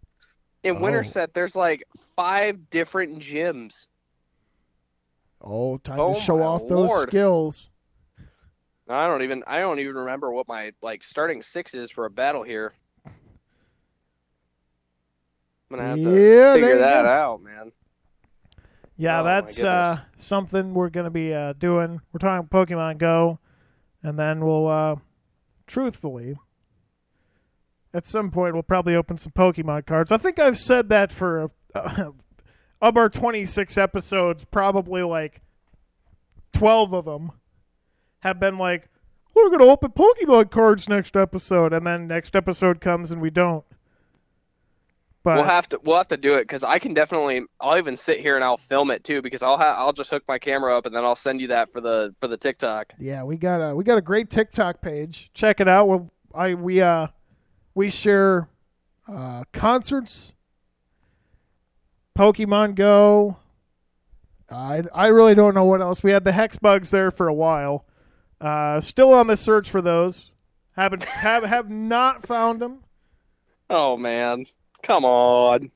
In 0.62 0.76
Oh. 0.76 0.80
Winterset, 0.80 1.32
there's 1.32 1.56
like 1.56 1.84
five 2.16 2.70
different 2.70 3.18
gyms. 3.18 3.86
Oh, 5.40 5.78
time 5.78 5.98
Oh 5.98 6.14
to 6.14 6.20
show 6.20 6.42
off 6.42 6.68
those 6.68 7.02
skills. 7.02 7.70
I 8.88 9.06
don't 9.06 9.22
even 9.22 9.42
I 9.46 9.60
don't 9.60 9.78
even 9.78 9.94
remember 9.94 10.32
what 10.32 10.48
my 10.48 10.72
like 10.82 11.02
starting 11.02 11.40
six 11.40 11.74
is 11.74 11.90
for 11.90 12.04
a 12.04 12.10
battle 12.10 12.42
here. 12.42 12.74
I'm 15.72 15.78
gonna 15.78 15.88
have 15.88 15.98
Yeah, 15.98 16.12
there 16.14 16.54
figure 16.54 16.78
that 16.78 17.02
go. 17.02 17.08
out, 17.08 17.42
man. 17.42 17.72
Yeah, 18.96 19.22
Oh, 19.22 19.24
that's 19.24 19.62
uh, 19.62 19.98
something 20.18 20.74
we're 20.74 20.90
going 20.90 21.04
to 21.04 21.10
be 21.10 21.32
uh, 21.34 21.54
doing. 21.54 22.00
We're 22.12 22.18
talking 22.18 22.46
Pokemon 22.48 22.98
Go, 22.98 23.38
and 24.02 24.18
then 24.18 24.44
we'll, 24.44 24.68
uh, 24.68 24.96
truthfully, 25.66 26.36
at 27.94 28.06
some 28.06 28.30
point, 28.30 28.54
we'll 28.54 28.62
probably 28.62 28.94
open 28.94 29.16
some 29.18 29.32
Pokemon 29.32 29.86
cards. 29.86 30.12
I 30.12 30.18
think 30.18 30.38
I've 30.38 30.58
said 30.58 30.88
that 30.90 31.10
for 31.10 31.50
uh, 31.74 32.10
of 32.80 32.96
our 32.96 33.08
26 33.08 33.76
episodes, 33.78 34.44
probably 34.44 35.02
like 35.02 35.40
12 36.52 36.92
of 36.92 37.04
them 37.06 37.32
have 38.20 38.38
been 38.38 38.58
like, 38.58 38.88
we're 39.34 39.48
going 39.48 39.60
to 39.60 39.70
open 39.70 39.90
Pokemon 39.90 40.50
cards 40.50 40.88
next 40.88 41.16
episode, 41.16 41.72
and 41.72 41.86
then 41.86 42.06
next 42.06 42.36
episode 42.36 42.80
comes 42.80 43.10
and 43.10 43.20
we 43.22 43.30
don't. 43.30 43.64
But 45.24 45.36
we'll 45.36 45.44
have 45.44 45.68
to 45.68 45.80
we'll 45.84 45.98
have 45.98 46.08
to 46.08 46.16
do 46.16 46.34
it 46.34 46.42
because 46.42 46.64
I 46.64 46.80
can 46.80 46.94
definitely 46.94 47.42
I'll 47.60 47.78
even 47.78 47.96
sit 47.96 48.20
here 48.20 48.34
and 48.34 48.44
I'll 48.44 48.56
film 48.56 48.90
it 48.90 49.04
too 49.04 49.22
because 49.22 49.40
I'll 49.42 49.56
ha- 49.56 49.76
I'll 49.78 49.92
just 49.92 50.10
hook 50.10 50.24
my 50.26 50.38
camera 50.38 50.76
up 50.76 50.84
and 50.84 50.94
then 50.94 51.04
I'll 51.04 51.14
send 51.14 51.40
you 51.40 51.48
that 51.48 51.72
for 51.72 51.80
the 51.80 52.12
for 52.20 52.26
the 52.26 52.36
TikTok. 52.36 52.92
Yeah, 52.98 53.22
we 53.22 53.36
got 53.36 53.58
a 53.58 53.74
we 53.74 53.84
got 53.84 53.98
a 53.98 54.02
great 54.02 54.30
TikTok 54.30 54.80
page. 54.80 55.30
Check 55.32 55.60
it 55.60 55.68
out. 55.68 55.86
We'll, 55.86 56.10
I 56.34 56.54
we 56.54 56.80
uh 56.80 57.06
we 57.74 57.88
share 57.88 58.48
uh 59.06 59.44
concerts, 59.52 60.32
Pokemon 62.18 62.74
Go. 62.74 63.36
I 64.50 64.82
I 64.92 65.06
really 65.06 65.36
don't 65.36 65.54
know 65.54 65.64
what 65.64 65.80
else. 65.80 66.02
We 66.02 66.10
had 66.10 66.24
the 66.24 66.32
hex 66.32 66.56
bugs 66.56 66.90
there 66.90 67.12
for 67.12 67.28
a 67.28 67.34
while. 67.34 67.86
Uh, 68.40 68.80
still 68.80 69.14
on 69.14 69.28
the 69.28 69.36
search 69.36 69.70
for 69.70 69.80
those. 69.80 70.32
Haven't 70.76 71.04
have 71.04 71.44
have 71.44 71.70
not 71.70 72.26
found 72.26 72.60
them. 72.60 72.80
Oh 73.70 73.96
man, 73.96 74.46
come 74.82 75.04
on. 75.04 75.70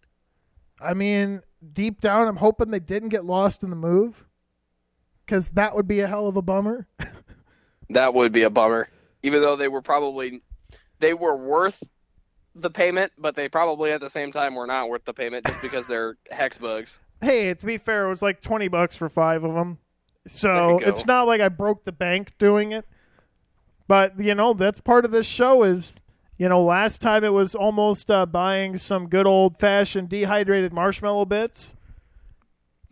I 0.81 0.95
mean, 0.95 1.43
deep 1.73 2.01
down, 2.01 2.29
I'm 2.29 2.37
hoping 2.37 2.71
they 2.71 2.81
didn't 2.81 3.09
get 3.09 3.25
lost 3.25 3.63
in 3.63 3.71
the 3.71 3.77
move, 3.77 4.25
because 5.25 5.51
that 5.53 5.75
would 5.75 5.89
be 5.89 6.01
a 6.01 6.07
hell 6.07 6.29
of 6.29 6.37
a 6.37 6.43
bummer. 6.43 6.87
That 7.91 8.15
would 8.15 8.33
be 8.33 8.43
a 8.43 8.51
bummer. 8.51 8.89
Even 9.23 9.43
though 9.43 9.57
they 9.57 9.69
were 9.69 9.83
probably 9.83 10.43
they 10.99 11.15
were 11.15 11.37
worth 11.37 11.83
the 12.55 12.71
payment, 12.71 13.13
but 13.19 13.37
they 13.37 13.49
probably 13.49 13.93
at 13.93 14.01
the 14.01 14.11
same 14.11 14.33
time 14.33 14.55
were 14.55 14.67
not 14.67 14.89
worth 14.89 15.05
the 15.05 15.13
payment 15.13 15.47
just 15.47 15.61
because 15.63 15.87
they're 15.87 16.17
hex 16.31 16.59
bugs. 16.59 16.99
hey, 17.21 17.53
to 17.55 17.67
be 17.67 17.79
fair, 17.79 18.07
it 18.07 18.11
was 18.11 18.23
like 18.23 18.41
twenty 18.41 18.69
bucks 18.69 18.97
for 18.97 19.09
five 19.09 19.45
of 19.45 19.55
them. 19.55 19.79
So 20.27 20.79
it's 20.81 21.07
not 21.07 21.29
like 21.29 21.41
I 21.41 21.49
broke 21.49 21.85
the 21.85 21.93
bank 21.93 22.33
doing 22.39 22.73
it. 22.73 22.85
But 23.87 24.19
you 24.19 24.35
know, 24.35 24.53
that's 24.53 24.81
part 24.81 25.05
of 25.05 25.13
this 25.13 25.27
show. 25.27 25.63
Is 25.63 25.97
you 26.39 26.49
know, 26.49 26.63
last 26.63 27.01
time 27.01 27.25
it 27.25 27.33
was 27.33 27.55
almost 27.55 28.11
uh, 28.11 28.27
buying 28.27 28.77
some 28.79 29.09
good 29.09 29.27
old 29.27 29.59
fashioned 29.59 30.09
dehydrated 30.09 30.73
marshmallow 30.73 31.25
bits. 31.25 31.75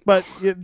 But 0.07 0.25
it, 0.43 0.57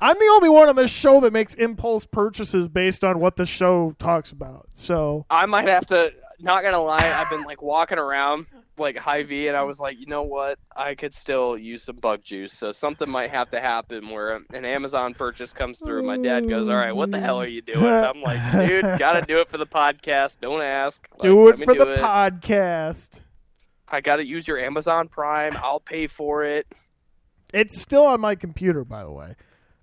I'm 0.00 0.18
the 0.18 0.30
only 0.34 0.48
one 0.48 0.68
on 0.68 0.76
this 0.76 0.90
show 0.90 1.20
that 1.20 1.32
makes 1.32 1.54
impulse 1.54 2.04
purchases 2.04 2.68
based 2.68 3.04
on 3.04 3.20
what 3.20 3.36
the 3.36 3.46
show 3.46 3.94
talks 3.98 4.32
about. 4.32 4.68
So 4.74 5.26
I 5.30 5.46
might 5.46 5.68
have 5.68 5.86
to 5.86 6.12
not 6.42 6.62
gonna 6.62 6.80
lie, 6.80 6.96
I've 6.98 7.30
been 7.30 7.42
like 7.42 7.62
walking 7.62 7.98
around 7.98 8.46
like 8.78 8.96
Hy-Vee 8.96 9.48
and 9.48 9.56
I 9.56 9.62
was 9.62 9.78
like, 9.78 10.00
you 10.00 10.06
know 10.06 10.22
what? 10.22 10.58
I 10.74 10.94
could 10.94 11.14
still 11.14 11.56
use 11.56 11.84
some 11.84 11.96
bug 11.96 12.22
juice. 12.22 12.52
So 12.52 12.72
something 12.72 13.08
might 13.08 13.30
have 13.30 13.50
to 13.50 13.60
happen 13.60 14.08
where 14.08 14.40
an 14.52 14.64
Amazon 14.64 15.14
purchase 15.14 15.52
comes 15.52 15.78
through 15.78 16.02
my 16.04 16.16
dad 16.16 16.48
goes, 16.48 16.68
All 16.68 16.76
right, 16.76 16.92
what 16.92 17.10
the 17.10 17.20
hell 17.20 17.40
are 17.40 17.46
you 17.46 17.62
doing? 17.62 17.84
And 17.84 18.06
I'm 18.06 18.22
like, 18.22 18.68
dude, 18.68 18.82
gotta 18.98 19.22
do 19.22 19.40
it 19.40 19.48
for 19.48 19.58
the 19.58 19.66
podcast. 19.66 20.36
Don't 20.40 20.62
ask. 20.62 21.06
Like, 21.12 21.22
do 21.22 21.48
it 21.48 21.58
for 21.58 21.74
do 21.74 21.78
the 21.78 21.92
it. 21.94 22.00
podcast. 22.00 23.20
I 23.88 24.00
gotta 24.00 24.24
use 24.24 24.48
your 24.48 24.58
Amazon 24.58 25.08
Prime. 25.08 25.56
I'll 25.62 25.80
pay 25.80 26.06
for 26.06 26.44
it. 26.44 26.66
It's 27.52 27.80
still 27.80 28.04
on 28.06 28.20
my 28.20 28.34
computer, 28.34 28.84
by 28.84 29.02
the 29.02 29.10
way. 29.10 29.34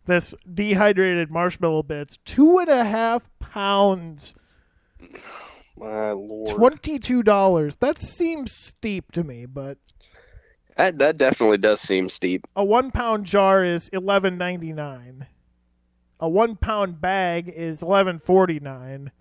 This 0.06 0.34
dehydrated 0.52 1.30
marshmallow 1.30 1.84
bits, 1.84 2.18
two 2.24 2.60
and 2.60 2.70
a 2.70 2.86
half 2.86 3.30
pounds, 3.40 4.34
My 5.78 6.12
lord. 6.12 6.56
twenty-two 6.56 7.24
dollars. 7.24 7.76
That 7.78 8.02
seems 8.02 8.52
steep 8.52 9.12
to 9.12 9.24
me, 9.24 9.46
but 9.46 9.78
That 10.76 10.98
that 11.00 11.18
definitely 11.18 11.58
does 11.60 11.80
seem 11.82 12.10
steep. 12.10 12.48
a 12.56 12.64
one-pound 12.64 13.26
jar 13.26 13.64
is 13.64 13.88
eleven 13.90 14.38
ninety-nine. 14.38 15.28
A 16.20 16.28
one-pound 16.28 17.00
bag 17.00 17.48
is 17.56 17.82
eleven 17.84 18.20
forty-nine, 18.20 19.12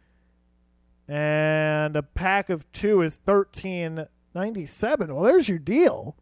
and 1.08 1.94
a 1.96 2.02
pack 2.02 2.48
of 2.50 2.70
two 2.72 3.02
is 3.02 3.18
thirteen 3.18 4.06
ninety-seven. 4.34 5.14
Well, 5.14 5.24
there's 5.24 5.48
your 5.48 5.58
deal. 5.58 6.16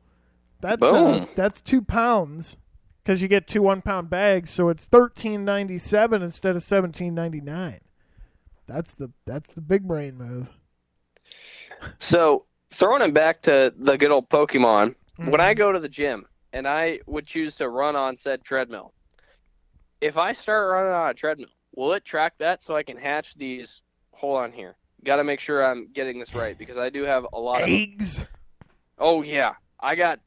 That's 0.61 0.83
uh, 0.83 0.93
Boom. 0.93 1.29
that's 1.37 1.61
two 1.61 1.83
pounds 1.83 2.57
because 3.03 3.23
you 3.23 3.29
get 3.29 3.47
two 3.47 3.63
one 3.63 3.83
pound 3.83 4.11
bags, 4.11 4.51
so 4.53 4.69
it's 4.69 4.87
thirteen 4.87 5.45
ninety 5.45 5.79
seven 5.79 6.23
instead 6.23 6.57
of 6.57 6.63
seventeen 6.63 7.15
ninety 7.15 7.41
nine. 7.41 7.81
That's 8.67 8.95
the 8.95 9.11
that's 9.27 9.51
the 9.51 9.61
big 9.61 9.87
brain 9.87 10.17
move. 10.17 10.49
So 11.99 12.47
throwing 12.73 13.03
it 13.03 13.15
back 13.15 13.43
to 13.43 13.73
the 13.77 13.97
good 13.97 14.11
old 14.11 14.29
Pokemon, 14.29 14.95
when 15.19 15.41
I 15.41 15.55
Mhm. 15.55 15.59
go 15.59 15.73
to 15.73 15.79
the 15.79 15.89
gym 15.89 16.27
and 16.53 16.67
I 16.67 17.01
would 17.07 17.27
choose 17.27 17.57
to 17.57 17.69
run 17.69 17.97
on 17.97 18.17
said 18.17 18.43
treadmill, 18.45 18.95
if 20.01 20.17
I 20.17 20.33
start 20.33 20.71
running 20.71 20.93
on 20.93 21.11
a 21.11 21.15
treadmill, 21.15 21.49
will 21.75 21.93
it 21.93 22.05
track 22.05 22.35
that 22.39 22.63
so 22.63 22.77
I 22.77 22.83
can 22.83 22.97
hatch 22.97 23.35
these? 23.35 23.83
Hold 24.13 24.39
on 24.39 24.53
here. 24.53 24.77
Got 25.05 25.17
to 25.17 25.25
make 25.25 25.41
sure 25.41 25.65
I'm 25.65 25.89
getting 25.93 26.19
this 26.19 26.35
right 26.35 26.57
because 26.57 26.77
I 26.79 26.89
do 26.91 27.03
have 27.03 27.27
a 27.33 27.39
lot 27.39 27.63
of. 27.63 27.69
eggs. 27.69 28.25
Oh 28.99 29.23
yeah, 29.23 29.55
I 29.81 29.95
got. 29.97 30.21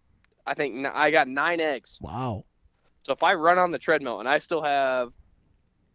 I 0.45 0.53
think 0.53 0.85
I 0.85 1.11
got 1.11 1.27
nine 1.27 1.59
eggs. 1.59 1.97
Wow. 2.01 2.45
So 3.03 3.13
if 3.13 3.23
I 3.23 3.33
run 3.33 3.57
on 3.57 3.71
the 3.71 3.79
treadmill 3.79 4.19
and 4.19 4.27
I 4.29 4.37
still 4.39 4.61
have 4.61 5.09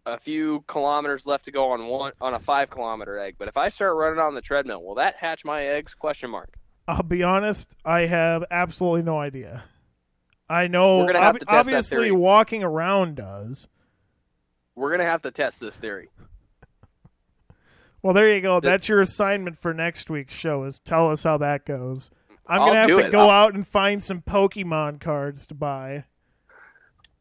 a 0.06 0.18
few 0.18 0.64
kilometers 0.66 1.26
left 1.26 1.44
to 1.46 1.50
go 1.52 1.70
on 1.72 1.86
one 1.86 2.12
on 2.20 2.34
a 2.34 2.38
five 2.40 2.70
kilometer 2.70 3.18
egg, 3.18 3.36
but 3.38 3.48
if 3.48 3.56
I 3.56 3.68
start 3.68 3.96
running 3.96 4.18
on 4.18 4.34
the 4.34 4.40
treadmill, 4.40 4.82
will 4.82 4.96
that 4.96 5.16
hatch 5.16 5.44
my 5.44 5.64
eggs? 5.64 5.94
Question 5.94 6.30
mark. 6.30 6.54
I'll 6.88 7.02
be 7.04 7.22
honest, 7.22 7.74
I 7.84 8.06
have 8.06 8.44
absolutely 8.50 9.02
no 9.02 9.18
idea. 9.18 9.62
I 10.48 10.66
know 10.66 10.98
We're 10.98 11.06
gonna 11.06 11.20
have 11.20 11.34
ob- 11.36 11.40
to 11.40 11.44
test 11.46 11.50
that 11.52 11.58
obviously 11.60 12.10
walking 12.10 12.62
around 12.64 13.14
does. 13.16 13.66
We're 14.74 14.90
gonna 14.90 15.08
have 15.08 15.22
to 15.22 15.30
test 15.30 15.60
this 15.60 15.76
theory. 15.76 16.08
Well, 18.02 18.14
there 18.14 18.34
you 18.34 18.40
go. 18.40 18.58
The- 18.60 18.68
That's 18.68 18.88
your 18.88 19.00
assignment 19.00 19.58
for 19.60 19.72
next 19.72 20.10
week's 20.10 20.34
show 20.34 20.64
is 20.64 20.80
tell 20.80 21.10
us 21.10 21.22
how 21.22 21.38
that 21.38 21.64
goes. 21.64 22.10
I'm 22.48 22.60
I'll 22.60 22.66
going 22.66 22.74
to 22.74 22.80
have 22.80 22.88
to 22.88 22.98
it. 23.06 23.12
go 23.12 23.20
I'll- 23.28 23.30
out 23.46 23.54
and 23.54 23.66
find 23.66 24.02
some 24.02 24.20
Pokemon 24.22 25.00
cards 25.00 25.46
to 25.46 25.54
buy. 25.54 26.04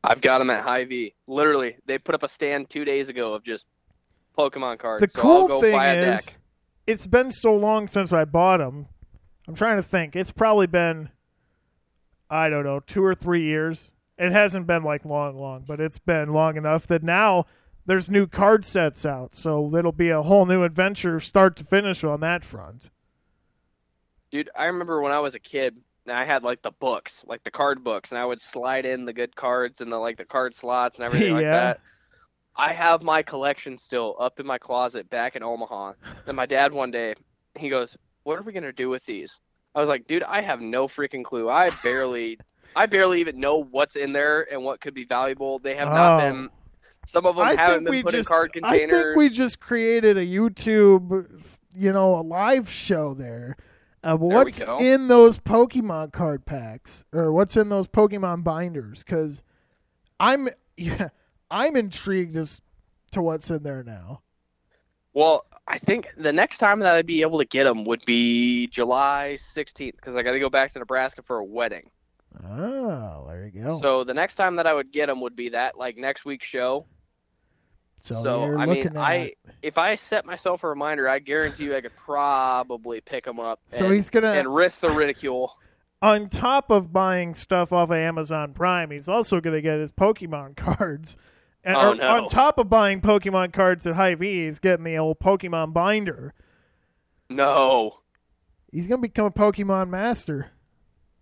I've 0.04 0.22
got 0.22 0.39
them 0.39 0.49
at 0.49 0.64
Hy-Vee. 0.64 1.14
Literally, 1.28 1.78
they 1.86 1.97
put 1.97 2.16
up 2.16 2.24
a 2.24 2.28
stand 2.28 2.70
two 2.70 2.86
days 2.86 3.10
ago 3.10 3.34
of 3.34 3.43
just 3.43 3.68
Pokemon 4.38 4.80
cards. 4.80 5.06
The 5.06 5.12
so 5.12 5.22
cool 5.22 5.62
thing 5.62 5.80
is 5.82 6.26
deck. 6.26 6.36
it's 6.88 7.08
been 7.08 7.32
so 7.32 7.56
long 7.56 7.88
since 7.88 8.12
I 8.12 8.26
bought 8.26 8.58
them. 8.58 8.88
I'm 9.47 9.56
trying 9.56 9.78
to 9.78 9.84
think. 9.84 10.16
It's 10.16 10.32
probably 10.32 10.68
been 10.68 11.10
I 12.32 12.47
don't 12.49 12.64
know, 12.64 12.80
2 12.80 13.04
or 13.04 13.14
3 13.14 13.43
years. 13.43 13.91
It 14.18 14.32
hasn't 14.32 14.66
been 14.66 14.84
like 14.84 15.04
long 15.04 15.38
long, 15.38 15.66
but 15.68 15.82
it's 15.82 15.99
been 15.99 16.32
long 16.32 16.56
enough 16.56 16.88
that 16.88 17.04
now 17.04 17.45
there's 17.86 18.10
new 18.10 18.26
card 18.26 18.64
sets 18.64 19.06
out. 19.06 19.36
So 19.36 19.76
it'll 19.76 19.91
be 19.91 20.10
a 20.10 20.22
whole 20.22 20.45
new 20.45 20.64
adventure 20.64 21.20
start 21.20 21.56
to 21.58 21.64
finish 21.66 22.04
on 22.04 22.22
that 22.22 22.45
front. 22.45 22.89
Dude, 24.32 24.49
I 24.56 24.66
remember 24.66 25.02
when 25.02 25.12
I 25.12 25.20
was 25.20 25.36
a 25.36 25.39
kid, 25.39 25.76
and 26.06 26.16
I 26.16 26.26
had 26.26 26.43
like 26.43 26.62
the 26.62 26.72
books, 26.72 27.24
like 27.28 27.43
the 27.43 27.52
card 27.52 27.84
books, 27.84 28.12
and 28.12 28.20
I 28.20 28.26
would 28.26 28.41
slide 28.41 28.86
in 28.86 29.06
the 29.06 29.14
good 29.14 29.36
cards 29.36 29.82
and 29.82 29.91
the 29.91 29.97
like 29.97 30.18
the 30.18 30.26
card 30.26 30.56
slots 30.56 30.97
and 30.97 31.06
everything 31.06 31.34
like 31.34 31.43
that. 31.45 31.80
I 32.56 32.74
have 32.74 33.02
my 33.02 33.22
collection 33.24 33.78
still 33.78 34.16
up 34.20 34.39
in 34.39 34.45
my 34.45 34.58
closet 34.58 35.10
back 35.10 35.36
in 35.36 35.43
Omaha. 35.43 35.93
And 36.28 36.36
my 36.36 36.45
dad 36.45 36.74
one 36.74 36.91
day, 36.91 37.14
he 37.58 37.70
goes, 37.70 37.95
"What 38.24 38.38
are 38.39 38.43
we 38.43 38.52
gonna 38.54 38.74
do 38.74 38.89
with 38.89 39.06
these?" 39.06 39.39
I 39.74 39.80
was 39.80 39.88
like, 39.89 40.06
"Dude, 40.08 40.24
I 40.24 40.41
have 40.41 40.60
no 40.60 40.88
freaking 40.88 41.24
clue. 41.24 41.49
I 41.49 41.70
barely, 41.84 42.39
I 42.76 42.88
barely 42.88 43.22
even 43.22 43.39
know 43.39 43.64
what's 43.64 43.95
in 43.95 44.12
there 44.12 44.52
and 44.52 44.64
what 44.64 44.82
could 44.82 44.93
be 44.93 45.06
valuable. 45.06 45.60
They 45.60 45.76
have 45.76 45.89
not 45.89 46.16
Oh. 46.16 46.18
been. 46.20 46.49
Some 47.08 47.26
of 47.26 47.36
them 47.36 47.45
I 47.45 47.56
haven't 47.56 47.86
been 47.86 48.04
put 48.04 48.12
just 48.14 48.30
in 48.30 48.34
card 48.34 48.54
containers. 48.54 48.99
I 48.99 49.04
think 49.04 49.18
we 49.18 49.30
just 49.30 49.60
created 49.60 50.18
a 50.18 50.26
YouTube, 50.26 51.28
you 51.76 51.91
know, 51.91 52.16
a 52.16 52.22
live 52.22 52.70
show 52.70 53.14
there. 53.14 53.58
Uh, 54.04 54.18
we 54.20 54.34
what's 54.34 54.60
in 54.80 55.08
those 55.08 55.38
Pokemon 55.38 56.12
card 56.12 56.45
packs 56.45 57.04
or 57.14 57.32
what's 57.32 57.56
in 57.56 57.70
those 57.70 57.88
Pokemon 57.88 58.43
binders? 58.43 59.04
Because 59.04 59.43
I'm, 60.20 60.49
yeah, 60.78 61.10
I'm 61.49 61.76
intrigued 61.76 62.36
as 62.36 62.62
to 63.12 63.22
what's 63.22 63.52
in 63.52 63.64
there 63.64 63.84
now. 63.84 64.22
Well, 65.14 65.45
I 65.68 65.78
think 65.78 66.08
the 66.18 66.34
next 66.34 66.58
time 66.58 66.80
that 66.80 66.95
I'd 66.95 67.06
be 67.06 67.22
able 67.22 67.39
to 67.39 67.45
get 67.45 67.66
them 67.66 67.86
would 67.86 68.04
be 68.06 68.68
July 68.68 69.38
16th 69.39 69.95
because 69.95 70.16
I 70.16 70.24
got 70.24 70.32
to 70.32 70.39
go 70.39 70.49
back 70.49 70.74
to 70.74 70.80
Nebraska 70.80 71.22
for 71.22 71.38
a 71.38 71.45
wedding. 71.45 71.89
Oh, 72.49 73.26
there 73.28 73.45
you 73.54 73.64
go. 73.64 73.80
So 73.80 74.04
the 74.04 74.14
next 74.14 74.36
time 74.36 74.56
that 74.56 74.66
I 74.66 74.74
would 74.74 74.91
get 74.91 75.08
them 75.08 75.22
would 75.22 75.36
be 75.36 75.49
that 75.49 75.78
like 75.78 75.97
next 75.97 76.26
week's 76.26 76.47
show. 76.47 76.86
So, 78.02 78.24
so, 78.24 78.45
you're 78.45 78.60
I 78.60 78.66
mean. 78.66 78.97
I- 78.97 79.34
If 79.62 79.78
I 79.78 79.95
set 79.95 80.26
myself 80.26 80.64
a 80.64 80.68
reminder, 80.70 81.08
I 81.08 81.20
guarantee 81.20 81.66
you 81.66 81.76
I 81.76 81.82
could 81.82 81.95
probably 81.95 82.99
pick 83.02 83.26
them 83.26 83.39
up 83.39 83.60
so 83.70 83.86
and, 83.86 83.93
he's 83.93 84.10
gonna 84.10 84.32
and 84.34 84.54
risk 84.54 84.80
the 84.80 84.89
ridicule. 84.89 85.56
on 86.02 86.28
top 86.30 86.72
of 86.72 86.91
buying 86.91 87.36
stuff 87.36 87.72
off 87.72 87.89
of 87.91 87.95
Amazon 87.95 88.54
Prime, 88.54 88.89
he's 88.89 89.08
also 89.08 89.39
going 89.39 89.56
to 89.56 89.62
get 89.62 89.80
his 89.80 89.91
Pokemon 89.91 90.56
cards. 90.58 91.16
And 91.64 91.78
Oh, 91.78 91.93
no. 91.93 92.08
on 92.08 92.28
top 92.28 92.58
of 92.58 92.70
buying 92.70 93.02
Pokemon 93.02 93.54
cards 93.54 93.86
at 93.86 93.93
Hy-Vee, 93.93 94.45
he's 94.45 94.58
getting 94.58 94.84
the 94.84 94.97
old 94.97 95.20
Pokemon 95.20 95.74
binder. 95.74 96.34
No. 97.30 97.99
He's 98.72 98.88
going 98.88 98.99
to 98.99 99.08
become 99.08 99.28
a 99.28 99.32
Pokemon 99.32 99.89
master. 99.89 100.49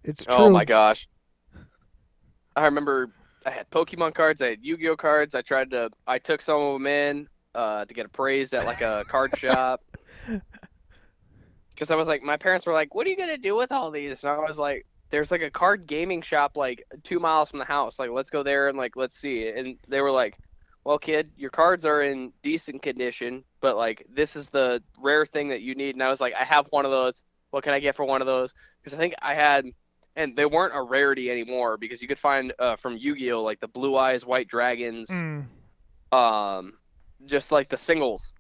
It's 0.06 0.24
true. 0.24 0.34
Oh 0.36 0.50
my 0.50 0.64
gosh. 0.64 1.10
I 2.56 2.64
remember 2.66 3.12
I 3.50 3.52
had 3.52 3.70
Pokemon 3.72 4.14
cards, 4.14 4.44
I 4.44 4.50
had 4.50 4.60
Yu-Gi-Oh 4.62 4.96
cards. 4.96 5.34
I 5.34 5.42
tried 5.42 5.72
to 5.72 5.90
I 6.06 6.20
took 6.20 6.40
some 6.40 6.62
of 6.62 6.74
them 6.74 6.86
in 6.86 7.28
uh, 7.56 7.84
to 7.84 7.94
get 7.96 8.06
appraised 8.06 8.54
at 8.54 8.64
like 8.64 8.82
a 8.82 9.06
card 9.08 9.36
shop. 9.38 9.82
Cuz 11.76 11.90
I 11.90 11.96
was 11.96 12.08
like 12.08 12.22
my 12.22 12.38
parents 12.38 12.68
were 12.68 12.74
like, 12.74 12.94
"What 12.94 13.08
are 13.08 13.10
you 13.10 13.18
going 13.18 13.30
to 13.30 13.38
do 13.38 13.56
with 13.56 13.72
all 13.72 13.90
these?" 13.90 14.24
And 14.24 14.32
I 14.32 14.38
was 14.38 14.60
like, 14.60 14.86
"There's 15.10 15.32
like 15.32 15.42
a 15.42 15.50
card 15.50 15.88
gaming 15.88 16.22
shop 16.22 16.58
like 16.58 16.84
2 17.04 17.20
miles 17.20 17.50
from 17.50 17.58
the 17.58 17.66
house. 17.66 17.98
Like 17.98 18.12
let's 18.12 18.30
go 18.30 18.44
there 18.44 18.68
and 18.68 18.78
like 18.78 18.96
let's 18.96 19.18
see." 19.18 19.50
And 19.50 19.80
they 19.88 20.02
were 20.02 20.12
like, 20.12 20.38
"Well, 20.84 21.00
kid, 21.00 21.32
your 21.36 21.50
cards 21.50 21.86
are 21.88 22.04
in 22.04 22.32
decent 22.44 22.84
condition, 22.84 23.44
but 23.62 23.78
like 23.78 24.06
this 24.14 24.36
is 24.36 24.48
the 24.50 24.84
rare 25.00 25.26
thing 25.26 25.50
that 25.50 25.62
you 25.62 25.74
need." 25.74 25.96
And 25.96 26.04
I 26.04 26.10
was 26.10 26.22
like, 26.22 26.36
"I 26.40 26.44
have 26.44 26.68
one 26.70 26.86
of 26.86 26.92
those. 26.92 27.24
What 27.50 27.64
can 27.64 27.74
I 27.74 27.80
get 27.80 27.96
for 27.96 28.06
one 28.06 28.22
of 28.22 28.28
those?" 28.28 28.54
Cuz 28.84 28.94
I 28.94 28.98
think 28.98 29.16
I 29.24 29.34
had 29.34 29.66
and 30.16 30.36
they 30.36 30.46
weren't 30.46 30.76
a 30.76 30.82
rarity 30.82 31.30
anymore 31.32 31.78
because 31.78 32.02
you 32.02 32.08
could 32.08 32.20
find 32.20 32.52
uh, 32.60 32.76
from 32.76 32.98
Yu-Gi-Oh 32.98 33.42
like 33.44 33.60
the 33.60 33.68
Blue 33.68 33.96
Eyes 33.98 34.26
White 34.26 34.48
Dragons, 34.48 35.10
Mm. 35.10 35.46
um, 36.12 36.74
just 37.26 37.52
like 37.52 37.70
the 37.70 37.78
singles. 37.78 38.34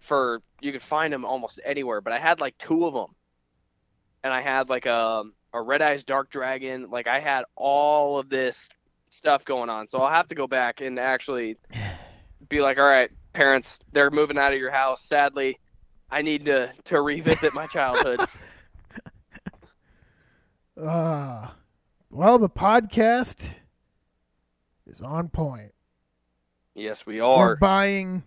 For 0.00 0.42
you 0.60 0.70
could 0.72 0.82
find 0.82 1.12
them 1.12 1.24
almost 1.24 1.60
anywhere, 1.64 2.00
but 2.02 2.12
I 2.12 2.18
had 2.18 2.38
like 2.40 2.56
two 2.58 2.84
of 2.86 2.92
them, 2.94 3.14
and 4.22 4.32
I 4.32 4.40
had 4.42 4.68
like 4.68 4.86
a 4.86 5.24
a 5.54 5.62
Red 5.62 5.80
Eyes 5.82 6.04
Dark 6.04 6.30
Dragon. 6.30 6.90
Like 6.90 7.06
I 7.06 7.20
had 7.20 7.44
all 7.56 8.18
of 8.18 8.28
this 8.28 8.68
stuff 9.08 9.44
going 9.46 9.70
on, 9.70 9.86
so 9.86 10.00
I'll 10.00 10.10
have 10.12 10.28
to 10.28 10.34
go 10.34 10.46
back 10.46 10.80
and 10.82 10.98
actually 10.98 11.56
be 12.50 12.60
like, 12.60 12.76
all 12.78 12.84
right, 12.84 13.10
parents, 13.32 13.78
they're 13.92 14.10
moving 14.10 14.36
out 14.36 14.52
of 14.52 14.58
your 14.58 14.70
house. 14.70 15.02
Sadly, 15.02 15.58
I 16.10 16.20
need 16.20 16.44
to 16.46 16.70
to 16.84 17.00
revisit 17.00 17.54
my 17.54 17.66
childhood. 17.66 18.20
Uh, 20.80 21.48
well, 22.10 22.38
the 22.38 22.48
podcast 22.48 23.48
is 24.86 25.00
on 25.02 25.28
point. 25.28 25.72
yes, 26.74 27.06
we 27.06 27.20
We're 27.20 27.26
are. 27.26 27.56
buying, 27.56 28.22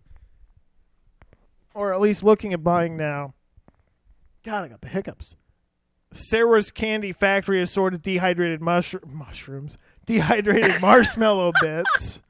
or 1.74 1.94
at 1.94 1.99
least 1.99 2.24
looking 2.24 2.53
at 2.53 2.64
buying 2.64 2.95
now. 2.98 3.34
God, 4.44 4.64
I 4.64 4.68
got 4.69 4.82
the 4.82 4.88
hiccups. 4.88 5.36
Sarah's 6.14 6.72
Candy 6.72 7.11
Factory 7.11 7.61
assorted 7.61 8.02
dehydrated 8.02 8.61
mushroom 8.61 9.11
mushrooms, 9.14 9.78
dehydrated 10.06 10.76
marshmallow 10.82 11.52
bits. 11.61 12.22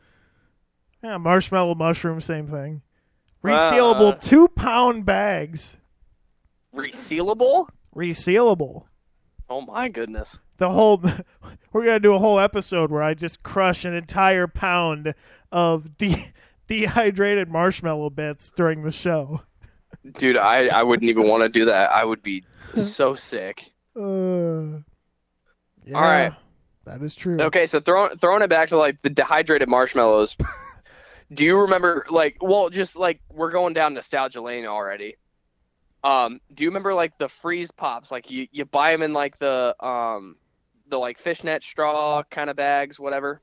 Yeah, 1.03 1.17
marshmallow 1.17 1.75
mushroom, 1.75 2.19
same 2.21 2.47
thing. 2.47 2.81
Resealable 3.43 4.13
Uh. 4.13 4.17
two 4.19 4.47
pound 4.47 5.05
bags. 5.05 5.77
Resealable? 6.75 7.67
Resealable. 7.95 8.85
Oh 9.49 9.61
my 9.61 9.87
goodness. 9.87 10.37
The 10.57 10.69
whole 10.69 10.97
we're 11.73 11.85
gonna 11.85 11.99
do 11.99 12.13
a 12.13 12.19
whole 12.19 12.39
episode 12.39 12.91
where 12.91 13.03
I 13.03 13.13
just 13.13 13.43
crush 13.43 13.85
an 13.85 13.93
entire 13.93 14.47
pound 14.47 15.13
of 15.51 15.97
de- 15.97 16.31
dehydrated 16.67 17.49
marshmallow 17.49 18.09
bits 18.09 18.51
during 18.55 18.83
the 18.83 18.91
show. 18.91 19.41
Dude, 20.17 20.37
I, 20.37 20.67
I 20.67 20.83
wouldn't 20.83 21.09
even 21.09 21.27
want 21.27 21.43
to 21.43 21.49
do 21.49 21.65
that. 21.65 21.91
I 21.91 22.03
would 22.03 22.21
be 22.21 22.43
so 22.75 23.15
sick. 23.15 23.71
Uh, 23.95 24.79
yeah, 25.85 25.95
All 25.95 26.01
right. 26.01 26.33
that 26.85 27.01
is 27.01 27.15
true. 27.15 27.39
Okay, 27.41 27.65
so 27.67 27.79
throwing 27.79 28.17
throwing 28.17 28.41
it 28.41 28.49
back 28.49 28.69
to 28.69 28.77
like 28.77 29.01
the 29.01 29.09
dehydrated 29.09 29.69
marshmallows. 29.69 30.35
do 31.33 31.43
you 31.43 31.57
remember 31.57 32.05
like 32.09 32.37
well 32.41 32.69
just 32.69 32.95
like 32.95 33.19
we're 33.29 33.51
going 33.51 33.73
down 33.73 33.93
nostalgia 33.93 34.41
lane 34.41 34.65
already. 34.65 35.15
Um, 36.03 36.39
do 36.53 36.63
you 36.63 36.69
remember 36.69 36.93
like 36.93 37.17
the 37.17 37.29
freeze 37.29 37.71
pops? 37.71 38.11
Like 38.11 38.31
you, 38.31 38.47
you 38.51 38.65
buy 38.65 38.91
them 38.91 39.01
in 39.03 39.13
like 39.13 39.37
the 39.39 39.75
um 39.85 40.37
the 40.89 40.97
like 40.97 41.19
fishnet 41.19 41.63
straw 41.63 42.23
kind 42.31 42.49
of 42.49 42.55
bags, 42.55 42.99
whatever. 42.99 43.41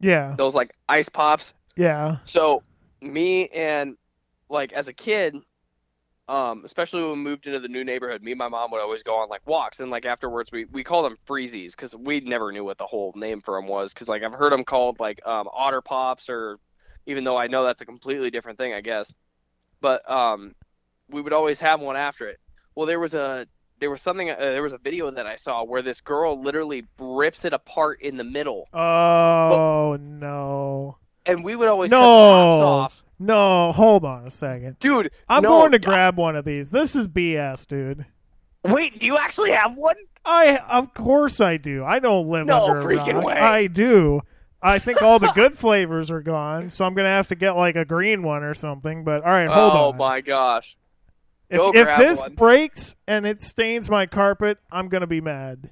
Yeah, 0.00 0.36
Those 0.36 0.54
like 0.54 0.72
ice 0.88 1.08
pops. 1.08 1.54
yeah. 1.76 2.18
So 2.24 2.62
me 3.00 3.48
and 3.48 3.96
like 4.48 4.72
as 4.72 4.88
a 4.88 4.92
kid, 4.92 5.36
um, 6.28 6.62
especially 6.64 7.02
when 7.02 7.12
we 7.12 7.16
moved 7.18 7.46
into 7.46 7.60
the 7.60 7.68
new 7.68 7.84
neighborhood, 7.84 8.22
me 8.22 8.32
and 8.32 8.38
my 8.38 8.48
mom 8.48 8.70
would 8.70 8.80
always 8.80 9.02
go 9.02 9.16
on 9.16 9.28
like 9.28 9.42
walks, 9.46 9.80
and 9.80 9.90
like 9.90 10.04
afterwards 10.06 10.50
we 10.52 10.66
we 10.66 10.84
called 10.84 11.06
them 11.06 11.16
freezies 11.28 11.72
because 11.72 11.94
we 11.96 12.20
never 12.20 12.52
knew 12.52 12.64
what 12.64 12.78
the 12.78 12.86
whole 12.86 13.12
name 13.16 13.40
for 13.42 13.58
them 13.58 13.68
was. 13.68 13.92
Because 13.92 14.08
like 14.08 14.22
I've 14.22 14.32
heard 14.32 14.52
them 14.52 14.64
called 14.64 15.00
like 15.00 15.24
um, 15.26 15.48
otter 15.52 15.82
pops, 15.82 16.28
or 16.28 16.58
even 17.06 17.24
though 17.24 17.36
I 17.36 17.48
know 17.48 17.64
that's 17.64 17.82
a 17.82 17.86
completely 17.86 18.30
different 18.30 18.58
thing, 18.58 18.72
I 18.74 18.80
guess. 18.80 19.12
But 19.80 20.08
um, 20.10 20.54
we 21.12 21.20
would 21.22 21.32
always 21.32 21.60
have 21.60 21.80
one 21.80 21.96
after 21.96 22.28
it. 22.28 22.38
Well, 22.74 22.86
there 22.86 23.00
was 23.00 23.14
a 23.14 23.46
there 23.80 23.90
was 23.90 24.02
something 24.02 24.30
uh, 24.30 24.36
there 24.38 24.62
was 24.62 24.72
a 24.72 24.78
video 24.78 25.10
that 25.10 25.26
I 25.26 25.36
saw 25.36 25.64
where 25.64 25.82
this 25.82 26.00
girl 26.00 26.40
literally 26.42 26.84
rips 26.98 27.44
it 27.44 27.52
apart 27.52 28.02
in 28.02 28.16
the 28.16 28.24
middle, 28.24 28.68
Oh 28.74 29.96
no. 30.00 30.98
and 31.26 31.42
we 31.44 31.56
would 31.56 31.68
always 31.68 31.90
No. 31.90 32.00
off. 32.00 33.04
No, 33.18 33.72
hold 33.72 34.04
on 34.04 34.26
a 34.26 34.30
second. 34.30 34.78
Dude, 34.78 35.10
I'm 35.28 35.42
no, 35.42 35.48
going 35.50 35.72
to 35.72 35.78
grab 35.78 36.16
one 36.16 36.36
of 36.36 36.44
these. 36.46 36.70
This 36.70 36.96
is 36.96 37.06
BS, 37.06 37.66
dude. 37.66 38.06
Wait, 38.64 38.98
do 38.98 39.04
you 39.06 39.18
actually 39.18 39.50
have 39.50 39.74
one? 39.76 39.96
I 40.24 40.56
of 40.58 40.92
course 40.94 41.40
I 41.40 41.56
do. 41.56 41.84
I 41.84 41.98
don't 41.98 42.28
live 42.28 42.46
No 42.46 42.60
under 42.66 42.80
a 42.80 42.84
freaking 42.84 43.14
rock. 43.16 43.24
way. 43.24 43.34
I 43.34 43.66
do. 43.66 44.20
I 44.62 44.78
think 44.78 45.00
all 45.00 45.18
the 45.18 45.32
good 45.32 45.58
flavors 45.58 46.10
are 46.10 46.20
gone, 46.20 46.68
so 46.70 46.84
I'm 46.84 46.92
gonna 46.94 47.08
have 47.08 47.28
to 47.28 47.34
get 47.34 47.52
like 47.56 47.76
a 47.76 47.84
green 47.86 48.22
one 48.22 48.42
or 48.42 48.54
something. 48.54 49.04
But 49.04 49.22
all 49.24 49.30
right, 49.32 49.48
hold 49.48 49.72
oh 49.72 49.76
on. 49.88 49.94
Oh 49.94 49.96
my 49.96 50.20
gosh. 50.20 50.76
If 51.50 51.74
if 51.74 51.98
this 51.98 52.18
one. 52.18 52.34
breaks 52.34 52.96
and 53.06 53.26
it 53.26 53.42
stains 53.42 53.90
my 53.90 54.06
carpet, 54.06 54.58
I'm 54.70 54.88
gonna 54.88 55.06
be 55.06 55.20
mad. 55.20 55.70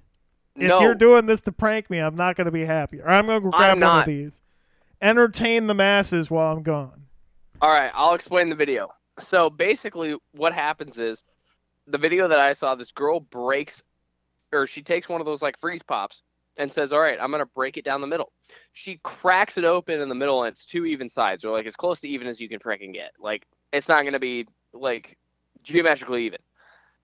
If 0.57 0.69
no. 0.69 0.81
you're 0.81 0.95
doing 0.95 1.27
this 1.27 1.41
to 1.43 1.53
prank 1.53 1.89
me, 1.89 1.99
I'm 1.99 2.17
not 2.17 2.37
gonna 2.37 2.51
be 2.51 2.65
happy. 2.65 3.01
Or 3.01 3.09
I'm 3.09 3.27
gonna 3.27 3.41
go 3.41 3.51
grab 3.51 3.71
one 3.71 3.81
not. 3.81 4.01
of 4.01 4.07
these. 4.07 4.41
Entertain 5.01 5.69
the 5.69 5.75
masses 5.75 6.31
while 6.31 6.53
I'm 6.53 6.63
gone. 6.63 7.07
All 7.61 7.71
right, 7.71 7.93
I'll 7.95 8.15
explain 8.15 8.49
the 8.49 8.57
video. 8.57 8.89
So 9.21 9.51
basically, 9.51 10.17
what 10.33 10.53
happens 10.53 10.99
is 10.99 11.25
the 11.87 11.99
video 11.99 12.29
that 12.29 12.39
I 12.39 12.53
saw, 12.53 12.75
this 12.75 12.93
girl 12.93 13.21
breaks, 13.21 13.83
or 14.53 14.67
she 14.67 14.83
takes 14.83 15.09
one 15.09 15.21
of 15.21 15.27
those 15.27 15.43
like 15.43 15.59
freeze 15.61 15.83
pops 15.83 16.23
and 16.57 16.73
says, 16.73 16.93
"All 16.93 17.01
right, 17.01 17.19
I'm 17.21 17.31
gonna 17.31 17.47
break 17.47 17.77
it 17.77 17.85
down 17.85 18.01
the 18.01 18.07
middle." 18.07 18.33
She 18.73 19.01
cracks 19.05 19.59
it 19.59 19.65
open 19.65 20.01
in 20.01 20.09
the 20.09 20.15
middle, 20.15 20.43
and 20.43 20.53
it's 20.53 20.67
two 20.67 20.87
even 20.87 21.09
sides, 21.09 21.45
or 21.45 21.53
like 21.53 21.67
as 21.67 21.77
close 21.77 22.01
to 22.01 22.09
even 22.09 22.27
as 22.27 22.41
you 22.41 22.49
can 22.49 22.59
freaking 22.59 22.93
get. 22.93 23.13
Like 23.19 23.47
it's 23.73 23.89
not 23.89 24.05
gonna 24.05 24.19
be 24.19 24.47
like 24.73 25.17
geometrically 25.63 26.25
even. 26.27 26.39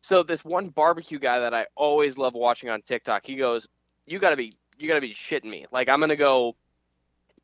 So 0.02 0.22
this 0.22 0.44
one 0.44 0.68
barbecue 0.68 1.18
guy 1.18 1.39
that 1.40 1.55
I 1.55 1.66
always 1.76 2.18
love 2.18 2.35
watching 2.35 2.68
on 2.70 2.82
TikTok, 2.82 3.22
he 3.24 3.36
goes, 3.36 3.66
"You 4.06 4.18
gotta 4.18 4.36
be, 4.36 4.55
you 4.78 4.89
gotta 4.89 5.01
be 5.01 5.14
shitting 5.14 5.44
me! 5.51 5.66
Like 5.72 5.89
I'm 5.89 6.01
gonna 6.01 6.16
go." 6.16 6.56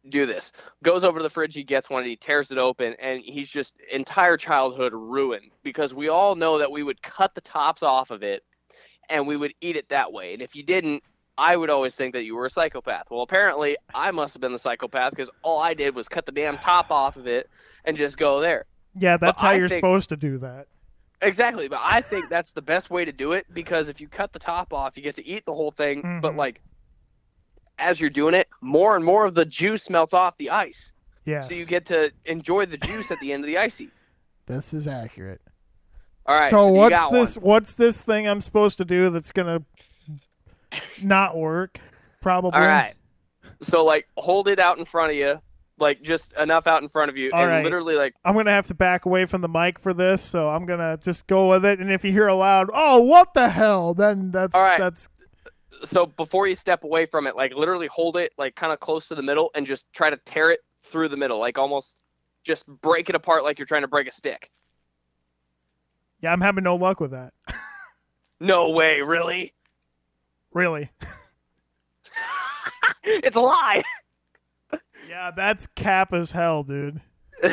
do 0.08 0.24
this 0.24 0.50
goes 0.82 1.04
over 1.04 1.18
to 1.18 1.22
the 1.22 1.28
fridge 1.28 1.52
he 1.54 1.62
gets 1.62 1.90
one 1.90 2.00
and 2.00 2.08
he 2.08 2.16
tears 2.16 2.50
it 2.50 2.56
open 2.56 2.94
and 3.00 3.20
he's 3.22 3.50
just 3.50 3.74
entire 3.92 4.34
childhood 4.38 4.94
ruined 4.94 5.50
because 5.62 5.92
we 5.92 6.08
all 6.08 6.34
know 6.34 6.56
that 6.56 6.72
we 6.72 6.82
would 6.82 7.02
cut 7.02 7.34
the 7.34 7.40
tops 7.42 7.82
off 7.82 8.10
of 8.10 8.22
it 8.22 8.42
and 9.10 9.26
we 9.26 9.36
would 9.36 9.52
eat 9.60 9.76
it 9.76 9.86
that 9.90 10.10
way 10.10 10.32
and 10.32 10.40
if 10.40 10.56
you 10.56 10.62
didn't 10.62 11.02
i 11.36 11.54
would 11.54 11.68
always 11.68 11.94
think 11.96 12.14
that 12.14 12.22
you 12.22 12.34
were 12.34 12.46
a 12.46 12.50
psychopath 12.50 13.04
well 13.10 13.20
apparently 13.20 13.76
i 13.94 14.10
must 14.10 14.32
have 14.32 14.40
been 14.40 14.54
the 14.54 14.58
psychopath 14.58 15.10
because 15.10 15.28
all 15.42 15.60
i 15.60 15.74
did 15.74 15.94
was 15.94 16.08
cut 16.08 16.24
the 16.24 16.32
damn 16.32 16.56
top 16.56 16.90
off 16.90 17.16
of 17.18 17.26
it 17.26 17.50
and 17.84 17.94
just 17.94 18.16
go 18.16 18.40
there 18.40 18.64
Yeah, 18.98 19.18
that's 19.18 19.38
But 19.42 19.46
how 19.48 19.52
I 19.52 19.56
you're 19.56 19.68
think- 19.68 19.80
supposed 19.80 20.08
to 20.08 20.16
do 20.16 20.38
that. 20.38 20.66
Exactly 21.22 21.68
but 21.68 21.80
i 21.82 22.00
think 22.00 22.28
that's 22.30 22.50
the 22.52 22.62
best 22.62 22.90
way 22.90 23.04
to 23.04 23.12
do 23.12 23.32
it 23.32 23.46
because 23.52 23.88
if 23.88 24.00
you 24.00 24.08
cut 24.08 24.32
the 24.32 24.38
top 24.38 24.72
off 24.72 24.96
you 24.96 25.02
get 25.02 25.14
to 25.16 25.26
eat 25.26 25.44
the 25.46 25.52
whole 25.54 25.70
thing 25.70 26.00
but 26.22 26.32
Mhm. 26.32 26.36
like 26.36 26.60
as 27.78 28.00
you're 28.00 28.10
doing 28.10 28.34
it 28.34 28.48
more 28.60 28.96
and 28.96 29.04
more 29.04 29.24
of 29.24 29.34
the 29.34 29.44
juice 29.44 29.88
melts 29.90 30.14
off 30.14 30.36
the 30.38 30.50
ice 30.50 30.92
Yes. 31.26 31.48
so 31.48 31.54
you 31.54 31.64
get 31.66 31.86
to 31.86 32.10
enjoy 32.24 32.66
the 32.66 32.76
juice 32.78 33.10
at 33.10 33.20
the 33.20 33.32
end 33.32 33.44
of 33.44 33.46
the 33.48 33.58
icy. 33.58 33.90
this 34.46 34.72
is 34.74 34.88
accurate. 34.88 35.40
All 36.26 36.34
right. 36.34 36.50
so 36.50 36.66
you 36.68 36.72
what's 36.72 36.94
got 36.94 37.12
this 37.12 37.36
one. 37.36 37.44
what's 37.44 37.74
this 37.74 38.00
thing 38.00 38.26
I'm 38.26 38.40
supposed 38.40 38.78
to 38.78 38.84
do 38.84 39.10
that's 39.10 39.30
gonna 39.32 39.62
not 41.02 41.36
work? 41.36 41.78
Probably. 42.20 42.58
All 42.60 42.66
right. 42.66 42.94
So 43.62 43.84
like 43.84 44.06
hold 44.16 44.48
it 44.48 44.58
out 44.58 44.78
in 44.78 44.84
front 44.84 45.10
of 45.12 45.16
you, 45.16 45.40
like 45.80 46.02
just 46.02 46.32
enough 46.34 46.66
out 46.66 46.82
in 46.82 46.88
front 46.88 47.10
of 47.10 47.16
you, 47.16 47.30
All 47.32 47.40
and 47.40 47.48
right. 47.50 47.64
literally 47.64 47.94
like 47.96 48.14
I'm 48.24 48.34
gonna 48.34 48.50
have 48.50 48.66
to 48.68 48.74
back 48.74 49.06
away 49.06 49.26
from 49.26 49.40
the 49.40 49.48
mic 49.48 49.78
for 49.78 49.92
this, 49.94 50.22
so 50.22 50.48
I'm 50.48 50.66
gonna 50.66 50.98
just 51.02 51.26
go 51.26 51.48
with 51.48 51.64
it. 51.64 51.80
And 51.80 51.90
if 51.90 52.04
you 52.04 52.12
hear 52.12 52.28
a 52.28 52.34
loud, 52.34 52.68
"Oh, 52.72 53.00
what 53.00 53.34
the 53.34 53.48
hell?" 53.48 53.94
then 53.94 54.30
that's 54.30 54.54
All 54.54 54.64
right. 54.64 54.78
that's 54.78 55.08
so 55.84 56.04
before 56.06 56.46
you 56.46 56.54
step 56.54 56.84
away 56.84 57.06
from 57.06 57.26
it, 57.26 57.34
like 57.36 57.54
literally 57.54 57.86
hold 57.86 58.16
it 58.16 58.32
like 58.36 58.54
kind 58.54 58.72
of 58.72 58.80
close 58.80 59.08
to 59.08 59.14
the 59.14 59.22
middle 59.22 59.50
and 59.54 59.66
just 59.66 59.86
try 59.94 60.10
to 60.10 60.16
tear 60.26 60.50
it 60.50 60.60
through 60.84 61.08
the 61.08 61.16
middle, 61.16 61.38
like 61.38 61.56
almost 61.58 62.02
just 62.44 62.66
break 62.66 63.08
it 63.08 63.14
apart 63.14 63.44
like 63.44 63.58
you're 63.58 63.66
trying 63.66 63.82
to 63.82 63.88
break 63.88 64.06
a 64.08 64.12
stick. 64.12 64.50
yeah. 66.20 66.32
I'm 66.32 66.40
having 66.40 66.64
no 66.64 66.76
luck 66.76 67.00
with 67.00 67.12
that. 67.12 67.32
No 68.42 68.70
way, 68.70 69.02
really? 69.02 69.52
Really. 70.54 70.90
it's 73.04 73.36
a 73.36 73.40
lie. 73.40 73.82
Yeah, 75.10 75.32
that's 75.34 75.66
cap 75.66 76.12
as 76.12 76.30
hell, 76.30 76.62
dude. 76.62 77.00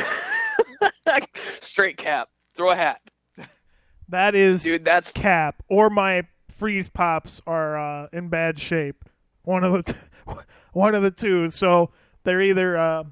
Straight 1.60 1.98
cap. 1.98 2.30
Throw 2.56 2.70
a 2.70 2.76
hat. 2.76 3.02
That 4.10 4.36
is 4.36 4.62
Dude, 4.62 4.86
that's 4.86 5.12
cap. 5.12 5.64
Or 5.68 5.90
my 5.90 6.22
freeze 6.56 6.88
pops 6.88 7.42
are 7.48 7.76
uh, 7.76 8.08
in 8.14 8.30
bad 8.30 8.60
shape. 8.60 9.04
One 9.42 9.64
of 9.64 9.74
the 9.74 9.94
t- 9.94 10.00
one 10.74 10.94
of 10.94 11.02
the 11.02 11.10
two. 11.10 11.50
So 11.50 11.90
they're 12.24 12.44
either 12.44 12.78
uh, 12.78 13.06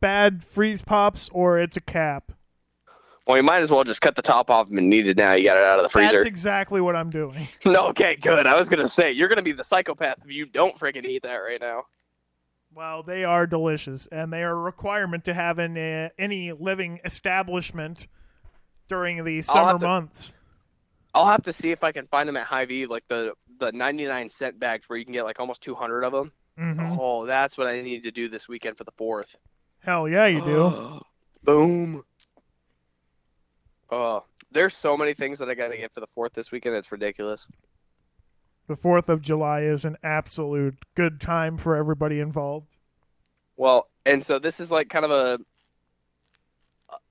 bad 0.00 0.44
freeze 0.46 0.80
pops 0.80 1.28
or 1.30 1.58
it's 1.60 1.76
a 1.76 1.82
cap. 1.82 2.32
well, 3.26 3.36
you 3.36 3.42
might 3.42 3.60
as 3.60 3.70
well 3.70 3.84
just 3.84 4.00
cut 4.00 4.16
the 4.16 4.22
top 4.22 4.48
off 4.48 4.70
and 4.70 4.94
eat 4.94 5.08
it 5.08 5.18
now. 5.18 5.34
You 5.34 5.44
got 5.44 5.58
it 5.58 5.64
out 5.64 5.78
of 5.78 5.82
the 5.82 5.90
freezer. 5.90 6.12
That's 6.16 6.24
exactly 6.24 6.80
what 6.80 6.96
I'm 6.96 7.10
doing. 7.10 7.46
No, 7.66 7.88
okay, 7.88 8.16
good. 8.16 8.46
I 8.46 8.56
was 8.56 8.70
gonna 8.70 8.88
say 8.88 9.12
you're 9.12 9.28
gonna 9.28 9.42
be 9.42 9.52
the 9.52 9.62
psychopath 9.62 10.20
if 10.24 10.30
you 10.30 10.46
don't 10.46 10.74
freaking 10.78 11.04
eat 11.04 11.22
that 11.24 11.36
right 11.36 11.60
now. 11.60 11.84
Well, 12.80 13.02
they 13.02 13.24
are 13.24 13.46
delicious, 13.46 14.06
and 14.10 14.32
they 14.32 14.42
are 14.42 14.52
a 14.52 14.54
requirement 14.54 15.24
to 15.26 15.34
have 15.34 15.58
in 15.58 15.76
uh, 15.76 16.08
any 16.18 16.52
living 16.52 16.98
establishment 17.04 18.06
during 18.88 19.22
the 19.22 19.42
summer 19.42 19.78
to- 19.78 19.86
months. 19.86 20.34
I'll 21.12 21.26
have 21.26 21.42
to 21.42 21.52
see 21.52 21.72
if 21.72 21.84
I 21.84 21.92
can 21.92 22.06
find 22.06 22.26
them 22.26 22.38
at 22.38 22.46
Hy-Vee, 22.46 22.86
like 22.86 23.04
the 23.06 23.32
the 23.58 23.70
99 23.70 24.30
cent 24.30 24.58
bags 24.58 24.88
where 24.88 24.98
you 24.98 25.04
can 25.04 25.12
get 25.12 25.24
like 25.24 25.38
almost 25.40 25.60
200 25.60 26.04
of 26.04 26.12
them. 26.14 26.32
hmm 26.56 26.96
Oh, 26.98 27.26
that's 27.26 27.58
what 27.58 27.66
I 27.66 27.82
need 27.82 28.04
to 28.04 28.10
do 28.10 28.30
this 28.30 28.48
weekend 28.48 28.78
for 28.78 28.84
the 28.84 28.92
fourth. 28.96 29.36
Hell 29.80 30.08
yeah, 30.08 30.24
you 30.24 30.40
do. 30.40 31.00
Boom. 31.44 32.02
Oh, 33.90 34.24
there's 34.52 34.74
so 34.74 34.96
many 34.96 35.12
things 35.12 35.38
that 35.40 35.50
I 35.50 35.54
gotta 35.54 35.76
get 35.76 35.92
for 35.92 36.00
the 36.00 36.08
fourth 36.14 36.32
this 36.32 36.50
weekend. 36.50 36.76
It's 36.76 36.90
ridiculous. 36.90 37.46
The 38.70 38.76
Fourth 38.76 39.08
of 39.08 39.20
July 39.20 39.62
is 39.62 39.84
an 39.84 39.96
absolute 40.04 40.76
good 40.94 41.20
time 41.20 41.58
for 41.58 41.74
everybody 41.74 42.20
involved. 42.20 42.68
Well, 43.56 43.88
and 44.06 44.24
so 44.24 44.38
this 44.38 44.60
is 44.60 44.70
like 44.70 44.88
kind 44.88 45.04
of 45.04 45.10
a 45.10 45.38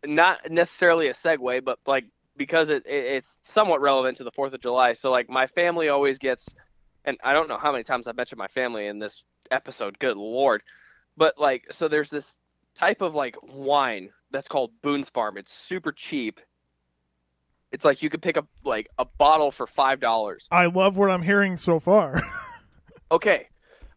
not 0.06 0.50
necessarily 0.50 1.10
a 1.10 1.14
segue, 1.14 1.66
but 1.66 1.78
like 1.86 2.06
because 2.38 2.70
it, 2.70 2.86
it 2.86 3.18
it's 3.18 3.38
somewhat 3.44 3.82
relevant 3.82 4.18
to 4.18 4.24
the 4.24 4.32
Fourth 4.32 4.54
of 4.54 4.62
July. 4.62 4.94
So 4.94 5.12
like 5.12 5.30
my 5.30 5.48
family 5.48 5.90
always 5.90 6.18
gets, 6.18 6.48
and 7.04 7.18
I 7.26 7.34
don't 7.34 7.50
know 7.50 7.58
how 7.58 7.74
many 7.74 7.84
times 7.84 8.08
I've 8.08 8.16
mentioned 8.16 8.40
my 8.40 8.48
family 8.48 8.88
in 8.88 8.98
this 8.98 9.26
episode. 9.52 10.00
Good 10.00 10.16
lord, 10.16 10.64
but 11.18 11.38
like 11.38 11.66
so 11.72 11.90
there's 11.90 12.10
this 12.10 12.38
type 12.74 13.02
of 13.02 13.16
like 13.16 13.36
wine 13.44 14.12
that's 14.32 14.48
called 14.48 14.72
Boone's 14.82 15.10
Farm. 15.10 15.38
It's 15.38 15.54
super 15.54 15.92
cheap. 15.92 16.40
It's 17.72 17.86
like 17.86 18.02
you 18.02 18.10
could 18.10 18.22
pick 18.22 18.38
up 18.38 18.48
like 18.64 18.88
a 18.98 19.06
bottle 19.06 19.52
for 19.52 19.68
five 19.68 20.00
dollars. 20.00 20.48
I 20.52 20.66
love 20.66 20.98
what 20.98 21.12
I'm 21.12 21.22
hearing 21.22 21.58
so 21.58 21.80
far. 21.80 22.22
Okay, 23.12 23.48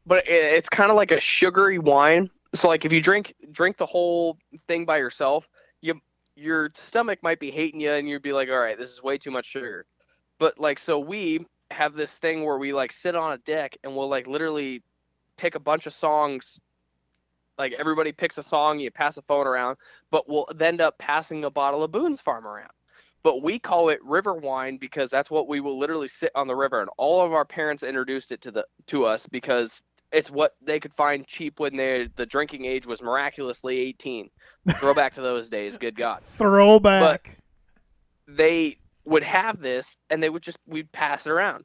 but 0.07 0.27
it, 0.27 0.55
it's 0.55 0.69
kind 0.69 0.91
of 0.91 0.97
like 0.97 1.11
a 1.11 1.21
sugary 1.21 1.79
wine. 1.79 2.31
So 2.55 2.69
like 2.69 2.85
if 2.85 2.93
you 2.93 3.01
drink 3.01 3.35
drink 3.51 3.77
the 3.77 3.87
whole 3.87 4.39
thing 4.67 4.85
by 4.85 4.99
yourself, 4.99 5.49
you 5.81 6.01
your 6.35 6.71
stomach 6.75 7.19
might 7.23 7.39
be 7.39 7.51
hating 7.51 7.81
you, 7.81 7.93
and 7.93 8.09
you'd 8.09 8.23
be 8.23 8.33
like, 8.33 8.49
all 8.49 8.59
right, 8.59 8.79
this 8.79 8.91
is 8.91 9.03
way 9.03 9.19
too 9.19 9.31
much 9.31 9.47
sugar. 9.47 9.87
But 10.39 10.59
like 10.59 10.79
so 10.79 10.99
we 10.99 11.45
have 11.71 11.95
this 11.95 12.19
thing 12.19 12.45
where 12.45 12.59
we 12.59 12.73
like 12.73 12.93
sit 12.93 13.15
on 13.15 13.33
a 13.33 13.39
deck 13.39 13.77
and 13.85 13.95
we'll 13.95 14.09
like 14.09 14.27
literally 14.27 14.83
pick 15.37 15.55
a 15.55 15.61
bunch 15.61 15.87
of 15.87 15.95
songs. 15.95 16.59
Like 17.59 17.75
everybody 17.79 18.13
picks 18.13 18.39
a 18.39 18.43
song, 18.43 18.79
you 18.79 18.91
pass 18.91 19.19
a 19.19 19.23
phone 19.23 19.47
around, 19.47 19.77
but 20.11 20.27
we'll 20.27 20.49
end 20.59 20.81
up 20.81 20.97
passing 20.99 21.45
a 21.45 21.51
bottle 21.51 21.83
of 21.83 21.93
Boone's 21.93 22.21
Farm 22.21 22.47
around 22.47 22.73
but 23.23 23.43
we 23.43 23.59
call 23.59 23.89
it 23.89 24.03
river 24.05 24.35
wine 24.35 24.77
because 24.77 25.11
that's 25.11 25.31
what 25.31 25.49
we 25.49 25.61
will 25.61 25.79
literally 25.79 26.09
sit 26.09 26.31
on 26.35 26.47
the 26.47 26.55
river 26.55 26.81
and 26.81 26.91
all 26.97 27.25
of 27.25 27.33
our 27.33 27.45
parents 27.45 27.83
introduced 27.83 28.33
it 28.33 28.41
to 28.43 28.51
the 28.51 28.65
to 28.87 29.05
us 29.05 29.27
because 29.27 29.81
it's 30.13 30.31
what 30.31 30.55
they 30.61 30.79
could 30.79 30.93
find 30.95 31.27
cheap 31.27 31.59
when 31.59 31.77
they 31.77 32.09
the 32.17 32.27
drinking 32.27 32.65
age 32.65 32.87
was 32.87 33.03
miraculously 33.03 33.79
18 33.79 34.31
throw 34.77 34.95
back 34.95 35.15
to 35.15 35.21
those 35.21 35.49
days 35.49 35.79
good 35.79 35.97
god. 35.97 36.23
Throwback. 36.25 37.37
but 38.27 38.37
they 38.37 38.79
would 39.05 39.25
have 39.25 39.61
this 39.61 39.97
and 40.11 40.23
they 40.23 40.31
would 40.31 40.43
just 40.43 40.59
we'd 40.67 40.91
pass 40.93 41.27
it 41.27 41.31
around. 41.31 41.65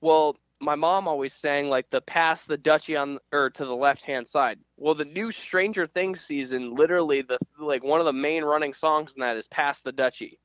Well 0.00 0.36
my 0.58 0.74
mom 0.74 1.06
always 1.06 1.34
sang 1.34 1.68
like 1.68 1.88
the 1.90 2.00
pass 2.00 2.46
the 2.46 2.56
dutchie 2.56 3.00
on 3.00 3.18
or 3.30 3.50
to 3.50 3.64
the 3.64 3.76
left 3.76 4.04
hand 4.04 4.28
side. 4.28 4.58
Well 4.76 4.94
the 4.94 5.04
new 5.04 5.30
stranger 5.30 5.86
things 5.86 6.20
season 6.20 6.74
literally 6.74 7.22
the 7.22 7.38
like 7.58 7.82
one 7.82 8.00
of 8.00 8.06
the 8.06 8.12
main 8.12 8.44
running 8.44 8.74
songs 8.74 9.14
in 9.14 9.20
that 9.20 9.36
is 9.36 9.48
pass 9.48 9.80
the 9.80 9.92
dutchie 9.92 10.38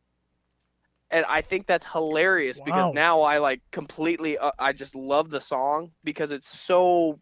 and 1.11 1.25
I 1.25 1.41
think 1.41 1.67
that's 1.67 1.85
hilarious 1.85 2.57
Wow. 2.57 2.65
because 2.65 2.93
now 2.93 3.21
I 3.21 3.38
like 3.38 3.61
completely 3.71 4.38
uh, 4.38 4.51
I 4.57 4.73
just 4.73 4.95
love 4.95 5.29
the 5.29 5.41
song 5.41 5.91
because 6.03 6.31
it's 6.31 6.49
so 6.49 7.19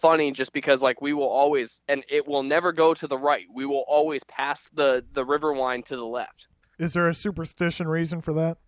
funny 0.00 0.30
just 0.30 0.52
because 0.52 0.82
like 0.82 1.00
we 1.00 1.12
will 1.12 1.28
always 1.28 1.80
and 1.88 2.04
it 2.10 2.26
will 2.26 2.42
never 2.42 2.72
go 2.72 2.94
to 2.94 3.06
the 3.06 3.18
right. 3.18 3.46
We 3.52 3.66
will 3.66 3.84
always 3.88 4.22
pass 4.24 4.68
the 4.74 5.04
the 5.14 5.24
river 5.24 5.52
wine 5.52 5.82
to 5.84 5.96
the 5.96 6.04
left. 6.04 6.48
Is 6.78 6.94
there 6.94 7.08
a 7.08 7.14
superstition 7.14 7.88
reason 7.88 8.20
for 8.20 8.32
that? 8.34 8.58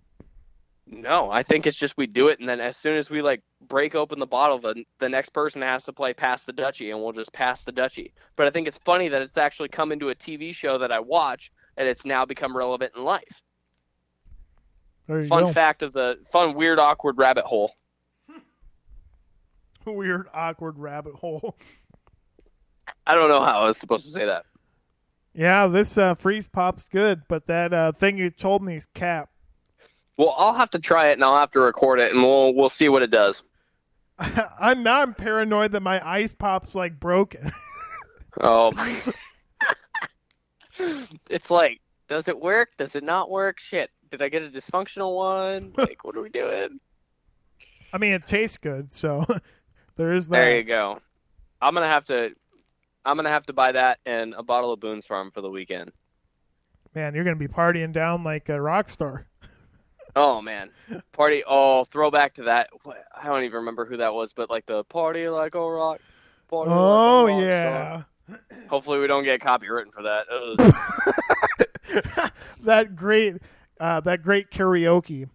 No, 0.87 1.31
I 1.31 1.43
think 1.43 1.67
it's 1.67 1.79
just 1.79 1.97
we 1.97 2.07
do 2.07 2.29
it 2.29 2.41
and 2.41 2.49
then 2.49 2.61
as 2.61 2.77
soon 2.77 2.97
as 2.97 3.09
we 3.09 3.23
like 3.23 3.41
break 3.69 3.95
open 3.95 4.19
the 4.19 4.27
bottle 4.27 4.59
the 4.59 4.85
the 4.99 5.09
next 5.09 5.33
person 5.33 5.63
has 5.63 5.85
to 5.85 5.93
play 5.93 6.13
pass 6.13 6.45
the 6.45 6.53
dutchie 6.53 6.91
and 6.91 7.03
we'll 7.03 7.13
just 7.13 7.33
pass 7.33 7.63
the 7.63 7.73
dutchie. 7.73 8.13
But 8.37 8.47
I 8.47 8.51
think 8.51 8.67
it's 8.67 8.79
funny 8.85 9.09
that 9.09 9.23
it's 9.23 9.39
actually 9.39 9.69
come 9.69 9.93
into 9.93 10.09
a 10.09 10.15
TV 10.15 10.55
show 10.55 10.79
that 10.79 10.91
I 10.91 10.99
watch 10.99 11.53
and 11.77 11.87
it's 11.87 12.05
now 12.05 12.25
become 12.25 12.57
relevant 12.57 12.93
in 12.97 13.05
life. 13.05 13.43
Fun 15.29 15.45
go. 15.45 15.53
fact 15.53 15.83
of 15.83 15.93
the 15.93 16.19
fun 16.31 16.55
weird 16.55 16.79
awkward 16.79 17.19
rabbit 17.19 17.45
hole. 17.45 17.75
Weird, 19.87 20.29
awkward 20.33 20.79
rabbit 20.79 21.15
hole. 21.15 21.57
I 23.07 23.17
don't 23.17 23.29
know 23.29 23.41
how 23.41 23.63
I 23.63 23.67
was 23.67 23.79
supposed 23.79 24.05
to 24.07 24.13
say 24.13 24.27
that. 24.27 24.45
Yeah, 25.35 25.67
this 25.67 25.99
uh, 25.99 26.15
freeze 26.15 26.47
pop's 26.47 26.89
good, 26.89 27.23
but 27.27 27.47
that 27.47 27.73
uh, 27.73 27.93
thing 27.93 28.19
you 28.19 28.31
told 28.31 28.63
me 28.63 28.77
is 28.77 28.87
cap. 28.95 29.31
Well, 30.17 30.35
I'll 30.37 30.55
have 30.55 30.71
to 30.71 30.79
try 30.79 31.09
it 31.09 31.15
and 31.15 31.25
I'll 31.25 31.39
have 31.39 31.51
to 31.53 31.61
record 31.61 31.99
it 31.99 32.13
and 32.13 32.23
we'll 32.23 32.55
we'll 32.55 32.69
see 32.69 32.89
what 32.89 33.03
it 33.03 33.11
does. 33.11 33.43
I'm 34.61 34.83
now 34.83 35.03
I'm 35.03 35.15
paranoid 35.15 35.73
that 35.73 35.83
my 35.83 36.07
ice 36.07 36.33
pop's 36.33 36.75
like 36.75 37.01
broken. 37.01 37.51
Oh 38.41 38.73
my. 38.73 38.97
it's 41.29 41.51
like, 41.51 41.81
does 42.09 42.29
it 42.29 42.39
work? 42.39 42.71
Does 42.79 42.95
it 42.95 43.05
not 43.05 43.31
work? 43.31 43.61
Shit. 43.61 43.91
Did 44.13 44.21
I 44.21 44.29
get 44.29 44.43
a 44.43 44.49
dysfunctional 44.49 45.17
one? 45.17 45.73
Like, 45.79 46.05
what 46.05 46.15
are 46.17 46.21
we 46.23 46.29
doing? 46.29 46.79
I 47.95 47.99
mean, 47.99 48.13
it 48.13 48.27
tastes 48.27 48.59
good, 48.59 48.93
so 48.93 49.25
there 49.97 50.13
is 50.13 50.29
that. 50.29 50.37
There 50.37 50.57
you 50.59 50.65
go. 50.65 51.01
I'm 51.63 51.73
gonna 51.73 51.89
have 51.89 52.05
to 52.07 52.31
I'm 53.07 53.17
gonna 53.17 53.31
have 53.31 53.47
to 53.47 53.55
buy 53.55 53.73
that 53.73 53.99
and 54.05 54.35
a 54.35 54.43
bottle 54.43 54.71
of 54.73 54.81
Boone's 54.81 55.07
Farm 55.07 55.31
for 55.31 55.41
the 55.41 55.49
weekend. 55.49 55.93
Man, 56.95 57.15
you're 57.15 57.25
gonna 57.25 57.37
be 57.37 57.49
partying 57.49 57.93
down 57.93 58.23
like 58.23 58.49
a 58.51 58.61
rock 58.61 58.89
star. 58.89 59.27
Oh 60.15 60.43
man. 60.43 60.69
Party 61.13 61.43
oh 61.47 61.85
throwback 61.85 62.35
to 62.35 62.43
that 62.43 62.69
I 63.17 63.29
don't 63.29 63.45
even 63.45 63.57
remember 63.61 63.87
who 63.87 63.97
that 63.97 64.13
was, 64.13 64.35
but 64.35 64.51
like 64.51 64.67
the 64.67 64.85
party 64.85 65.27
like 65.27 65.55
a 65.55 65.59
rock 65.59 66.01
party 66.51 66.69
like 66.69 66.79
Oh 66.79 67.27
rock 67.29 67.41
yeah, 67.41 68.03
star. 68.29 68.41
Hopefully 68.69 68.99
we 68.99 69.07
don't 69.07 69.25
get 69.25 69.41
copywritten 69.41 69.91
for 69.91 70.03
that. 70.03 70.27
That 72.63 72.95
great, 72.95 73.37
uh, 73.83 74.01
that 74.01 74.23
great 74.23 74.51
karaoke. 74.51 75.29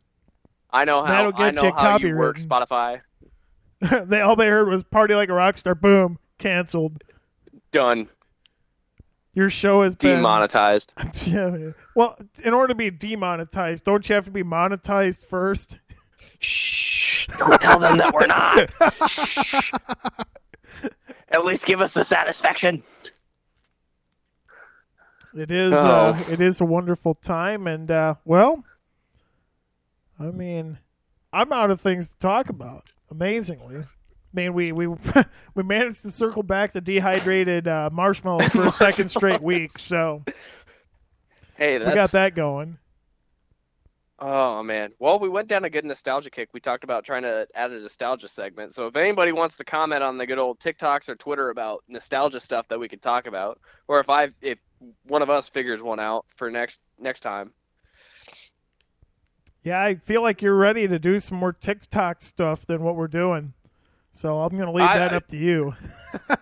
I 0.72 0.86
know 0.86 1.04
how 1.04 1.08
That'll 1.08 1.34
I 1.36 1.52
get 1.52 1.56
know 1.56 1.68
you 1.68 1.74
how 1.74 1.98
you 1.98 2.16
work. 2.16 2.40
Spotify. 2.40 3.02
they 4.06 4.22
all 4.22 4.36
they 4.36 4.48
heard 4.48 4.70
was 4.70 4.84
"party 4.84 5.14
like 5.14 5.30
a 5.30 5.34
rock 5.34 5.58
star." 5.58 5.76
Boom, 5.76 6.18
canceled. 6.40 7.04
Done. 7.72 8.08
Your 9.34 9.50
show 9.52 9.84
has 9.84 9.94
been 9.94 10.16
Demonetized. 10.16 10.94
Yeah, 11.28 11.56
yeah. 11.56 11.72
Well, 11.94 12.18
in 12.44 12.54
order 12.54 12.70
to 12.70 12.76
be 12.76 12.90
demonetized, 12.90 13.84
don't 13.84 14.08
you 14.10 14.16
have 14.16 14.26
to 14.26 14.32
be 14.32 14.44
monetized 14.44 15.28
first? 15.28 15.78
Shh! 16.40 17.28
Don't 17.38 17.62
tell 17.62 17.78
them 17.78 17.98
that 17.98 18.14
we're 18.14 18.26
not. 18.26 18.70
Shh. 19.10 19.72
At 21.30 21.46
least 21.46 21.66
give 21.66 21.82
us 21.82 21.94
the 21.94 22.04
satisfaction. 22.04 22.82
It 25.38 25.52
is. 25.52 25.72
Uh, 25.74 26.16
Oh. 26.18 26.32
it 26.32 26.42
is 26.42 26.60
a 26.62 26.66
wonderful 26.66 27.16
time, 27.16 27.68
and 27.68 27.90
uh, 27.92 28.16
well, 28.26 28.64
I 30.20 30.26
mean, 30.26 30.80
I'm 31.32 31.54
out 31.54 31.70
of 31.72 31.80
things 31.80 32.10
to 32.10 32.18
talk 32.18 32.50
about. 32.50 32.86
Amazingly, 33.12 33.78
I 33.78 33.86
mean, 34.34 34.54
we 34.54 34.72
we 34.72 34.88
we 35.56 35.64
managed 35.64 36.02
to 36.04 36.12
circle 36.12 36.44
back 36.44 36.72
to 36.74 36.82
dehydrated 36.82 37.68
uh, 37.68 37.90
marshmallows 37.94 38.52
for 38.52 38.66
a 38.66 38.72
second 38.86 39.10
straight 39.10 39.42
week, 39.42 39.78
so 39.78 40.24
Hey, 41.56 41.78
that's 41.78 41.90
we 41.90 41.96
got 41.96 42.12
that 42.12 42.36
going. 42.36 42.78
Oh 44.20 44.64
man. 44.64 44.94
Well, 44.98 45.20
we 45.20 45.30
went 45.30 45.48
down 45.48 45.64
a 45.66 45.70
good 45.70 45.86
nostalgia 45.86 46.32
kick. 46.32 46.50
We 46.52 46.60
talked 46.60 46.84
about 46.84 47.04
trying 47.04 47.22
to 47.22 47.48
add 47.54 47.70
a 47.72 47.80
nostalgia 47.80 48.28
segment. 48.28 48.74
So 48.74 48.88
if 48.88 48.96
anybody 48.96 49.32
wants 49.32 49.58
to 49.58 49.64
comment 49.64 50.02
on 50.02 50.18
the 50.18 50.26
good 50.26 50.40
old 50.40 50.60
TikToks 50.60 51.08
or 51.08 51.16
Twitter 51.16 51.52
about 51.52 51.84
nostalgia 51.88 52.40
stuff 52.40 52.68
that 52.70 52.80
we 52.80 52.88
could 52.90 53.04
talk 53.04 53.28
about, 53.28 53.60
or 53.88 54.00
if 54.00 54.10
I 54.10 54.30
if 54.42 54.58
one 55.04 55.22
of 55.22 55.30
us 55.30 55.50
figures 55.50 55.82
one 55.82 56.00
out 56.00 56.26
for 56.36 56.50
next 56.50 56.80
next 57.00 57.22
time. 57.22 57.52
Yeah, 59.64 59.82
I 59.82 59.96
feel 59.96 60.22
like 60.22 60.42
you're 60.42 60.56
ready 60.56 60.88
to 60.88 61.00
do 61.00 61.20
some 61.20 61.38
more 61.38 61.52
TikTok 61.52 62.22
stuff 62.22 62.66
than 62.66 62.84
what 62.84 62.96
we're 62.96 63.08
doing, 63.08 63.54
so 64.14 64.42
I'm 64.42 64.58
gonna 64.58 64.72
leave 64.72 64.86
I- 64.86 64.98
that 64.98 65.14
up 65.14 65.28
to 65.30 65.38
you. 65.38 65.76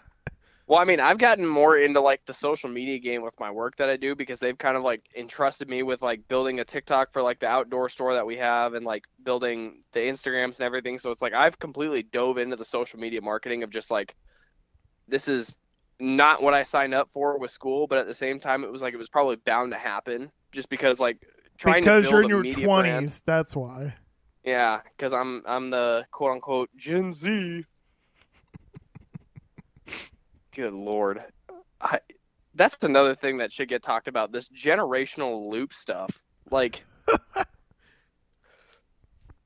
Well, 0.68 0.80
I 0.80 0.84
mean, 0.84 1.00
I've 1.00 1.20
gotten 1.20 1.46
more 1.46 1.78
into 1.78 2.02
like 2.02 2.26
the 2.26 2.34
social 2.34 2.70
media 2.70 2.98
game 2.98 3.22
with 3.22 3.40
my 3.40 3.52
work 3.52 3.78
that 3.78 3.88
I 3.88 3.98
do 3.98 4.16
because 4.16 4.40
they've 4.40 4.58
kind 4.58 4.76
of 4.76 4.82
like 4.82 5.04
entrusted 5.16 5.70
me 5.70 5.84
with 5.84 6.02
like 6.02 6.28
building 6.28 6.60
a 6.60 6.66
TikTok 6.66 7.14
for 7.14 7.22
like 7.22 7.40
the 7.40 7.46
outdoor 7.46 7.88
store 7.88 8.16
that 8.16 8.26
we 8.26 8.36
have 8.38 8.74
and 8.74 8.84
like 8.84 9.04
building 9.24 9.84
the 9.94 10.00
Instagrams 10.00 10.58
and 10.58 10.62
everything. 10.62 10.98
So 10.98 11.12
it's 11.12 11.22
like 11.22 11.34
I've 11.34 11.60
completely 11.60 12.02
dove 12.02 12.40
into 12.40 12.56
the 12.56 12.66
social 12.66 13.00
media 13.00 13.22
marketing 13.22 13.62
of 13.62 13.70
just 13.70 13.92
like 13.92 14.16
this 15.08 15.28
is 15.28 15.56
not 16.00 16.42
what 16.42 16.54
I 16.54 16.64
signed 16.64 16.94
up 16.94 17.10
for 17.12 17.38
with 17.38 17.52
school, 17.52 17.88
but 17.88 17.98
at 17.98 18.08
the 18.08 18.14
same 18.14 18.40
time 18.40 18.64
it 18.64 18.72
was 18.72 18.82
like 18.82 18.94
it 18.94 18.98
was 18.98 19.10
probably 19.10 19.38
bound 19.38 19.72
to 19.72 19.78
happen 19.78 20.32
just 20.52 20.70
because 20.70 21.00
like 21.00 21.18
trying 21.58 21.84
because 21.84 22.06
to 22.06 22.10
you're 22.12 22.22
build 22.22 22.32
in 22.32 22.32
a 22.32 22.36
your 22.36 22.44
media 22.44 22.66
twenties. 22.66 22.92
brand. 22.92 23.22
That's 23.26 23.56
why. 23.56 23.96
Yeah, 24.44 24.82
because 24.98 25.14
I'm 25.14 25.42
I'm 25.46 25.70
the 25.70 26.06
quote 26.12 26.34
unquote 26.34 26.70
Gen 26.76 27.14
Z. 27.14 27.66
Good 30.54 30.74
lord, 30.74 31.22
I, 31.82 32.00
that's 32.54 32.78
another 32.82 33.16
thing 33.16 33.38
that 33.40 33.52
should 33.52 33.68
get 33.68 33.84
talked 33.84 34.08
about. 34.08 34.32
This 34.32 34.48
generational 34.50 35.50
loop 35.50 35.74
stuff, 35.74 36.10
like 36.50 36.86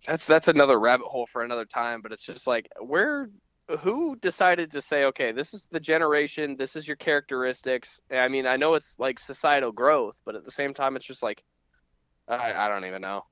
that's 0.05 0.25
that's 0.25 0.47
another 0.47 0.79
rabbit 0.79 1.07
hole 1.07 1.25
for 1.25 1.43
another 1.43 1.65
time. 1.65 2.01
But 2.01 2.11
it's 2.11 2.23
just 2.23 2.45
like 2.45 2.69
where 2.79 3.29
who 3.77 4.15
decided 4.17 4.71
to 4.71 4.81
say, 4.81 5.03
okay, 5.05 5.31
this 5.31 5.53
is 5.53 5.67
the 5.71 5.79
generation, 5.79 6.55
this 6.57 6.75
is 6.75 6.87
your 6.87 6.97
characteristics. 6.97 7.99
I 8.11 8.27
mean, 8.27 8.47
I 8.47 8.57
know 8.57 8.73
it's 8.73 8.95
like 8.97 9.19
societal 9.19 9.71
growth, 9.71 10.15
but 10.25 10.35
at 10.35 10.43
the 10.43 10.51
same 10.51 10.73
time, 10.73 10.95
it's 10.95 11.05
just 11.05 11.23
like 11.23 11.43
I, 12.27 12.53
I 12.53 12.67
don't 12.67 12.85
even 12.85 13.01
know. 13.01 13.25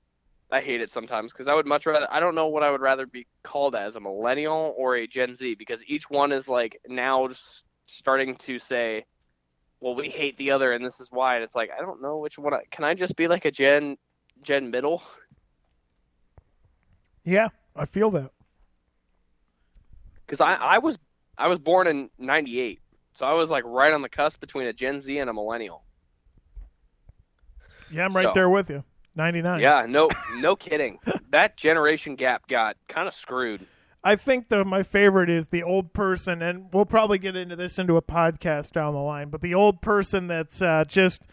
I 0.51 0.61
hate 0.61 0.81
it 0.81 0.91
sometimes 0.91 1.33
because 1.33 1.47
I 1.47 1.53
would 1.53 1.65
much 1.65 1.85
rather. 1.85 2.07
I 2.09 2.19
don't 2.19 2.35
know 2.35 2.47
what 2.47 2.63
I 2.63 2.71
would 2.71 2.81
rather 2.81 3.05
be 3.05 3.27
called 3.43 3.75
as 3.75 3.95
a 3.95 3.99
millennial 3.99 4.73
or 4.77 4.95
a 4.95 5.07
Gen 5.07 5.35
Z 5.35 5.55
because 5.55 5.83
each 5.87 6.09
one 6.09 6.31
is 6.31 6.47
like 6.47 6.79
now 6.87 7.29
starting 7.85 8.35
to 8.37 8.57
say, 8.57 9.05
"Well, 9.81 9.93
we 9.93 10.09
hate 10.09 10.37
the 10.37 10.51
other, 10.51 10.71
and 10.71 10.85
this 10.85 11.01
is 11.01 11.09
why." 11.11 11.35
And 11.35 11.43
it's 11.43 11.55
like 11.55 11.69
I 11.77 11.81
don't 11.81 12.01
know 12.01 12.17
which 12.19 12.37
one. 12.37 12.53
I, 12.53 12.61
can 12.71 12.85
I 12.85 12.93
just 12.93 13.15
be 13.17 13.27
like 13.27 13.43
a 13.43 13.51
Gen 13.51 13.97
Gen 14.41 14.71
middle? 14.71 15.03
Yeah, 17.25 17.49
I 17.75 17.85
feel 17.85 18.09
that. 18.11 18.31
Because 20.27 20.41
I 20.41 20.55
I 20.55 20.77
was 20.79 20.97
I 21.37 21.47
was 21.47 21.57
born 21.57 21.87
in 21.87 22.09
'98, 22.19 22.79
so 23.13 23.25
I 23.25 23.33
was 23.33 23.49
like 23.49 23.63
right 23.65 23.93
on 23.93 24.01
the 24.01 24.09
cusp 24.09 24.39
between 24.39 24.67
a 24.67 24.73
Gen 24.73 24.99
Z 25.01 25.17
and 25.17 25.29
a 25.29 25.33
millennial. 25.33 25.83
Yeah, 27.91 28.05
I'm 28.05 28.15
right 28.15 28.25
So- 28.25 28.31
there 28.33 28.49
with 28.49 28.69
you. 28.69 28.83
Ninety 29.15 29.41
nine. 29.41 29.61
Yeah, 29.61 29.85
no 29.87 30.09
no 30.35 30.55
kidding. 30.55 30.99
That 31.31 31.57
generation 31.57 32.15
gap 32.15 32.47
got 32.47 32.77
kind 32.87 33.07
of 33.07 33.15
screwed. 33.15 33.65
I 34.03 34.15
think 34.15 34.49
the 34.49 34.63
my 34.63 34.83
favorite 34.83 35.29
is 35.29 35.47
the 35.47 35.63
old 35.63 35.91
person, 35.93 36.41
and 36.43 36.71
we'll 36.71 36.85
probably 36.85 37.17
get 37.17 37.35
into 37.35 37.55
this 37.55 37.79
into 37.79 37.97
a 37.97 38.01
podcast 38.01 38.73
down 38.73 38.93
the 38.93 38.99
line. 38.99 39.29
But 39.29 39.41
the 39.41 39.55
old 39.55 39.81
person 39.81 40.27
that's 40.27 40.61
uh, 40.61 40.83
just 40.87 41.23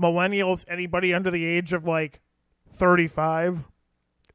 millennials, 0.00 0.64
anybody 0.68 1.14
under 1.14 1.30
the 1.30 1.44
age 1.46 1.72
of 1.72 1.86
like 1.86 2.20
thirty 2.70 3.08
five. 3.08 3.60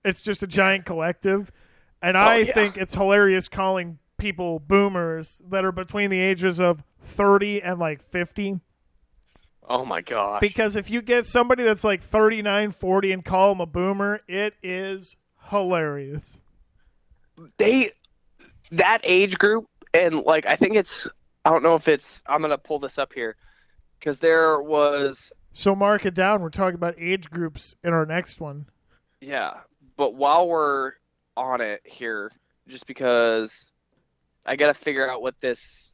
It's 0.03 0.21
just 0.21 0.41
a 0.41 0.47
giant 0.47 0.85
collective, 0.85 1.51
and 2.01 2.17
I 2.17 2.37
Oh, 2.37 2.39
yeah. 2.39 2.53
think 2.55 2.77
it's 2.77 2.93
hilarious 2.95 3.47
calling 3.47 3.99
people 4.17 4.59
boomers 4.59 5.41
that 5.49 5.65
are 5.65 5.71
between 5.71 6.09
the 6.09 6.19
ages 6.19 6.59
of 6.59 6.83
thirty 7.01 7.61
and 7.61 7.79
like 7.79 8.01
fifty. 8.03 8.59
Oh 9.67 9.83
my 9.83 10.01
gosh. 10.01 10.41
Because 10.41 10.75
if 10.75 10.89
you 10.91 11.01
get 11.01 11.25
somebody 11.25 11.63
that's 11.63 11.83
like 11.83 12.03
39, 12.03 12.71
40 12.71 13.11
and 13.11 13.25
call 13.25 13.49
them 13.49 13.61
a 13.61 13.65
boomer, 13.65 14.19
it 14.27 14.53
is 14.61 15.15
hilarious. 15.49 16.37
they 17.57 17.91
that 18.71 19.01
age 19.03 19.37
group 19.39 19.67
and 19.93 20.21
like 20.21 20.45
I 20.45 20.55
think 20.55 20.75
it's 20.75 21.09
I 21.45 21.49
don't 21.49 21.63
know 21.63 21.73
if 21.75 21.87
it's 21.87 22.23
I'm 22.27 22.41
gonna 22.41 22.57
pull 22.59 22.77
this 22.79 22.97
up 22.99 23.11
here 23.13 23.35
because 23.99 24.19
there 24.19 24.61
was 24.61 25.33
So 25.53 25.75
mark 25.75 26.05
it 26.05 26.13
down. 26.13 26.41
We're 26.43 26.49
talking 26.49 26.75
about 26.75 26.93
age 26.99 27.29
groups 27.31 27.75
in 27.83 27.91
our 27.91 28.05
next 28.05 28.39
one. 28.39 28.67
yeah, 29.21 29.55
but 29.97 30.13
while 30.13 30.47
we're 30.47 30.93
on 31.37 31.61
it 31.61 31.81
here, 31.85 32.31
just 32.67 32.85
because 32.85 33.71
I 34.45 34.55
gotta 34.55 34.73
figure 34.73 35.09
out 35.09 35.21
what 35.21 35.35
this 35.41 35.93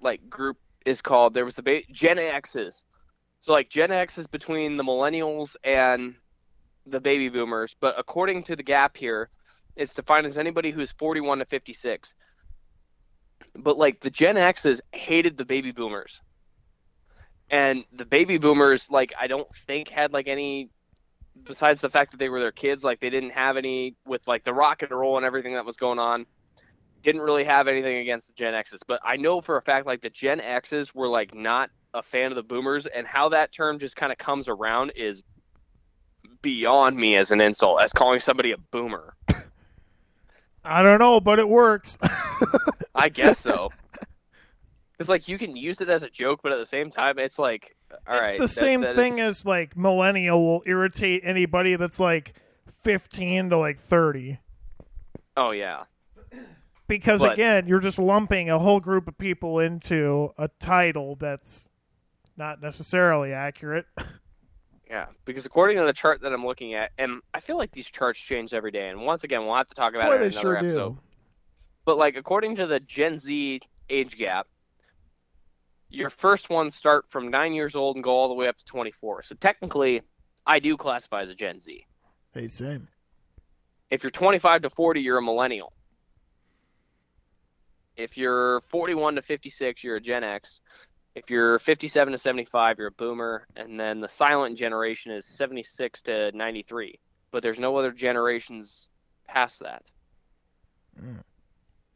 like 0.00 0.28
group 0.28 0.56
is 0.86 1.02
called. 1.02 1.34
There 1.34 1.44
was 1.44 1.54
the 1.54 1.62
ba- 1.62 1.82
Gen 1.92 2.18
X's, 2.18 2.84
so 3.40 3.52
like 3.52 3.70
Gen 3.70 3.92
X 3.92 4.18
is 4.18 4.26
between 4.26 4.76
the 4.76 4.84
millennials 4.84 5.56
and 5.64 6.14
the 6.86 7.00
baby 7.00 7.28
boomers, 7.28 7.76
but 7.80 7.94
according 7.98 8.42
to 8.44 8.56
the 8.56 8.62
gap 8.62 8.96
here, 8.96 9.28
it's 9.76 9.94
defined 9.94 10.26
as 10.26 10.38
anybody 10.38 10.70
who's 10.70 10.90
41 10.92 11.38
to 11.38 11.44
56. 11.44 12.14
But 13.54 13.78
like 13.78 14.00
the 14.00 14.10
Gen 14.10 14.36
X's 14.36 14.80
hated 14.92 15.36
the 15.36 15.44
baby 15.44 15.72
boomers. 15.72 16.20
And 17.50 17.84
the 17.92 18.04
baby 18.04 18.38
boomers 18.38 18.90
like 18.90 19.12
I 19.18 19.26
don't 19.26 19.48
think 19.66 19.88
had 19.88 20.12
like 20.12 20.28
any 20.28 20.70
besides 21.44 21.80
the 21.80 21.88
fact 21.88 22.10
that 22.10 22.18
they 22.18 22.28
were 22.28 22.40
their 22.40 22.52
kids, 22.52 22.84
like 22.84 23.00
they 23.00 23.10
didn't 23.10 23.30
have 23.30 23.56
any 23.56 23.94
with 24.06 24.26
like 24.26 24.44
the 24.44 24.52
rock 24.52 24.82
and 24.82 24.90
roll 24.90 25.16
and 25.16 25.24
everything 25.24 25.54
that 25.54 25.64
was 25.64 25.76
going 25.76 25.98
on. 25.98 26.26
Didn't 27.02 27.20
really 27.22 27.44
have 27.44 27.68
anything 27.68 27.98
against 27.98 28.26
the 28.28 28.32
Gen 28.34 28.54
X's, 28.54 28.80
but 28.86 29.00
I 29.04 29.16
know 29.16 29.40
for 29.40 29.56
a 29.56 29.62
fact 29.62 29.86
like 29.86 30.00
the 30.02 30.10
Gen 30.10 30.40
X's 30.40 30.94
were 30.94 31.08
like 31.08 31.34
not 31.34 31.70
a 31.94 32.02
fan 32.02 32.32
of 32.32 32.36
the 32.36 32.42
boomers, 32.42 32.86
and 32.86 33.06
how 33.06 33.28
that 33.30 33.52
term 33.52 33.78
just 33.78 33.96
kind 33.96 34.10
of 34.12 34.18
comes 34.18 34.48
around 34.48 34.92
is 34.96 35.22
beyond 36.42 36.96
me 36.96 37.16
as 37.16 37.30
an 37.30 37.40
insult, 37.40 37.80
as 37.82 37.92
calling 37.92 38.20
somebody 38.20 38.52
a 38.52 38.58
boomer. 38.72 39.14
I 40.64 40.82
don't 40.82 40.98
know, 40.98 41.20
but 41.20 41.38
it 41.38 41.48
works. 41.48 41.96
I 42.94 43.08
guess 43.08 43.38
so. 43.38 43.70
It's 45.00 45.08
like 45.08 45.28
you 45.28 45.38
can 45.38 45.54
use 45.56 45.80
it 45.80 45.88
as 45.88 46.02
a 46.02 46.10
joke, 46.10 46.40
but 46.42 46.50
at 46.50 46.58
the 46.58 46.66
same 46.66 46.90
time, 46.90 47.20
it's 47.20 47.38
like, 47.38 47.76
all 48.08 48.14
it's 48.14 48.20
right, 48.20 48.32
the 48.38 48.42
that- 48.46 48.48
same 48.48 48.80
that 48.80 48.96
thing 48.96 49.20
is- 49.20 49.38
as 49.38 49.46
like 49.46 49.76
millennial 49.76 50.44
will 50.44 50.62
irritate 50.66 51.22
anybody 51.24 51.76
that's 51.76 52.00
like 52.00 52.34
15 52.82 53.50
to 53.50 53.58
like 53.58 53.78
30 53.78 54.40
Oh 55.36 55.52
yeah, 55.52 55.84
because 56.88 57.20
But- 57.20 57.34
again 57.34 57.66
you're 57.68 57.80
just 57.80 57.98
lumping 57.98 58.50
a 58.50 58.58
whole 58.58 58.80
group 58.80 59.06
of 59.08 59.16
people 59.18 59.60
into 59.60 60.32
a 60.38 60.48
title 60.58 61.16
that's 61.16 61.68
not 62.36 62.60
necessarily 62.62 63.32
accurate 63.32 63.86
yeah. 64.90 65.06
Because 65.24 65.44
according 65.44 65.76
to 65.78 65.84
the 65.84 65.92
chart 65.92 66.22
that 66.22 66.32
I'm 66.32 66.46
looking 66.46 66.74
at, 66.74 66.92
and 66.98 67.20
I 67.34 67.40
feel 67.40 67.58
like 67.58 67.72
these 67.72 67.88
charts 67.90 68.18
change 68.18 68.54
every 68.54 68.70
day, 68.70 68.88
and 68.88 69.02
once 69.02 69.22
again, 69.24 69.44
we'll 69.44 69.56
have 69.56 69.68
to 69.68 69.74
talk 69.74 69.94
about 69.94 70.06
boy 70.06 70.12
it 70.14 70.16
in 70.16 70.22
another 70.28 70.40
sure 70.40 70.56
episode. 70.56 70.94
do 70.94 70.98
But 71.84 71.98
like 71.98 72.16
according 72.16 72.56
to 72.56 72.66
the 72.66 72.80
Gen 72.80 73.18
Z 73.18 73.60
age 73.90 74.16
gap, 74.16 74.46
your 75.90 76.10
first 76.10 76.48
ones 76.50 76.74
start 76.74 77.06
from 77.10 77.30
nine 77.30 77.52
years 77.52 77.74
old 77.74 77.96
and 77.96 78.02
go 78.04 78.10
all 78.10 78.28
the 78.28 78.34
way 78.34 78.48
up 78.48 78.56
to 78.58 78.64
24. 78.64 79.22
So 79.24 79.34
technically, 79.34 80.02
I 80.46 80.58
do 80.58 80.76
classify 80.76 81.22
as 81.22 81.30
a 81.30 81.34
Gen 81.34 81.60
Z. 81.60 81.84
hey 82.32 82.48
same 82.48 82.88
If 83.90 84.02
you're 84.02 84.10
25 84.10 84.62
to 84.62 84.70
40, 84.70 85.00
you're 85.00 85.18
a 85.18 85.22
millennial. 85.22 85.72
If 87.98 88.16
you're 88.16 88.62
41 88.68 89.16
to 89.16 89.22
56, 89.22 89.84
you're 89.84 89.96
a 89.96 90.00
Gen 90.00 90.24
X. 90.24 90.60
If 91.14 91.28
you're 91.28 91.58
57 91.58 92.12
to 92.12 92.18
75, 92.18 92.78
you're 92.78 92.86
a 92.86 92.92
boomer. 92.92 93.46
And 93.56 93.78
then 93.78 94.00
the 94.00 94.08
silent 94.08 94.56
generation 94.56 95.12
is 95.12 95.26
76 95.26 96.00
to 96.02 96.32
93. 96.32 96.98
But 97.30 97.42
there's 97.42 97.58
no 97.58 97.76
other 97.76 97.92
generations 97.92 98.88
past 99.26 99.58
that. 99.60 99.82
Mm. 100.98 101.22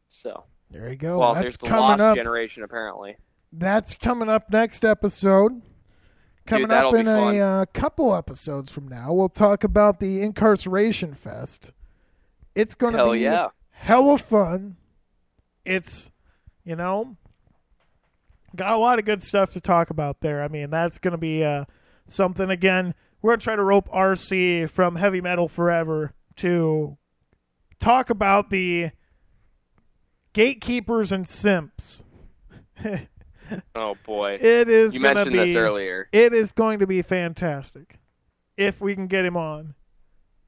So, 0.09 0.43
there 0.69 0.89
you 0.89 0.95
go 0.95 1.17
well, 1.19 1.33
that's 1.33 1.43
there's 1.43 1.57
the 1.57 1.67
coming 1.67 1.99
up 1.99 2.15
generation 2.15 2.63
apparently. 2.63 3.15
that's 3.51 3.95
coming 3.95 4.29
up 4.29 4.49
next 4.51 4.85
episode 4.85 5.61
coming 6.45 6.67
that'll 6.67 6.93
up 6.93 6.99
in 6.99 7.07
a 7.07 7.39
uh, 7.39 7.65
couple 7.73 8.15
episodes 8.15 8.71
from 8.71 8.87
now 8.87 9.11
we'll 9.11 9.27
talk 9.27 9.63
about 9.63 9.99
the 9.99 10.19
Inkcarceration 10.19 11.17
fest 11.17 11.71
it's 12.55 12.75
going 12.75 12.93
to 12.93 13.11
be 13.11 13.19
yeah. 13.19 13.49
hella 13.71 14.17
fun. 14.17 14.77
It's, 15.65 16.11
you 16.63 16.75
know, 16.75 17.15
got 18.55 18.73
a 18.73 18.77
lot 18.77 18.99
of 18.99 19.05
good 19.05 19.23
stuff 19.23 19.53
to 19.53 19.61
talk 19.61 19.89
about 19.89 20.19
there. 20.21 20.43
I 20.43 20.47
mean, 20.47 20.69
that's 20.69 20.97
going 20.99 21.13
to 21.13 21.17
be 21.17 21.43
uh, 21.43 21.65
something, 22.07 22.49
again, 22.49 22.93
we're 23.21 23.31
going 23.31 23.39
to 23.39 23.43
try 23.43 23.55
to 23.55 23.63
rope 23.63 23.89
RC 23.89 24.69
from 24.69 24.95
Heavy 24.95 25.21
Metal 25.21 25.47
Forever 25.47 26.13
to 26.37 26.97
talk 27.79 28.09
about 28.09 28.49
the 28.49 28.91
gatekeepers 30.33 31.11
and 31.11 31.27
simps. 31.27 32.03
Oh 33.75 33.95
boy. 34.05 34.39
It 34.41 34.67
is 34.69 34.95
You 34.95 35.01
mentioned 35.01 35.33
be 35.33 35.37
this 35.37 35.55
earlier. 35.55 36.07
it 36.11 36.33
is 36.33 36.53
going 36.53 36.79
to 36.79 36.87
be 36.87 37.01
fantastic 37.01 37.99
if 38.57 38.79
we 38.81 38.95
can 38.95 39.05
get 39.05 39.25
him 39.25 39.37
on. 39.37 39.75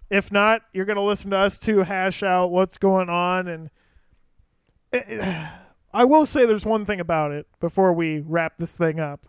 If 0.09 0.31
not, 0.31 0.61
you're 0.73 0.85
going 0.85 0.95
to 0.95 1.03
listen 1.03 1.29
to 1.31 1.37
us 1.37 1.59
two 1.59 1.79
hash 1.79 2.23
out 2.23 2.47
what's 2.51 2.77
going 2.77 3.09
on. 3.09 3.47
And 3.47 3.69
I 5.93 6.03
will 6.03 6.25
say 6.25 6.45
there's 6.45 6.65
one 6.65 6.85
thing 6.85 6.99
about 6.99 7.31
it 7.31 7.47
before 7.59 7.93
we 7.93 8.19
wrap 8.19 8.57
this 8.57 8.71
thing 8.71 8.99
up. 8.99 9.25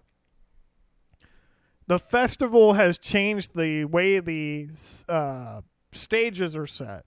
The 1.86 1.98
festival 1.98 2.72
has 2.72 2.98
changed 2.98 3.54
the 3.54 3.84
way 3.84 4.18
the 4.18 4.68
uh, 5.08 5.60
stages 5.92 6.56
are 6.56 6.66
set. 6.66 7.04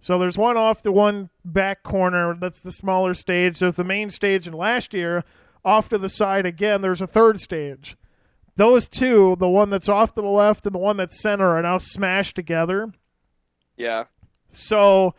So 0.00 0.18
there's 0.18 0.38
one 0.38 0.56
off 0.56 0.82
the 0.82 0.90
one 0.90 1.30
back 1.44 1.82
corner. 1.82 2.34
That's 2.34 2.62
the 2.62 2.72
smaller 2.72 3.14
stage. 3.14 3.58
There's 3.58 3.74
the 3.74 3.84
main 3.84 4.10
stage. 4.10 4.46
And 4.46 4.56
last 4.56 4.94
year, 4.94 5.22
off 5.64 5.88
to 5.90 5.98
the 5.98 6.08
side 6.08 6.46
again, 6.46 6.82
there's 6.82 7.00
a 7.00 7.06
third 7.06 7.38
stage. 7.40 7.96
Those 8.56 8.88
two, 8.88 9.36
the 9.38 9.48
one 9.48 9.70
that's 9.70 9.88
off 9.88 10.14
to 10.14 10.20
the 10.20 10.26
left 10.26 10.66
and 10.66 10.74
the 10.74 10.78
one 10.78 10.96
that's 10.96 11.22
center, 11.22 11.50
are 11.56 11.62
now 11.62 11.78
smashed 11.78 12.34
together. 12.34 12.92
Yeah. 13.76 14.04
So 14.50 15.14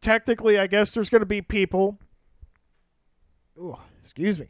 technically, 0.00 0.58
I 0.58 0.68
guess 0.68 0.90
there's 0.90 1.08
going 1.08 1.20
to 1.20 1.26
be 1.26 1.42
people. 1.42 1.98
Ooh, 3.58 3.76
excuse 4.00 4.38
me. 4.38 4.48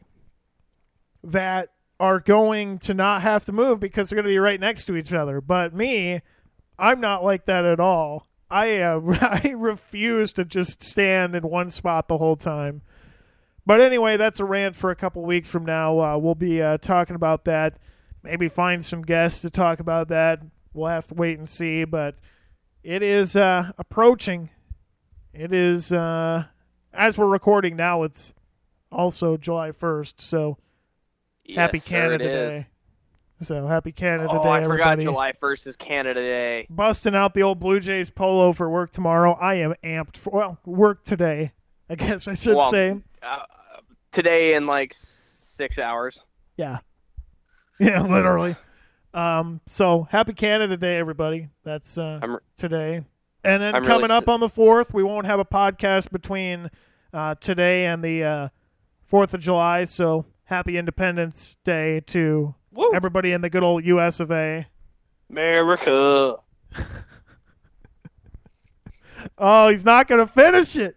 That 1.23 1.69
are 1.99 2.19
going 2.19 2.79
to 2.79 2.93
not 2.93 3.21
have 3.21 3.45
to 3.45 3.51
move 3.51 3.79
because 3.79 4.09
they're 4.09 4.15
going 4.15 4.25
to 4.25 4.29
be 4.29 4.39
right 4.39 4.59
next 4.59 4.85
to 4.85 4.95
each 4.95 5.13
other. 5.13 5.41
But 5.41 5.73
me, 5.73 6.21
I'm 6.77 6.99
not 6.99 7.23
like 7.23 7.45
that 7.45 7.65
at 7.65 7.79
all. 7.79 8.27
I 8.49 8.77
uh, 8.77 9.01
I 9.21 9.53
refuse 9.55 10.33
to 10.33 10.45
just 10.45 10.83
stand 10.83 11.35
in 11.35 11.43
one 11.43 11.71
spot 11.71 12.07
the 12.07 12.17
whole 12.17 12.35
time. 12.35 12.81
But 13.65 13.81
anyway, 13.81 14.17
that's 14.17 14.39
a 14.39 14.45
rant 14.45 14.75
for 14.75 14.91
a 14.91 14.95
couple 14.95 15.23
weeks 15.23 15.47
from 15.47 15.65
now. 15.65 15.99
Uh, 15.99 16.17
we'll 16.17 16.35
be 16.35 16.61
uh, 16.61 16.77
talking 16.77 17.15
about 17.15 17.45
that. 17.45 17.79
Maybe 18.21 18.47
find 18.47 18.85
some 18.85 19.01
guests 19.01 19.41
to 19.41 19.49
talk 19.49 19.79
about 19.79 20.09
that. 20.09 20.41
We'll 20.73 20.89
have 20.89 21.07
to 21.07 21.15
wait 21.15 21.39
and 21.39 21.49
see. 21.49 21.83
But 21.83 22.15
it 22.83 23.01
is 23.01 23.35
uh, 23.35 23.71
approaching. 23.79 24.49
It 25.33 25.51
is 25.51 25.91
uh, 25.91 26.45
as 26.93 27.17
we're 27.17 27.25
recording 27.25 27.75
now. 27.75 28.03
It's 28.03 28.33
also 28.95 29.37
July 29.37 29.71
first. 29.71 30.21
So 30.21 30.57
happy 31.55 31.77
Yes, 31.77 31.85
sir, 31.85 31.89
Canada 31.89 32.23
it 32.25 32.31
is. 32.31 32.53
Day. 32.63 32.67
So 33.43 33.67
happy 33.67 33.91
Canada 33.91 34.29
Oh, 34.31 34.41
Day, 34.43 34.49
I 34.49 34.63
forgot 34.63 34.63
everybody. 34.93 35.03
July 35.03 35.33
1st 35.33 35.67
is 35.67 35.75
Canada 35.75 36.21
Day. 36.21 36.67
Busting 36.69 37.13
out 37.15 37.33
the 37.33 37.43
old 37.43 37.59
Blue 37.59 37.81
Jays 37.81 38.09
polo 38.09 38.53
for 38.53 38.69
work 38.69 38.91
tomorrow. 38.91 39.33
I 39.33 39.55
am 39.55 39.75
amped 39.83 40.15
for 40.17 40.31
well 40.31 40.57
work 40.65 41.03
today. 41.03 41.51
I 41.89 41.95
guess 41.95 42.27
I 42.27 42.35
should 42.35 42.55
Well, 42.55 42.71
say. 42.71 42.97
Uh, 43.21 43.39
today 44.11 44.55
in 44.55 44.65
like 44.65 44.93
six 44.95 45.77
hours. 45.77 46.23
Yeah. 46.57 46.79
Yeah, 47.77 48.03
literally. 48.03 48.55
Um, 49.13 49.59
so 49.65 50.07
happy 50.09 50.31
Canada 50.31 50.77
Day, 50.77 50.95
everybody. 50.97 51.49
That's 51.65 51.97
uh, 51.97 52.37
today. 52.55 53.03
And 53.43 53.61
then 53.61 53.75
I'm 53.75 53.83
coming 53.83 54.03
really 54.03 54.13
up 54.15 54.29
on 54.29 54.39
the 54.39 54.47
4th, 54.47 54.93
we 54.93 55.03
won't 55.03 55.25
have 55.25 55.41
a 55.41 55.45
podcast 55.45 56.09
between 56.09 56.71
uh, 57.13 57.35
today 57.41 57.85
and 57.87 58.01
the 58.01 58.23
uh, 58.23 58.47
4th 59.11 59.33
of 59.33 59.41
July. 59.41 59.85
So 59.85 60.25
happy 60.45 60.77
Independence 60.77 61.57
Day 61.63 62.01
to 62.07 62.53
Woo! 62.71 62.91
everybody 62.93 63.31
in 63.31 63.41
the 63.41 63.49
good 63.49 63.63
old 63.63 63.83
US 63.85 64.19
of 64.19 64.31
A. 64.31 64.65
America. 65.29 66.35
Oh, 69.37 69.69
he's 69.69 69.83
not 69.85 70.07
going 70.07 70.25
to 70.25 70.31
finish 70.31 70.75
it. 70.75 70.95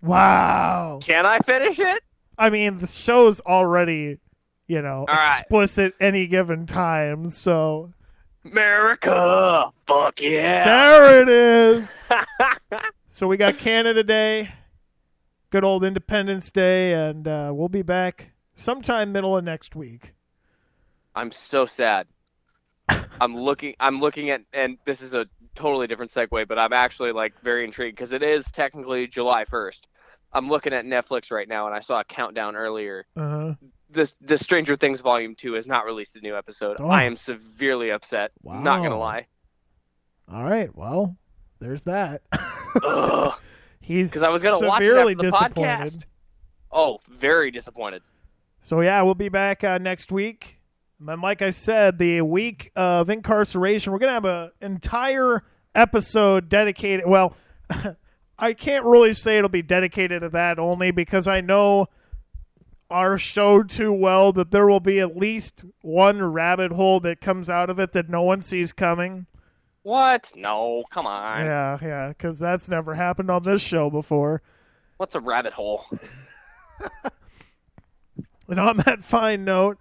Wow. 0.00 1.00
Can 1.02 1.26
I 1.26 1.38
finish 1.40 1.78
it? 1.78 2.02
I 2.38 2.50
mean, 2.50 2.78
the 2.78 2.86
show's 2.86 3.40
already, 3.40 4.18
you 4.68 4.80
know, 4.82 5.00
All 5.08 5.14
right. 5.14 5.40
explicit 5.40 5.94
any 6.00 6.26
given 6.26 6.66
time. 6.66 7.30
So 7.30 7.92
America. 8.44 9.70
Fuck 9.86 10.20
yeah. 10.20 10.64
there 10.64 11.22
it 11.22 11.28
is. 11.28 11.88
So 13.10 13.28
we 13.28 13.36
got 13.36 13.58
Canada 13.58 14.02
Day, 14.02 14.52
good 15.54 15.62
old 15.62 15.84
Independence 15.84 16.50
Day, 16.50 16.94
and 16.94 17.28
uh, 17.28 17.52
we'll 17.54 17.68
be 17.68 17.82
back 17.82 18.32
sometime 18.56 19.12
middle 19.12 19.36
of 19.36 19.44
next 19.44 19.76
week. 19.76 20.12
I'm 21.14 21.30
so 21.30 21.64
sad. 21.64 22.08
I'm 23.20 23.36
looking. 23.36 23.74
I'm 23.78 24.00
looking 24.00 24.30
at, 24.30 24.40
and 24.52 24.78
this 24.84 25.00
is 25.00 25.14
a 25.14 25.26
totally 25.54 25.86
different 25.86 26.10
segue, 26.10 26.48
but 26.48 26.58
I'm 26.58 26.72
actually 26.72 27.12
like 27.12 27.40
very 27.40 27.62
intrigued 27.62 27.96
because 27.96 28.10
it 28.12 28.24
is 28.24 28.50
technically 28.50 29.06
July 29.06 29.44
1st. 29.44 29.82
I'm 30.32 30.48
looking 30.48 30.72
at 30.72 30.86
Netflix 30.86 31.30
right 31.30 31.46
now, 31.46 31.66
and 31.66 31.76
I 31.76 31.78
saw 31.78 32.00
a 32.00 32.04
countdown 32.04 32.56
earlier. 32.56 33.06
Uh 33.16 33.28
huh. 33.28 33.54
The 33.90 34.12
the 34.22 34.36
Stranger 34.36 34.74
Things 34.74 35.02
Volume 35.02 35.36
Two 35.36 35.52
has 35.52 35.68
not 35.68 35.84
released 35.84 36.16
a 36.16 36.20
new 36.20 36.36
episode. 36.36 36.78
Oh. 36.80 36.88
I 36.88 37.04
am 37.04 37.14
severely 37.14 37.92
upset. 37.92 38.32
Not 38.42 38.82
gonna 38.82 38.98
lie. 38.98 39.28
All 40.28 40.42
right. 40.42 40.74
Well, 40.74 41.16
there's 41.60 41.84
that. 41.84 42.22
He's 43.84 44.08
Because 44.10 44.22
I 44.22 44.30
was 44.30 44.42
gonna 44.42 44.66
watch 44.66 44.82
it 44.82 44.94
after 44.96 45.14
the 45.14 45.22
disappointed. 45.30 45.92
podcast. 45.92 46.04
Oh, 46.72 47.00
very 47.08 47.50
disappointed. 47.50 48.02
So 48.62 48.80
yeah, 48.80 49.02
we'll 49.02 49.14
be 49.14 49.28
back 49.28 49.62
uh, 49.62 49.76
next 49.78 50.10
week. 50.10 50.58
And 51.06 51.20
like 51.20 51.42
I 51.42 51.50
said, 51.50 51.98
the 51.98 52.22
week 52.22 52.72
of 52.74 53.08
Inkcarceration, 53.08 53.88
we're 53.88 53.98
gonna 53.98 54.12
have 54.12 54.24
an 54.24 54.50
entire 54.62 55.44
episode 55.74 56.48
dedicated. 56.48 57.06
Well, 57.06 57.36
I 58.38 58.54
can't 58.54 58.86
really 58.86 59.12
say 59.12 59.36
it'll 59.36 59.50
be 59.50 59.60
dedicated 59.62 60.22
to 60.22 60.30
that 60.30 60.58
only 60.58 60.90
because 60.90 61.28
I 61.28 61.42
know 61.42 61.88
our 62.90 63.18
show 63.18 63.62
too 63.62 63.92
well 63.92 64.32
that 64.32 64.50
there 64.50 64.66
will 64.66 64.80
be 64.80 64.98
at 65.00 65.16
least 65.16 65.62
one 65.82 66.22
rabbit 66.22 66.72
hole 66.72 67.00
that 67.00 67.20
comes 67.20 67.50
out 67.50 67.68
of 67.68 67.78
it 67.78 67.92
that 67.92 68.08
no 68.08 68.22
one 68.22 68.40
sees 68.40 68.72
coming. 68.72 69.26
What? 69.84 70.32
No, 70.34 70.82
come 70.90 71.06
on. 71.06 71.44
Yeah, 71.44 71.78
yeah, 71.80 72.08
because 72.08 72.38
that's 72.38 72.68
never 72.68 72.94
happened 72.94 73.30
on 73.30 73.42
this 73.42 73.62
show 73.62 73.90
before. 73.90 74.42
What's 74.96 75.14
a 75.14 75.20
rabbit 75.20 75.52
hole? 75.52 75.84
And 78.48 78.60
on 78.60 78.76
that 78.78 79.02
fine 79.02 79.44
note, 79.44 79.78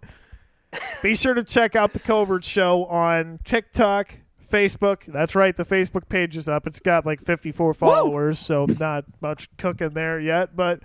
be 1.01 1.15
sure 1.15 1.33
to 1.33 1.43
check 1.43 1.75
out 1.75 1.93
the 1.93 1.99
Covert 1.99 2.45
Show 2.45 2.85
on 2.85 3.39
TikTok, 3.43 4.15
Facebook. 4.51 5.05
That's 5.05 5.35
right, 5.35 5.55
the 5.55 5.65
Facebook 5.65 6.07
page 6.07 6.37
is 6.37 6.47
up. 6.47 6.65
It's 6.65 6.79
got 6.79 7.05
like 7.05 7.23
54 7.25 7.73
followers, 7.73 8.39
so 8.39 8.65
not 8.65 9.05
much 9.21 9.49
cooking 9.57 9.89
there 9.89 10.19
yet. 10.19 10.55
But 10.55 10.79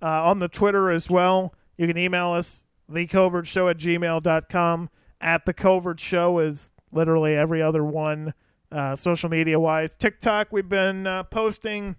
uh, 0.00 0.06
on 0.26 0.38
the 0.38 0.48
Twitter 0.48 0.90
as 0.90 1.10
well, 1.10 1.54
you 1.76 1.86
can 1.86 1.98
email 1.98 2.30
us, 2.30 2.66
thecovertshow 2.90 3.70
at 3.70 3.78
gmail.com. 3.78 4.90
At 5.20 5.46
the 5.46 5.54
Covert 5.54 5.98
Show 5.98 6.38
is 6.38 6.70
literally 6.92 7.34
every 7.34 7.62
other 7.62 7.84
one, 7.84 8.32
uh, 8.74 8.96
social 8.96 9.30
media 9.30 9.58
wise. 9.58 9.94
TikTok, 9.94 10.48
we've 10.50 10.68
been 10.68 11.06
uh, 11.06 11.22
posting 11.24 11.96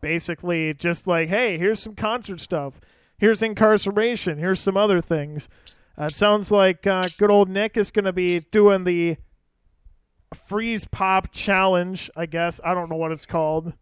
basically 0.00 0.74
just 0.74 1.06
like, 1.06 1.28
hey, 1.28 1.58
here's 1.58 1.80
some 1.80 1.94
concert 1.94 2.40
stuff. 2.40 2.80
Here's 3.18 3.40
Inkcarceration. 3.40 4.38
Here's 4.38 4.60
some 4.60 4.76
other 4.76 5.00
things. 5.00 5.48
Uh, 6.00 6.04
it 6.04 6.14
sounds 6.14 6.50
like 6.50 6.86
uh, 6.86 7.08
good 7.18 7.30
old 7.30 7.48
Nick 7.48 7.76
is 7.76 7.90
going 7.90 8.04
to 8.04 8.12
be 8.12 8.40
doing 8.40 8.84
the 8.84 9.16
freeze 10.46 10.84
pop 10.84 11.32
challenge. 11.32 12.10
I 12.16 12.26
guess 12.26 12.60
I 12.64 12.74
don't 12.74 12.88
know 12.88 12.96
what 12.96 13.12
it's 13.12 13.26
called. 13.26 13.72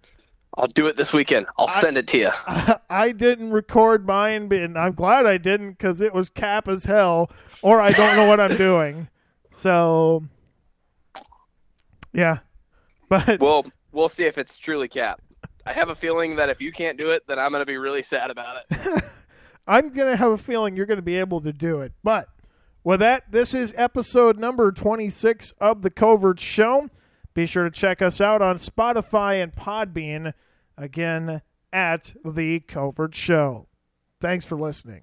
I'll 0.59 0.69
do 0.69 0.87
it 0.87 0.97
this 0.97 1.13
weekend. 1.13 1.47
I'll 1.59 1.69
I- 1.69 1.81
send 1.81 1.99
it 1.99 2.07
to 2.09 2.19
you. 2.19 2.31
I, 2.47 2.79
I 2.89 3.13
didn't 3.13 3.51
record 3.53 4.07
mine, 4.07 4.51
and 4.53 4.79
I'm 4.79 4.93
glad 4.95 5.27
I 5.27 5.37
didn't 5.37 5.73
because 5.73 6.01
it 6.01 6.15
was 6.15 6.31
cap 6.31 6.67
as 6.67 6.87
hell, 6.87 7.31
or 7.61 7.81
I 7.81 7.93
don't 7.93 8.17
know 8.17 8.25
what 8.27 8.41
I'm 8.41 8.57
doing. 8.57 9.09
So, 9.51 10.25
yeah, 12.17 12.39
but 13.09 13.41
We'll 13.41 13.67
we'll 13.93 14.09
see 14.09 14.25
if 14.25 14.39
it's 14.39 14.57
truly 14.57 14.89
Cap. 14.89 15.21
I 15.65 15.73
have 15.73 15.89
a 15.89 15.95
feeling 15.95 16.37
that 16.37 16.49
if 16.49 16.61
you 16.61 16.73
can't 16.73 16.97
do 16.99 17.11
it, 17.11 17.25
then 17.29 17.39
I'm 17.39 17.53
gonna 17.53 17.65
be 17.67 17.77
really 17.77 18.03
sad 18.03 18.31
about 18.31 18.65
it. 18.71 19.05
I'm 19.67 19.91
going 19.91 20.11
to 20.13 20.17
have 20.17 20.31
a 20.31 20.39
feeling 20.39 20.77
you're 20.77 20.87
going 20.87 20.99
to 20.99 21.03
be 21.03 21.19
able 21.19 21.41
to 21.41 21.53
do 21.53 21.81
it. 21.81 21.93
But 22.05 22.29
with 22.85 23.01
that, 23.01 23.33
this 23.33 23.53
is 23.53 23.75
episode 23.77 24.39
number 24.39 24.71
26 24.71 25.53
of 25.61 25.83
The 25.83 25.91
Covert 25.91 26.39
Show. 26.39 26.89
Be 27.35 27.47
sure 27.47 27.65
to 27.65 27.71
check 27.71 28.01
us 28.01 28.21
out 28.21 28.43
on 28.43 28.59
Spotify 28.59 29.43
and 29.43 29.55
Podbean, 29.55 30.33
again, 30.79 31.43
at 31.73 32.15
The 32.25 32.61
Covert 32.61 33.15
Show. 33.15 33.67
Thanks 34.21 34.45
for 34.45 34.57
listening. 34.57 35.03